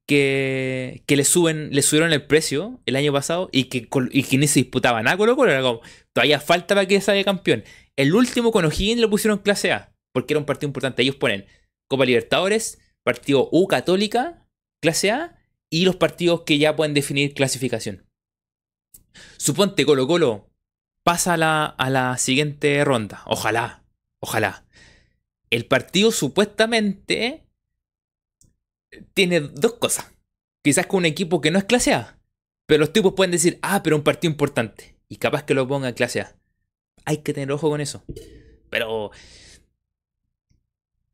que, 0.06 1.04
le 1.08 1.24
suben, 1.24 1.70
le 1.72 1.82
subieron 1.82 2.12
el 2.12 2.26
precio 2.26 2.80
el 2.86 2.96
año 2.96 3.12
pasado 3.12 3.48
y 3.52 3.64
que, 3.64 3.88
y 4.10 4.22
que 4.24 4.38
ni 4.38 4.46
se 4.46 4.60
disputaba 4.60 5.02
nada 5.02 5.16
Colo 5.16 5.36
Colo, 5.36 5.52
era 5.52 5.62
como, 5.62 5.80
todavía 6.12 6.40
falta 6.40 6.74
para 6.74 6.86
que 6.86 7.00
salga 7.00 7.24
campeón. 7.24 7.64
El 7.96 8.14
último 8.14 8.52
con 8.52 8.64
O'Higgins 8.64 9.00
lo 9.00 9.10
pusieron 9.10 9.38
clase 9.38 9.72
A, 9.72 9.94
porque 10.12 10.34
era 10.34 10.40
un 10.40 10.46
partido 10.46 10.68
importante. 10.68 11.02
Ellos 11.02 11.16
ponen 11.16 11.46
Copa 11.88 12.04
Libertadores, 12.04 12.78
partido 13.04 13.48
U 13.52 13.66
Católica, 13.66 14.46
clase 14.82 15.10
A, 15.10 15.38
y 15.70 15.84
los 15.84 15.96
partidos 15.96 16.42
que 16.42 16.58
ya 16.58 16.76
pueden 16.76 16.94
definir 16.94 17.34
clasificación. 17.34 18.06
Suponte 19.38 19.84
Colo 19.84 20.06
Colo 20.06 20.50
pasa 21.04 21.36
la, 21.36 21.64
a 21.64 21.90
la 21.90 22.16
siguiente 22.18 22.84
ronda. 22.84 23.22
Ojalá, 23.26 23.84
ojalá. 24.20 24.66
El 25.50 25.66
partido 25.66 26.12
supuestamente 26.12 27.46
tiene 29.14 29.40
dos 29.40 29.74
cosas. 29.74 30.12
Quizás 30.62 30.86
con 30.86 30.98
un 30.98 31.06
equipo 31.06 31.40
que 31.40 31.50
no 31.50 31.58
es 31.58 31.64
clase 31.64 31.92
A, 31.92 32.18
pero 32.66 32.80
los 32.80 32.92
tipos 32.92 33.14
pueden 33.14 33.32
decir, 33.32 33.58
ah, 33.62 33.82
pero 33.82 33.96
un 33.96 34.02
partido 34.02 34.30
importante. 34.30 34.96
Y 35.08 35.16
capaz 35.16 35.44
que 35.44 35.54
lo 35.54 35.68
ponga 35.68 35.88
en 35.88 35.94
clase 35.94 36.20
A. 36.20 36.36
Hay 37.04 37.18
que 37.18 37.34
tener 37.34 37.52
ojo 37.52 37.68
con 37.68 37.80
eso. 37.80 38.04
Pero. 38.70 39.10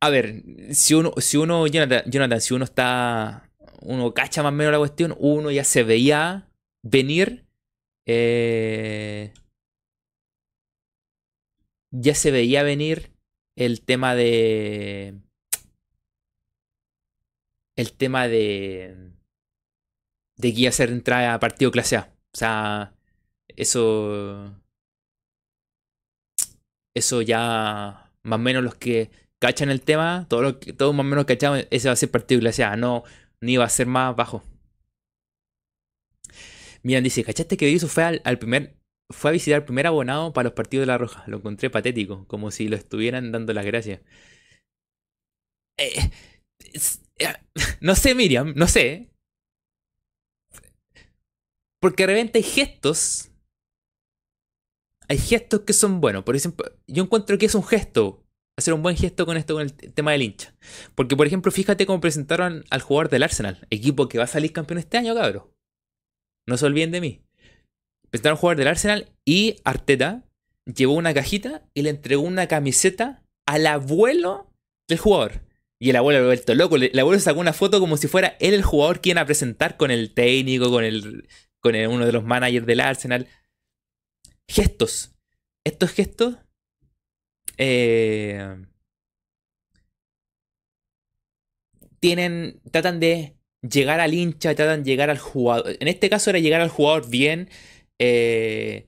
A 0.01 0.09
ver, 0.09 0.43
si 0.71 0.93
uno, 0.93 1.13
si 1.17 1.35
uno, 1.35 1.67
Jonathan, 1.67 2.41
si 2.41 2.53
uno 2.53 2.63
está. 2.63 3.51
Uno 3.81 4.13
cacha 4.13 4.43
más 4.43 4.51
o 4.51 4.55
menos 4.55 4.71
la 4.71 4.77
cuestión, 4.77 5.15
uno 5.19 5.51
ya 5.51 5.63
se 5.63 5.83
veía 5.83 6.49
venir. 6.83 7.45
Eh, 8.05 9.33
ya 11.91 12.15
se 12.15 12.31
veía 12.31 12.63
venir 12.63 13.11
el 13.55 13.81
tema 13.81 14.15
de 14.15 15.15
el 17.79 17.93
tema 17.93 18.27
de, 18.27 19.13
de 20.37 20.53
que 20.53 20.61
iba 20.61 20.69
a 20.69 20.73
ser 20.73 20.89
entrada 20.89 21.33
a 21.33 21.39
partido 21.39 21.71
clase. 21.71 21.97
O 21.97 22.05
sea, 22.33 22.93
eso. 23.55 24.55
Eso 26.95 27.21
ya. 27.21 28.11
Más 28.23 28.37
o 28.37 28.41
menos 28.41 28.63
los 28.63 28.75
que 28.75 29.11
cachan 29.39 29.69
el 29.69 29.81
tema, 29.81 30.25
todos 30.29 30.59
todos 30.77 30.93
más 30.93 31.05
o 31.05 31.09
menos 31.09 31.25
cachaban, 31.25 31.65
ese 31.71 31.87
va 31.87 31.93
a 31.93 31.95
ser 31.95 32.11
partido 32.11 32.41
clase. 32.41 32.65
No, 32.77 33.03
ni 33.41 33.53
iba 33.53 33.65
a 33.65 33.69
ser 33.69 33.87
más 33.87 34.15
bajo. 34.15 34.43
Miran, 36.83 37.03
dice, 37.03 37.23
¿cachaste 37.23 37.57
que 37.57 37.69
hizo 37.69 37.87
fue 37.87 38.03
al, 38.23 38.39
primer. 38.39 38.75
Fue 39.09 39.29
a 39.31 39.33
visitar 39.33 39.59
al 39.61 39.65
primer 39.65 39.87
abonado 39.87 40.33
para 40.33 40.45
los 40.45 40.53
partidos 40.53 40.83
de 40.83 40.87
la 40.87 40.97
Roja. 40.97 41.23
Lo 41.27 41.37
encontré 41.37 41.69
patético, 41.69 42.25
como 42.27 42.51
si 42.51 42.67
lo 42.67 42.75
estuvieran 42.75 43.31
dando 43.31 43.53
las 43.53 43.65
gracias. 43.65 44.01
Eh, 45.77 46.11
no 47.81 47.95
sé, 47.95 48.15
Miriam, 48.15 48.53
no 48.55 48.67
sé. 48.67 49.09
Porque 51.79 52.03
de 52.03 52.13
repente 52.13 52.39
hay 52.39 52.43
gestos. 52.43 53.31
Hay 55.07 55.17
gestos 55.17 55.61
que 55.61 55.73
son 55.73 56.01
buenos. 56.01 56.23
Por 56.23 56.35
ejemplo, 56.35 56.65
yo 56.87 57.03
encuentro 57.03 57.37
que 57.37 57.47
es 57.47 57.55
un 57.55 57.63
gesto 57.63 58.23
hacer 58.59 58.73
un 58.73 58.83
buen 58.83 58.95
gesto 58.95 59.25
con 59.25 59.37
esto, 59.37 59.55
con 59.55 59.63
el 59.63 59.73
tema 59.73 60.11
del 60.11 60.21
hincha. 60.21 60.53
Porque, 60.95 61.15
por 61.15 61.25
ejemplo, 61.25 61.51
fíjate 61.51 61.85
cómo 61.85 61.99
presentaron 61.99 62.65
al 62.69 62.81
jugador 62.81 63.09
del 63.09 63.23
Arsenal, 63.23 63.65
equipo 63.69 64.07
que 64.07 64.17
va 64.17 64.25
a 64.25 64.27
salir 64.27 64.53
campeón 64.53 64.79
este 64.79 64.97
año, 64.97 65.15
cabrón. 65.15 65.45
No 66.47 66.57
se 66.57 66.65
olviden 66.65 66.91
de 66.91 67.01
mí. 67.01 67.21
Presentaron 68.09 68.35
al 68.35 68.39
jugador 68.41 68.57
del 68.57 68.67
Arsenal 68.67 69.11
y 69.25 69.55
Arteta 69.63 70.23
llevó 70.65 70.93
una 70.93 71.13
cajita 71.13 71.63
y 71.73 71.81
le 71.81 71.89
entregó 71.89 72.21
una 72.21 72.47
camiseta 72.47 73.23
al 73.47 73.65
abuelo 73.65 74.51
del 74.87 74.99
jugador. 74.99 75.41
Y 75.81 75.91
el 75.91 75.95
abuelo 75.95 76.19
lo 76.19 76.25
vuelto 76.27 76.53
loco. 76.55 76.75
El 76.75 76.99
abuelo 76.99 77.19
sacó 77.19 77.39
una 77.39 77.53
foto 77.53 77.79
como 77.79 77.95
si 77.97 78.07
fuera 78.07 78.35
él 78.39 78.53
el 78.53 78.63
jugador 78.63 79.01
quien 79.01 79.17
a 79.17 79.25
presentar 79.25 79.77
con 79.77 79.91
el 79.91 80.13
técnico, 80.13 80.69
con 80.69 80.83
el, 80.83 81.27
con 81.61 81.75
uno 81.75 82.05
de 82.05 82.11
los 82.11 82.23
managers 82.23 82.65
del 82.65 82.81
Arsenal. 82.81 83.27
Gestos. 84.47 85.15
Estos 85.63 85.91
gestos 85.91 86.35
eh, 87.57 88.57
tienen, 91.99 92.61
tratan 92.71 92.99
de 92.99 93.35
llegar 93.61 93.99
al 93.99 94.13
hincha, 94.13 94.55
tratan 94.55 94.83
de 94.83 94.89
llegar 94.89 95.09
al 95.09 95.19
jugador. 95.19 95.77
En 95.79 95.87
este 95.87 96.09
caso 96.09 96.29
era 96.29 96.39
llegar 96.39 96.61
al 96.61 96.69
jugador 96.69 97.09
bien. 97.09 97.49
Eh, 97.99 98.87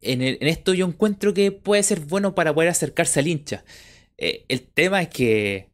en, 0.00 0.22
esto 0.48 0.74
yo 0.74 0.86
encuentro 0.86 1.32
que 1.32 1.52
puede 1.52 1.82
ser 1.82 2.00
bueno 2.00 2.34
para 2.34 2.54
poder 2.54 2.70
acercarse 2.70 3.20
al 3.20 3.28
hincha. 3.28 3.64
Eh, 4.18 4.44
el 4.48 4.62
tema 4.62 5.02
es 5.02 5.08
que 5.08 5.70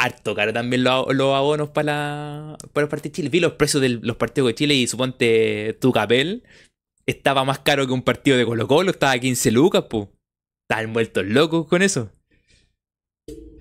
harto 0.00 0.34
caro 0.34 0.52
también 0.52 0.84
los, 0.84 0.94
abonos 0.94 1.70
para, 1.70 2.56
para 2.72 2.84
los 2.84 2.90
partidos 2.90 3.02
de 3.02 3.12
Chile. 3.12 3.28
Vi 3.30 3.40
los 3.40 3.52
precios 3.52 3.82
de 3.82 3.88
los 3.88 4.16
partidos 4.16 4.48
de 4.48 4.54
Chile 4.54 4.74
y 4.74 4.86
suponte 4.86 5.76
tu 5.80 5.92
capel 5.92 6.44
estaba 7.08 7.44
más 7.44 7.60
caro 7.60 7.86
que 7.86 7.92
un 7.94 8.02
partido 8.02 8.36
de 8.36 8.44
Colo 8.44 8.68
Colo, 8.68 8.90
estaba 8.90 9.12
a 9.12 9.18
15 9.18 9.50
lucas, 9.52 9.84
pues. 9.88 10.08
Estaban 10.68 10.92
muertos 10.92 11.24
locos 11.26 11.66
con 11.66 11.82
eso. 11.82 12.10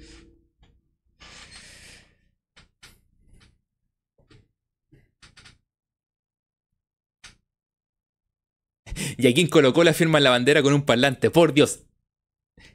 Y 9.18 9.28
aquí 9.28 9.42
en 9.42 9.48
Colo 9.48 9.74
Colo 9.74 9.94
firman 9.94 10.24
la 10.24 10.30
bandera 10.30 10.62
con 10.62 10.74
un 10.74 10.84
parlante, 10.84 11.32
por 11.32 11.54
Dios. 11.54 11.87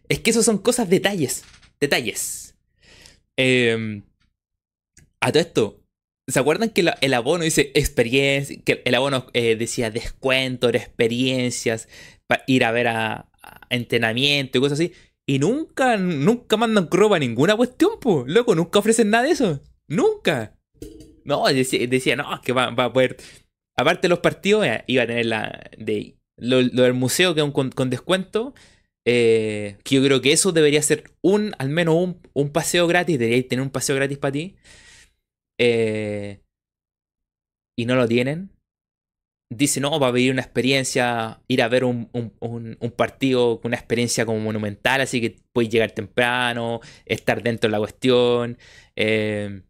Es 0.08 0.20
que 0.20 0.30
eso 0.30 0.42
son 0.42 0.58
cosas, 0.58 0.88
detalles. 0.88 1.44
Detalles. 1.80 2.54
Em, 3.36 4.02
a 5.20 5.32
todo 5.32 5.40
esto, 5.40 5.82
¿Se 6.28 6.38
acuerdan 6.38 6.70
que 6.70 6.88
el 7.00 7.14
abono 7.14 7.42
dice 7.42 7.72
experiencia, 7.74 8.56
que 8.64 8.80
el 8.84 8.94
abono 8.94 9.26
eh, 9.32 9.56
decía 9.56 9.90
descuento 9.90 10.70
de 10.70 10.78
experiencias, 10.78 11.88
para 12.28 12.44
ir 12.46 12.64
a 12.64 12.70
ver 12.70 12.88
a, 12.88 13.28
entrenamiento 13.70 14.58
y 14.58 14.60
cosas 14.60 14.78
así? 14.78 14.92
Y 15.26 15.40
nunca, 15.40 15.96
nunca 15.96 16.56
mandan 16.56 16.88
ropa 16.90 17.18
ninguna 17.18 17.56
cuestión, 17.56 17.92
pues. 18.00 18.24
Loco, 18.28 18.54
nunca 18.54 18.78
ofrecen 18.78 19.10
nada 19.10 19.24
de 19.24 19.30
eso. 19.30 19.60
Nunca. 19.88 20.56
No, 21.24 21.46
decía, 21.46 22.16
no, 22.16 22.40
que 22.40 22.52
va, 22.52 22.66
a 22.68 22.92
poder. 22.92 23.16
Aparte 23.76 24.02
de 24.02 24.10
los 24.10 24.20
partidos, 24.20 24.64
eh, 24.64 24.84
iba 24.86 25.02
a 25.02 25.06
tener 25.06 25.26
la. 25.26 25.70
De, 25.76 26.16
lo, 26.36 26.62
del 26.62 26.94
museo 26.94 27.34
que 27.34 27.52
con, 27.52 27.70
con 27.70 27.90
descuento. 27.90 28.54
Eh, 29.04 29.78
que 29.84 29.96
yo 29.96 30.04
creo 30.04 30.20
que 30.20 30.32
eso 30.32 30.52
debería 30.52 30.80
ser 30.82 31.10
un, 31.22 31.54
al 31.58 31.68
menos 31.68 31.96
un, 31.96 32.20
un 32.34 32.50
paseo 32.50 32.86
gratis. 32.86 33.18
Debería 33.18 33.46
tener 33.48 33.62
un 33.62 33.70
paseo 33.70 33.96
gratis 33.96 34.18
para 34.18 34.32
ti. 34.32 34.56
Eh, 35.58 36.40
y 37.76 37.86
no 37.86 37.94
lo 37.96 38.06
tienen, 38.06 38.50
dice, 39.56 39.80
no, 39.80 39.98
va 39.98 40.06
a 40.06 40.10
haber 40.10 40.30
una 40.30 40.42
experiencia, 40.42 41.40
ir 41.48 41.62
a 41.62 41.68
ver 41.68 41.84
un, 41.84 42.08
partido 42.96 43.60
con 43.60 43.70
una 43.70 43.76
experiencia 43.76 44.26
como 44.26 44.40
monumental, 44.40 45.00
así 45.00 45.20
que 45.20 45.40
puedes 45.52 45.70
llegar 45.70 45.92
temprano, 45.92 46.80
estar 47.06 47.42
dentro 47.42 47.68
de 47.68 47.72
la 47.72 47.78
cuestión, 47.78 48.58
eh, 48.96 49.62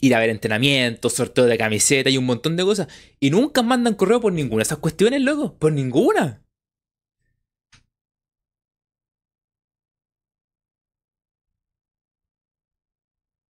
ir 0.00 0.14
a 0.14 0.20
ver 0.20 0.30
entrenamiento, 0.30 1.10
sorteo 1.10 1.44
de 1.46 1.58
camiseta 1.58 2.10
y 2.10 2.18
un 2.18 2.26
montón 2.26 2.56
de 2.56 2.64
cosas. 2.64 2.88
Y 3.20 3.30
nunca 3.30 3.62
mandan 3.62 3.94
correo 3.94 4.20
por 4.20 4.32
ninguna 4.32 4.60
de 4.60 4.64
esas 4.64 4.78
cuestiones, 4.78 5.22
loco, 5.22 5.56
por 5.58 5.72
ninguna. 5.72 6.41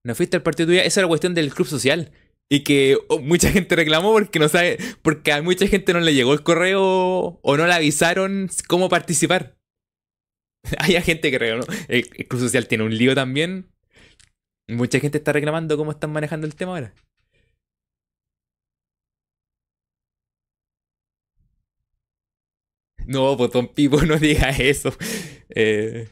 No 0.04 0.16
fuiste 0.16 0.38
al 0.38 0.44
partido 0.44 0.68
tuyo, 0.68 0.82
esa 0.82 1.02
era 1.02 1.06
la 1.06 1.10
cuestión 1.10 1.34
del 1.34 1.54
club 1.54 1.68
social. 1.68 2.12
Y 2.50 2.64
que 2.64 2.98
oh, 3.08 3.20
mucha 3.20 3.50
gente 3.50 3.76
reclamó 3.78 4.12
porque 4.12 4.40
no 4.40 4.50
sabe, 4.50 4.78
porque 5.02 5.32
a 5.32 5.42
mucha 5.42 5.68
gente 5.68 5.94
no 5.94 6.02
le 6.02 6.14
llegó 6.14 6.34
el 6.34 6.44
correo 6.44 7.40
o 7.42 7.58
no 7.58 7.66
le 7.66 7.74
avisaron 7.74 8.50
cómo 8.68 8.90
participar. 8.90 9.58
Hay 10.80 11.02
gente 11.02 11.32
que 11.32 11.40
reclamó. 11.40 11.64
El, 11.88 12.08
club 12.10 12.42
social 12.42 12.68
tiene 12.68 12.84
un 12.84 12.96
lío 12.98 13.16
también. 13.16 13.72
Mucha 14.68 15.00
gente 15.00 15.18
está 15.18 15.32
reclamando 15.34 15.78
cómo 15.78 15.92
están 15.92 16.12
manejando 16.12 16.48
el 16.48 16.56
tema 16.56 16.74
ahora. 16.74 16.94
No, 23.06 23.36
pues 23.38 23.52
Don 23.52 23.68
Pipo, 23.68 24.02
no 24.06 24.18
diga 24.18 24.50
eso. 24.50 24.94
Eh, 25.50 26.10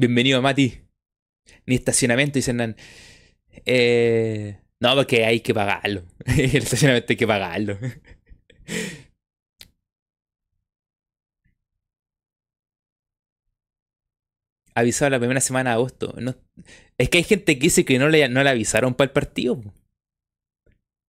Bienvenido, 0.00 0.40
Mati. 0.40 0.80
Ni 1.66 1.74
estacionamiento, 1.74 2.38
dicen. 2.38 2.74
Eh, 3.66 4.58
no, 4.80 4.94
porque 4.94 5.26
hay 5.26 5.40
que 5.40 5.52
pagarlo. 5.52 6.06
El 6.24 6.56
estacionamiento 6.56 7.12
hay 7.12 7.16
que 7.18 7.26
pagarlo. 7.26 7.78
Avisado 14.74 15.10
la 15.10 15.18
primera 15.18 15.42
semana 15.42 15.70
de 15.70 15.74
agosto. 15.74 16.14
es 16.96 17.10
que 17.10 17.18
hay 17.18 17.24
gente 17.24 17.58
que 17.58 17.64
dice 17.64 17.84
que 17.84 17.98
no 17.98 18.08
le, 18.08 18.26
no 18.30 18.42
le 18.42 18.48
avisaron 18.48 18.94
para 18.94 19.08
el 19.08 19.12
partido. 19.12 19.60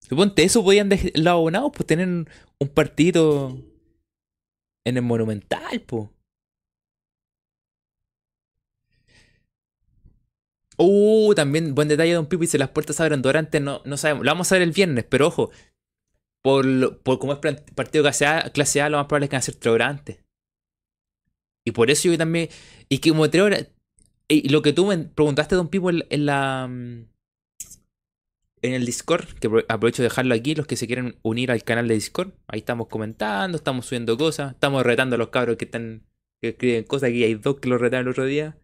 Suponte, 0.06 0.44
eso 0.44 0.62
podían 0.62 0.90
los 0.90 1.26
abonados, 1.26 1.72
pues 1.74 1.86
tener 1.86 2.08
un 2.08 2.68
partido 2.74 3.58
en 4.84 4.98
el 4.98 5.02
Monumental, 5.02 5.80
pues. 5.80 6.10
Uh, 10.78 11.34
también 11.34 11.74
buen 11.74 11.88
detalle, 11.88 12.14
Don 12.14 12.26
Pipi, 12.26 12.46
si 12.46 12.58
las 12.58 12.70
puertas 12.70 13.00
abren 13.00 13.22
durante, 13.22 13.60
no, 13.60 13.82
no 13.84 13.96
sabemos. 13.96 14.24
Lo 14.24 14.30
vamos 14.30 14.50
a 14.50 14.54
ver 14.54 14.62
el 14.62 14.72
viernes, 14.72 15.04
pero 15.08 15.26
ojo, 15.28 15.50
por, 16.42 16.98
por 17.02 17.18
como 17.18 17.34
es 17.34 17.38
partido 17.74 18.02
clase 18.02 18.26
A, 18.26 18.50
clase 18.50 18.88
lo 18.88 18.98
más 18.98 19.06
probable 19.06 19.26
es 19.26 19.30
que 19.30 19.36
van 19.36 19.40
a 19.40 19.42
ser 19.42 19.54
tres 19.56 19.80
antes. 19.80 20.24
Y 21.64 21.72
por 21.72 21.90
eso 21.90 22.08
yo 22.08 22.18
también. 22.18 22.48
Y 22.88 22.98
que 22.98 23.10
como 23.10 23.30
tres. 23.30 23.68
Y 24.28 24.48
lo 24.48 24.62
que 24.62 24.72
tú 24.72 24.86
me 24.86 24.98
preguntaste, 24.98 25.54
Don 25.54 25.68
Pipo, 25.68 25.90
en, 25.90 26.26
la. 26.26 26.66
Mm, 26.68 27.06
en 28.62 28.74
el 28.74 28.86
Discord, 28.86 29.26
que 29.40 29.48
aprovecho 29.68 30.02
de 30.02 30.08
dejarlo 30.08 30.34
aquí, 30.34 30.54
los 30.54 30.66
que 30.66 30.76
se 30.76 30.86
quieren 30.86 31.18
unir 31.22 31.50
al 31.50 31.62
canal 31.64 31.86
de 31.88 31.94
Discord. 31.94 32.32
Ahí 32.48 32.60
estamos 32.60 32.88
comentando, 32.88 33.56
estamos 33.56 33.86
subiendo 33.86 34.16
cosas, 34.16 34.54
estamos 34.54 34.84
retando 34.84 35.16
a 35.16 35.18
los 35.18 35.28
cabros 35.28 35.56
que 35.56 35.66
están. 35.66 36.02
que 36.40 36.50
escriben 36.50 36.84
cosas. 36.84 37.10
Aquí 37.10 37.22
hay 37.24 37.34
dos 37.34 37.60
que 37.60 37.68
los 37.68 37.80
retaron 37.80 38.06
el 38.06 38.10
otro 38.10 38.24
día 38.24 38.56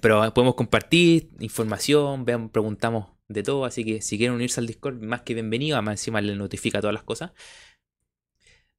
pero 0.00 0.32
podemos 0.34 0.54
compartir 0.54 1.30
información, 1.40 2.24
preguntamos 2.50 3.08
de 3.28 3.42
todo, 3.42 3.64
así 3.64 3.84
que 3.84 4.02
si 4.02 4.18
quieren 4.18 4.34
unirse 4.34 4.60
al 4.60 4.66
Discord, 4.66 5.00
más 5.02 5.22
que 5.22 5.34
bienvenido, 5.34 5.76
además 5.76 6.00
encima 6.00 6.20
les 6.20 6.36
notifica 6.36 6.80
todas 6.80 6.94
las 6.94 7.04
cosas. 7.04 7.32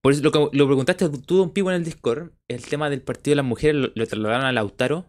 Por 0.01 0.13
eso 0.13 0.23
lo 0.23 0.31
que 0.31 0.57
lo 0.57 0.65
preguntaste 0.68 1.09
tú, 1.09 1.38
Don 1.38 1.53
Pipo, 1.53 1.69
en 1.69 1.77
el 1.77 1.84
Discord, 1.85 2.31
el 2.47 2.65
tema 2.65 2.89
del 2.89 3.03
partido 3.03 3.34
de 3.34 3.35
las 3.38 3.45
mujeres 3.45 3.76
lo, 3.76 4.07
trasladaron 4.07 4.45
a 4.45 4.51
Lautaro, 4.51 5.05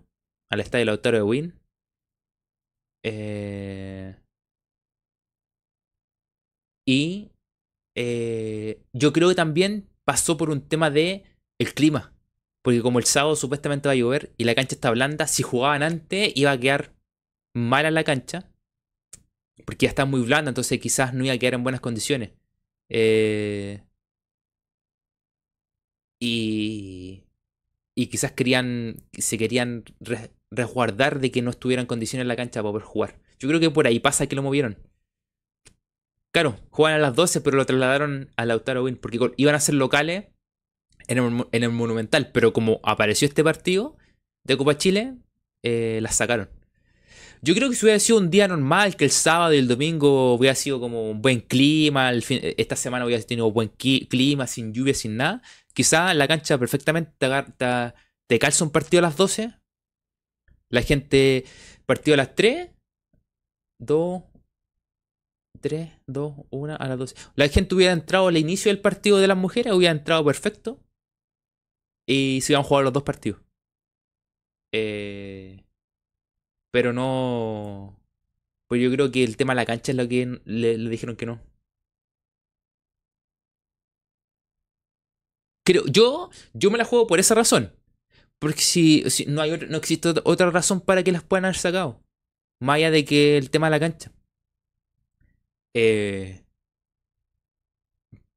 al 0.51 0.61
estadio 0.61 0.85
Lautaro 0.85 1.17
de 1.17 1.23
Win. 1.23 1.61
Eh, 3.05 4.17
y 6.87 7.33
eh, 7.97 8.83
yo 8.93 9.13
creo 9.13 9.29
que 9.31 9.35
también 9.35 9.89
pasó 10.05 10.37
por 10.37 10.51
un 10.51 10.69
tema 10.69 10.91
de 10.91 11.25
el 11.59 11.75
clima. 11.75 12.12
Porque 12.63 12.81
como 12.81 12.99
el 12.99 13.05
sábado 13.05 13.37
supuestamente 13.37 13.89
va 13.89 13.93
a 13.93 13.97
llover 13.97 14.33
y 14.37 14.45
la 14.45 14.55
cancha 14.55 14.77
está 14.77 14.91
blanda, 14.91 15.27
si 15.27 15.43
jugaban 15.43 15.83
antes 15.83 16.33
iba 16.37 16.53
a 16.53 16.59
quedar 16.59 16.95
mala 17.55 17.91
la 17.91 18.05
cancha. 18.05 18.49
Porque 19.65 19.87
ya 19.87 19.91
está 19.91 20.05
muy 20.05 20.23
blanda, 20.23 20.51
entonces 20.51 20.81
quizás 20.81 21.13
no 21.15 21.25
iba 21.25 21.35
a 21.35 21.39
quedar 21.39 21.55
en 21.55 21.65
buenas 21.65 21.81
condiciones. 21.81 22.31
Eh, 22.89 23.83
y, 26.21 27.25
y 27.95 28.07
quizás 28.07 28.33
querían, 28.33 28.97
se 29.13 29.39
querían 29.39 29.85
resguardar 30.51 31.21
de 31.21 31.31
que 31.31 31.43
no 31.43 31.51
estuviera 31.51 31.83
en 31.83 31.87
condiciones 31.89 32.27
la 32.27 32.37
cancha 32.37 32.63
para 32.63 32.73
poder 32.73 32.85
jugar. 32.87 33.21
Yo 33.39 33.49
creo 33.49 33.61
que 33.61 33.71
por 33.71 33.87
ahí 33.87 33.99
pasa 33.99 34.27
que 34.27 34.37
lo 34.37 34.43
movieron. 34.43 34.79
Claro, 36.33 36.57
juegan 36.71 36.99
a 36.99 37.03
las 37.03 37.15
12, 37.15 37.41
pero 37.43 37.57
lo 37.57 37.67
trasladaron 37.67 38.31
a 38.37 38.47
Lautaro 38.47 38.85
Win, 38.85 38.97
porque 38.97 39.19
iban 39.37 39.55
a 39.55 39.61
ser 39.61 39.75
locales 39.75 40.27
en 41.09 41.65
el, 41.65 41.71
Monumental, 41.71 42.31
pero 42.33 42.53
como 42.53 42.81
apareció 42.83 43.27
este 43.27 43.45
partido 43.45 43.97
de 44.45 44.57
Copa 44.57 44.77
Chile, 44.77 45.15
eh, 45.65 46.01
las 46.03 46.17
sacaron. 46.17 46.49
Yo 47.45 47.55
creo 47.55 47.69
que 47.69 47.75
si 47.75 47.85
hubiera 47.85 47.99
sido 47.99 48.19
un 48.19 48.31
día 48.31 48.47
normal, 48.47 48.97
que 48.97 49.05
el 49.05 49.11
sábado 49.11 49.53
y 49.53 49.59
el 49.59 49.67
domingo 49.67 50.35
hubiera 50.35 50.55
sido 50.55 50.79
como 50.79 51.11
un 51.11 51.21
buen 51.23 51.41
clima, 51.41 52.13
esta 52.13 52.77
semana 52.77 53.05
hubiera 53.05 53.23
tenido 53.25 53.51
buen 53.51 53.69
clima, 53.69 54.47
sin 54.47 54.73
lluvia, 54.73 54.95
sin 54.95 55.17
nada, 55.17 55.43
quizá 55.75 56.15
la 56.15 56.29
cancha 56.29 56.57
perfectamente 56.57 57.11
te, 57.19 58.39
te 58.39 58.63
un 58.63 58.71
partido 58.71 59.01
a 59.01 59.09
las 59.09 59.17
12, 59.17 59.55
la 60.69 60.83
gente 60.83 61.45
partido 61.85 62.15
a 62.15 62.19
las 62.19 62.35
3, 62.37 62.71
2, 63.81 64.23
3, 65.61 65.91
2, 66.07 66.35
1, 66.51 66.77
a 66.79 66.89
las 66.89 66.99
12. 66.99 67.15
La 67.35 67.49
gente 67.49 67.75
hubiera 67.75 67.93
entrado 67.93 68.29
al 68.29 68.37
inicio 68.37 68.71
del 68.71 68.81
partido 68.81 69.19
de 69.19 69.29
las 69.29 69.37
mujeres, 69.37 69.73
hubiera 69.73 69.93
entrado 69.93 70.25
perfecto. 70.25 70.81
Y 72.13 72.43
se 72.43 72.53
iban 72.53 72.61
a 72.63 72.69
jugar 72.69 72.85
los 72.85 72.93
dos 72.93 73.05
partidos. 73.05 73.41
Eh, 74.73 75.65
pero 76.71 76.93
no. 76.93 77.99
Pues 78.69 78.83
yo 78.83 78.91
creo 78.91 79.11
que 79.11 79.25
el 79.25 79.37
tema 79.39 79.55
de 79.55 79.57
la 79.57 79.67
cancha 79.67 79.93
es 79.93 79.97
lo 79.97 80.07
que 80.09 80.41
le, 80.45 80.77
dijeron 80.77 81.17
que 81.17 81.27
no. 81.27 81.41
Creo, 85.65 85.85
yo, 85.87 86.31
yo 86.53 86.71
me 86.71 86.79
la 86.79 86.85
juego 86.85 87.07
por 87.07 87.19
esa 87.19 87.35
razón. 87.35 87.73
Porque 88.39 88.61
si, 88.61 89.05
no, 89.29 89.41
hay 89.41 89.53
no 89.69 89.79
existe 89.79 90.11
otra 90.25 90.51
razón 90.51 90.81
para 90.83 91.03
que 91.03 91.13
las 91.13 91.23
puedan 91.25 91.47
haber 91.47 91.57
sacado. 91.57 92.03
Más 92.61 92.77
allá 92.77 92.91
de 92.91 93.05
que 93.07 93.39
el 93.39 93.51
tema 93.51 93.69
de 93.69 93.71
la 93.71 93.81
cancha. 93.81 94.13
Eh, 95.75 96.42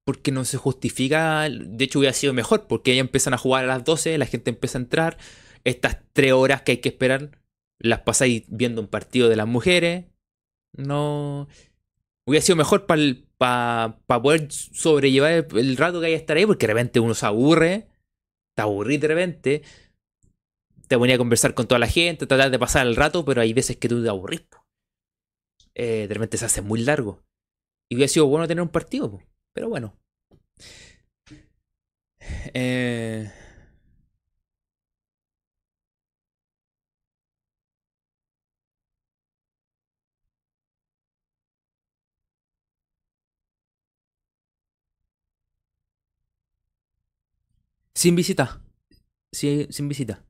porque 0.05 0.31
no 0.31 0.45
se 0.45 0.57
justifica. 0.57 1.49
De 1.49 1.83
hecho, 1.83 1.99
hubiera 1.99 2.13
sido 2.13 2.33
mejor, 2.33 2.67
porque 2.67 2.95
ya 2.95 3.01
empiezan 3.01 3.33
a 3.33 3.37
jugar 3.37 3.65
a 3.65 3.67
las 3.67 3.83
12, 3.83 4.17
la 4.17 4.27
gente 4.27 4.51
empieza 4.51 4.77
a 4.77 4.81
entrar. 4.81 5.17
Estas 5.65 5.97
tres 6.13 6.31
horas 6.33 6.61
que 6.61 6.73
hay 6.73 6.77
que 6.77 6.89
esperar, 6.89 7.41
las 7.79 8.01
pasáis 8.01 8.43
viendo 8.47 8.81
un 8.81 8.87
partido 8.87 9.29
de 9.29 9.35
las 9.35 9.47
mujeres. 9.47 10.05
No. 10.73 11.47
Hubiera 12.27 12.45
sido 12.45 12.55
mejor 12.55 12.85
para 12.85 13.97
poder 14.07 14.51
sobrellevar 14.51 15.47
el, 15.55 15.77
rato 15.77 15.99
que 15.99 16.07
hay 16.07 16.13
que 16.13 16.17
estar 16.17 16.37
ahí, 16.37 16.45
porque 16.45 16.67
de 16.67 16.73
repente 16.73 16.99
uno 16.99 17.13
se 17.15 17.25
aburre, 17.25 17.87
te 18.55 18.61
aburrí 18.61 18.97
de 18.97 19.07
repente, 19.07 19.61
te 20.87 20.97
ponía 20.97 21.15
a 21.15 21.19
conversar 21.19 21.53
con 21.55 21.67
toda 21.67 21.79
la 21.79 21.87
gente, 21.87 22.27
tratar 22.27 22.51
de 22.51 22.59
pasar 22.59 22.85
el 22.87 22.95
rato, 22.95 23.25
pero 23.25 23.41
hay 23.41 23.53
veces 23.53 23.77
que 23.77 23.89
tú 23.89 24.03
te 24.03 24.09
aburrís. 24.09 24.41
Eh, 25.75 26.07
de 26.07 26.13
repente 26.13 26.37
se 26.37 26.45
hace 26.45 26.61
muy 26.61 26.81
largo. 26.81 27.23
Y 27.89 27.95
hubiera 27.95 28.07
sido 28.07 28.27
bueno 28.27 28.47
tener 28.47 28.61
un 28.61 28.69
partido, 28.69 29.19
pero 29.55 29.69
bueno. 29.69 29.97
Eh... 32.53 33.31
Sin 47.93 48.15
visita. 48.15 48.61
Sí, 49.31 49.67
sin 49.69 49.87
visita. 49.87 50.23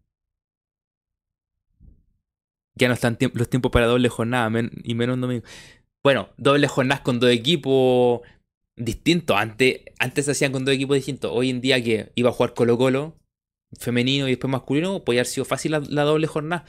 Ya 2.75 2.87
no 2.87 2.93
están 2.93 3.17
los 3.33 3.49
tiempos 3.49 3.71
para 3.71 3.87
doble 3.87 4.09
jornada 4.09 4.51
y 4.83 4.93
menos 4.95 5.19
domingo. 5.19 5.43
Bueno, 6.03 6.29
doble 6.37 6.67
jornadas 6.67 7.01
con 7.01 7.19
dos 7.19 7.31
equipos 7.31 8.21
distintos. 8.75 9.37
Antes, 9.37 9.81
antes 9.99 10.25
se 10.25 10.31
hacían 10.31 10.51
con 10.51 10.65
dos 10.65 10.75
equipos 10.75 10.95
distintos. 10.95 11.31
Hoy 11.33 11.49
en 11.49 11.61
día 11.61 11.83
que 11.83 12.11
iba 12.15 12.29
a 12.29 12.33
jugar 12.33 12.53
Colo 12.53 12.77
Colo, 12.77 13.17
femenino 13.79 14.27
y 14.27 14.31
después 14.31 14.51
masculino, 14.51 15.03
podría 15.03 15.21
haber 15.21 15.27
sido 15.27 15.45
fácil 15.45 15.71
la, 15.71 16.03
doble 16.03 16.27
jornada. 16.27 16.65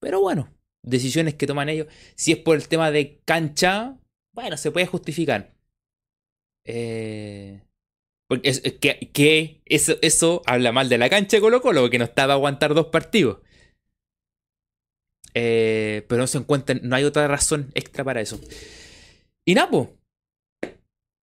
Pero 0.00 0.20
bueno, 0.20 0.52
decisiones 0.82 1.34
que 1.34 1.46
toman 1.46 1.68
ellos. 1.68 1.86
Si 2.14 2.32
es 2.32 2.38
por 2.38 2.56
el 2.56 2.68
tema 2.68 2.90
de 2.90 3.20
cancha, 3.24 3.98
bueno, 4.34 4.56
se 4.56 4.70
puede 4.70 4.86
justificar. 4.86 5.54
Eh, 6.64 7.62
porque 8.28 8.48
es, 8.48 8.60
que, 8.60 9.60
eso, 9.64 9.96
eso 10.02 10.42
habla 10.46 10.72
mal 10.72 10.88
de 10.88 10.98
la 10.98 11.10
cancha 11.10 11.36
de 11.36 11.40
Colo 11.40 11.60
Colo, 11.60 11.90
que 11.90 11.98
no 11.98 12.04
estaba 12.04 12.34
a 12.34 12.36
aguantar 12.36 12.74
dos 12.74 12.86
partidos. 12.86 13.38
Eh, 15.34 16.04
pero 16.08 16.20
no 16.20 16.26
se 16.26 16.38
encuentra, 16.38 16.76
no 16.82 16.96
hay 16.96 17.04
otra 17.04 17.26
razón 17.28 17.70
extra 17.74 18.04
para 18.04 18.20
eso. 18.20 18.40
Y 19.44 19.54
Napo, 19.54 19.99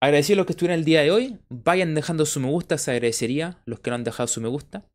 agradecido 0.00 0.34
a 0.34 0.38
los 0.38 0.46
que 0.46 0.52
estuvieron 0.52 0.78
el 0.78 0.84
día 0.84 1.02
de 1.02 1.10
hoy. 1.10 1.38
Vayan 1.48 1.94
dejando 1.94 2.26
su 2.26 2.40
me 2.40 2.48
gusta, 2.48 2.78
se 2.78 2.90
agradecería 2.90 3.62
los 3.66 3.80
que 3.80 3.90
no 3.90 3.96
han 3.96 4.04
dejado 4.04 4.26
su 4.26 4.40
me 4.40 4.48
gusta. 4.48 4.88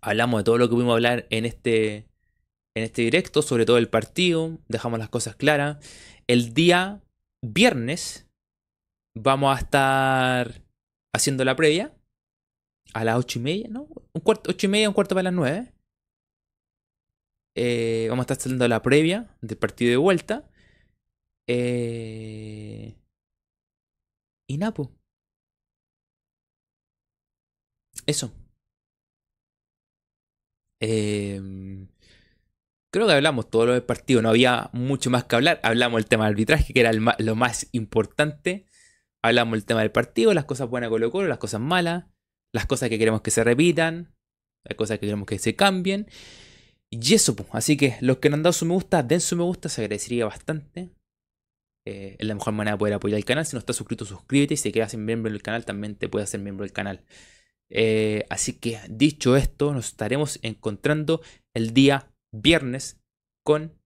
Hablamos 0.00 0.40
de 0.40 0.44
todo 0.44 0.58
lo 0.58 0.68
que 0.68 0.74
pudimos 0.74 0.94
hablar 0.94 1.26
en 1.30 1.44
este, 1.44 2.08
en 2.74 2.84
este 2.84 3.02
directo, 3.02 3.42
sobre 3.42 3.66
todo 3.66 3.78
el 3.78 3.88
partido. 3.88 4.58
Dejamos 4.68 4.98
las 4.98 5.08
cosas 5.08 5.36
claras. 5.36 5.78
El 6.26 6.54
día 6.54 7.02
viernes 7.42 8.26
vamos 9.14 9.54
a 9.54 9.60
estar 9.60 10.62
haciendo 11.14 11.44
la 11.44 11.56
previa 11.56 11.94
a 12.94 13.04
las 13.04 13.18
ocho 13.18 13.38
y 13.38 13.42
media, 13.42 13.68
¿no? 13.68 13.88
Un 14.12 14.20
cuarto, 14.22 14.50
ocho 14.50 14.66
y 14.66 14.70
media, 14.70 14.88
un 14.88 14.94
cuarto 14.94 15.14
para 15.14 15.24
las 15.24 15.32
nueve. 15.32 15.72
Eh, 17.56 18.06
vamos 18.08 18.22
a 18.22 18.24
estar 18.24 18.38
haciendo 18.38 18.66
la 18.66 18.82
previa 18.82 19.36
del 19.40 19.58
partido 19.58 19.90
de 19.90 19.96
vuelta. 19.96 20.48
Eh, 21.46 22.96
y 24.54 24.58
Napo. 24.58 24.92
Eso. 28.06 28.32
Em, 30.80 31.88
creo 32.92 33.06
que 33.06 33.12
hablamos 33.12 33.50
todo 33.50 33.66
lo 33.66 33.72
del 33.72 33.82
partido. 33.82 34.22
No 34.22 34.28
había 34.30 34.70
mucho 34.72 35.10
más 35.10 35.24
que 35.24 35.36
hablar. 35.36 35.60
Hablamos 35.62 35.98
del 35.98 36.06
tema 36.06 36.24
del 36.24 36.34
arbitraje, 36.34 36.72
que 36.72 36.80
era 36.80 36.92
lo 36.92 37.36
más 37.36 37.68
importante. 37.72 38.66
Hablamos 39.22 39.54
del 39.54 39.64
tema 39.64 39.80
del 39.80 39.90
partido, 39.90 40.34
las 40.34 40.44
cosas 40.44 40.68
buenas 40.68 40.90
Colo 40.90 41.10
Colo, 41.10 41.28
las 41.28 41.38
cosas 41.38 41.60
malas, 41.60 42.04
las 42.52 42.66
cosas 42.66 42.90
que 42.90 42.98
queremos 42.98 43.22
que 43.22 43.30
se 43.30 43.42
repitan, 43.42 44.14
las 44.64 44.76
cosas 44.76 44.98
que 44.98 45.06
queremos 45.06 45.26
que 45.26 45.38
se 45.38 45.56
cambien. 45.56 46.08
Y 46.90 47.14
eso, 47.14 47.34
pues. 47.34 47.48
Así 47.52 47.76
que 47.76 47.96
los 48.00 48.18
que 48.18 48.28
no 48.30 48.36
han 48.36 48.42
dado 48.42 48.52
su 48.52 48.66
me 48.66 48.74
gusta, 48.74 49.02
den 49.02 49.20
su 49.20 49.36
me 49.36 49.42
gusta, 49.42 49.68
se 49.68 49.80
agradecería 49.82 50.26
bastante. 50.26 50.90
Eh, 51.86 52.16
es 52.18 52.26
la 52.26 52.34
mejor 52.34 52.54
manera 52.54 52.76
de 52.76 52.78
poder 52.78 52.94
apoyar 52.94 53.18
el 53.18 53.24
canal. 53.24 53.46
Si 53.46 53.54
no 53.54 53.58
estás 53.58 53.76
suscrito, 53.76 54.04
suscríbete. 54.04 54.54
Y 54.54 54.56
si 54.56 54.72
ser 54.72 54.98
miembro 54.98 55.30
del 55.30 55.42
canal, 55.42 55.64
también 55.64 55.96
te 55.96 56.08
puedes 56.08 56.28
hacer 56.28 56.40
miembro 56.40 56.64
del 56.64 56.72
canal. 56.72 57.04
Eh, 57.68 58.24
así 58.30 58.54
que 58.54 58.80
dicho 58.88 59.36
esto, 59.36 59.72
nos 59.72 59.86
estaremos 59.86 60.38
encontrando 60.42 61.22
el 61.54 61.74
día 61.74 62.12
viernes 62.32 63.00
con 63.42 63.78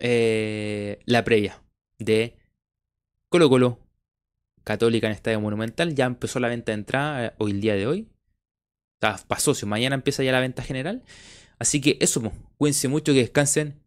eh, 0.00 0.98
la 1.06 1.24
previa 1.24 1.62
de 1.98 2.36
Colo 3.28 3.48
Colo 3.48 3.78
Católica 4.64 5.06
en 5.06 5.12
Estadio 5.14 5.40
Monumental. 5.40 5.94
Ya 5.94 6.06
empezó 6.06 6.40
la 6.40 6.48
venta 6.48 6.72
de 6.72 6.78
entrada 6.78 7.34
hoy 7.38 7.52
el 7.52 7.60
día 7.60 7.74
de 7.74 7.86
hoy. 7.86 8.08
pasó, 9.28 9.54
si 9.54 9.66
mañana 9.66 9.94
empieza 9.94 10.22
ya 10.22 10.32
la 10.32 10.40
venta 10.40 10.62
general. 10.62 11.02
Así 11.58 11.80
que 11.80 11.96
eso, 12.00 12.32
cuídense 12.56 12.88
mucho, 12.88 13.12
que 13.12 13.20
descansen. 13.20 13.81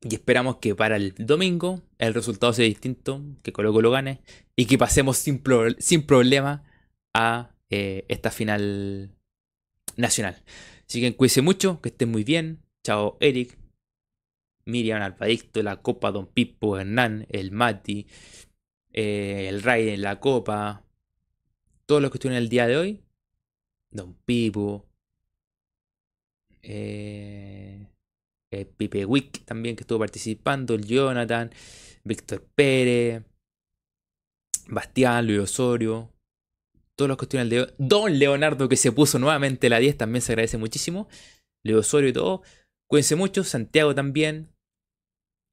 Y 0.00 0.14
esperamos 0.14 0.58
que 0.58 0.74
para 0.74 0.96
el 0.96 1.14
domingo 1.18 1.82
el 1.98 2.14
resultado 2.14 2.52
sea 2.52 2.64
distinto, 2.64 3.22
que 3.42 3.52
Colo 3.52 3.72
Colo 3.72 3.90
gane 3.90 4.20
y 4.54 4.66
que 4.66 4.78
pasemos 4.78 5.18
sin, 5.18 5.42
sin 5.78 6.06
problema 6.06 6.62
a 7.14 7.54
eh, 7.70 8.04
esta 8.08 8.30
final 8.30 9.16
nacional. 9.96 10.42
Así 10.86 11.00
que 11.00 11.16
cuídense 11.16 11.42
mucho, 11.42 11.80
que 11.80 11.88
estén 11.88 12.10
muy 12.10 12.24
bien. 12.24 12.62
Chao 12.84 13.18
Eric, 13.20 13.58
Miriam 14.64 15.02
Alpadicto, 15.02 15.62
la 15.62 15.82
Copa, 15.82 16.12
Don 16.12 16.26
Pipo, 16.26 16.78
Hernán, 16.78 17.26
el 17.30 17.50
Mati, 17.50 18.06
eh, 18.92 19.46
el 19.48 19.62
Ray 19.62 19.88
en 19.90 20.02
la 20.02 20.20
Copa, 20.20 20.84
todos 21.86 22.00
los 22.00 22.10
que 22.10 22.18
estuvieron 22.18 22.42
el 22.42 22.48
día 22.48 22.66
de 22.66 22.76
hoy. 22.76 23.04
Don 23.90 24.14
Pipo, 24.14 24.86
eh, 26.62 27.88
Pipe 28.50 29.04
Wick 29.04 29.44
también 29.44 29.76
que 29.76 29.82
estuvo 29.82 29.98
participando, 29.98 30.74
el 30.74 30.86
Jonathan, 30.86 31.50
Víctor 32.04 32.46
Pérez, 32.54 33.22
Bastián, 34.68 35.26
Luis 35.26 35.40
Osorio, 35.40 36.12
todos 36.98 37.08
los 37.08 37.22
estuvieron 37.22 37.48
de 37.48 37.72
Don 37.78 38.18
Leonardo 38.18 38.68
que 38.68 38.76
se 38.76 38.90
puso 38.90 39.20
nuevamente 39.20 39.68
la 39.68 39.78
10 39.78 39.96
también 39.96 40.20
se 40.20 40.32
agradece 40.32 40.58
muchísimo. 40.58 41.08
Luis 41.64 41.78
Osorio 41.78 42.08
y 42.08 42.12
todo. 42.12 42.42
Cuídense 42.90 43.14
mucho, 43.14 43.44
Santiago 43.44 43.94
también. 43.94 44.48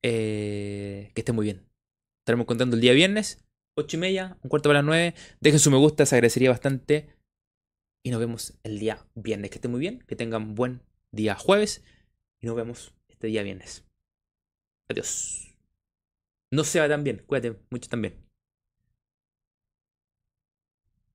Eh, 0.04 1.12
que 1.14 1.22
esté 1.22 1.34
muy 1.34 1.46
bien. 1.46 1.68
Estaremos 2.24 2.48
contando 2.48 2.76
el 2.76 2.82
día 2.82 2.94
viernes, 2.94 3.46
8 3.78 3.98
y 3.98 4.00
media, 4.00 4.38
un 4.42 4.50
cuarto 4.50 4.70
para 4.70 4.80
las 4.80 4.86
9. 4.86 5.14
Dejen 5.40 5.60
su 5.60 5.70
me 5.70 5.78
gusta, 5.78 6.08
se 6.08 6.16
agradecería 6.16 6.50
bastante. 6.50 7.10
Y 8.04 8.10
nos 8.10 8.20
vemos 8.20 8.58
el 8.64 8.80
día 8.80 9.06
viernes. 9.14 9.52
Que 9.52 9.58
esté 9.58 9.68
muy 9.68 9.80
bien, 9.80 10.00
que 10.08 10.16
tengan 10.16 10.56
buen 10.56 10.82
día 11.12 11.36
jueves 11.36 11.84
nos 12.46 12.56
vemos 12.56 12.94
este 13.10 13.28
día 13.28 13.44
viernes. 13.44 13.84
Adiós. 14.88 15.58
No 16.52 16.64
se 16.64 16.80
va 16.80 16.88
tan 16.88 17.04
bien, 17.04 17.24
cuídate 17.26 17.60
mucho 17.70 17.90
también. 17.90 18.25